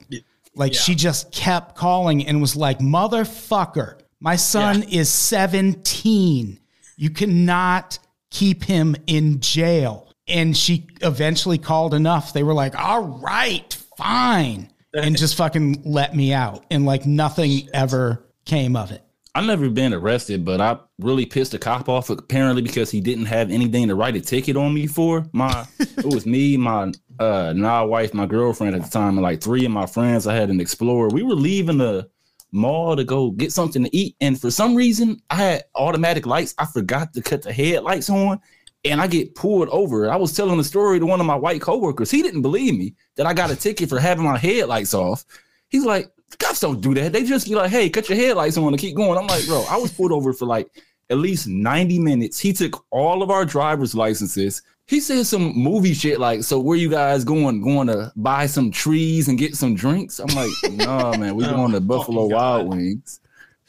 Like 0.55 0.73
Yeah. 0.73 0.79
she 0.79 0.95
just 0.95 1.31
kept 1.31 1.75
calling 1.75 2.25
and 2.25 2.39
was 2.39 2.55
like, 2.55 2.79
motherfucker, 2.79 3.95
my 4.19 4.35
son 4.35 4.83
is 4.83 5.09
17. 5.09 6.59
You 6.97 7.09
cannot 7.09 7.99
keep 8.31 8.63
him 8.63 8.95
in 9.07 9.39
jail. 9.39 10.11
And 10.27 10.57
she 10.57 10.87
eventually 11.01 11.57
called 11.57 11.93
enough. 11.93 12.33
They 12.33 12.43
were 12.43 12.53
like, 12.53 12.75
all 12.75 13.03
right, 13.03 13.71
fine. 13.97 14.71
And 14.93 15.17
just 15.17 15.35
fucking 15.35 15.83
let 15.85 16.15
me 16.15 16.33
out. 16.33 16.65
And 16.71 16.85
like 16.85 17.05
nothing 17.05 17.69
ever 17.73 18.25
came 18.45 18.75
of 18.75 18.91
it. 18.91 19.03
I've 19.35 19.45
never 19.45 19.69
been 19.69 19.93
arrested, 19.93 20.45
but 20.45 20.61
I 20.61 20.77
really 20.97 21.25
pissed 21.25 21.53
a 21.53 21.59
cop 21.59 21.89
off 21.89 22.09
apparently 22.09 22.61
because 22.61 22.89
he 22.89 23.01
didn't 23.01 23.25
have 23.25 23.51
anything 23.51 23.89
to 23.89 23.95
write 23.95 24.15
a 24.15 24.21
ticket 24.21 24.55
on 24.55 24.73
me 24.73 24.87
for. 24.87 25.25
My 25.33 25.67
it 25.79 26.05
was 26.05 26.25
me, 26.25 26.55
my 26.55 26.93
uh 27.19 27.51
now 27.53 27.85
wife, 27.85 28.13
my 28.13 28.25
girlfriend 28.25 28.75
at 28.75 28.83
the 28.83 28.89
time, 28.89 29.17
and 29.17 29.21
like 29.21 29.41
three 29.41 29.65
of 29.65 29.71
my 29.71 29.87
friends. 29.87 30.25
I 30.25 30.35
had 30.35 30.49
an 30.49 30.61
explorer. 30.61 31.09
We 31.09 31.21
were 31.21 31.35
leaving 31.35 31.77
the 31.79 32.09
mall 32.55 32.95
to 32.95 33.03
go 33.03 33.31
get 33.31 33.51
something 33.51 33.83
to 33.83 33.95
eat, 33.95 34.15
and 34.21 34.39
for 34.39 34.49
some 34.49 34.75
reason 34.75 35.21
I 35.29 35.35
had 35.35 35.63
automatic 35.75 36.25
lights. 36.25 36.55
I 36.57 36.65
forgot 36.65 37.13
to 37.13 37.21
cut 37.21 37.43
the 37.43 37.53
headlights 37.53 38.09
on. 38.09 38.39
And 38.83 39.01
I 39.01 39.07
get 39.07 39.33
pulled 39.33 39.67
over. 39.69 40.11
I 40.11 40.15
was 40.15 40.35
telling 40.35 40.57
the 40.57 40.63
story 40.63 40.99
to 40.99 41.07
one 41.07 41.19
of 41.19 41.25
my 41.25 41.35
white 41.35 41.59
coworkers. 41.59 42.11
He 42.11 42.21
didn't 42.21 42.43
believe 42.43 42.77
me 42.77 42.93
that 43.15 43.25
I 43.25 43.33
got 43.33 43.49
a 43.49 43.55
ticket 43.55 43.89
for 43.89 43.99
having 43.99 44.25
my 44.25 44.37
headlights 44.37 44.93
off. 44.93 45.25
He's 45.69 45.83
like, 45.83 46.11
cops 46.37 46.59
don't 46.59 46.81
do 46.81 46.93
that. 46.93 47.11
They 47.11 47.23
just 47.23 47.47
be 47.47 47.55
like, 47.55 47.71
hey, 47.71 47.89
cut 47.89 48.07
your 48.09 48.17
headlights 48.17 48.57
on 48.57 48.67
and 48.67 48.77
keep 48.77 48.95
going. 48.95 49.17
I'm 49.17 49.25
like, 49.25 49.47
bro, 49.47 49.65
I 49.67 49.77
was 49.77 49.91
pulled 49.91 50.11
over 50.11 50.33
for 50.33 50.45
like 50.45 50.69
at 51.09 51.17
least 51.17 51.47
90 51.47 51.99
minutes. 51.99 52.39
He 52.39 52.53
took 52.53 52.85
all 52.91 53.23
of 53.23 53.31
our 53.31 53.43
driver's 53.43 53.95
licenses. 53.95 54.61
He 54.87 54.99
said 54.99 55.25
some 55.25 55.53
movie 55.57 55.93
shit 55.95 56.19
like, 56.19 56.43
so 56.43 56.59
where 56.59 56.77
you 56.77 56.89
guys 56.89 57.23
going? 57.23 57.61
Going 57.63 57.87
to 57.87 58.11
buy 58.15 58.45
some 58.45 58.69
trees 58.69 59.27
and 59.27 59.37
get 59.37 59.55
some 59.55 59.73
drinks? 59.75 60.19
I'm 60.19 60.27
like, 60.35 60.51
no, 60.73 61.11
man, 61.13 61.35
we 61.35 61.43
Oh, 61.45 61.55
going 61.55 61.71
to 61.71 61.79
Buffalo 61.81 62.23
fucking 62.23 62.29
God. 62.29 62.57
Wild 62.67 62.69
Wings. 62.69 63.19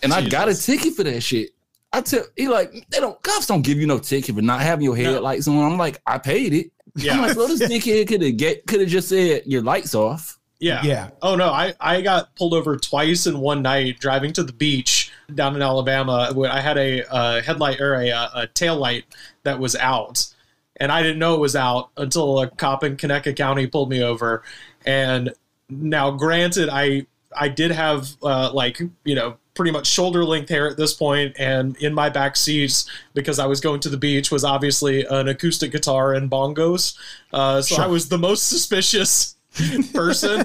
And 0.03 0.13
I 0.13 0.29
got 0.29 0.49
a 0.51 0.55
ticket 0.55 0.95
for 0.95 1.05
that 1.05 1.23
shit. 1.23 1.51
I 1.93 2.03
tell 2.03 2.25
he 2.37 2.49
like 2.49 2.73
they 2.91 3.01
don't 3.01 3.21
cops 3.23 3.47
don't 3.47 3.63
give 3.63 3.79
you 3.79 3.87
no 3.87 3.99
ticket 3.99 4.35
for 4.35 4.43
not 4.43 4.61
having 4.61 4.85
your 4.85 4.95
headlights 4.97 5.49
on. 5.49 5.57
I'm 5.73 5.79
like, 5.79 6.03
I 6.07 6.19
paid 6.19 6.53
it. 6.53 6.71
Yeah. 6.97 7.13
I'm 7.13 7.21
Yeah. 7.21 7.27
like, 7.29 7.35
bro, 7.37 7.47
this 7.47 7.63
dickhead 7.71 8.07
could 8.09 8.21
have 8.21 8.37
get 8.37 8.67
could 8.67 8.81
have 8.81 8.91
just 8.91 9.09
said 9.09 9.43
your 9.47 9.63
lights 9.63 9.95
off. 9.95 10.39
Yeah. 10.61 10.83
Yeah. 10.83 11.11
Oh 11.23 11.35
no, 11.37 11.49
I, 11.51 11.73
I 11.81 12.03
got 12.03 12.35
pulled 12.37 12.53
over 12.53 12.77
twice 12.77 13.27
in 13.27 13.39
one 13.41 13.63
night 13.63 13.99
driving 14.01 14.35
to 14.35 14.43
the 14.43 14.53
beach 14.53 15.13
down 15.35 15.57
in 15.57 15.63
Alabama. 15.63 16.31
where 16.35 16.51
I 16.53 16.61
had 16.61 16.77
a 16.77 17.05
uh, 17.11 17.41
headlight 17.41 17.81
or 17.81 17.95
a, 17.95 18.11
uh, 18.11 18.29
a 18.43 18.47
tail 18.49 18.77
light 18.77 19.05
that 19.45 19.59
was 19.59 19.75
out, 19.77 20.27
and 20.79 20.93
I 20.93 21.03
didn't 21.03 21.19
know 21.19 21.35
it 21.35 21.41
was 21.41 21.57
out 21.57 21.91
until 21.97 22.41
a 22.41 22.49
cop 22.49 22.85
in 22.85 22.97
Conecuh 22.97 23.37
County 23.37 23.67
pulled 23.67 23.91
me 23.91 24.03
over. 24.03 24.43
And 24.85 25.33
now, 25.69 26.11
granted, 26.11 26.69
I 26.71 27.07
I 27.37 27.49
did 27.49 27.71
have 27.71 28.09
uh, 28.23 28.51
like 28.53 28.81
you 29.05 29.15
know 29.15 29.37
pretty 29.55 29.71
much 29.71 29.87
shoulder 29.87 30.25
length 30.25 30.51
hair 30.51 30.69
at 30.69 30.77
this 30.77 30.93
point, 30.93 31.35
and 31.39 31.77
in 31.79 31.95
my 31.95 32.09
back 32.09 32.37
seats 32.37 32.89
because 33.15 33.39
I 33.39 33.47
was 33.47 33.61
going 33.61 33.81
to 33.81 33.89
the 33.89 33.97
beach 33.97 34.31
was 34.31 34.45
obviously 34.45 35.05
an 35.07 35.29
acoustic 35.29 35.73
guitar 35.73 36.15
and 36.15 36.31
bongos. 36.31 36.97
Uh, 37.33 37.63
so 37.63 37.83
I 37.83 37.87
was 37.87 38.09
the 38.09 38.19
most 38.19 38.43
suspicious 38.49 39.36
person. 39.95 40.45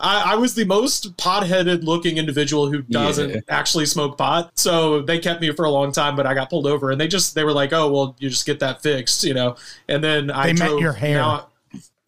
I, 0.00 0.32
I 0.32 0.34
was 0.36 0.54
the 0.54 0.64
most 0.64 1.16
pot-headed 1.16 1.84
looking 1.84 2.18
individual 2.18 2.70
who 2.70 2.82
doesn't 2.82 3.30
Yeah. 3.30 3.40
actually 3.48 3.86
smoke 3.86 4.16
pot. 4.18 4.52
So 4.56 5.02
they 5.02 5.18
kept 5.18 5.40
me 5.40 5.52
for 5.52 5.64
a 5.64 5.70
long 5.70 5.92
time, 5.92 6.16
but 6.16 6.26
I 6.26 6.34
got 6.34 6.50
pulled 6.50 6.66
over, 6.66 6.90
and 6.90 7.00
they 7.00 7.08
just 7.08 7.34
they 7.34 7.44
were 7.44 7.52
like, 7.52 7.72
"Oh, 7.72 7.90
well, 7.92 8.16
you 8.18 8.28
just 8.30 8.46
get 8.46 8.60
that 8.60 8.82
fixed," 8.82 9.24
you 9.24 9.34
know. 9.34 9.56
And 9.88 10.02
then 10.02 10.30
I 10.30 10.48
met 10.52 10.68
drove, 10.68 10.80
your 10.80 10.92
hair. 10.92 11.18
now- 11.18 11.48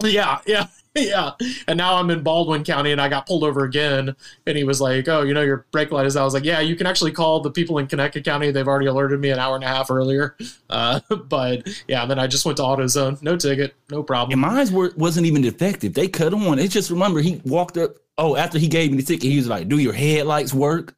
yeah, 0.05 0.39
yeah, 0.47 0.67
yeah. 0.95 1.33
And 1.67 1.77
now 1.77 1.97
I'm 1.97 2.11
in 2.11 2.23
Baldwin 2.23 2.65
County, 2.65 2.93
and 2.93 3.01
I 3.01 3.09
got 3.09 3.27
pulled 3.27 3.43
over 3.45 3.65
again. 3.65 4.15
And 4.47 4.57
he 4.57 4.65
was 4.65 4.81
like, 4.81 5.09
"Oh, 5.09 5.23
you 5.23 5.35
know, 5.35 5.43
your 5.43 5.67
brake 5.73 5.91
light 5.91 6.07
is 6.07 6.17
out." 6.17 6.23
I 6.23 6.25
was 6.25 6.35
like, 6.35 6.45
"Yeah, 6.45 6.61
you 6.61 6.77
can 6.77 6.87
actually 6.87 7.13
call 7.13 7.41
the 7.41 7.51
people 7.51 7.79
in 7.79 7.87
Conecuh 7.87 8.25
County. 8.25 8.51
They've 8.51 8.67
already 8.67 8.87
alerted 8.87 9.21
me 9.21 9.31
an 9.31 9.39
hour 9.39 9.55
and 9.55 9.65
a 9.65 9.69
half 9.69 9.91
earlier." 9.91 10.37
Uh, 10.71 10.99
but 11.29 11.69
yeah, 11.87 12.03
and 12.03 12.11
then 12.11 12.19
I 12.19 12.27
just 12.27 12.45
went 12.45 12.57
to 12.57 12.65
AutoZone, 12.65 13.23
no 13.23 13.37
ticket, 13.37 13.77
no 13.91 14.03
problem. 14.03 14.33
And 14.33 14.41
mine 14.41 14.73
were, 14.73 14.93
wasn't 14.97 15.27
even 15.27 15.41
defective. 15.41 15.95
They 15.95 16.09
cut 16.09 16.35
on. 16.35 16.59
It's 16.59 16.75
just 16.75 16.91
remember 16.91 17.21
he 17.21 17.41
walked 17.45 17.77
up. 17.77 17.95
Oh, 18.19 18.35
after 18.35 18.59
he 18.59 18.67
gave 18.67 18.91
me 18.91 18.97
the 18.97 19.05
ticket, 19.05 19.31
he 19.31 19.37
was 19.37 19.47
like, 19.47 19.69
"Do 19.69 19.79
your 19.79 19.93
headlights 19.93 20.53
work?" 20.53 20.97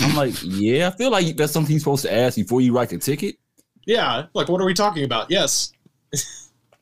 I'm 0.00 0.16
like, 0.16 0.32
"Yeah." 0.42 0.88
I 0.88 0.96
feel 0.96 1.10
like 1.10 1.36
that's 1.36 1.52
something 1.52 1.72
he's 1.72 1.82
supposed 1.82 2.06
to 2.06 2.14
ask 2.14 2.36
before 2.36 2.62
you 2.62 2.72
write 2.72 2.88
the 2.88 2.96
ticket. 2.96 3.36
Yeah, 3.84 4.26
like 4.32 4.48
what 4.48 4.62
are 4.62 4.66
we 4.66 4.72
talking 4.72 5.04
about? 5.04 5.30
Yes, 5.30 5.72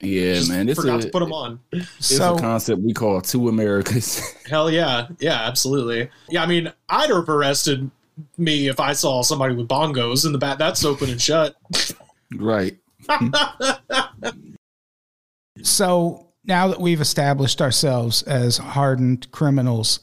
Yeah, 0.00 0.34
just 0.34 0.50
man. 0.50 0.66
This 0.66 0.76
forgot 0.76 0.98
is 0.98 1.06
to 1.06 1.10
put 1.10 1.20
them 1.20 1.32
on. 1.32 1.60
it's 1.72 2.06
So 2.06 2.34
a 2.36 2.40
concept 2.40 2.82
we 2.82 2.92
call 2.92 3.20
two 3.20 3.48
Americas. 3.48 4.18
Hell 4.48 4.70
yeah, 4.70 5.08
yeah, 5.18 5.42
absolutely. 5.46 6.10
Yeah, 6.28 6.42
I 6.42 6.46
mean, 6.46 6.72
I'd 6.88 7.10
have 7.10 7.28
arrested 7.28 7.90
me 8.36 8.68
if 8.68 8.78
I 8.80 8.92
saw 8.92 9.22
somebody 9.22 9.54
with 9.54 9.68
bongos 9.68 10.26
in 10.26 10.32
the 10.32 10.38
back. 10.38 10.58
That's 10.58 10.84
open 10.84 11.10
and 11.10 11.20
shut. 11.20 11.56
right. 12.34 12.76
So 15.62 16.28
now 16.44 16.68
that 16.68 16.80
we've 16.80 17.00
established 17.00 17.60
ourselves 17.60 18.22
as 18.22 18.58
hardened 18.58 19.30
criminals, 19.32 20.00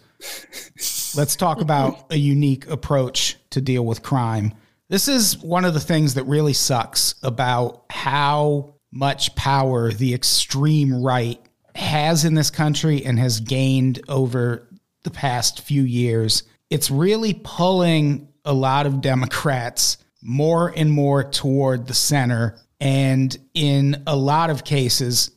let's 1.15 1.35
talk 1.35 1.61
about 1.61 2.11
a 2.11 2.17
unique 2.17 2.67
approach 2.69 3.37
to 3.51 3.61
deal 3.61 3.85
with 3.85 4.01
crime. 4.03 4.53
This 4.89 5.07
is 5.07 5.37
one 5.37 5.65
of 5.65 5.73
the 5.73 5.79
things 5.79 6.15
that 6.15 6.25
really 6.25 6.53
sucks 6.53 7.15
about 7.23 7.85
how 7.89 8.72
much 8.93 9.33
power 9.35 9.91
the 9.91 10.13
extreme 10.13 11.03
right 11.03 11.41
has 11.75 12.25
in 12.25 12.35
this 12.35 12.51
country 12.51 13.03
and 13.03 13.17
has 13.17 13.39
gained 13.39 13.99
over 14.07 14.69
the 15.03 15.09
past 15.09 15.61
few 15.61 15.81
years. 15.81 16.43
It's 16.69 16.91
really 16.91 17.39
pulling 17.43 18.29
a 18.45 18.53
lot 18.53 18.85
of 18.85 19.01
Democrats 19.01 19.97
more 20.21 20.71
and 20.75 20.91
more 20.91 21.23
toward 21.23 21.87
the 21.87 21.93
center. 21.93 22.59
And 22.79 23.35
in 23.53 24.03
a 24.05 24.15
lot 24.15 24.49
of 24.49 24.63
cases, 24.63 25.31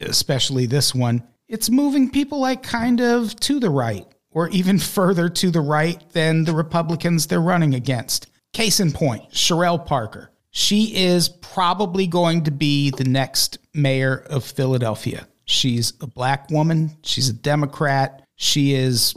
especially 0.00 0.66
this 0.66 0.94
one, 0.94 1.24
it's 1.48 1.68
moving 1.68 2.10
people 2.10 2.40
like 2.40 2.62
kind 2.62 3.00
of 3.00 3.34
to 3.40 3.58
the 3.58 3.70
right 3.70 4.06
or 4.30 4.48
even 4.50 4.78
further 4.78 5.28
to 5.28 5.50
the 5.50 5.60
right 5.60 6.02
than 6.12 6.44
the 6.44 6.54
Republicans 6.54 7.26
they're 7.26 7.40
running 7.40 7.74
against. 7.74 8.28
Case 8.52 8.80
in 8.80 8.92
point, 8.92 9.30
Cherelle 9.30 9.84
Parker. 9.84 10.30
She 10.50 10.96
is 10.96 11.28
probably 11.28 12.06
going 12.06 12.44
to 12.44 12.50
be 12.50 12.90
the 12.90 13.04
next 13.04 13.58
mayor 13.72 14.16
of 14.16 14.44
Philadelphia. 14.44 15.28
She's 15.44 15.92
a 16.00 16.06
black 16.06 16.50
woman, 16.50 16.96
she's 17.02 17.28
a 17.28 17.32
Democrat, 17.32 18.22
she 18.36 18.74
is 18.74 19.14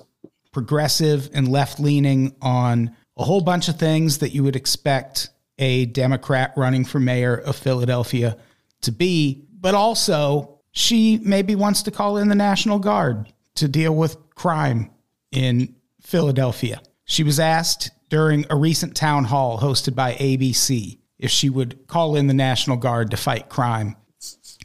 progressive 0.52 1.30
and 1.34 1.48
left 1.48 1.80
leaning 1.80 2.36
on 2.42 2.96
a 3.18 3.24
whole 3.24 3.42
bunch 3.42 3.68
of 3.68 3.78
things 3.78 4.20
that 4.20 4.34
you 4.34 4.44
would 4.44 4.56
expect 4.56 5.30
a 5.60 5.86
Democrat 5.86 6.54
running 6.56 6.86
for 6.86 7.00
mayor 7.00 7.36
of 7.36 7.56
Philadelphia 7.56 8.38
to 8.82 8.92
be. 8.92 9.46
But 9.60 9.76
also, 9.76 10.60
she 10.72 11.20
maybe 11.24 11.56
wants 11.56 11.84
to 11.84 11.92
call 11.92 12.18
in 12.18 12.28
the 12.28 12.36
National 12.36 12.80
Guard 12.80 13.32
to 13.56 13.68
deal 13.68 13.96
with 13.96 14.18
crime 14.36 14.92
in 15.32 15.76
Philadelphia. 16.02 16.82
She 17.06 17.24
was 17.24 17.40
asked 17.40 17.92
during 18.10 18.46
a 18.50 18.56
recent 18.56 18.96
town 18.96 19.26
hall 19.26 19.60
hosted 19.60 19.96
by 19.96 20.14
ABC 20.16 21.00
if 21.20 21.32
she 21.32 21.50
would 21.50 21.88
call 21.88 22.16
in 22.16 22.28
the 22.28 22.34
National 22.34 22.78
Guard 22.78 23.12
to 23.12 23.18
fight 23.18 23.50
crime 23.50 23.96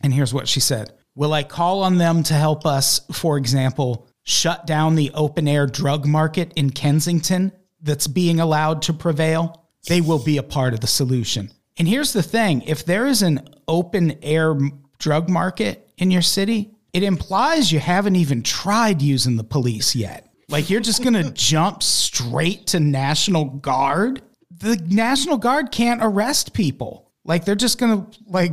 And 0.03 0.13
here's 0.13 0.35
what 0.35 0.49
she 0.49 0.61
said 0.61 0.93
Will 1.15 1.33
I 1.33 1.43
call 1.43 1.83
on 1.83 1.99
them 1.99 2.23
to 2.25 2.35
help 2.35 2.65
us, 2.65 3.01
for 3.13 3.39
example, 3.39 4.09
shut 4.23 4.67
down 4.67 4.95
the 4.95 5.11
open 5.15 5.49
air 5.49 5.67
drug 5.67 6.07
market 6.07 6.53
in 6.55 6.71
Kensington 6.71 7.51
that's 7.83 8.07
being 8.07 8.39
allowed 8.39 8.83
to 8.83 8.93
prevail? 8.93 9.67
They 9.89 10.01
will 10.01 10.23
be 10.23 10.37
a 10.37 10.43
part 10.43 10.75
of 10.75 10.81
the 10.81 10.87
solution. 10.87 11.51
And 11.77 11.89
here's 11.89 12.13
the 12.13 12.23
thing 12.23 12.63
if 12.63 12.85
there 12.85 13.07
is 13.07 13.23
an 13.23 13.49
open 13.67 14.19
air 14.23 14.57
drug 14.99 15.29
market 15.29 15.91
in 15.97 16.11
your 16.11 16.23
city, 16.23 16.71
it 16.93 17.03
implies 17.03 17.73
you 17.73 17.81
haven't 17.81 18.17
even 18.17 18.43
tried 18.43 19.03
using 19.03 19.37
the 19.37 19.45
police 19.45 19.95
yet. 19.95 20.29
Like 20.49 20.71
you're 20.71 20.81
just 20.81 21.03
going 21.03 21.15
to 21.23 21.33
jump 21.33 21.83
straight 21.83 22.69
to 22.69 22.81
National 22.81 23.45
Guard? 23.45 24.23
The 24.51 24.77
National 24.89 25.37
Guard 25.37 25.71
can't 25.71 26.01
arrest 26.03 26.53
people. 26.53 27.11
Like 27.25 27.45
they're 27.45 27.55
just 27.55 27.79
to 28.11 28.19
like 28.27 28.53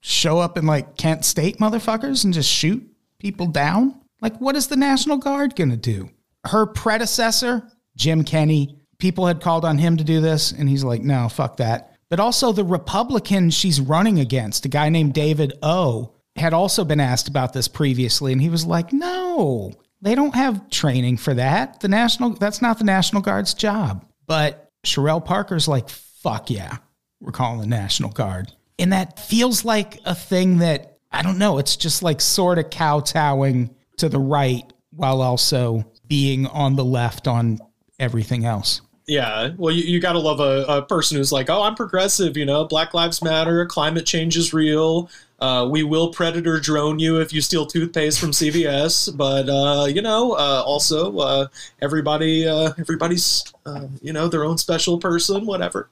show 0.00 0.38
up 0.38 0.58
in 0.58 0.66
like 0.66 0.96
Kent 0.96 1.24
State 1.24 1.58
motherfuckers 1.58 2.24
and 2.24 2.34
just 2.34 2.50
shoot 2.50 2.86
people 3.18 3.46
down? 3.46 4.00
Like 4.20 4.36
what 4.38 4.54
is 4.54 4.66
the 4.66 4.76
National 4.76 5.16
Guard 5.16 5.56
to 5.70 5.76
do? 5.78 6.10
Her 6.44 6.66
predecessor, 6.66 7.70
Jim 7.96 8.22
Kenney, 8.22 8.78
people 8.98 9.26
had 9.26 9.40
called 9.40 9.64
on 9.64 9.78
him 9.78 9.96
to 9.96 10.04
do 10.04 10.20
this 10.20 10.52
and 10.52 10.68
he's 10.68 10.84
like, 10.84 11.02
"No, 11.02 11.28
fuck 11.28 11.56
that." 11.56 11.96
But 12.10 12.20
also 12.20 12.52
the 12.52 12.64
Republican 12.64 13.50
she's 13.50 13.80
running 13.80 14.20
against, 14.20 14.66
a 14.66 14.68
guy 14.68 14.90
named 14.90 15.14
David 15.14 15.54
O, 15.62 16.12
had 16.36 16.52
also 16.52 16.84
been 16.84 17.00
asked 17.00 17.28
about 17.28 17.54
this 17.54 17.66
previously 17.66 18.32
and 18.32 18.42
he 18.42 18.50
was 18.50 18.66
like, 18.66 18.92
"No, 18.92 19.72
they 20.02 20.14
don't 20.14 20.34
have 20.34 20.68
training 20.68 21.16
for 21.16 21.32
that. 21.32 21.80
The 21.80 21.88
national 21.88 22.30
that's 22.34 22.60
not 22.60 22.78
the 22.78 22.84
National 22.84 23.22
Guard's 23.22 23.54
job." 23.54 24.04
But 24.26 24.63
Cherelle 24.84 25.24
Parker's 25.24 25.66
like, 25.68 25.88
"Fuck 25.88 26.50
yeah. 26.50 26.78
We're 27.20 27.32
calling 27.32 27.60
the 27.60 27.66
National 27.66 28.10
Guard." 28.10 28.52
And 28.78 28.92
that 28.92 29.18
feels 29.18 29.64
like 29.64 30.00
a 30.04 30.14
thing 30.14 30.58
that 30.58 30.98
I 31.14 31.22
don't 31.22 31.38
know, 31.38 31.58
it's 31.58 31.76
just 31.76 32.02
like 32.02 32.20
sort 32.20 32.58
of 32.58 32.70
kowtowing 32.70 33.74
to 33.98 34.08
the 34.08 34.18
right 34.18 34.64
while 34.90 35.22
also 35.22 35.84
being 36.08 36.46
on 36.46 36.74
the 36.74 36.84
left 36.84 37.28
on 37.28 37.60
everything 38.00 38.44
else. 38.44 38.80
Yeah, 39.06 39.50
well, 39.58 39.74
you, 39.74 39.82
you 39.84 40.00
got 40.00 40.12
to 40.12 40.18
love 40.18 40.40
a, 40.40 40.64
a 40.66 40.82
person 40.82 41.18
who's 41.18 41.30
like, 41.30 41.50
oh, 41.50 41.62
I'm 41.62 41.74
progressive, 41.74 42.36
you 42.36 42.46
know, 42.46 42.64
Black 42.64 42.94
Lives 42.94 43.22
Matter, 43.22 43.66
climate 43.66 44.06
change 44.06 44.36
is 44.36 44.54
real. 44.54 45.10
Uh, 45.40 45.68
we 45.70 45.82
will 45.82 46.10
predator 46.10 46.58
drone 46.58 46.98
you 46.98 47.20
if 47.20 47.32
you 47.32 47.42
steal 47.42 47.66
toothpaste 47.66 48.18
from 48.18 48.30
CVS, 48.30 49.14
but 49.16 49.48
uh, 49.48 49.84
you 49.84 50.00
know, 50.00 50.32
uh, 50.32 50.62
also 50.64 51.18
uh, 51.18 51.46
everybody, 51.82 52.48
uh, 52.48 52.72
everybody's, 52.78 53.44
uh, 53.66 53.88
you 54.00 54.12
know, 54.12 54.26
their 54.26 54.44
own 54.44 54.56
special 54.56 54.98
person, 54.98 55.44
whatever. 55.44 55.90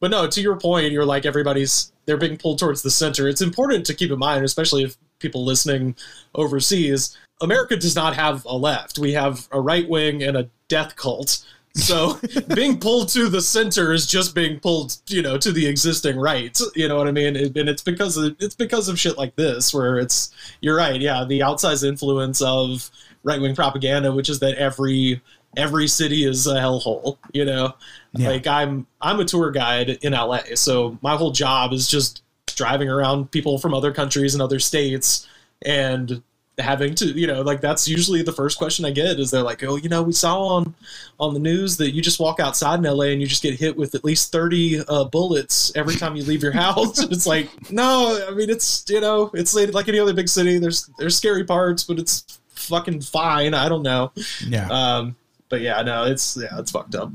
But 0.00 0.10
no, 0.10 0.26
to 0.26 0.40
your 0.42 0.56
point, 0.56 0.92
you're 0.92 1.06
like 1.06 1.24
everybody's 1.24 1.92
they're 2.04 2.16
being 2.16 2.36
pulled 2.36 2.58
towards 2.58 2.82
the 2.82 2.90
center. 2.90 3.28
It's 3.28 3.40
important 3.40 3.86
to 3.86 3.94
keep 3.94 4.10
in 4.10 4.18
mind, 4.18 4.44
especially 4.44 4.82
if 4.82 4.96
people 5.20 5.44
listening 5.44 5.94
overseas. 6.34 7.16
America 7.40 7.76
does 7.76 7.94
not 7.94 8.14
have 8.14 8.44
a 8.44 8.56
left. 8.56 8.98
We 8.98 9.12
have 9.12 9.48
a 9.52 9.60
right 9.60 9.88
wing 9.88 10.22
and 10.22 10.36
a 10.36 10.50
death 10.68 10.96
cult. 10.96 11.44
So 11.74 12.18
being 12.54 12.78
pulled 12.78 13.08
to 13.10 13.28
the 13.28 13.40
center 13.40 13.92
is 13.92 14.06
just 14.06 14.34
being 14.34 14.60
pulled, 14.60 14.96
you 15.08 15.22
know, 15.22 15.38
to 15.38 15.52
the 15.52 15.66
existing 15.66 16.18
right. 16.18 16.58
You 16.74 16.88
know 16.88 16.96
what 16.96 17.08
I 17.08 17.12
mean? 17.12 17.36
And 17.36 17.56
it's 17.68 17.82
because 17.82 18.16
of, 18.16 18.36
it's 18.40 18.54
because 18.54 18.88
of 18.88 18.98
shit 19.00 19.16
like 19.16 19.34
this 19.36 19.72
where 19.72 19.98
it's 19.98 20.32
you're 20.60 20.76
right. 20.76 21.00
Yeah, 21.00 21.24
the 21.24 21.40
outsized 21.40 21.86
influence 21.86 22.42
of 22.42 22.90
right 23.24 23.40
wing 23.40 23.54
propaganda, 23.54 24.12
which 24.12 24.28
is 24.28 24.40
that 24.40 24.56
every 24.56 25.20
every 25.56 25.86
city 25.88 26.24
is 26.24 26.46
a 26.46 26.54
hellhole. 26.54 27.16
You 27.32 27.44
know, 27.46 27.74
Yeah. 28.14 28.28
like 28.30 28.46
I'm 28.46 28.86
I'm 29.00 29.20
a 29.20 29.24
tour 29.24 29.50
guide 29.50 29.90
in 30.02 30.12
LA, 30.12 30.40
so 30.54 30.98
my 31.02 31.16
whole 31.16 31.30
job 31.32 31.72
is 31.72 31.88
just 31.88 32.22
driving 32.46 32.88
around 32.90 33.30
people 33.30 33.58
from 33.58 33.72
other 33.72 33.92
countries 33.92 34.34
and 34.34 34.42
other 34.42 34.58
states 34.58 35.26
and 35.64 36.22
having 36.62 36.94
to 36.94 37.06
you 37.06 37.26
know 37.26 37.42
like 37.42 37.60
that's 37.60 37.86
usually 37.88 38.22
the 38.22 38.32
first 38.32 38.58
question 38.58 38.84
i 38.84 38.90
get 38.90 39.18
is 39.18 39.30
they're 39.30 39.42
like 39.42 39.62
oh 39.64 39.76
you 39.76 39.88
know 39.88 40.02
we 40.02 40.12
saw 40.12 40.40
on 40.46 40.74
on 41.20 41.34
the 41.34 41.40
news 41.40 41.76
that 41.76 41.92
you 41.92 42.00
just 42.00 42.20
walk 42.20 42.40
outside 42.40 42.76
in 42.76 42.82
la 42.84 43.04
and 43.04 43.20
you 43.20 43.26
just 43.26 43.42
get 43.42 43.58
hit 43.58 43.76
with 43.76 43.94
at 43.94 44.04
least 44.04 44.32
30 44.32 44.82
uh, 44.88 45.04
bullets 45.04 45.72
every 45.76 45.94
time 45.96 46.16
you 46.16 46.22
leave 46.24 46.42
your 46.42 46.52
house. 46.64 47.02
It's 47.02 47.26
like 47.26 47.48
no 47.70 48.24
i 48.28 48.32
mean 48.32 48.50
it's 48.50 48.84
you 48.88 49.00
know 49.00 49.30
it's 49.34 49.54
like 49.54 49.88
any 49.88 49.98
other 49.98 50.14
big 50.14 50.28
city 50.28 50.58
there's 50.58 50.88
there's 50.98 51.16
scary 51.16 51.44
parts 51.44 51.82
but 51.84 51.98
it's 51.98 52.40
fucking 52.54 53.00
fine 53.00 53.54
i 53.54 53.68
don't 53.68 53.82
know. 53.82 54.12
Yeah. 54.46 54.68
um 54.70 55.16
but 55.48 55.60
yeah 55.60 55.82
no 55.82 56.04
it's 56.04 56.38
yeah 56.40 56.58
it's 56.58 56.70
fucked 56.70 56.94
up. 56.94 57.10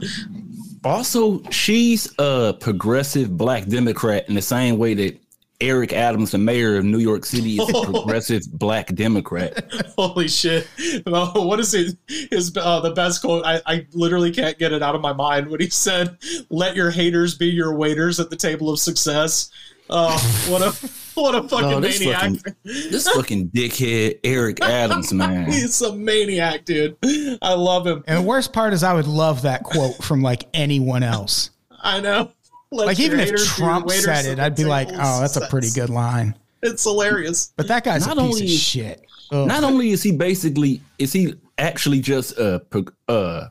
Also, 0.83 1.41
she's 1.49 2.13
a 2.19 2.55
progressive 2.59 3.35
black 3.35 3.65
Democrat 3.65 4.29
in 4.29 4.35
the 4.35 4.41
same 4.41 4.77
way 4.77 4.93
that 4.93 5.19
Eric 5.59 5.91
Adams, 5.91 6.31
the 6.31 6.37
mayor 6.37 6.77
of 6.77 6.85
New 6.85 6.99
York 6.99 7.25
City, 7.25 7.55
is 7.55 7.69
a 7.69 7.83
progressive 7.91 8.43
black 8.51 8.93
Democrat. 8.93 9.71
Holy 9.97 10.27
shit! 10.27 10.67
Oh, 11.07 11.47
what 11.47 11.59
is 11.59 11.73
it? 11.73 11.97
His 12.07 12.55
uh, 12.55 12.79
the 12.81 12.91
best 12.91 13.21
quote. 13.21 13.43
I, 13.45 13.61
I 13.65 13.87
literally 13.93 14.31
can't 14.31 14.57
get 14.59 14.71
it 14.71 14.83
out 14.83 14.93
of 14.93 15.01
my 15.01 15.13
mind. 15.13 15.49
When 15.49 15.59
he 15.59 15.69
said, 15.69 16.17
"Let 16.49 16.75
your 16.75 16.91
haters 16.91 17.35
be 17.35 17.47
your 17.47 17.73
waiters 17.75 18.19
at 18.19 18.29
the 18.29 18.35
table 18.35 18.69
of 18.69 18.79
success." 18.79 19.49
Oh, 19.89 20.17
what 20.49 20.61
a 20.61 20.71
what 21.19 21.33
a 21.33 21.47
fucking 21.47 21.69
No, 21.69 21.79
this 21.79 21.99
maniac! 22.01 22.21
fucking, 22.21 22.55
this 22.63 23.07
fucking 23.09 23.49
dickhead 23.49 24.19
Eric 24.23 24.61
Adams, 24.61 25.11
man. 25.13 25.45
He's 25.51 25.81
a 25.81 25.95
maniac, 25.95 26.65
dude. 26.65 26.97
I 27.41 27.53
love 27.53 27.87
him. 27.87 28.03
and 28.05 28.17
the 28.19 28.27
worst 28.27 28.53
part 28.53 28.73
is 28.73 28.83
I 28.83 28.93
would 28.93 29.07
love 29.07 29.41
that 29.43 29.63
quote 29.63 29.95
from 30.03 30.21
like 30.21 30.43
anyone 30.53 31.03
else. 31.03 31.49
I 31.79 32.01
know. 32.01 32.31
Let 32.71 32.87
Like 32.87 32.99
even 32.99 33.19
if 33.19 33.25
haters 33.27 33.41
be 33.55 33.61
your 33.61 33.69
Trump 33.69 33.89
said 33.91 34.25
it, 34.25 34.39
I'd 34.39 34.55
be 34.55 34.65
like, 34.65 34.89
"Oh, 34.91 35.21
that's 35.21 35.37
a 35.37 35.47
pretty 35.47 35.69
good 35.73 35.89
line." 35.89 36.35
It's 36.61 36.83
hilarious. 36.83 37.53
But 37.55 37.67
that 37.69 37.83
guy's 37.83 38.05
Not 38.05 38.17
a 38.17 38.21
piece 38.21 38.33
only- 38.35 38.45
of 38.45 38.49
shit. 38.59 39.05
Ugh. 39.31 39.47
Not 39.47 39.63
only 39.63 39.91
is 39.91 40.03
he 40.03 40.11
basically 40.11 40.81
is 40.99 41.13
he 41.13 41.33
actually 41.57 41.99
just 41.99 42.37
a 42.37 42.61
pro- 42.69 42.85
uh, 43.07 43.47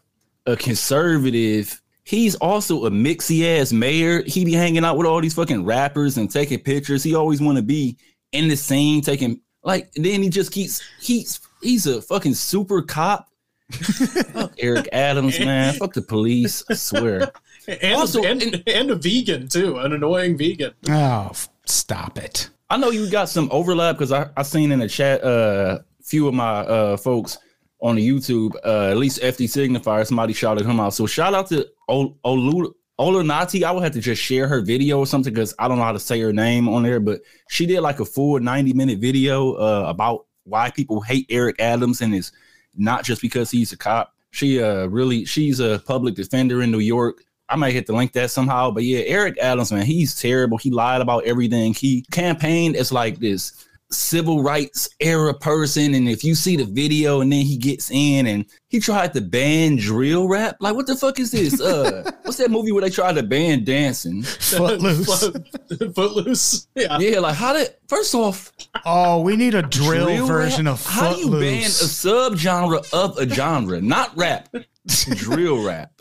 a 0.47 0.57
conservative, 0.57 1.81
he's 2.05 2.35
also 2.37 2.87
a 2.87 2.91
mixy 2.91 3.45
ass 3.61 3.73
mayor. 3.73 4.23
He 4.27 4.45
be 4.45 4.53
hanging 4.53 4.85
out 4.85 4.97
with 4.97 5.07
all 5.07 5.21
these 5.21 5.35
fucking 5.35 5.65
rappers 5.65 6.17
and 6.17 6.31
taking 6.31 6.59
pictures. 6.61 7.03
He 7.03 7.15
always 7.15 7.41
want 7.41 7.57
to 7.57 7.63
be 7.63 7.97
in 8.33 8.49
the 8.49 8.57
scene 8.57 9.03
taking 9.03 9.41
like. 9.63 9.91
Then 9.93 10.23
he 10.23 10.29
just 10.29 10.51
keeps 10.53 10.83
he's 11.01 11.41
he's 11.63 11.87
a 11.87 12.01
fucking 12.03 12.35
super 12.35 12.83
cop. 12.83 13.29
Fuck 13.73 14.53
Eric 14.59 14.89
Adams, 14.93 15.39
man. 15.41 15.75
Fuck 15.75 15.93
the 15.95 16.03
police. 16.03 16.63
I 16.71 16.75
swear. 16.75 17.33
And, 17.69 17.95
Also, 17.95 18.23
and, 18.23 18.43
and- 18.43 18.63
and 18.69 18.91
a 18.91 18.95
vegan 18.97 19.49
too, 19.49 19.77
an 19.79 19.93
annoying 19.93 20.37
vegan. 20.39 20.73
Oh, 20.89 21.29
f- 21.31 21.49
stop 21.65 22.19
it. 22.19 22.51
I 22.71 22.77
know 22.77 22.91
you 22.91 23.09
got 23.11 23.29
some 23.29 23.49
overlap 23.53 23.97
because 23.97 24.13
I, 24.13 24.29
I 24.37 24.43
seen 24.43 24.73
in 24.73 24.79
the 24.81 24.89
chat 24.89 25.23
uh 25.23 25.79
few 26.03 26.27
of 26.29 26.35
my 26.35 26.61
uh 26.61 26.97
folks 26.97 27.39
on 27.81 27.97
the 27.97 28.09
YouTube, 28.09 28.55
uh 28.65 28.91
at 28.91 28.97
least 28.97 29.21
FD 29.21 29.45
Signifier, 29.47 30.07
somebody 30.07 30.33
shouted 30.33 30.65
him 30.67 30.81
out. 30.81 30.95
So 30.95 31.07
shout 31.07 31.35
out 31.35 31.47
to 31.49 31.67
Ol- 31.89 32.17
Olu 32.25 32.73
Olunati. 32.99 33.63
I 33.63 33.71
would 33.73 33.83
have 33.85 33.93
to 33.93 34.01
just 34.01 34.23
share 34.23 34.49
her 34.49 34.61
video 34.63 34.99
or 34.99 35.07
something 35.07 35.33
because 35.33 35.55
I 35.59 35.69
don't 35.69 35.79
know 35.79 35.85
how 35.85 35.93
to 35.93 36.01
say 36.01 36.19
her 36.21 36.33
name 36.33 36.69
on 36.69 36.83
there, 36.83 36.99
but 37.01 37.21
she 37.49 37.67
did 37.67 37.81
like 37.81 38.01
a 38.01 38.05
full 38.05 38.39
90 38.41 38.73
minute 38.73 38.99
video 38.99 39.53
uh 39.55 39.85
about 39.89 40.27
why 40.45 40.71
people 40.71 41.01
hate 41.01 41.27
Eric 41.29 41.57
Adams 41.61 42.01
and 42.01 42.15
it's 42.15 42.33
not 42.75 43.05
just 43.05 43.21
because 43.23 43.51
he's 43.51 43.73
a 43.73 43.77
cop. 43.77 44.13
She 44.31 44.63
uh 44.63 44.87
really 44.87 45.25
she's 45.25 45.61
a 45.61 45.81
public 45.87 46.15
defender 46.15 46.63
in 46.63 46.71
New 46.71 46.81
York. 46.81 47.23
I 47.49 47.57
might 47.57 47.73
hit 47.73 47.87
the 47.87 47.93
link 47.95 48.13
that 48.13 48.31
somehow. 48.31 48.71
But 48.71 48.85
yeah, 48.85 49.01
Eric 49.01 49.39
Adams, 49.39 49.73
man, 49.73 49.87
he's 49.87 50.21
terrible. 50.21 50.59
He 50.59 50.71
lied 50.71 51.01
about 51.01 51.25
everything. 51.25 51.75
He 51.75 52.05
campaigned 52.11 52.77
as 52.77 52.91
like 52.93 53.19
this 53.19 53.63
civil 53.93 54.43
rights 54.43 54.89
era 54.99 55.33
person. 55.33 55.95
And 55.95 56.09
if 56.09 56.25
you 56.25 56.35
see 56.35 56.57
the 56.57 56.65
video 56.65 57.21
and 57.21 57.31
then 57.33 57.43
he 57.47 57.57
gets 57.57 57.89
in 57.93 58.27
and 58.27 58.45
he 58.69 58.81
tried 58.81 59.13
to 59.15 59.21
ban 59.21 59.77
drill 59.77 60.27
rap, 60.27 60.57
like 60.59 60.75
what 60.75 60.89
the 60.89 60.97
fuck 60.97 61.21
is 61.21 61.31
this? 61.31 61.61
Uh 61.61 62.11
what's 62.25 62.37
that 62.39 62.51
movie 62.51 62.73
where 62.73 62.83
they 62.83 62.91
tried 62.91 63.15
to 63.15 63.23
ban 63.23 63.63
dancing? 63.63 64.25
Footloose. 64.25 65.29
Footloose. 65.95 66.67
Yeah. 66.75 66.99
Yeah, 66.99 67.21
like 67.21 67.37
how 67.37 67.53
did 67.53 67.75
first 67.89 68.13
off 68.15 68.53
Oh, 68.85 69.21
we 69.21 69.37
need 69.37 69.55
a 69.55 69.63
drill, 69.63 70.27
version 70.27 70.67
rap? 70.67 70.75
of 70.75 70.85
how 70.87 71.15
do 71.15 71.21
you 71.21 71.31
ban 71.31 71.63
a 71.63 71.69
Footloose. 71.69 72.05
subgenre 72.05 72.93
of 72.93 73.17
a 73.19 73.29
genre, 73.29 73.81
not 73.81 74.17
rap, 74.17 74.49
drill 74.87 75.65
rap? 75.65 75.93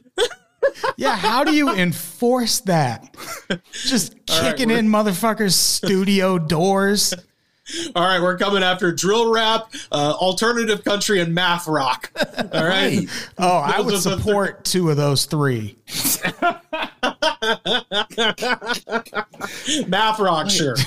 Yeah, 0.97 1.15
how 1.15 1.43
do 1.43 1.53
you 1.53 1.73
enforce 1.73 2.61
that? 2.61 3.15
Just 3.71 4.25
kicking 4.25 4.71
in 4.71 4.87
motherfuckers' 4.87 5.53
studio 5.53 6.37
doors. 6.37 7.13
All 7.95 8.03
right, 8.03 8.21
we're 8.21 8.37
coming 8.37 8.61
after 8.61 8.91
drill 8.91 9.33
rap, 9.33 9.73
uh, 9.91 10.13
alternative 10.19 10.83
country, 10.83 11.19
and 11.19 11.33
math 11.33 11.67
rock. 11.67 12.11
All 12.37 12.43
right. 12.53 12.63
Right. 12.63 13.07
Oh, 13.39 13.57
I 13.57 13.81
would 13.81 13.93
Those 13.93 14.05
are 14.05 14.17
support 14.17 14.63
two 14.65 14.91
of 14.91 14.97
those 14.97 15.25
three. 15.25 15.75
math 19.87 20.19
rock, 20.19 20.49
sure. 20.49 20.75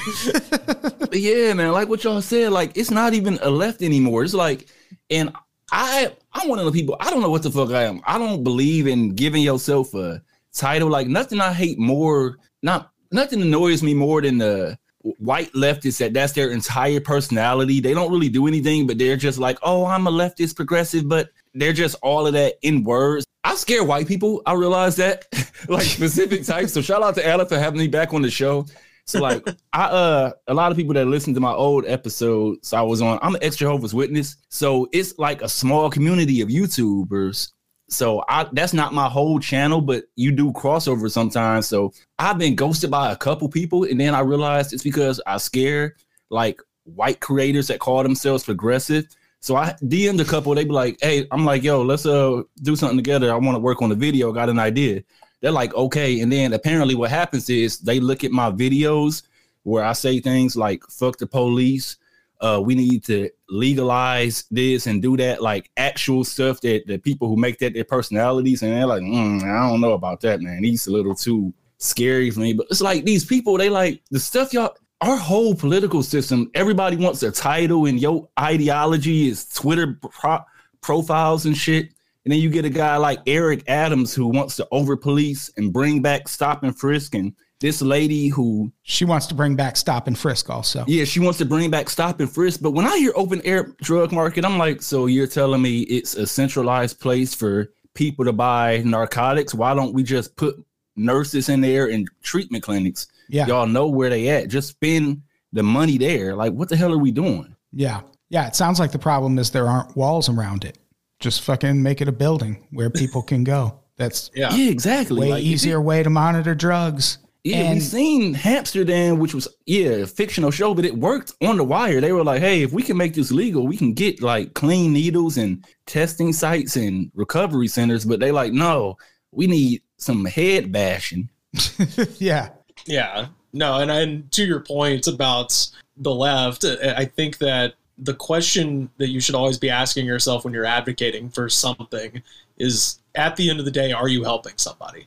Yeah, 1.11 1.55
man, 1.55 1.73
like 1.73 1.89
what 1.89 2.05
y'all 2.05 2.21
said, 2.21 2.53
like 2.53 2.77
it's 2.77 2.91
not 2.91 3.15
even 3.15 3.39
a 3.41 3.49
left 3.49 3.81
anymore. 3.83 4.25
It's 4.25 4.35
like, 4.35 4.69
and 5.11 5.33
I, 5.71 6.13
I'm 6.33 6.49
one 6.49 6.59
of 6.59 6.65
the 6.65 6.73
people. 6.73 6.97
I 7.01 7.11
don't 7.11 7.21
know 7.21 7.31
what 7.31 7.43
the 7.43 7.51
fuck 7.51 7.71
I 7.71 7.85
am. 7.85 8.01
I 8.07 8.19
don't 8.19 8.43
believe 8.43 8.87
in 8.87 9.15
giving 9.15 9.43
yourself 9.43 9.95
a 9.95 10.23
title. 10.53 10.89
Like 10.89 11.09
nothing 11.09 11.41
I 11.41 11.53
hate 11.53 11.79
more. 11.79 12.39
Not 12.63 12.91
nothing 13.13 13.43
annoys 13.43 13.83
me 13.83 13.95
more 13.95 14.23
than 14.23 14.39
the 14.39 14.79
white 15.19 15.53
leftists 15.53 15.99
that 15.99 16.13
that's 16.13 16.33
their 16.33 16.51
entire 16.51 17.01
personality. 17.01 17.81
They 17.81 17.95
don't 17.95 18.11
really 18.11 18.29
do 18.29 18.47
anything, 18.47 18.87
but 18.87 18.99
they're 18.99 19.17
just 19.17 19.39
like, 19.39 19.59
oh, 19.63 19.85
I'm 19.87 20.07
a 20.07 20.11
leftist 20.11 20.57
progressive, 20.57 21.09
but 21.09 21.31
they're 21.55 21.73
just 21.73 21.97
all 22.03 22.27
of 22.27 22.33
that 22.33 22.55
in 22.63 22.85
words. 22.85 23.27
I 23.45 23.55
scare 23.55 23.85
white 23.85 24.09
people. 24.09 24.43
I 24.45 24.55
realize 24.55 24.97
that, 24.97 25.25
like 25.69 25.85
specific 25.85 26.45
types. 26.45 26.73
So 26.73 26.83
shout 26.83 27.03
out 27.03 27.15
to 27.15 27.27
Ella 27.27 27.47
for 27.47 27.59
having 27.59 27.79
me 27.79 27.89
back 27.89 28.13
on 28.13 28.23
the 28.23 28.31
show. 28.31 28.67
So 29.09 29.21
like 29.21 29.49
I 29.73 29.85
uh 29.85 30.33
a 30.49 30.55
lot 30.55 30.71
of 30.71 30.77
people 30.77 30.93
that 30.95 31.07
listen 31.07 31.33
to 31.35 31.41
my 31.41 31.53
old 31.53 31.87
episodes 31.87 32.75
I 32.75 32.83
was 32.83 33.01
on, 33.01 33.19
I'm 33.23 33.35
an 33.35 33.43
ex 33.43 33.57
Jehovah's 33.57 33.95
Witness. 33.95 34.37
So 34.51 34.87
it's 34.93 35.19
like 35.19 35.41
a 35.41 35.49
small 35.49 35.91
community 35.91 36.43
of 36.43 36.51
YouTubers. 36.51 37.53
So 37.89 38.23
I 38.29 38.47
that's 38.53 38.75
not 38.75 38.93
my 38.93 39.09
whole 39.09 39.41
channel, 39.41 39.81
but 39.81 40.05
you 40.17 40.31
do 40.31 40.53
crossover 40.53 41.11
sometimes. 41.11 41.67
So 41.67 41.93
I've 42.19 42.39
been 42.39 42.55
ghosted 42.55 42.91
by 42.91 43.11
a 43.11 43.17
couple 43.17 43.49
people, 43.49 43.85
and 43.85 43.99
then 43.99 44.15
I 44.15 44.21
realized 44.21 44.75
it's 44.75 44.83
because 44.83 45.23
I 45.27 45.39
scare 45.39 45.97
like 46.29 46.61
white 46.85 47.21
creators 47.21 47.69
that 47.69 47.81
call 47.81 48.03
themselves 48.03 48.45
progressive. 48.45 49.07
So 49.41 49.57
I 49.57 49.73
DM'd 49.85 50.21
a 50.21 50.25
couple, 50.25 50.55
they 50.55 50.65
be 50.65 50.73
like, 50.73 50.99
hey, 51.01 51.27
I'm 51.31 51.47
like, 51.47 51.63
yo, 51.63 51.81
let's 51.81 52.05
uh 52.05 52.43
do 52.63 52.77
something 52.77 52.99
together. 52.99 53.33
I 53.33 53.37
want 53.37 53.55
to 53.57 53.61
work 53.61 53.81
on 53.81 53.89
the 53.89 53.95
video, 53.95 54.33
got 54.33 54.51
an 54.51 54.59
idea 54.59 55.03
they're 55.41 55.51
like, 55.51 55.75
okay. 55.75 56.21
And 56.21 56.33
then 56.33 56.53
apparently 56.53 56.95
what 56.95 57.11
happens 57.11 57.49
is 57.49 57.79
they 57.79 58.01
look 58.01 58.25
at 58.25 58.33
my 58.33 58.51
videos 58.51 59.23
where 59.63 59.85
I 59.85 59.93
say 59.93 60.21
things 60.21 60.57
like 60.57 60.83
fuck 60.89 61.19
the 61.19 61.27
police. 61.27 61.97
Uh, 62.41 62.61
we 62.65 62.75
need 62.75 63.05
to 63.05 63.29
legalize 63.51 64.45
this 64.51 64.87
and 64.87 65.03
do 65.03 65.17
that, 65.17 65.43
like 65.43 65.71
actual 65.77 66.23
stuff 66.23 66.61
that 66.61 66.87
the 66.87 66.97
people 66.97 67.27
who 67.29 67.37
make 67.37 67.59
that 67.59 67.75
their 67.75 67.85
personalities, 67.85 68.63
and 68.63 68.73
they're 68.73 68.87
like, 68.87 69.03
mm, 69.03 69.43
I 69.43 69.69
don't 69.69 69.81
know 69.81 69.95
about 69.95 70.21
that, 70.21 70.41
man. 70.41 70.63
He's 70.63 70.87
a 70.87 70.93
little 70.93 71.17
too 71.17 71.53
scary 71.79 72.31
for 72.31 72.41
me. 72.41 72.53
But 72.53 72.67
it's 72.71 72.81
like 72.81 73.05
these 73.05 73.25
people, 73.25 73.59
they 73.59 73.71
like 73.71 74.03
the 74.11 74.21
stuff 74.21 74.53
y'all. 74.53 74.77
Our 75.01 75.17
whole 75.17 75.55
political 75.55 76.03
system, 76.03 76.51
everybody 76.55 76.97
wants 76.97 77.23
a 77.23 77.31
title, 77.31 77.87
and 77.87 78.01
your 78.01 78.29
ideology 78.39 79.29
is 79.29 79.47
Twitter 79.47 79.99
pro- 80.01 80.45
profiles 80.81 81.47
and 81.47 81.57
shit. 81.57 81.91
And 82.25 82.33
then 82.33 82.41
you 82.41 82.51
get 82.51 82.65
a 82.65 82.71
guy 82.71 82.97
like 82.97 83.21
Eric 83.27 83.65
Adams 83.69 84.15
who 84.15 84.27
wants 84.27 84.57
to 84.57 84.69
over 84.71 84.97
police 84.97 85.51
and 85.57 85.73
bring 85.73 86.03
back 86.03 86.29
stop 86.29 86.63
and 86.63 86.79
frisk. 86.79 87.15
And 87.15 87.35
this 87.61 87.83
lady 87.83 88.29
who 88.29 88.73
she 88.83 89.05
wants 89.05 89.27
to 89.27 89.35
bring 89.35 89.57
back 89.57 89.77
stop 89.77 90.07
and 90.07 90.19
frisk 90.19 90.51
also. 90.51 90.85
Yeah, 90.87 91.05
she 91.05 91.21
wants 91.21 91.39
to 91.39 91.45
bring 91.45 91.71
back 91.71 91.89
stop 91.89 92.21
and 92.21 92.31
frisk. 92.31 92.61
But 92.61 92.73
when 92.73 92.87
I 92.87 92.99
hear 92.99 93.13
open 93.17 93.41
air 93.45 93.75
drug 93.81 94.13
market, 94.13 94.45
I'm 94.45 94.59
like, 94.59 94.83
so 94.83 95.07
you're 95.07 95.27
telling 95.27 95.63
me 95.63 95.81
it's 95.83 96.15
a 96.15 96.27
centralized 96.27 97.01
place 97.01 97.35
for 97.35 97.71
people 97.95 98.25
to 98.25 98.33
buy 98.33 98.83
narcotics? 98.85 99.55
Why 99.55 99.75
don't 99.75 99.93
we 99.93 100.03
just 100.03 100.37
put 100.37 100.57
nurses 100.97 101.49
in 101.49 101.61
there 101.61 101.87
and 101.91 102.09
treatment 102.23 102.63
clinics? 102.63 103.09
Yeah. 103.29 103.47
Y'all 103.47 103.67
know 103.67 103.89
where 103.89 104.09
they 104.09 104.29
at. 104.29 104.49
Just 104.49 104.69
spend 104.69 105.23
the 105.53 105.63
money 105.63 105.99
there. 105.99 106.35
Like, 106.35 106.53
what 106.53 106.69
the 106.69 106.77
hell 106.77 106.93
are 106.93 106.99
we 106.99 107.11
doing? 107.11 107.55
Yeah. 107.73 108.03
Yeah. 108.29 108.47
It 108.47 108.55
sounds 108.55 108.79
like 108.79 108.93
the 108.93 108.99
problem 108.99 109.39
is 109.39 109.51
there 109.51 109.69
aren't 109.69 109.97
walls 109.97 110.29
around 110.29 110.65
it 110.65 110.79
just 111.21 111.43
fucking 111.43 111.83
make 111.83 112.01
it 112.01 112.09
a 112.09 112.13
building 112.13 112.67
where 112.71 112.91
people 112.91 113.23
can 113.23 113.45
go. 113.45 113.81
That's 113.97 114.31
yeah, 114.35 114.55
yeah 114.55 114.71
exactly. 114.71 115.21
Way 115.21 115.31
like, 115.31 115.45
easier 115.45 115.81
way 115.81 116.03
to 116.03 116.11
monitor 116.11 116.55
drugs. 116.55 117.19
Yeah, 117.45 117.59
and, 117.59 117.75
we 117.75 117.81
seen 117.81 118.35
Hamsterdam, 118.35 119.19
which 119.19 119.33
was 119.33 119.49
yeah, 119.65 119.89
a 119.89 120.07
fictional 120.07 120.51
show, 120.51 120.75
but 120.75 120.85
it 120.85 120.97
worked 120.97 121.33
on 121.43 121.57
the 121.57 121.65
wire. 121.65 122.01
They 122.01 122.13
were 122.13 122.25
like, 122.25 122.41
hey, 122.41 122.63
if 122.63 122.73
we 122.73 122.83
can 122.83 122.97
make 122.97 123.15
this 123.15 123.31
legal, 123.31 123.67
we 123.67 123.77
can 123.77 123.95
get 123.95 124.23
like 124.23 124.55
clean 124.55 124.93
needles 124.93 125.39
and 125.39 125.65
testing 125.87 126.33
sites 126.33 126.77
and 126.77 127.11
recovery 127.15 127.69
centers. 127.69 128.05
But 128.05 128.21
they 128.21 128.33
like, 128.33 128.53
no, 128.53 128.97
we 129.31 129.47
need 129.47 129.83
some 129.97 130.25
head 130.25 130.73
bashing. 130.73 131.31
yeah. 132.19 132.51
Yeah. 132.87 133.29
No, 133.53 133.81
and, 133.81 133.91
and 133.91 134.31
to 134.33 134.45
your 134.45 134.61
point 134.61 135.07
about 135.07 135.69
the 135.97 136.15
left, 136.15 136.65
I 136.65 137.05
think 137.05 137.39
that 137.39 137.75
the 137.99 138.15
question 138.15 138.91
that 138.99 139.09
you 139.09 139.21
should 139.21 139.35
always 139.35 139.59
be 139.59 139.71
asking 139.71 140.07
yourself 140.07 140.45
when 140.45 140.55
you're 140.55 140.65
advocating 140.65 141.29
for 141.29 141.49
something 141.49 142.23
is 142.57 143.01
at 143.15 143.37
the 143.37 143.51
end 143.51 143.59
of 143.59 143.65
the 143.65 143.71
day, 143.71 143.93
are 143.93 144.09
you 144.09 144.25
helping 144.25 144.55
somebody? 144.57 145.07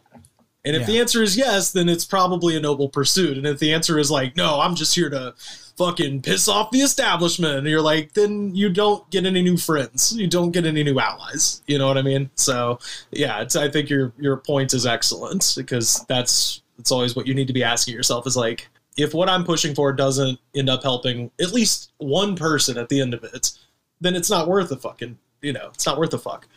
And 0.63 0.75
if 0.75 0.81
yeah. 0.81 0.87
the 0.87 0.99
answer 0.99 1.23
is 1.23 1.35
yes, 1.35 1.71
then 1.71 1.89
it's 1.89 2.05
probably 2.05 2.55
a 2.55 2.59
noble 2.59 2.87
pursuit. 2.87 3.37
And 3.37 3.47
if 3.47 3.57
the 3.59 3.73
answer 3.73 3.97
is 3.97 4.11
like, 4.11 4.35
no, 4.35 4.59
I'm 4.59 4.75
just 4.75 4.93
here 4.93 5.09
to 5.09 5.33
fucking 5.75 6.21
piss 6.21 6.47
off 6.47 6.69
the 6.69 6.81
establishment, 6.81 7.57
and 7.57 7.67
you're 7.67 7.81
like, 7.81 8.13
then 8.13 8.55
you 8.55 8.69
don't 8.69 9.09
get 9.09 9.25
any 9.25 9.41
new 9.41 9.57
friends. 9.57 10.15
You 10.15 10.27
don't 10.27 10.51
get 10.51 10.65
any 10.65 10.83
new 10.83 10.99
allies. 10.99 11.63
You 11.65 11.79
know 11.79 11.87
what 11.87 11.97
I 11.97 12.03
mean? 12.03 12.29
So 12.35 12.77
yeah, 13.09 13.43
I 13.55 13.69
think 13.69 13.89
your 13.89 14.13
your 14.19 14.37
point 14.37 14.73
is 14.73 14.85
excellent 14.85 15.53
because 15.57 16.05
that's 16.07 16.61
that's 16.77 16.91
always 16.91 17.15
what 17.15 17.25
you 17.25 17.33
need 17.33 17.47
to 17.47 17.53
be 17.53 17.63
asking 17.63 17.95
yourself 17.95 18.27
is 18.27 18.37
like, 18.37 18.69
if 18.97 19.13
what 19.13 19.29
I'm 19.29 19.43
pushing 19.43 19.73
for 19.73 19.93
doesn't 19.93 20.39
end 20.55 20.69
up 20.69 20.83
helping 20.83 21.31
at 21.39 21.53
least 21.53 21.91
one 21.97 22.35
person 22.35 22.77
at 22.77 22.89
the 22.89 23.01
end 23.01 23.13
of 23.13 23.23
it, 23.23 23.51
then 23.99 24.15
it's 24.15 24.29
not 24.29 24.47
worth 24.47 24.71
a 24.71 24.77
fucking, 24.77 25.17
you 25.41 25.53
know, 25.53 25.69
it's 25.73 25.85
not 25.85 25.97
worth 25.97 26.13
a 26.13 26.17
fuck. 26.17 26.47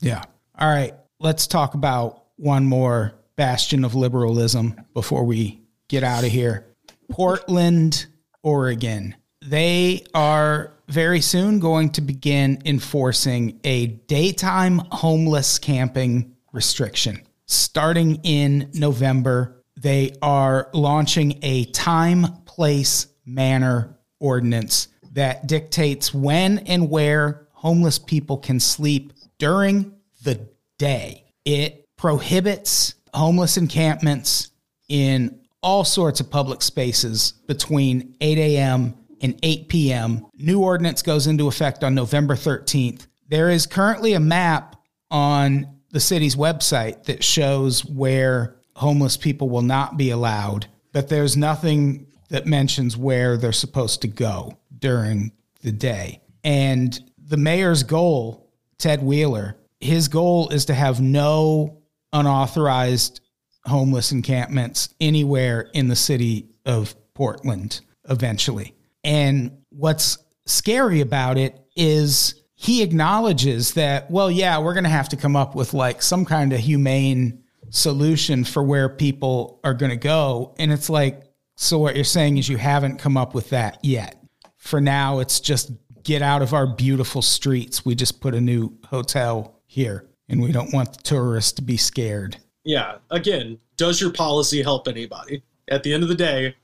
Yeah. 0.00 0.24
All 0.58 0.68
right. 0.68 0.94
Let's 1.18 1.46
talk 1.46 1.74
about 1.74 2.24
one 2.36 2.64
more 2.64 3.14
bastion 3.36 3.84
of 3.84 3.94
liberalism 3.94 4.80
before 4.94 5.24
we 5.24 5.60
get 5.88 6.04
out 6.04 6.24
of 6.24 6.30
here. 6.30 6.66
Portland, 7.10 8.06
Oregon. 8.42 9.14
They 9.40 10.04
are 10.14 10.72
very 10.88 11.20
soon 11.20 11.58
going 11.58 11.90
to 11.90 12.00
begin 12.00 12.62
enforcing 12.64 13.58
a 13.64 13.86
daytime 13.86 14.82
homeless 14.90 15.58
camping 15.58 16.36
restriction 16.52 17.22
starting 17.46 18.16
in 18.22 18.70
November 18.74 19.61
they 19.82 20.12
are 20.22 20.70
launching 20.72 21.40
a 21.42 21.64
time, 21.66 22.26
place, 22.44 23.08
manner 23.26 23.98
ordinance 24.20 24.88
that 25.12 25.46
dictates 25.46 26.14
when 26.14 26.58
and 26.60 26.88
where 26.88 27.48
homeless 27.50 27.98
people 27.98 28.38
can 28.38 28.60
sleep 28.60 29.12
during 29.38 29.92
the 30.22 30.48
day. 30.78 31.24
It 31.44 31.88
prohibits 31.96 32.94
homeless 33.12 33.56
encampments 33.56 34.50
in 34.88 35.40
all 35.62 35.84
sorts 35.84 36.20
of 36.20 36.30
public 36.30 36.62
spaces 36.62 37.32
between 37.46 38.16
8 38.20 38.38
a.m. 38.38 38.94
and 39.20 39.38
8 39.42 39.68
p.m. 39.68 40.26
New 40.36 40.60
ordinance 40.60 41.02
goes 41.02 41.26
into 41.26 41.48
effect 41.48 41.84
on 41.84 41.94
November 41.94 42.34
13th. 42.34 43.06
There 43.28 43.50
is 43.50 43.66
currently 43.66 44.14
a 44.14 44.20
map 44.20 44.76
on 45.10 45.66
the 45.90 46.00
city's 46.00 46.36
website 46.36 47.04
that 47.04 47.22
shows 47.22 47.84
where 47.84 48.56
homeless 48.74 49.16
people 49.16 49.48
will 49.48 49.62
not 49.62 49.96
be 49.96 50.10
allowed, 50.10 50.66
but 50.92 51.08
there's 51.08 51.36
nothing 51.36 52.06
that 52.28 52.46
mentions 52.46 52.96
where 52.96 53.36
they're 53.36 53.52
supposed 53.52 54.02
to 54.02 54.08
go 54.08 54.58
during 54.78 55.32
the 55.62 55.72
day. 55.72 56.20
And 56.44 56.98
the 57.18 57.36
mayor's 57.36 57.82
goal, 57.82 58.50
Ted 58.78 59.02
Wheeler, 59.02 59.56
his 59.80 60.08
goal 60.08 60.48
is 60.48 60.66
to 60.66 60.74
have 60.74 61.00
no 61.00 61.82
unauthorized 62.12 63.20
homeless 63.64 64.12
encampments 64.12 64.94
anywhere 65.00 65.70
in 65.72 65.88
the 65.88 65.96
city 65.96 66.48
of 66.66 66.94
Portland 67.14 67.80
eventually. 68.08 68.74
And 69.04 69.58
what's 69.70 70.18
scary 70.46 71.00
about 71.00 71.38
it 71.38 71.60
is 71.76 72.34
he 72.54 72.82
acknowledges 72.82 73.74
that, 73.74 74.10
well, 74.10 74.30
yeah, 74.30 74.58
we're 74.58 74.74
going 74.74 74.84
to 74.84 74.90
have 74.90 75.08
to 75.10 75.16
come 75.16 75.36
up 75.36 75.54
with 75.54 75.74
like 75.74 76.02
some 76.02 76.24
kind 76.24 76.52
of 76.52 76.60
humane 76.60 77.41
solution 77.72 78.44
for 78.44 78.62
where 78.62 78.88
people 78.88 79.58
are 79.64 79.74
going 79.74 79.90
to 79.90 79.96
go. 79.96 80.54
And 80.58 80.70
it's 80.70 80.90
like, 80.90 81.22
so 81.56 81.78
what 81.78 81.96
you're 81.96 82.04
saying 82.04 82.36
is 82.36 82.48
you 82.48 82.58
haven't 82.58 82.98
come 82.98 83.16
up 83.16 83.34
with 83.34 83.50
that 83.50 83.78
yet. 83.82 84.22
For 84.58 84.80
now, 84.80 85.18
it's 85.18 85.40
just 85.40 85.72
get 86.04 86.22
out 86.22 86.42
of 86.42 86.52
our 86.52 86.66
beautiful 86.66 87.22
streets. 87.22 87.84
We 87.84 87.94
just 87.94 88.20
put 88.20 88.34
a 88.34 88.40
new 88.40 88.76
hotel 88.86 89.60
here 89.66 90.06
and 90.28 90.40
we 90.40 90.52
don't 90.52 90.72
want 90.72 90.92
the 90.92 91.02
tourists 91.02 91.52
to 91.52 91.62
be 91.62 91.76
scared. 91.76 92.36
Yeah. 92.62 92.98
Again, 93.10 93.58
does 93.76 94.00
your 94.00 94.12
policy 94.12 94.62
help 94.62 94.86
anybody? 94.86 95.42
At 95.68 95.82
the 95.82 95.94
end 95.94 96.02
of 96.02 96.08
the 96.10 96.14
day, 96.14 96.54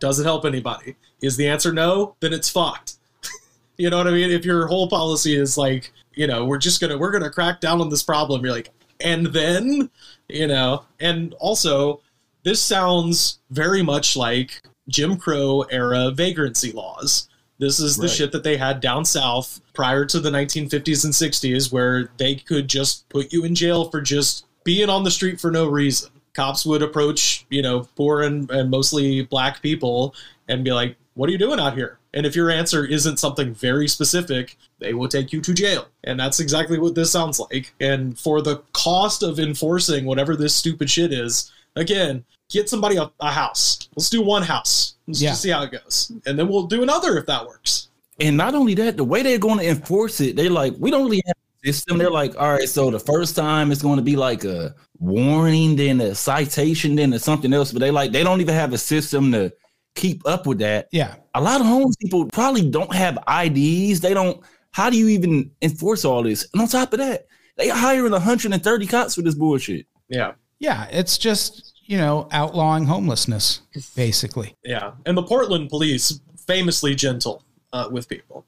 does 0.00 0.18
it 0.18 0.24
help 0.24 0.44
anybody? 0.44 0.96
Is 1.22 1.36
the 1.36 1.48
answer 1.48 1.72
no? 1.72 2.16
Then 2.20 2.32
it's 2.32 2.50
fucked. 2.50 2.94
you 3.76 3.88
know 3.88 3.98
what 3.98 4.08
I 4.08 4.10
mean? 4.10 4.30
If 4.30 4.44
your 4.44 4.66
whole 4.66 4.88
policy 4.88 5.36
is 5.36 5.56
like, 5.56 5.92
you 6.14 6.26
know, 6.26 6.44
we're 6.44 6.58
just 6.58 6.80
gonna 6.80 6.98
we're 6.98 7.12
gonna 7.12 7.30
crack 7.30 7.60
down 7.60 7.80
on 7.80 7.88
this 7.88 8.02
problem, 8.02 8.44
you're 8.44 8.52
like, 8.52 8.70
and 9.00 9.26
then 9.26 9.90
you 10.28 10.46
know? 10.46 10.84
And 11.00 11.34
also 11.34 12.00
this 12.42 12.62
sounds 12.62 13.40
very 13.50 13.82
much 13.82 14.16
like 14.16 14.62
jim 14.88 15.16
crow 15.16 15.62
era 15.62 16.10
vagrancy 16.10 16.72
laws. 16.72 17.28
This 17.58 17.80
is 17.80 17.96
the 17.96 18.06
right. 18.06 18.10
shit 18.10 18.32
that 18.32 18.44
they 18.44 18.56
had 18.56 18.80
down 18.80 19.04
south 19.04 19.60
prior 19.72 20.04
to 20.04 20.20
the 20.20 20.30
1950s 20.30 21.04
and 21.04 21.12
60s 21.12 21.72
where 21.72 22.10
they 22.18 22.34
could 22.34 22.68
just 22.68 23.08
put 23.08 23.32
you 23.32 23.44
in 23.44 23.54
jail 23.54 23.90
for 23.90 24.00
just 24.00 24.44
being 24.62 24.90
on 24.90 25.04
the 25.04 25.10
street 25.10 25.40
for 25.40 25.50
no 25.50 25.66
reason. 25.66 26.10
Cops 26.34 26.66
would 26.66 26.82
approach 26.82 27.46
you 27.48 27.62
know 27.62 27.88
poor 27.96 28.22
and, 28.22 28.50
and 28.50 28.70
mostly 28.70 29.22
black 29.22 29.62
people 29.62 30.14
and 30.48 30.64
be 30.64 30.72
like 30.72 30.96
what 31.14 31.28
are 31.28 31.32
you 31.32 31.38
doing 31.38 31.58
out 31.58 31.74
here 31.74 31.98
and 32.16 32.26
if 32.26 32.34
your 32.34 32.50
answer 32.50 32.84
isn't 32.84 33.18
something 33.18 33.54
very 33.54 33.86
specific, 33.86 34.56
they 34.80 34.92
will 34.94 35.06
take 35.08 35.32
you 35.32 35.40
to 35.42 35.54
jail. 35.54 35.86
And 36.02 36.18
that's 36.18 36.40
exactly 36.40 36.78
what 36.78 36.96
this 36.96 37.12
sounds 37.12 37.38
like. 37.38 37.72
And 37.80 38.18
for 38.18 38.42
the 38.42 38.56
cost 38.72 39.22
of 39.22 39.38
enforcing 39.38 40.04
whatever 40.04 40.34
this 40.34 40.54
stupid 40.54 40.90
shit 40.90 41.12
is, 41.12 41.52
again, 41.76 42.24
get 42.50 42.68
somebody 42.68 42.96
a, 42.96 43.10
a 43.20 43.30
house. 43.30 43.88
Let's 43.94 44.10
do 44.10 44.22
one 44.22 44.42
house. 44.42 44.94
Let's 45.06 45.22
Yeah. 45.22 45.30
just 45.30 45.42
see 45.42 45.50
how 45.50 45.62
it 45.62 45.70
goes, 45.70 46.10
and 46.26 46.36
then 46.38 46.48
we'll 46.48 46.66
do 46.66 46.82
another 46.82 47.16
if 47.18 47.26
that 47.26 47.46
works. 47.46 47.88
And 48.18 48.36
not 48.36 48.54
only 48.54 48.74
that, 48.74 48.96
the 48.96 49.04
way 49.04 49.22
they're 49.22 49.38
going 49.38 49.58
to 49.58 49.68
enforce 49.68 50.20
it, 50.20 50.36
they're 50.36 50.48
like, 50.50 50.74
we 50.78 50.90
don't 50.90 51.04
really 51.04 51.22
have 51.26 51.36
a 51.36 51.66
system. 51.66 51.98
They're 51.98 52.10
like, 52.10 52.34
all 52.40 52.50
right, 52.50 52.68
so 52.68 52.90
the 52.90 52.98
first 52.98 53.36
time 53.36 53.70
it's 53.70 53.82
going 53.82 53.98
to 53.98 54.02
be 54.02 54.16
like 54.16 54.42
a 54.44 54.74
warning, 54.98 55.76
then 55.76 56.00
a 56.00 56.14
citation, 56.14 56.94
then 56.96 57.12
a 57.12 57.18
something 57.18 57.52
else. 57.52 57.72
But 57.72 57.80
they 57.80 57.90
like 57.90 58.12
they 58.12 58.24
don't 58.24 58.40
even 58.40 58.54
have 58.54 58.72
a 58.72 58.78
system 58.78 59.32
to 59.32 59.52
keep 59.96 60.26
up 60.26 60.46
with 60.46 60.58
that. 60.60 60.88
Yeah. 60.92 61.16
A 61.34 61.40
lot 61.40 61.60
of 61.60 61.66
homeless 61.66 61.96
people 61.96 62.26
probably 62.26 62.68
don't 62.70 62.94
have 62.94 63.18
IDs. 63.28 64.00
They 64.00 64.14
don't. 64.14 64.40
How 64.70 64.90
do 64.90 64.96
you 64.96 65.08
even 65.08 65.50
enforce 65.62 66.04
all 66.04 66.22
this? 66.22 66.46
And 66.52 66.62
on 66.62 66.68
top 66.68 66.92
of 66.92 66.98
that, 67.00 67.26
they 67.56 67.70
are 67.70 67.76
hiring 67.76 68.12
130 68.12 68.86
cops 68.86 69.14
for 69.14 69.22
this 69.22 69.34
bullshit. 69.34 69.86
Yeah, 70.08 70.32
Yeah. 70.60 70.86
It's 70.92 71.18
just, 71.18 71.72
you 71.86 71.96
know, 71.98 72.28
outlawing 72.30 72.84
homelessness, 72.84 73.62
basically. 73.96 74.54
yeah. 74.62 74.92
And 75.06 75.16
the 75.16 75.22
Portland 75.22 75.68
police 75.70 76.20
famously 76.46 76.94
gentle 76.94 77.42
uh, 77.72 77.88
with 77.90 78.08
people. 78.08 78.46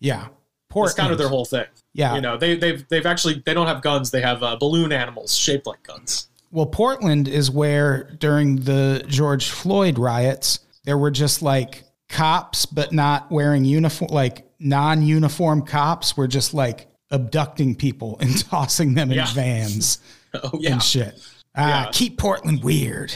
Yeah. 0.00 0.28
That's 0.74 0.94
kind 0.94 1.10
of 1.12 1.18
their 1.18 1.28
whole 1.28 1.44
thing. 1.46 1.64
Yeah. 1.94 2.14
You 2.14 2.20
know, 2.20 2.36
they 2.36 2.54
they've 2.56 2.86
they've 2.88 3.06
actually 3.06 3.42
they 3.46 3.54
don't 3.54 3.66
have 3.66 3.80
guns. 3.82 4.10
They 4.10 4.20
have 4.20 4.42
uh, 4.42 4.56
balloon 4.56 4.92
animals 4.92 5.34
shaped 5.34 5.66
like 5.66 5.82
guns. 5.82 6.28
Well, 6.52 6.66
Portland 6.66 7.28
is 7.28 7.50
where 7.50 8.04
during 8.20 8.56
the 8.56 9.02
George 9.08 9.48
Floyd 9.48 9.98
riots, 9.98 10.60
there 10.86 10.96
were 10.96 11.10
just 11.10 11.42
like 11.42 11.84
cops, 12.08 12.64
but 12.64 12.92
not 12.92 13.30
wearing 13.30 13.64
uniform, 13.66 14.10
like 14.10 14.48
non 14.58 15.02
uniform 15.02 15.60
cops 15.62 16.16
were 16.16 16.26
just 16.28 16.54
like 16.54 16.86
abducting 17.10 17.74
people 17.74 18.16
and 18.20 18.42
tossing 18.48 18.94
them 18.94 19.10
in 19.10 19.18
Yeah. 19.18 19.26
vans 19.34 19.98
Oh 20.34 20.50
yeah, 20.58 20.72
and 20.72 20.82
shit. 20.82 21.20
Ah, 21.54 21.84
Yeah. 21.84 21.90
keep 21.92 22.16
Portland 22.18 22.62
weird. 22.64 23.14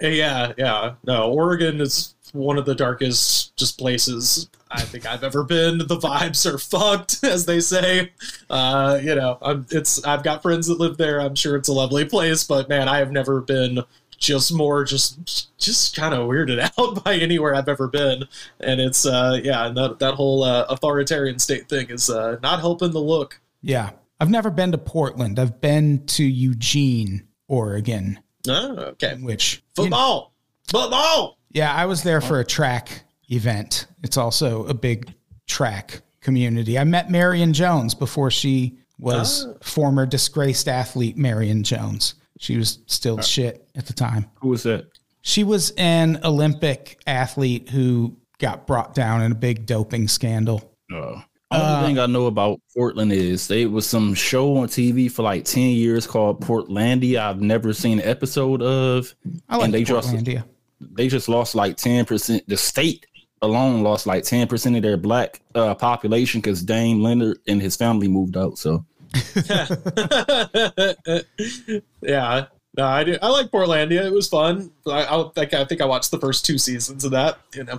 yeah, 0.00 0.52
yeah. 0.58 0.94
No, 1.04 1.30
Oregon 1.32 1.80
is 1.80 2.14
one 2.32 2.58
of 2.58 2.64
the 2.66 2.74
darkest 2.74 3.56
just 3.56 3.78
places 3.78 4.48
I 4.68 4.80
think 4.82 5.06
I've 5.06 5.22
ever 5.22 5.44
been. 5.44 5.78
The 5.78 5.96
vibes 5.96 6.44
are 6.44 6.58
fucked, 6.58 7.22
as 7.24 7.46
they 7.46 7.60
say. 7.60 8.10
Uh, 8.50 8.98
you 9.00 9.14
know, 9.14 9.38
I'm, 9.40 9.64
it's 9.70 10.04
I've 10.04 10.24
got 10.24 10.42
friends 10.42 10.66
that 10.66 10.80
live 10.80 10.96
there. 10.96 11.20
I'm 11.20 11.36
sure 11.36 11.54
it's 11.56 11.68
a 11.68 11.72
lovely 11.72 12.04
place, 12.04 12.42
but 12.42 12.68
man, 12.68 12.88
I 12.88 12.98
have 12.98 13.12
never 13.12 13.40
been 13.40 13.78
just 14.18 14.52
more 14.52 14.84
just 14.84 15.56
just 15.58 15.94
kind 15.96 16.14
of 16.14 16.28
weirded 16.28 16.58
out 16.78 17.04
by 17.04 17.14
anywhere 17.16 17.54
I've 17.54 17.68
ever 17.68 17.88
been. 17.88 18.24
And 18.60 18.80
it's 18.80 19.04
uh 19.06 19.38
yeah, 19.42 19.66
and 19.66 19.76
that 19.76 19.98
that 19.98 20.14
whole 20.14 20.42
uh, 20.44 20.66
authoritarian 20.68 21.38
state 21.38 21.68
thing 21.68 21.88
is 21.90 22.08
uh, 22.10 22.38
not 22.42 22.60
helping 22.60 22.92
the 22.92 23.00
look. 23.00 23.40
Yeah. 23.62 23.90
I've 24.18 24.30
never 24.30 24.50
been 24.50 24.72
to 24.72 24.78
Portland. 24.78 25.38
I've 25.38 25.60
been 25.60 26.06
to 26.06 26.24
Eugene, 26.24 27.26
Oregon, 27.48 28.18
Oh, 28.48 28.76
okay. 28.78 29.14
which, 29.20 29.62
you 29.76 29.84
know- 29.84 29.90
Football. 29.90 30.32
Football. 30.68 31.38
yeah, 31.50 31.74
I 31.74 31.84
was 31.84 32.02
there 32.02 32.20
for 32.22 32.40
a 32.40 32.44
track 32.44 33.04
event. 33.30 33.86
It's 34.02 34.16
also 34.16 34.64
a 34.66 34.74
big 34.74 35.12
track 35.46 36.00
community. 36.22 36.78
I 36.78 36.84
met 36.84 37.10
Marion 37.10 37.52
Jones 37.52 37.94
before 37.94 38.30
she 38.30 38.78
was 38.98 39.46
former 39.62 40.06
disgraced 40.06 40.66
athlete 40.66 41.16
Marion 41.18 41.62
Jones. 41.62 42.14
She 42.38 42.56
was 42.56 42.80
still 42.86 43.20
shit 43.20 43.68
at 43.74 43.86
the 43.86 43.92
time. 43.92 44.26
Who 44.40 44.48
was 44.48 44.66
it? 44.66 44.86
She 45.22 45.42
was 45.44 45.70
an 45.76 46.20
Olympic 46.22 47.00
athlete 47.06 47.68
who 47.70 48.16
got 48.38 48.66
brought 48.66 48.94
down 48.94 49.22
in 49.22 49.32
a 49.32 49.34
big 49.34 49.66
doping 49.66 50.08
scandal. 50.08 50.72
Uh, 50.92 51.22
only 51.50 51.88
thing 51.88 51.98
I 51.98 52.06
know 52.06 52.26
about 52.26 52.60
Portland 52.76 53.12
is 53.12 53.48
there 53.48 53.68
was 53.68 53.86
some 53.86 54.14
show 54.14 54.56
on 54.58 54.68
TV 54.68 55.10
for 55.10 55.22
like 55.22 55.44
10 55.44 55.70
years 55.70 56.06
called 56.06 56.42
Portlandia. 56.44 57.18
I've 57.18 57.40
never 57.40 57.72
seen 57.72 58.00
an 58.00 58.06
episode 58.06 58.62
of. 58.62 59.14
I 59.48 59.56
like 59.56 59.64
and 59.66 59.74
they 59.74 59.84
just 59.84 60.08
Portlandia. 60.10 60.44
they 60.80 61.08
just 61.08 61.28
lost 61.28 61.54
like 61.54 61.76
10%. 61.76 62.42
The 62.46 62.56
state 62.56 63.06
alone 63.42 63.82
lost 63.82 64.06
like 64.06 64.24
10% 64.24 64.76
of 64.76 64.82
their 64.82 64.96
black 64.96 65.40
uh, 65.54 65.74
population 65.74 66.40
because 66.40 66.62
Dame 66.62 66.98
Lillard 66.98 67.36
and 67.46 67.62
his 67.62 67.76
family 67.76 68.08
moved 68.08 68.36
out. 68.36 68.58
So 68.58 68.84
yeah. 72.02 72.46
No, 72.76 72.84
I 72.84 73.04
do. 73.04 73.16
I 73.22 73.28
like 73.28 73.50
Portlandia. 73.50 74.04
It 74.04 74.12
was 74.12 74.28
fun. 74.28 74.70
I, 74.86 75.04
I, 75.04 75.30
think 75.34 75.54
I 75.54 75.64
think 75.64 75.80
I 75.80 75.86
watched 75.86 76.10
the 76.10 76.18
first 76.18 76.44
two 76.44 76.58
seasons 76.58 77.04
of 77.04 77.12
that. 77.12 77.38
You 77.54 77.64
know, 77.64 77.78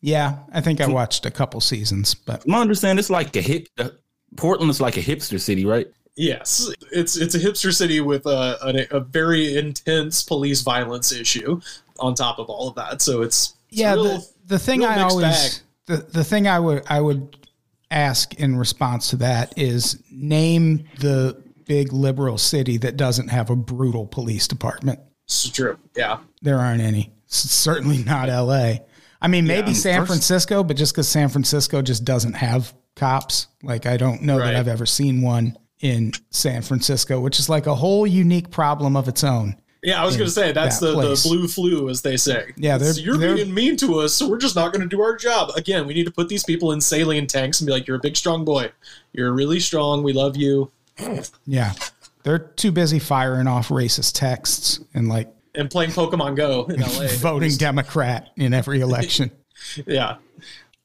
Yeah, 0.00 0.38
I 0.52 0.60
think 0.60 0.80
I 0.80 0.88
watched 0.88 1.26
a 1.26 1.30
couple 1.30 1.60
seasons, 1.60 2.14
but 2.14 2.46
my 2.46 2.60
understanding 2.60 2.98
it's 2.98 3.10
like 3.10 3.34
a 3.36 3.42
hip. 3.42 3.68
Uh, 3.78 3.90
Portland 4.36 4.70
is 4.70 4.80
like 4.80 4.96
a 4.96 5.00
hipster 5.00 5.40
city, 5.40 5.64
right? 5.64 5.86
yes, 6.16 6.70
it's 6.92 7.16
it's 7.16 7.34
a 7.34 7.38
hipster 7.38 7.74
city 7.74 8.00
with 8.00 8.26
a, 8.26 8.86
a, 8.92 8.96
a 8.96 9.00
very 9.00 9.56
intense 9.56 10.22
police 10.22 10.60
violence 10.60 11.12
issue 11.12 11.60
on 11.98 12.14
top 12.14 12.38
of 12.38 12.48
all 12.48 12.68
of 12.68 12.74
that. 12.74 13.02
So 13.02 13.22
it's, 13.22 13.54
it's 13.68 13.78
yeah, 13.78 13.94
real- 13.94 14.04
the, 14.04 14.26
the 14.46 14.58
thing 14.58 14.80
real 14.80 14.90
I 14.90 14.96
mixed 14.96 15.16
always 15.16 15.62
the, 15.86 15.96
the 15.96 16.24
thing 16.24 16.46
I 16.46 16.58
would 16.58 16.82
I 16.88 17.00
would 17.00 17.36
ask 17.90 18.34
in 18.34 18.56
response 18.56 19.10
to 19.10 19.16
that 19.16 19.52
is 19.56 20.02
name 20.10 20.84
the 21.00 21.42
big 21.66 21.92
liberal 21.92 22.38
city 22.38 22.76
that 22.78 22.96
doesn't 22.96 23.28
have 23.28 23.50
a 23.50 23.56
brutal 23.56 24.06
police 24.06 24.46
department. 24.48 24.98
it's 25.24 25.48
true. 25.48 25.78
Yeah, 25.96 26.18
There 26.42 26.58
aren't 26.58 26.82
any. 26.82 27.12
S- 27.30 27.50
certainly 27.50 27.98
not 28.04 28.28
L.A. 28.28 28.82
I 29.22 29.28
mean, 29.28 29.46
maybe 29.46 29.68
Yeah. 29.70 29.76
San 29.76 30.00
First- 30.00 30.08
Francisco, 30.08 30.64
but 30.64 30.76
just 30.76 30.92
because 30.92 31.08
San 31.08 31.28
Francisco 31.28 31.82
just 31.82 32.04
doesn't 32.04 32.32
have 32.34 32.74
cops, 32.96 33.46
like 33.62 33.86
I 33.86 33.96
don't 33.96 34.22
know 34.22 34.38
Right. 34.38 34.46
that 34.46 34.56
I've 34.56 34.68
ever 34.68 34.86
seen 34.86 35.22
one 35.22 35.56
in 35.80 36.12
San 36.30 36.62
Francisco, 36.62 37.20
which 37.20 37.38
is 37.38 37.48
like 37.48 37.66
a 37.66 37.74
whole 37.74 38.06
unique 38.06 38.50
problem 38.50 38.96
of 38.96 39.06
its 39.08 39.22
own. 39.24 39.56
Yeah. 39.82 40.00
I 40.02 40.04
was 40.04 40.16
going 40.16 40.26
to 40.28 40.32
say 40.32 40.52
that's 40.52 40.78
that 40.80 40.86
the, 40.94 41.14
the 41.14 41.20
blue 41.28 41.48
flu, 41.48 41.88
as 41.88 42.02
they 42.02 42.16
say. 42.16 42.52
Yeah, 42.56 42.76
It's, 42.76 42.96
they're- 42.96 43.04
you're 43.04 43.16
they're- 43.16 43.34
being 43.36 43.52
mean 43.54 43.76
to 43.78 44.00
us, 44.00 44.12
so 44.14 44.28
we're 44.28 44.38
just 44.38 44.56
not 44.56 44.72
going 44.72 44.82
to 44.82 44.88
do 44.88 45.00
our 45.02 45.16
job. 45.16 45.50
Again, 45.56 45.86
we 45.86 45.94
need 45.94 46.04
to 46.06 46.10
put 46.12 46.28
these 46.28 46.44
people 46.44 46.72
in 46.72 46.80
saline 46.80 47.26
tanks 47.26 47.60
and 47.60 47.66
be 47.66 47.72
like, 47.72 47.86
"You're 47.86 47.96
a 47.96 48.00
big, 48.00 48.16
strong 48.16 48.44
boy. 48.44 48.70
You're 49.12 49.32
really 49.32 49.60
strong. 49.60 50.02
We 50.02 50.12
love 50.12 50.36
you." 50.36 50.70
Yeah, 51.46 51.72
they're 52.24 52.38
too 52.38 52.72
busy 52.72 52.98
firing 52.98 53.46
off 53.46 53.68
racist 53.68 54.12
texts 54.18 54.80
and 54.94 55.08
like 55.08 55.32
And 55.54 55.70
playing 55.70 55.90
Pokemon 55.92 56.36
Go 56.36 56.64
in 56.66 56.80
LA. 56.80 57.06
voting 57.16 57.56
Democrat 57.56 58.28
in 58.36 58.52
every 58.52 58.80
election. 58.82 59.30
Yeah. 59.86 60.16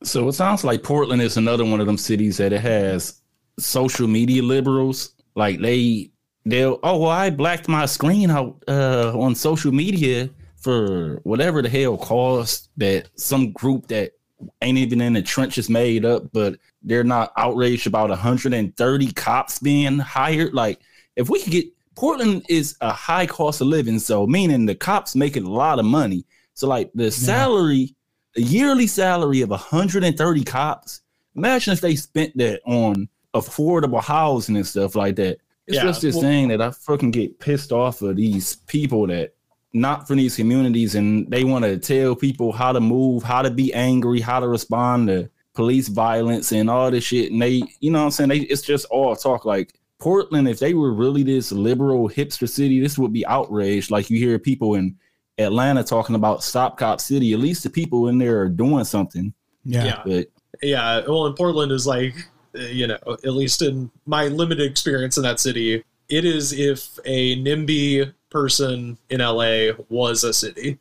So 0.04 0.28
it 0.28 0.34
sounds 0.34 0.64
like 0.64 0.84
Portland 0.84 1.22
is 1.22 1.38
another 1.38 1.66
one 1.66 1.80
of 1.82 1.88
them 1.88 1.98
cities 1.98 2.38
that 2.38 2.54
it 2.54 2.62
has 2.62 3.22
social 3.60 4.08
media 4.08 4.42
liberals. 4.44 5.14
Like 5.36 5.60
they 5.60 6.12
they'll 6.46 6.80
oh 6.84 6.98
well 6.98 7.10
I 7.10 7.30
blacked 7.30 7.68
my 7.68 7.86
screen 7.86 8.30
out 8.30 8.64
uh 8.68 9.12
on 9.18 9.36
social 9.36 9.72
media 9.72 10.30
for 10.56 11.20
whatever 11.24 11.62
the 11.62 11.70
hell 11.70 11.98
cause 11.98 12.70
that 12.78 13.10
some 13.16 13.52
group 13.52 13.88
that 13.88 14.14
ain't 14.62 14.78
even 14.78 15.02
in 15.02 15.14
the 15.14 15.22
trenches 15.22 15.70
made 15.70 16.06
up, 16.06 16.32
but 16.34 16.58
they're 16.82 17.04
not 17.04 17.32
outraged 17.38 17.88
about 17.88 18.10
130 18.10 19.12
cops 19.14 19.60
being 19.60 20.00
hired. 20.00 20.54
Like 20.54 20.80
if 21.16 21.30
we 21.30 21.42
could 21.42 21.52
get 21.52 21.66
Portland 21.96 22.46
is 22.50 22.76
a 22.82 22.92
high 22.92 23.26
cost 23.26 23.62
of 23.62 23.68
living, 23.68 24.00
so 24.00 24.28
meaning 24.28 24.66
the 24.66 24.76
cops 24.76 25.16
making 25.16 25.46
a 25.46 25.50
lot 25.50 25.80
of 25.80 25.86
money. 25.86 26.26
So 26.54 26.68
like 26.68 26.92
the 26.94 27.12
salary, 27.12 27.96
the 28.34 28.42
yearly 28.42 28.88
salary 28.88 29.42
of 29.42 29.50
130 29.50 30.44
cops. 30.44 31.02
Imagine 31.36 31.74
if 31.74 31.82
they 31.82 31.96
spent 31.96 32.38
that 32.38 32.62
on 32.66 33.08
affordable 33.34 34.02
housing 34.02 34.56
and 34.56 34.68
stuff 34.68 34.96
like 34.96 35.16
that. 35.18 35.38
It's 35.68 35.78
Yeah, 35.78 35.84
just 35.84 36.02
this 36.02 36.16
well- 36.16 36.22
thing 36.24 36.48
that 36.50 36.62
I 36.62 36.72
fucking 36.72 37.12
get 37.12 37.40
pissed 37.40 37.72
off 37.72 38.02
of 38.02 38.16
these 38.16 38.58
people 38.68 39.08
that 39.08 39.34
not 39.74 40.08
from 40.08 40.18
these 40.18 40.36
communities 40.38 40.96
and 40.96 41.30
they 41.30 41.44
want 41.44 41.66
to 41.66 41.78
tell 41.78 42.16
people 42.16 42.52
how 42.54 42.72
to 42.72 42.80
move, 42.80 43.24
how 43.24 43.42
to 43.42 43.52
be 43.52 43.74
angry, 43.74 44.22
how 44.22 44.40
to 44.40 44.48
respond 44.48 45.08
to 45.10 45.30
police 45.54 45.90
violence 45.90 46.52
and 46.54 46.70
all 46.70 46.90
this 46.92 47.04
shit. 47.04 47.32
And 47.32 47.42
they, 47.42 47.64
you 47.82 47.92
know 47.92 48.00
what 48.00 48.06
I'm 48.06 48.12
saying? 48.12 48.30
They, 48.30 48.40
it's 48.40 48.62
just 48.62 48.86
all 48.86 49.16
talk. 49.18 49.44
Like 49.44 49.74
Portland, 50.00 50.48
if 50.48 50.60
they 50.60 50.74
were 50.74 50.94
really 50.94 51.24
this 51.24 51.52
liberal 51.52 52.08
hipster 52.08 52.48
city, 52.48 52.80
this 52.80 52.98
would 52.98 53.12
be 53.12 53.26
outraged. 53.26 53.92
Like 53.92 54.10
you 54.10 54.18
hear 54.18 54.40
people 54.40 54.76
in 54.76 54.96
Atlanta 55.38 55.84
talking 55.84 56.16
about 56.16 56.42
Stop 56.44 56.78
Cop 56.78 57.02
City. 57.02 57.34
At 57.34 57.40
least 57.40 57.64
the 57.64 57.70
people 57.70 58.08
in 58.08 58.18
there 58.18 58.40
are 58.42 58.50
doing 58.50 58.86
something. 58.86 59.34
Yeah. 59.66 59.84
Yeah. 59.86 60.02
But 60.06 60.28
Yeah, 60.62 61.02
well, 61.06 61.26
in 61.26 61.34
Portland 61.34 61.74
is 61.74 61.86
like, 61.86 62.16
you 62.56 62.88
know, 62.88 62.98
at 63.06 63.34
least 63.34 63.62
in 63.62 63.92
my 64.06 64.28
limited 64.28 64.70
experience 64.70 65.18
in 65.18 65.24
that 65.24 65.40
city, 65.40 65.84
it 66.10 66.26
is 66.26 66.54
if 66.54 67.00
a 67.06 67.36
NIMBY 67.38 68.14
person 68.30 68.98
in 69.10 69.22
LA 69.22 69.72
was 69.90 70.24
a 70.24 70.34
city. 70.34 70.78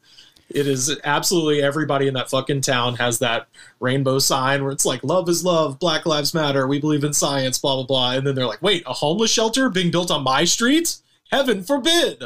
It 0.50 0.66
is 0.66 0.98
absolutely 1.04 1.62
everybody 1.62 2.06
in 2.06 2.14
that 2.14 2.28
fucking 2.28 2.60
town 2.60 2.96
has 2.96 3.18
that 3.20 3.48
rainbow 3.80 4.18
sign 4.18 4.62
where 4.62 4.72
it's 4.72 4.84
like 4.84 5.02
love 5.02 5.28
is 5.28 5.44
love, 5.44 5.78
Black 5.78 6.04
Lives 6.04 6.34
Matter, 6.34 6.66
we 6.66 6.80
believe 6.80 7.04
in 7.04 7.12
science, 7.12 7.58
blah 7.58 7.76
blah 7.76 7.86
blah, 7.86 8.12
and 8.12 8.26
then 8.26 8.34
they're 8.34 8.46
like, 8.46 8.62
wait, 8.62 8.82
a 8.86 8.92
homeless 8.92 9.30
shelter 9.30 9.70
being 9.70 9.90
built 9.90 10.10
on 10.10 10.22
my 10.22 10.44
street? 10.44 10.96
Heaven 11.30 11.62
forbid! 11.62 12.24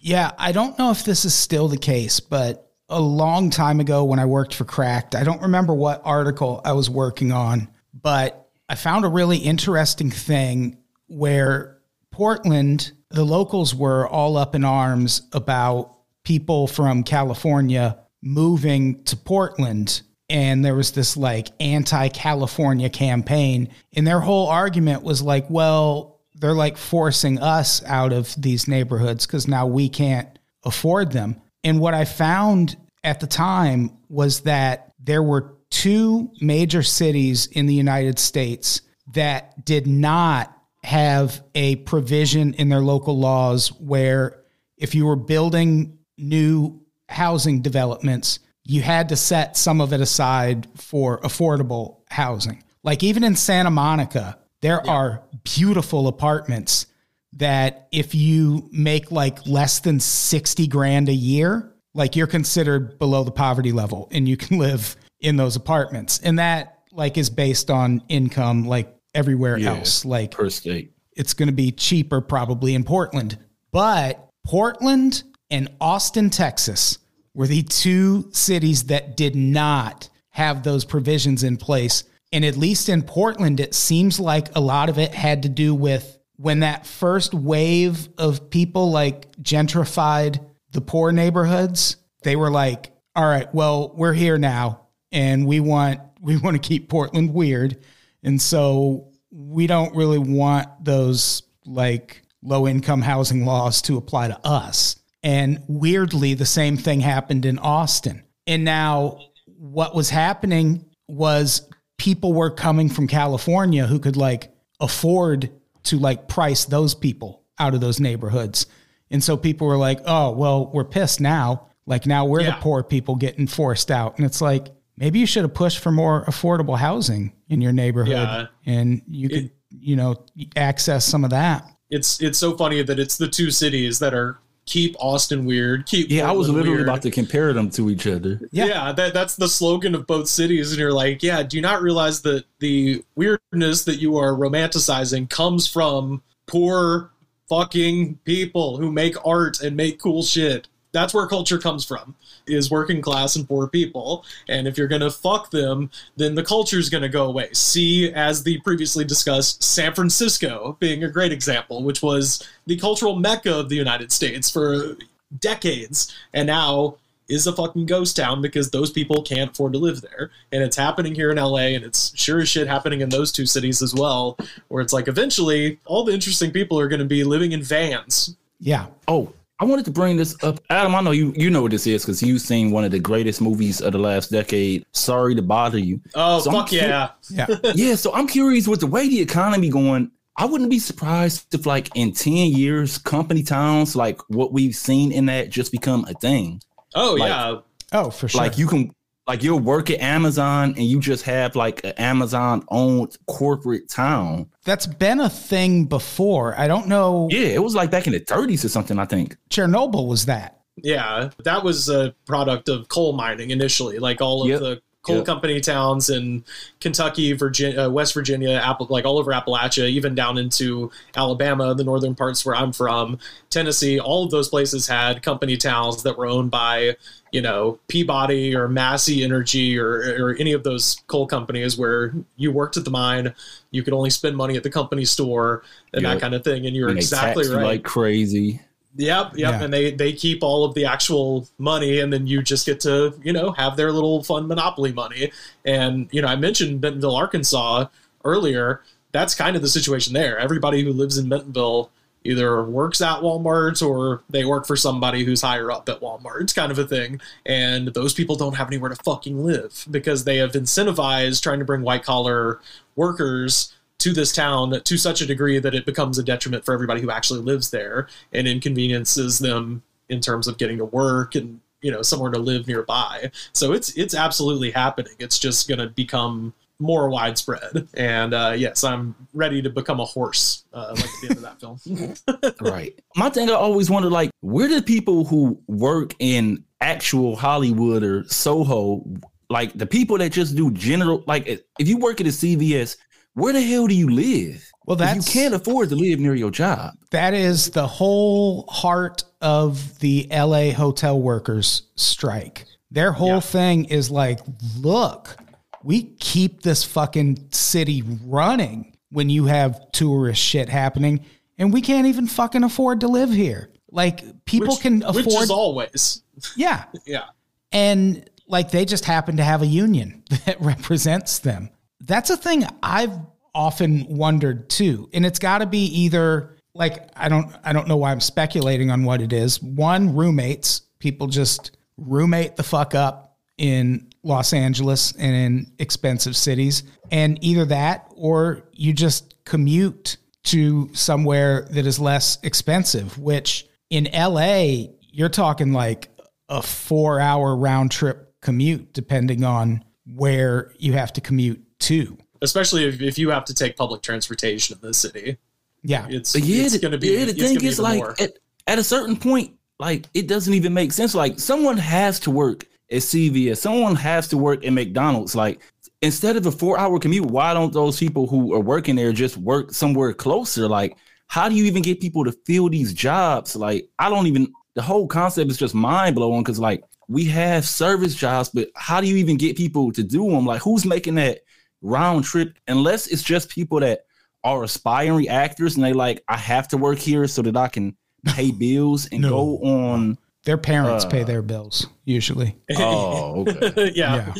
Yeah, 0.00 0.32
I 0.36 0.52
don't 0.52 0.78
know 0.78 0.90
if 0.90 1.04
this 1.04 1.24
is 1.24 1.34
still 1.34 1.68
the 1.68 1.78
case, 1.78 2.20
but 2.20 2.70
a 2.88 3.00
long 3.00 3.50
time 3.50 3.80
ago 3.80 4.04
when 4.04 4.18
I 4.18 4.26
worked 4.26 4.54
for 4.54 4.64
Cracked, 4.64 5.14
I 5.14 5.24
don't 5.24 5.42
remember 5.42 5.74
what 5.74 6.02
article 6.04 6.60
I 6.64 6.72
was 6.72 6.90
working 6.90 7.32
on, 7.32 7.68
but 8.02 8.43
I 8.68 8.74
found 8.74 9.04
a 9.04 9.08
really 9.08 9.38
interesting 9.38 10.10
thing 10.10 10.78
where 11.06 11.78
Portland 12.10 12.92
the 13.14 13.24
locals 13.24 13.74
were 13.74 14.08
all 14.08 14.36
up 14.36 14.54
in 14.54 14.64
arms 14.64 15.22
about 15.32 15.96
people 16.24 16.66
from 16.66 17.04
California 17.04 17.98
moving 18.22 19.04
to 19.04 19.16
Portland. 19.16 20.02
And 20.28 20.64
there 20.64 20.74
was 20.74 20.92
this 20.92 21.16
like 21.16 21.48
anti 21.60 22.08
California 22.08 22.90
campaign. 22.90 23.68
And 23.94 24.06
their 24.06 24.20
whole 24.20 24.48
argument 24.48 25.04
was 25.04 25.22
like, 25.22 25.48
well, 25.48 26.22
they're 26.34 26.54
like 26.54 26.76
forcing 26.76 27.38
us 27.38 27.84
out 27.84 28.12
of 28.12 28.34
these 28.36 28.66
neighborhoods 28.66 29.26
because 29.26 29.46
now 29.46 29.66
we 29.66 29.88
can't 29.88 30.38
afford 30.64 31.12
them. 31.12 31.40
And 31.62 31.78
what 31.78 31.94
I 31.94 32.04
found 32.04 32.76
at 33.04 33.20
the 33.20 33.26
time 33.26 33.96
was 34.08 34.40
that 34.40 34.92
there 34.98 35.22
were 35.22 35.54
two 35.74 36.30
major 36.40 36.84
cities 36.84 37.46
in 37.48 37.66
the 37.66 37.74
United 37.74 38.20
States 38.20 38.80
that 39.08 39.64
did 39.64 39.88
not 39.88 40.56
have 40.84 41.42
a 41.56 41.74
provision 41.76 42.54
in 42.54 42.68
their 42.68 42.80
local 42.80 43.18
laws 43.18 43.72
where 43.80 44.40
if 44.76 44.94
you 44.94 45.04
were 45.04 45.16
building 45.16 45.98
new 46.16 46.80
housing 47.08 47.60
developments, 47.60 48.38
you 48.62 48.82
had 48.82 49.08
to 49.08 49.16
set 49.16 49.56
some 49.56 49.80
of 49.80 49.92
it 49.92 50.00
aside 50.00 50.68
for 50.76 51.20
affordable 51.22 52.02
housing. 52.08 52.62
Like 52.84 53.02
even 53.02 53.24
in 53.24 53.34
Santa 53.34 53.70
Monica, 53.70 54.38
there 54.60 54.80
yeah. 54.84 54.92
are 54.92 55.22
beautiful 55.42 56.06
apartments 56.06 56.86
that 57.32 57.88
if 57.90 58.14
you 58.14 58.68
make 58.70 59.10
like 59.10 59.44
less 59.44 59.80
than 59.80 59.98
60 59.98 60.68
grand 60.68 61.08
a 61.08 61.12
year, 61.12 61.74
like 61.94 62.14
you're 62.14 62.28
considered 62.28 62.96
below 63.00 63.24
the 63.24 63.32
poverty 63.32 63.72
level 63.72 64.06
and 64.12 64.28
you 64.28 64.36
can 64.36 64.58
live 64.58 64.96
in 65.24 65.36
those 65.36 65.56
apartments. 65.56 66.20
And 66.22 66.38
that 66.38 66.80
like 66.92 67.16
is 67.16 67.30
based 67.30 67.70
on 67.70 68.02
income 68.08 68.66
like 68.66 68.94
everywhere 69.14 69.56
yeah, 69.56 69.74
else. 69.74 70.04
Like 70.04 70.32
per 70.32 70.50
state. 70.50 70.92
It's 71.16 71.32
going 71.32 71.48
to 71.48 71.54
be 71.54 71.72
cheaper 71.72 72.20
probably 72.20 72.74
in 72.74 72.84
Portland. 72.84 73.38
But 73.72 74.28
Portland 74.44 75.22
and 75.50 75.70
Austin, 75.80 76.28
Texas 76.28 76.98
were 77.32 77.46
the 77.46 77.62
two 77.62 78.28
cities 78.32 78.84
that 78.84 79.16
did 79.16 79.34
not 79.34 80.10
have 80.30 80.62
those 80.62 80.84
provisions 80.84 81.42
in 81.42 81.56
place. 81.56 82.04
And 82.30 82.44
at 82.44 82.56
least 82.56 82.88
in 82.88 83.02
Portland, 83.02 83.60
it 83.60 83.74
seems 83.74 84.20
like 84.20 84.54
a 84.54 84.60
lot 84.60 84.90
of 84.90 84.98
it 84.98 85.14
had 85.14 85.44
to 85.44 85.48
do 85.48 85.74
with 85.74 86.18
when 86.36 86.60
that 86.60 86.86
first 86.86 87.32
wave 87.32 88.08
of 88.18 88.50
people 88.50 88.90
like 88.90 89.34
gentrified 89.36 90.44
the 90.72 90.80
poor 90.80 91.12
neighborhoods, 91.12 91.96
they 92.24 92.36
were 92.36 92.50
like, 92.50 92.92
all 93.16 93.24
right, 93.24 93.52
well, 93.54 93.94
we're 93.96 94.12
here 94.12 94.36
now 94.36 94.83
and 95.14 95.46
we 95.46 95.60
want 95.60 96.00
we 96.20 96.36
want 96.42 96.60
to 96.60 96.68
keep 96.68 96.90
Portland 96.90 97.32
weird. 97.32 97.82
And 98.22 98.40
so 98.40 99.12
we 99.30 99.66
don't 99.66 99.94
really 99.94 100.18
want 100.18 100.84
those 100.84 101.42
like 101.64 102.22
low 102.42 102.68
income 102.68 103.00
housing 103.00 103.46
laws 103.46 103.80
to 103.82 103.96
apply 103.96 104.28
to 104.28 104.46
us. 104.46 104.96
And 105.22 105.62
weirdly, 105.66 106.34
the 106.34 106.44
same 106.44 106.76
thing 106.76 107.00
happened 107.00 107.46
in 107.46 107.58
Austin. 107.58 108.24
And 108.46 108.64
now 108.64 109.20
what 109.46 109.94
was 109.94 110.10
happening 110.10 110.84
was 111.08 111.66
people 111.96 112.34
were 112.34 112.50
coming 112.50 112.90
from 112.90 113.06
California 113.06 113.86
who 113.86 113.98
could 113.98 114.16
like 114.16 114.52
afford 114.80 115.50
to 115.84 115.98
like 115.98 116.28
price 116.28 116.66
those 116.66 116.94
people 116.94 117.42
out 117.58 117.74
of 117.74 117.80
those 117.80 118.00
neighborhoods. 118.00 118.66
And 119.10 119.22
so 119.22 119.36
people 119.36 119.66
were 119.66 119.78
like, 119.78 120.00
oh, 120.04 120.32
well, 120.32 120.70
we're 120.72 120.84
pissed 120.84 121.20
now. 121.20 121.68
Like 121.86 122.04
now 122.06 122.26
we're 122.26 122.42
yeah. 122.42 122.56
the 122.56 122.60
poor 122.60 122.82
people 122.82 123.16
getting 123.16 123.46
forced 123.46 123.90
out. 123.90 124.16
And 124.16 124.26
it's 124.26 124.40
like, 124.40 124.68
maybe 124.96 125.18
you 125.18 125.26
should 125.26 125.42
have 125.42 125.54
pushed 125.54 125.78
for 125.78 125.92
more 125.92 126.24
affordable 126.26 126.78
housing 126.78 127.32
in 127.48 127.60
your 127.60 127.72
neighborhood 127.72 128.12
yeah. 128.14 128.46
and 128.66 129.02
you 129.06 129.28
could, 129.28 129.44
it, 129.44 129.50
you 129.70 129.96
know, 129.96 130.16
access 130.56 131.04
some 131.04 131.24
of 131.24 131.30
that. 131.30 131.64
It's 131.90 132.20
it's 132.22 132.38
so 132.38 132.56
funny 132.56 132.82
that 132.82 132.98
it's 132.98 133.16
the 133.16 133.28
two 133.28 133.50
cities 133.50 133.98
that 133.98 134.14
are 134.14 134.38
keep 134.66 134.96
Austin 134.98 135.44
weird. 135.44 135.86
Keep 135.86 136.10
yeah. 136.10 136.22
Portland 136.22 136.34
I 136.34 136.38
was 136.38 136.48
literally 136.48 136.76
weird. 136.76 136.88
about 136.88 137.02
to 137.02 137.10
compare 137.10 137.52
them 137.52 137.70
to 137.70 137.90
each 137.90 138.06
other. 138.06 138.40
Yeah, 138.50 138.64
yeah 138.66 138.92
that, 138.92 139.14
that's 139.14 139.36
the 139.36 139.48
slogan 139.48 139.94
of 139.94 140.06
both 140.06 140.28
cities, 140.28 140.72
and 140.72 140.78
you're 140.78 140.92
like, 140.92 141.22
yeah. 141.22 141.42
Do 141.42 141.56
you 141.56 141.62
not 141.62 141.82
realize 141.82 142.22
that 142.22 142.44
the 142.60 143.04
weirdness 143.14 143.84
that 143.84 143.96
you 143.96 144.16
are 144.16 144.32
romanticizing 144.32 145.28
comes 145.28 145.66
from 145.66 146.22
poor 146.46 147.10
fucking 147.48 148.16
people 148.24 148.78
who 148.78 148.90
make 148.90 149.16
art 149.26 149.60
and 149.60 149.76
make 149.76 150.00
cool 150.00 150.22
shit? 150.22 150.68
That's 150.92 151.12
where 151.12 151.26
culture 151.26 151.58
comes 151.58 151.84
from 151.84 152.14
is 152.46 152.70
working 152.70 153.00
class 153.00 153.36
and 153.36 153.48
poor 153.48 153.68
people. 153.68 154.24
And 154.48 154.66
if 154.66 154.76
you're 154.76 154.88
going 154.88 155.00
to 155.00 155.10
fuck 155.10 155.50
them, 155.50 155.90
then 156.16 156.34
the 156.34 156.44
culture 156.44 156.78
is 156.78 156.90
going 156.90 157.02
to 157.02 157.08
go 157.08 157.26
away. 157.26 157.48
See, 157.52 158.12
as 158.12 158.42
the 158.42 158.58
previously 158.60 159.04
discussed, 159.04 159.62
San 159.62 159.94
Francisco 159.94 160.76
being 160.80 161.04
a 161.04 161.10
great 161.10 161.32
example, 161.32 161.82
which 161.82 162.02
was 162.02 162.46
the 162.66 162.76
cultural 162.76 163.16
mecca 163.16 163.58
of 163.58 163.68
the 163.68 163.76
United 163.76 164.12
States 164.12 164.50
for 164.50 164.96
decades. 165.40 166.14
And 166.32 166.46
now 166.46 166.96
is 167.28 167.46
a 167.46 167.52
fucking 167.52 167.86
ghost 167.86 168.16
town 168.16 168.42
because 168.42 168.70
those 168.70 168.90
people 168.90 169.22
can't 169.22 169.50
afford 169.50 169.72
to 169.72 169.78
live 169.78 170.02
there. 170.02 170.30
And 170.52 170.62
it's 170.62 170.76
happening 170.76 171.14
here 171.14 171.30
in 171.30 171.38
LA, 171.38 171.72
and 171.72 171.84
it's 171.84 172.16
sure 172.18 172.40
as 172.40 172.48
shit 172.48 172.68
happening 172.68 173.00
in 173.00 173.08
those 173.08 173.32
two 173.32 173.46
cities 173.46 173.82
as 173.82 173.94
well, 173.94 174.36
where 174.68 174.82
it's 174.82 174.92
like 174.92 175.08
eventually 175.08 175.78
all 175.86 176.04
the 176.04 176.12
interesting 176.12 176.50
people 176.50 176.78
are 176.78 176.88
going 176.88 177.00
to 177.00 177.06
be 177.06 177.24
living 177.24 177.52
in 177.52 177.62
vans. 177.62 178.36
Yeah. 178.60 178.86
Oh, 179.08 179.32
I 179.60 179.64
wanted 179.64 179.84
to 179.84 179.92
bring 179.92 180.16
this 180.16 180.42
up, 180.42 180.58
Adam. 180.68 180.94
I 180.94 181.00
know 181.00 181.12
you 181.12 181.32
you 181.36 181.48
know 181.48 181.62
what 181.62 181.70
this 181.70 181.86
is 181.86 182.02
because 182.02 182.22
you've 182.22 182.40
seen 182.40 182.72
one 182.72 182.84
of 182.84 182.90
the 182.90 182.98
greatest 182.98 183.40
movies 183.40 183.80
of 183.80 183.92
the 183.92 183.98
last 183.98 184.30
decade. 184.30 184.84
Sorry 184.92 185.34
to 185.34 185.42
bother 185.42 185.78
you. 185.78 186.00
Oh 186.14 186.40
so 186.40 186.50
fuck 186.50 186.72
yeah, 186.72 187.10
yeah, 187.30 187.46
yeah. 187.74 187.94
So 187.94 188.12
I'm 188.14 188.26
curious 188.26 188.66
with 188.66 188.80
the 188.80 188.86
way 188.86 189.08
the 189.08 189.20
economy 189.20 189.68
going. 189.68 190.10
I 190.36 190.46
wouldn't 190.46 190.68
be 190.70 190.80
surprised 190.80 191.54
if, 191.54 191.64
like, 191.64 191.94
in 191.94 192.12
ten 192.12 192.32
years, 192.32 192.98
company 192.98 193.44
towns 193.44 193.94
like 193.94 194.20
what 194.28 194.52
we've 194.52 194.74
seen 194.74 195.12
in 195.12 195.26
that 195.26 195.50
just 195.50 195.70
become 195.70 196.04
a 196.08 196.14
thing. 196.14 196.60
Oh 196.96 197.14
like, 197.14 197.28
yeah. 197.28 197.58
Oh, 197.92 198.10
for 198.10 198.26
sure. 198.26 198.40
Like 198.40 198.58
you 198.58 198.66
can 198.66 198.92
like 199.26 199.42
you'll 199.42 199.60
work 199.60 199.90
at 199.90 200.00
Amazon 200.00 200.74
and 200.76 200.84
you 200.84 201.00
just 201.00 201.24
have 201.24 201.56
like 201.56 201.82
an 201.84 201.92
Amazon 201.92 202.64
owned 202.68 203.16
corporate 203.26 203.88
town. 203.88 204.50
That's 204.64 204.86
been 204.86 205.20
a 205.20 205.30
thing 205.30 205.86
before. 205.86 206.58
I 206.58 206.68
don't 206.68 206.88
know. 206.88 207.28
Yeah, 207.30 207.48
it 207.48 207.62
was 207.62 207.74
like 207.74 207.90
back 207.90 208.06
in 208.06 208.12
the 208.12 208.20
30s 208.20 208.64
or 208.64 208.68
something, 208.68 208.98
I 208.98 209.06
think. 209.06 209.36
Chernobyl 209.50 210.06
was 210.06 210.26
that. 210.26 210.60
Yeah, 210.76 211.30
that 211.44 211.62
was 211.62 211.88
a 211.88 212.14
product 212.26 212.68
of 212.68 212.88
coal 212.88 213.12
mining 213.12 213.50
initially. 213.50 213.98
Like 213.98 214.20
all 214.20 214.42
of 214.42 214.48
yep. 214.48 214.60
the 214.60 214.82
coal 215.04 215.18
yep. 215.18 215.26
company 215.26 215.60
towns 215.60 216.10
in 216.10 216.42
Kentucky, 216.80 217.32
Virginia, 217.34 217.82
uh, 217.82 217.90
West 217.90 218.14
Virginia, 218.14 218.50
Apple, 218.50 218.86
like 218.90 219.04
all 219.04 219.18
over 219.18 219.30
Appalachia, 219.30 219.88
even 219.88 220.14
down 220.14 220.38
into 220.38 220.90
Alabama, 221.14 221.74
the 221.74 221.84
northern 221.84 222.14
parts 222.14 222.44
where 222.44 222.56
I'm 222.56 222.72
from, 222.72 223.18
Tennessee. 223.50 224.00
All 224.00 224.24
of 224.24 224.30
those 224.30 224.48
places 224.48 224.88
had 224.88 225.22
company 225.22 225.56
towns 225.56 226.02
that 226.02 226.18
were 226.18 226.26
owned 226.26 226.50
by 226.50 226.96
you 227.30 227.42
know 227.42 227.78
Peabody 227.88 228.56
or 228.56 228.66
Massey 228.66 229.22
Energy 229.22 229.78
or 229.78 230.16
or 230.18 230.36
any 230.40 230.52
of 230.52 230.64
those 230.64 230.96
coal 231.06 231.26
companies 231.26 231.76
where 231.76 232.14
you 232.36 232.50
worked 232.50 232.76
at 232.76 232.84
the 232.84 232.90
mine, 232.90 233.34
you 233.70 233.82
could 233.82 233.92
only 233.92 234.10
spend 234.10 234.36
money 234.36 234.56
at 234.56 234.62
the 234.62 234.70
company 234.70 235.04
store 235.04 235.62
and 235.92 236.02
yep. 236.02 236.14
that 236.14 236.20
kind 236.20 236.34
of 236.34 236.42
thing. 236.42 236.66
And 236.66 236.74
you're 236.74 236.88
and 236.88 236.96
exactly 236.96 237.48
right, 237.48 237.62
like 237.62 237.84
crazy. 237.84 238.60
Yep, 238.96 239.32
yep. 239.36 239.52
Yeah. 239.52 239.62
And 239.62 239.72
they 239.72 239.90
they 239.90 240.12
keep 240.12 240.42
all 240.42 240.64
of 240.64 240.74
the 240.74 240.84
actual 240.84 241.48
money, 241.58 242.00
and 242.00 242.12
then 242.12 242.26
you 242.26 242.42
just 242.42 242.66
get 242.66 242.80
to 242.80 243.14
you 243.22 243.32
know 243.32 243.52
have 243.52 243.76
their 243.76 243.92
little 243.92 244.22
fun 244.22 244.46
monopoly 244.46 244.92
money. 244.92 245.32
And 245.64 246.08
you 246.12 246.22
know, 246.22 246.28
I 246.28 246.36
mentioned 246.36 246.80
Bentonville, 246.80 247.16
Arkansas 247.16 247.86
earlier. 248.24 248.82
That's 249.12 249.34
kind 249.34 249.56
of 249.56 249.62
the 249.62 249.68
situation 249.68 250.12
there. 250.12 250.38
Everybody 250.38 250.82
who 250.84 250.92
lives 250.92 251.18
in 251.18 251.28
Bentonville 251.28 251.90
either 252.24 252.64
works 252.64 253.00
at 253.00 253.20
Walmart 253.20 253.86
or 253.86 254.22
they 254.30 254.44
work 254.44 254.66
for 254.66 254.76
somebody 254.76 255.24
who's 255.24 255.42
higher 255.42 255.70
up 255.70 255.88
at 255.88 256.00
Walmart. 256.00 256.40
It's 256.40 256.52
kind 256.52 256.72
of 256.72 256.78
a 256.78 256.86
thing. 256.86 257.20
And 257.44 257.88
those 257.88 258.14
people 258.14 258.34
don't 258.34 258.56
have 258.56 258.68
anywhere 258.68 258.90
to 258.90 258.96
fucking 258.96 259.44
live 259.44 259.86
because 259.90 260.24
they 260.24 260.38
have 260.38 260.52
incentivized 260.52 261.42
trying 261.42 261.58
to 261.58 261.64
bring 261.64 261.82
white 261.82 262.02
collar 262.02 262.60
workers 262.96 263.74
to 263.98 264.12
this 264.12 264.32
town 264.32 264.82
to 264.82 264.96
such 264.96 265.20
a 265.20 265.26
degree 265.26 265.58
that 265.58 265.74
it 265.74 265.86
becomes 265.86 266.18
a 266.18 266.22
detriment 266.22 266.64
for 266.64 266.74
everybody 266.74 267.00
who 267.00 267.10
actually 267.10 267.40
lives 267.40 267.70
there 267.70 268.08
and 268.32 268.46
inconveniences 268.46 269.38
them 269.38 269.82
in 270.08 270.20
terms 270.20 270.46
of 270.46 270.58
getting 270.58 270.78
to 270.78 270.84
work 270.84 271.34
and 271.34 271.60
you 271.80 271.90
know 271.90 272.02
somewhere 272.02 272.30
to 272.30 272.38
live 272.38 272.66
nearby. 272.66 273.30
So 273.52 273.72
it's 273.72 273.96
it's 273.96 274.14
absolutely 274.14 274.70
happening. 274.70 275.14
It's 275.18 275.38
just 275.38 275.68
going 275.68 275.80
to 275.80 275.88
become 275.88 276.54
more 276.78 277.08
widespread. 277.08 277.88
And 277.94 278.34
uh, 278.34 278.54
yes, 278.56 278.84
I'm 278.84 279.14
ready 279.32 279.62
to 279.62 279.70
become 279.70 280.00
a 280.00 280.04
horse, 280.04 280.64
uh, 280.72 280.94
like 280.96 281.04
at 281.04 281.10
the 281.20 281.28
end 281.28 281.36
of 281.36 281.42
that 281.42 281.60
film. 281.60 282.54
right. 282.70 282.98
My 283.16 283.30
thing, 283.30 283.50
I 283.50 283.54
always 283.54 283.90
wonder, 283.90 284.10
like, 284.10 284.30
where 284.40 284.68
do 284.68 284.82
people 284.82 285.24
who 285.24 285.60
work 285.66 286.14
in 286.18 286.64
actual 286.80 287.36
Hollywood 287.36 288.02
or 288.02 288.24
Soho, 288.24 289.04
like 289.50 289.72
the 289.74 289.86
people 289.86 290.18
that 290.18 290.32
just 290.32 290.56
do 290.56 290.70
general, 290.72 291.22
like, 291.26 291.46
if 291.78 291.88
you 291.88 291.98
work 291.98 292.20
at 292.20 292.26
a 292.26 292.30
CVS, 292.30 292.96
where 293.34 293.52
the 293.52 293.62
hell 293.62 293.86
do 293.86 293.94
you 293.94 294.10
live? 294.10 294.70
Well, 294.86 294.96
that 294.96 295.16
you 295.16 295.22
can't 295.22 295.54
afford 295.54 295.88
to 295.90 295.96
live 295.96 296.20
near 296.20 296.34
your 296.34 296.50
job. 296.50 296.94
That 297.10 297.34
is 297.34 297.70
the 297.70 297.86
whole 297.86 298.66
heart 298.68 299.24
of 299.40 299.98
the 299.98 300.26
LA 300.30 300.70
hotel 300.70 301.20
workers 301.20 301.82
strike. 301.96 302.66
Their 302.90 303.12
whole 303.12 303.28
yeah. 303.28 303.40
thing 303.40 303.84
is 303.86 304.10
like, 304.10 304.40
look, 304.78 305.36
we 305.82 306.14
keep 306.20 306.62
this 306.62 306.84
fucking 306.84 307.48
city 307.50 308.02
running 308.24 308.96
when 309.10 309.30
you 309.30 309.46
have 309.46 309.90
tourist 309.92 310.40
shit 310.40 310.68
happening. 310.68 311.24
and 311.58 311.72
we 311.72 311.80
can't 311.80 312.06
even 312.06 312.26
fucking 312.26 312.64
afford 312.64 313.00
to 313.00 313.08
live 313.08 313.30
here. 313.30 313.70
Like 313.90 314.44
people 314.44 314.74
which, 314.74 314.80
can 314.80 315.02
afford, 315.02 315.26
which 315.26 315.34
is 315.34 315.50
always, 315.50 316.22
yeah, 316.56 316.84
yeah. 317.06 317.26
and 317.70 318.28
like 318.48 318.72
they 318.72 318.84
just 318.84 319.04
happen 319.04 319.36
to 319.36 319.44
have 319.44 319.62
a 319.62 319.66
union 319.66 320.24
that 320.46 320.60
represents 320.60 321.38
them. 321.38 321.70
That's 322.06 322.30
a 322.30 322.36
thing 322.36 322.64
I've 322.82 323.16
often 323.54 324.06
wondered 324.08 324.68
too, 324.68 325.08
and 325.12 325.24
it's 325.24 325.38
got 325.38 325.58
to 325.58 325.66
be 325.66 325.84
either 325.86 326.56
like 326.74 327.08
I 327.16 327.28
don't 327.28 327.54
I 327.64 327.72
don't 327.72 327.88
know 327.88 327.96
why 327.96 328.10
I'm 328.10 328.20
speculating 328.20 328.90
on 328.90 329.04
what 329.04 329.20
it 329.20 329.32
is. 329.32 329.62
One, 329.62 330.14
roommates. 330.14 330.82
People 330.98 331.26
just 331.26 331.76
roommate 331.96 332.56
the 332.56 332.62
fuck 332.62 332.94
up 332.94 333.38
in 333.58 334.08
Los 334.22 334.52
Angeles 334.52 335.12
and 335.12 335.34
in 335.34 335.72
expensive 335.78 336.36
cities, 336.36 336.82
and 337.10 337.38
either 337.42 337.64
that 337.66 338.10
or 338.16 338.68
you 338.72 338.92
just 338.92 339.44
commute 339.44 340.16
to 340.44 340.90
somewhere 340.94 341.66
that 341.70 341.86
is 341.86 341.98
less 341.98 342.38
expensive. 342.42 343.18
Which 343.18 343.66
in 343.90 344.08
LA, 344.12 344.88
you're 345.00 345.28
talking 345.28 345.72
like 345.72 346.08
a 346.48 346.60
four 346.60 347.20
hour 347.20 347.56
round 347.56 347.92
trip 347.92 348.34
commute, 348.40 348.92
depending 348.92 349.44
on 349.44 349.84
where 350.06 350.72
you 350.78 350.92
have 350.92 351.12
to 351.14 351.20
commute 351.20 351.63
to. 351.84 352.18
Especially 352.42 352.84
if, 352.86 353.00
if 353.00 353.18
you 353.18 353.30
have 353.30 353.44
to 353.46 353.54
take 353.54 353.76
public 353.76 354.02
transportation 354.02 354.76
in 354.76 354.86
the 354.86 354.94
city. 354.94 355.38
Yeah. 355.82 356.06
It's, 356.08 356.34
yeah, 356.34 356.64
it's 356.64 356.78
going 356.78 356.92
to 356.92 356.98
be. 356.98 357.08
yeah, 357.08 357.24
the 357.24 357.30
it's 357.30 357.40
thing 357.40 357.56
gonna 357.56 357.68
is 357.68 357.78
even 357.78 357.84
like 357.84 357.98
more. 357.98 358.14
at, 358.20 358.32
at 358.66 358.78
a 358.78 358.84
certain 358.84 359.16
point, 359.16 359.56
like 359.78 360.06
it 360.14 360.28
doesn't 360.28 360.54
even 360.54 360.74
make 360.74 360.92
sense. 360.92 361.14
Like 361.14 361.38
someone 361.38 361.76
has 361.76 362.20
to 362.20 362.30
work 362.30 362.64
at 362.90 362.98
CVS, 362.98 363.58
someone 363.58 363.96
has 363.96 364.28
to 364.28 364.38
work 364.38 364.64
at 364.64 364.72
McDonald's. 364.72 365.34
Like 365.34 365.60
instead 366.02 366.36
of 366.36 366.46
a 366.46 366.52
four 366.52 366.78
hour 366.78 366.98
commute, 366.98 367.26
why 367.26 367.54
don't 367.54 367.72
those 367.72 367.98
people 367.98 368.26
who 368.26 368.54
are 368.54 368.60
working 368.60 368.96
there 368.96 369.12
just 369.12 369.36
work 369.36 369.72
somewhere 369.72 370.12
closer? 370.12 370.68
Like, 370.68 370.96
how 371.26 371.48
do 371.48 371.54
you 371.54 371.64
even 371.64 371.82
get 371.82 372.00
people 372.00 372.24
to 372.24 372.32
fill 372.46 372.68
these 372.68 372.92
jobs? 372.92 373.56
Like, 373.56 373.88
I 373.98 374.08
don't 374.08 374.26
even 374.26 374.52
the 374.74 374.82
whole 374.82 375.06
concept 375.06 375.50
is 375.50 375.56
just 375.56 375.74
mind 375.74 376.14
blowing 376.14 376.42
because 376.42 376.58
like 376.58 376.84
we 377.08 377.24
have 377.26 377.66
service 377.66 378.14
jobs, 378.14 378.50
but 378.50 378.68
how 378.74 379.00
do 379.00 379.06
you 379.06 379.16
even 379.16 379.36
get 379.36 379.56
people 379.56 379.92
to 379.92 380.02
do 380.02 380.30
them? 380.30 380.46
Like, 380.46 380.62
who's 380.62 380.84
making 380.84 381.16
that 381.16 381.40
round 381.84 382.24
trip? 382.24 382.54
Unless 382.66 383.06
it's 383.08 383.22
just 383.22 383.48
people 383.48 383.78
that 383.80 384.06
are 384.42 384.64
aspiring 384.64 385.28
actors 385.28 385.76
and 385.76 385.84
they 385.84 385.92
like, 385.92 386.22
I 386.28 386.36
have 386.36 386.66
to 386.68 386.76
work 386.76 386.98
here 386.98 387.26
so 387.28 387.42
that 387.42 387.56
I 387.56 387.68
can 387.68 387.96
pay 388.24 388.50
bills 388.58 389.06
and 389.12 389.22
No. 389.22 389.28
go 389.30 389.58
on. 389.64 390.18
Their 390.44 390.58
parents 390.58 391.04
Uh, 391.04 391.08
pay 391.10 391.22
their 391.22 391.40
bills 391.42 391.86
usually. 392.04 392.56
Oh, 392.76 393.46
okay. 393.48 393.92
yeah. 393.94 394.34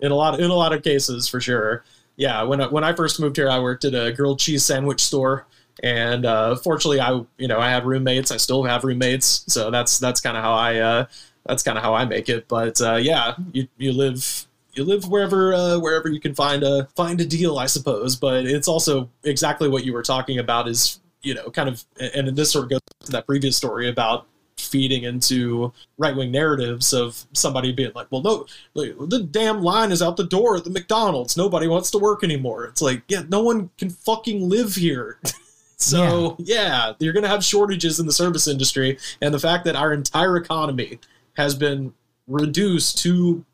in 0.00 0.10
a 0.10 0.14
lot 0.14 0.38
in 0.40 0.50
a 0.50 0.54
lot 0.54 0.72
of 0.72 0.82
cases 0.82 1.28
for 1.28 1.40
sure. 1.40 1.84
Yeah, 2.16 2.42
when 2.42 2.60
I, 2.60 2.66
when 2.68 2.84
I 2.84 2.92
first 2.94 3.18
moved 3.20 3.36
here, 3.36 3.48
I 3.48 3.58
worked 3.58 3.84
at 3.84 3.94
a 3.94 4.12
grilled 4.12 4.38
cheese 4.38 4.62
sandwich 4.64 5.00
store, 5.02 5.46
and 5.82 6.26
uh, 6.26 6.56
fortunately, 6.56 7.00
I 7.00 7.22
you 7.38 7.48
know 7.48 7.58
I 7.58 7.70
had 7.70 7.84
roommates. 7.86 8.30
I 8.30 8.36
still 8.36 8.62
have 8.64 8.84
roommates, 8.84 9.44
so 9.48 9.70
that's 9.70 9.98
that's 9.98 10.20
kind 10.20 10.36
of 10.36 10.42
how 10.42 10.52
I 10.52 10.76
uh, 10.80 11.04
that's 11.46 11.62
kind 11.62 11.78
of 11.78 11.84
how 11.84 11.94
I 11.94 12.04
make 12.04 12.28
it. 12.28 12.46
But 12.48 12.78
uh, 12.82 12.96
yeah, 12.96 13.34
you 13.52 13.68
you 13.78 13.92
live 13.92 14.46
you 14.80 14.86
live 14.86 15.08
wherever 15.08 15.54
uh, 15.54 15.78
wherever 15.78 16.08
you 16.08 16.20
can 16.20 16.34
find 16.34 16.62
a 16.62 16.86
find 16.96 17.20
a 17.20 17.24
deal, 17.24 17.58
I 17.58 17.66
suppose. 17.66 18.16
But 18.16 18.46
it's 18.46 18.66
also 18.66 19.10
exactly 19.24 19.68
what 19.68 19.84
you 19.84 19.92
were 19.92 20.02
talking 20.02 20.38
about 20.38 20.66
is 20.68 21.00
you 21.22 21.34
know 21.34 21.50
kind 21.50 21.68
of 21.68 21.84
and 22.14 22.28
this 22.36 22.50
sort 22.50 22.64
of 22.64 22.70
goes 22.70 22.80
to 23.04 23.12
that 23.12 23.26
previous 23.26 23.56
story 23.56 23.88
about 23.88 24.26
feeding 24.58 25.04
into 25.04 25.72
right 25.98 26.16
wing 26.16 26.30
narratives 26.30 26.92
of 26.92 27.24
somebody 27.32 27.72
being 27.72 27.92
like, 27.94 28.06
well, 28.10 28.22
no, 28.22 28.46
the 28.74 29.26
damn 29.30 29.62
line 29.62 29.90
is 29.90 30.02
out 30.02 30.16
the 30.16 30.24
door 30.24 30.56
at 30.56 30.64
the 30.64 30.70
McDonald's. 30.70 31.36
Nobody 31.36 31.66
wants 31.66 31.90
to 31.92 31.98
work 31.98 32.22
anymore. 32.22 32.66
It's 32.66 32.82
like, 32.82 33.02
yeah, 33.08 33.22
no 33.28 33.42
one 33.42 33.70
can 33.78 33.90
fucking 33.90 34.48
live 34.48 34.74
here. 34.74 35.18
so, 35.76 36.36
yeah. 36.38 36.92
you're 36.98 37.14
going 37.14 37.22
to 37.22 37.28
have 37.28 37.42
shortages 37.42 37.98
in 38.00 38.06
the 38.06 38.12
service 38.12 38.46
industry. 38.46 38.98
And 39.22 39.32
the 39.32 39.38
fact 39.38 39.64
that 39.64 39.76
our 39.76 39.94
entire 39.94 40.36
economy 40.36 41.00
has 41.38 41.54
been 41.54 41.94
reduced 42.26 42.98
to 42.98 43.44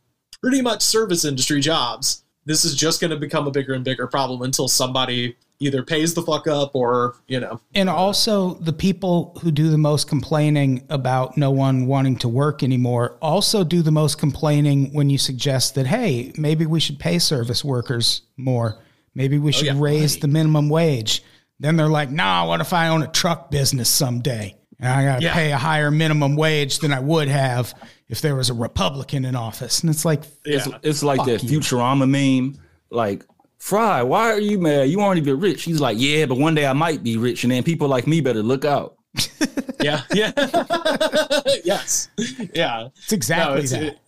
pretty 0.41 0.61
much 0.63 0.83
service 0.83 1.25
industry 1.25 1.61
jobs, 1.61 2.23
this 2.45 2.65
is 2.65 2.75
just 2.75 3.01
going 3.01 3.11
to 3.11 3.17
become 3.17 3.47
a 3.47 3.51
bigger 3.51 3.75
and 3.75 3.85
bigger 3.85 4.07
problem 4.07 4.43
until 4.43 4.69
somebody 4.69 5.37
either 5.59 5.83
pays 5.83 6.13
the 6.13 6.23
fuck 6.23 6.47
up 6.47 6.75
or, 6.75 7.17
you 7.29 7.41
know, 7.41 7.59
And 7.75 7.89
also, 7.89 8.55
the 8.55 8.75
people 8.75 9.39
who 9.43 9.51
do 9.51 9.71
the 9.71 9.79
most 9.79 10.07
complaining 10.07 10.87
about 10.91 11.39
no 11.39 11.51
one 11.51 11.87
wanting 11.87 12.17
to 12.19 12.29
work 12.29 12.63
anymore 12.63 13.17
also 13.23 13.65
do 13.65 13.81
the 13.81 13.91
most 13.91 14.19
complaining 14.19 14.93
when 14.93 15.09
you 15.09 15.17
suggest 15.17 15.75
that, 15.77 15.87
hey, 15.87 16.33
maybe 16.37 16.67
we 16.67 16.79
should 16.79 16.99
pay 16.99 17.19
service 17.19 17.65
workers 17.65 18.23
more. 18.37 18.83
Maybe 19.15 19.39
we 19.39 19.49
oh, 19.49 19.53
should 19.53 19.67
yeah, 19.67 19.75
raise 19.77 20.19
the 20.19 20.29
minimum 20.29 20.69
wage. 20.69 21.23
Then 21.59 21.77
they're 21.77 21.89
like, 21.89 22.11
nah, 22.11 22.47
what 22.47 22.61
if 22.61 22.75
I 22.75 22.89
own 22.89 23.03
a 23.03 23.09
truck 23.09 23.51
business 23.51 23.89
someday? 23.89 24.55
And 24.79 24.89
I 24.93 25.05
got 25.05 25.17
to 25.21 25.25
Yeah. 25.25 25.33
pay 25.33 25.53
a 25.53 25.57
higher 25.57 25.91
minimum 25.91 26.37
wage 26.37 26.81
than 26.81 26.93
I 26.93 27.01
would 27.01 27.29
have 27.29 27.73
if 28.09 28.21
there 28.21 28.35
was 28.37 28.51
a 28.51 28.55
Republican 28.55 29.25
in 29.25 29.35
office. 29.37 29.81
And 29.81 29.91
it's 29.91 30.05
like, 30.05 30.23
It's, 30.45 30.67
Yeah. 30.67 30.79
it's 30.83 31.03
like 31.03 31.19
Fuck 31.19 31.27
that 31.27 31.43
you. 31.43 31.59
Futurama 31.61 32.09
meme. 32.09 32.59
Like, 32.91 33.25
Fry, 33.59 34.03
why 34.03 34.31
are 34.33 34.39
you 34.41 34.59
mad? 34.61 34.89
You 34.91 35.01
aren't 35.01 35.19
even 35.19 35.41
rich. 35.41 35.65
He's 35.65 35.81
like, 35.81 35.97
yeah, 35.99 36.27
but 36.27 36.39
one 36.39 36.55
day 36.55 36.67
I 36.67 36.73
might 36.73 37.03
be 37.03 37.17
rich, 37.17 37.43
and 37.43 37.51
then 37.53 37.63
people 37.65 37.89
like 37.89 38.07
me 38.07 38.21
better 38.21 38.43
look 38.43 38.65
out. 38.65 38.97
yeah, 39.83 40.03
yeah, 40.13 40.31
yes, 41.65 42.09
yeah. 42.55 42.89
it's 42.97 43.13
exactly 43.13 43.55
No, 43.55 43.59
it's- 43.63 43.71
that. 43.71 43.83
it- 43.83 43.99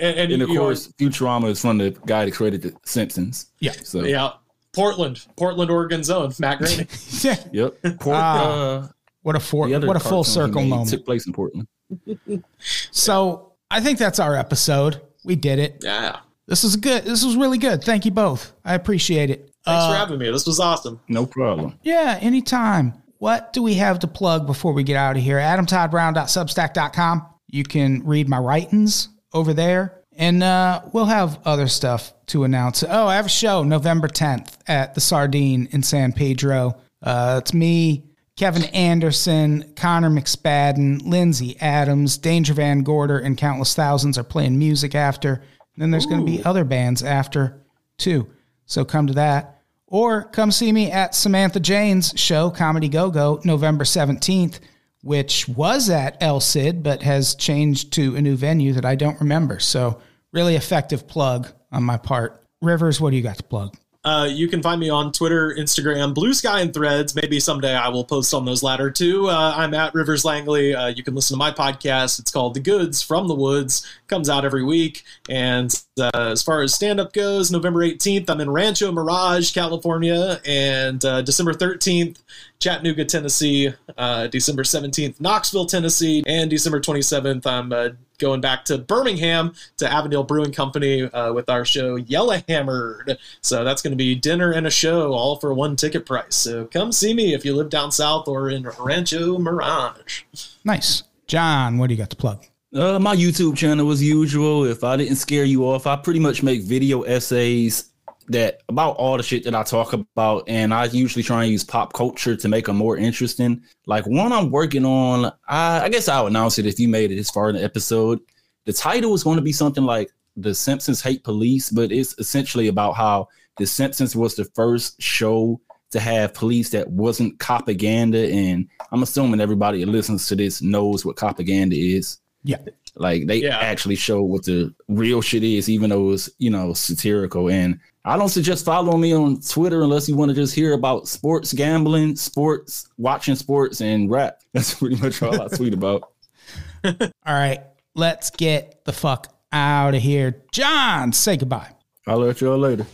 and, 0.00 0.16
and 0.18 0.32
And 0.32 0.42
of 0.42 0.48
you 0.50 0.54
know, 0.56 0.60
course, 0.60 0.88
Futurama 0.98 1.48
is 1.48 1.60
from 1.62 1.78
the 1.78 1.90
guy 2.06 2.26
that 2.26 2.32
created 2.34 2.62
the 2.62 2.74
Simpsons. 2.84 3.46
yeah. 3.60 3.72
So, 3.72 4.04
yeah, 4.04 4.32
Portland, 4.72 5.26
Portland, 5.36 5.70
Oregon's 5.70 6.10
own 6.10 6.32
Matt 6.38 6.58
Groening. 6.58 6.86
yeah. 7.22 7.36
yep. 7.52 7.80
Port, 7.98 8.16
Ah. 8.16 8.42
uh, 8.84 8.88
What 9.22 9.34
a, 9.34 9.40
for, 9.40 9.66
the 9.68 9.86
what 9.86 9.96
a 9.96 10.00
full 10.00 10.22
circle 10.24 10.62
moment. 10.62 10.90
took 10.90 11.04
place 11.06 11.26
in 11.26 11.32
Portland. 11.32 11.66
So 12.90 13.52
I 13.70 13.80
think 13.80 13.98
that's 13.98 14.18
our 14.18 14.34
episode. 14.36 15.00
We 15.24 15.36
did 15.36 15.58
it. 15.58 15.80
yeah, 15.82 16.20
This 16.46 16.64
is 16.64 16.76
good. 16.76 17.04
This 17.04 17.24
was 17.24 17.36
really 17.36 17.58
good. 17.58 17.82
Thank 17.84 18.04
you 18.04 18.10
both. 18.10 18.52
I 18.64 18.74
appreciate 18.74 19.30
it. 19.30 19.50
thanks 19.64 19.84
Uh, 19.84 19.92
for 19.92 19.96
having 19.98 20.18
me. 20.18 20.30
This 20.30 20.46
was 20.46 20.60
awesome. 20.60 21.00
No 21.08 21.26
problem. 21.26 21.78
Yeah, 21.82 22.18
anytime. 22.20 22.94
What 23.18 23.52
do 23.52 23.62
we 23.62 23.74
have 23.74 23.98
to 24.00 24.06
plug 24.06 24.46
before 24.46 24.72
we 24.72 24.84
get 24.84 24.96
out 24.96 25.16
of 25.16 25.22
here? 25.22 25.38
AdamToddBrown.substack.com. 25.38 27.26
You 27.48 27.64
can 27.64 28.02
read 28.04 28.28
my 28.28 28.38
writings 28.38 29.08
over 29.32 29.52
there. 29.54 29.94
And 30.16 30.42
uh, 30.42 30.82
we'll 30.92 31.04
have 31.06 31.38
other 31.44 31.68
stuff 31.68 32.12
to 32.26 32.42
announce. 32.44 32.82
Oh, 32.82 33.06
I 33.06 33.14
have 33.16 33.26
a 33.26 33.30
show 33.30 33.62
November 33.62 34.08
10th 34.08 34.54
at 34.66 34.94
the 34.94 35.00
Sardine 35.00 35.68
in 35.70 35.82
San 35.82 36.12
Pedro. 36.12 36.76
Uh, 37.02 37.38
it's 37.40 37.54
me, 37.54 38.04
Kevin 38.38 38.66
Anderson, 38.66 39.72
Connor 39.74 40.10
McSpadden, 40.10 41.04
Lindsay 41.04 41.56
Adams, 41.60 42.16
Danger 42.16 42.54
Van 42.54 42.84
Gorder, 42.84 43.18
and 43.18 43.36
countless 43.36 43.74
thousands 43.74 44.16
are 44.16 44.22
playing 44.22 44.56
music 44.56 44.94
after. 44.94 45.32
And 45.32 45.82
then 45.82 45.90
there's 45.90 46.06
going 46.06 46.20
to 46.20 46.24
be 46.24 46.44
other 46.44 46.62
bands 46.62 47.02
after, 47.02 47.60
too. 47.96 48.28
So 48.64 48.84
come 48.84 49.08
to 49.08 49.14
that. 49.14 49.62
Or 49.88 50.22
come 50.22 50.52
see 50.52 50.70
me 50.70 50.88
at 50.92 51.16
Samantha 51.16 51.58
Jane's 51.58 52.12
show, 52.14 52.48
Comedy 52.48 52.88
Go 52.88 53.10
Go, 53.10 53.40
November 53.44 53.82
17th, 53.82 54.60
which 55.02 55.48
was 55.48 55.90
at 55.90 56.16
El 56.20 56.38
Cid, 56.38 56.84
but 56.84 57.02
has 57.02 57.34
changed 57.34 57.92
to 57.94 58.14
a 58.14 58.22
new 58.22 58.36
venue 58.36 58.72
that 58.74 58.84
I 58.84 58.94
don't 58.94 59.18
remember. 59.18 59.58
So, 59.58 60.00
really 60.32 60.54
effective 60.54 61.08
plug 61.08 61.48
on 61.72 61.82
my 61.82 61.96
part. 61.96 62.40
Rivers, 62.62 63.00
what 63.00 63.10
do 63.10 63.16
you 63.16 63.22
got 63.24 63.38
to 63.38 63.42
plug? 63.42 63.76
Uh, 64.08 64.24
you 64.24 64.48
can 64.48 64.62
find 64.62 64.80
me 64.80 64.88
on 64.88 65.12
Twitter, 65.12 65.54
Instagram, 65.54 66.14
Blue 66.14 66.32
Sky, 66.32 66.62
and 66.62 66.72
Threads. 66.72 67.14
Maybe 67.14 67.38
someday 67.38 67.74
I 67.74 67.88
will 67.90 68.04
post 68.04 68.32
on 68.32 68.46
those 68.46 68.62
latter 68.62 68.90
two. 68.90 69.28
Uh, 69.28 69.52
I'm 69.54 69.74
at 69.74 69.92
Rivers 69.92 70.24
Langley. 70.24 70.74
Uh, 70.74 70.86
you 70.86 71.04
can 71.04 71.14
listen 71.14 71.34
to 71.34 71.38
my 71.38 71.50
podcast. 71.50 72.18
It's 72.18 72.30
called 72.30 72.54
The 72.54 72.60
Goods 72.60 73.02
from 73.02 73.28
the 73.28 73.34
Woods. 73.34 73.86
Comes 74.06 74.30
out 74.30 74.46
every 74.46 74.64
week. 74.64 75.04
And 75.28 75.78
uh, 76.00 76.10
as 76.14 76.42
far 76.42 76.62
as 76.62 76.72
stand 76.72 77.00
up 77.00 77.12
goes, 77.12 77.50
November 77.50 77.80
18th, 77.80 78.30
I'm 78.30 78.40
in 78.40 78.48
Rancho 78.48 78.90
Mirage, 78.92 79.52
California, 79.52 80.40
and 80.46 81.04
uh, 81.04 81.20
December 81.20 81.52
13th, 81.52 82.16
Chattanooga, 82.60 83.04
Tennessee. 83.04 83.74
Uh, 83.98 84.26
December 84.28 84.62
17th, 84.62 85.20
Knoxville, 85.20 85.66
Tennessee, 85.66 86.22
and 86.26 86.48
December 86.48 86.80
27th, 86.80 87.44
I'm 87.46 87.98
going 88.18 88.40
back 88.40 88.64
to 88.66 88.78
Birmingham 88.78 89.54
to 89.78 89.90
Avondale 89.90 90.24
Brewing 90.24 90.52
Company 90.52 91.02
uh, 91.04 91.32
with 91.32 91.48
our 91.48 91.64
show 91.64 91.98
Yellowhammered. 91.98 93.16
So 93.40 93.64
that's 93.64 93.82
going 93.82 93.92
to 93.92 93.96
be 93.96 94.14
dinner 94.14 94.52
and 94.52 94.66
a 94.66 94.70
show, 94.70 95.12
all 95.12 95.36
for 95.36 95.54
one 95.54 95.76
ticket 95.76 96.04
price. 96.04 96.34
So 96.34 96.66
come 96.66 96.92
see 96.92 97.14
me 97.14 97.34
if 97.34 97.44
you 97.44 97.54
live 97.54 97.70
down 97.70 97.92
south 97.92 98.28
or 98.28 98.50
in 98.50 98.68
Rancho 98.78 99.38
Mirage. 99.38 100.22
Nice. 100.64 101.04
Jawn, 101.26 101.78
what 101.78 101.88
do 101.88 101.94
you 101.94 101.98
got 101.98 102.10
to 102.10 102.16
plug? 102.16 102.44
Uh, 102.74 102.98
my 102.98 103.16
YouTube 103.16 103.56
channel, 103.56 103.90
as 103.90 104.02
usual. 104.02 104.64
If 104.64 104.84
I 104.84 104.96
didn't 104.96 105.16
scare 105.16 105.44
you 105.44 105.64
off, 105.64 105.86
I 105.86 105.96
pretty 105.96 106.20
much 106.20 106.42
make 106.42 106.62
video 106.62 107.02
essays 107.02 107.90
that 108.28 108.62
about 108.68 108.96
all 108.96 109.16
the 109.16 109.22
shit 109.22 109.44
that 109.44 109.54
I 109.54 109.62
talk 109.62 109.92
about, 109.92 110.44
and 110.48 110.72
I 110.72 110.84
usually 110.86 111.22
try 111.22 111.44
and 111.44 111.52
use 111.52 111.64
pop 111.64 111.92
culture 111.92 112.36
to 112.36 112.48
make 112.48 112.66
them 112.66 112.76
more 112.76 112.96
interesting. 112.96 113.62
Like 113.86 114.06
one 114.06 114.32
I'm 114.32 114.50
working 114.50 114.84
on, 114.84 115.32
I, 115.48 115.82
I 115.84 115.88
guess 115.88 116.08
I'll 116.08 116.26
announce 116.26 116.58
it 116.58 116.66
if 116.66 116.78
you 116.78 116.88
made 116.88 117.10
it 117.10 117.16
this 117.16 117.30
far 117.30 117.48
in 117.48 117.56
the 117.56 117.64
episode. 117.64 118.20
The 118.66 118.72
title 118.72 119.14
is 119.14 119.24
going 119.24 119.36
to 119.36 119.42
be 119.42 119.52
something 119.52 119.84
like 119.84 120.10
"The 120.36 120.54
Simpsons 120.54 121.00
Hate 121.00 121.24
Police," 121.24 121.70
but 121.70 121.90
it's 121.90 122.14
essentially 122.18 122.68
about 122.68 122.92
how 122.96 123.28
The 123.56 123.66
Simpsons 123.66 124.14
was 124.14 124.34
the 124.34 124.44
first 124.54 125.00
show 125.00 125.60
to 125.90 126.00
have 126.00 126.34
police 126.34 126.70
that 126.70 126.88
wasn't 126.90 127.38
propaganda. 127.38 128.30
And 128.30 128.68
I'm 128.92 129.02
assuming 129.02 129.40
everybody 129.40 129.80
that 129.80 129.90
listens 129.90 130.28
to 130.28 130.36
this 130.36 130.60
knows 130.60 131.04
what 131.04 131.16
propaganda 131.16 131.76
is. 131.76 132.18
Yeah. 132.44 132.58
Like 132.98 133.26
they 133.26 133.42
Yeah. 133.42 133.58
actually 133.58 133.94
show 133.96 134.22
what 134.22 134.44
the 134.44 134.74
real 134.88 135.20
shit 135.22 135.42
is, 135.44 135.68
even 135.68 135.90
though 135.90 136.10
it's 136.12 136.28
you 136.38 136.50
know 136.50 136.72
satirical. 136.74 137.48
And 137.48 137.78
I 138.04 138.16
don't 138.16 138.28
suggest 138.28 138.64
following 138.64 139.00
me 139.00 139.14
on 139.14 139.40
Twitter 139.40 139.82
unless 139.82 140.08
you 140.08 140.16
want 140.16 140.30
to 140.30 140.34
just 140.34 140.54
hear 140.54 140.72
about 140.72 141.08
sports 141.08 141.52
gambling, 141.52 142.16
sports, 142.16 142.88
watching 142.98 143.34
sports, 143.34 143.80
and 143.80 144.10
rap. 144.10 144.40
That's 144.52 144.74
pretty 144.74 144.96
much 144.96 145.22
all 145.22 145.40
I 145.40 145.48
tweet 145.48 145.74
about. 145.74 146.10
All 146.84 146.94
right, 147.26 147.60
let's 147.94 148.30
get 148.30 148.84
the 148.84 148.92
fuck 148.92 149.34
out 149.52 149.94
of 149.94 150.00
here. 150.00 150.42
Jawn, 150.52 151.12
say 151.12 151.36
goodbye. 151.36 151.70
I'll 152.06 152.18
let 152.18 152.40
y'all 152.40 152.56
later. 152.56 152.86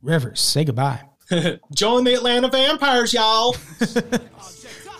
Rivers, 0.00 0.40
say 0.40 0.64
goodbye. 0.64 1.00
Join 1.74 2.04
the 2.04 2.14
Atlanta 2.14 2.48
Vampires, 2.48 3.12
y'all. 3.12 3.54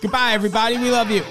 Goodbye, 0.01 0.33
everybody. 0.33 0.77
We 0.77 0.91
love 0.91 1.09
you. 1.09 1.23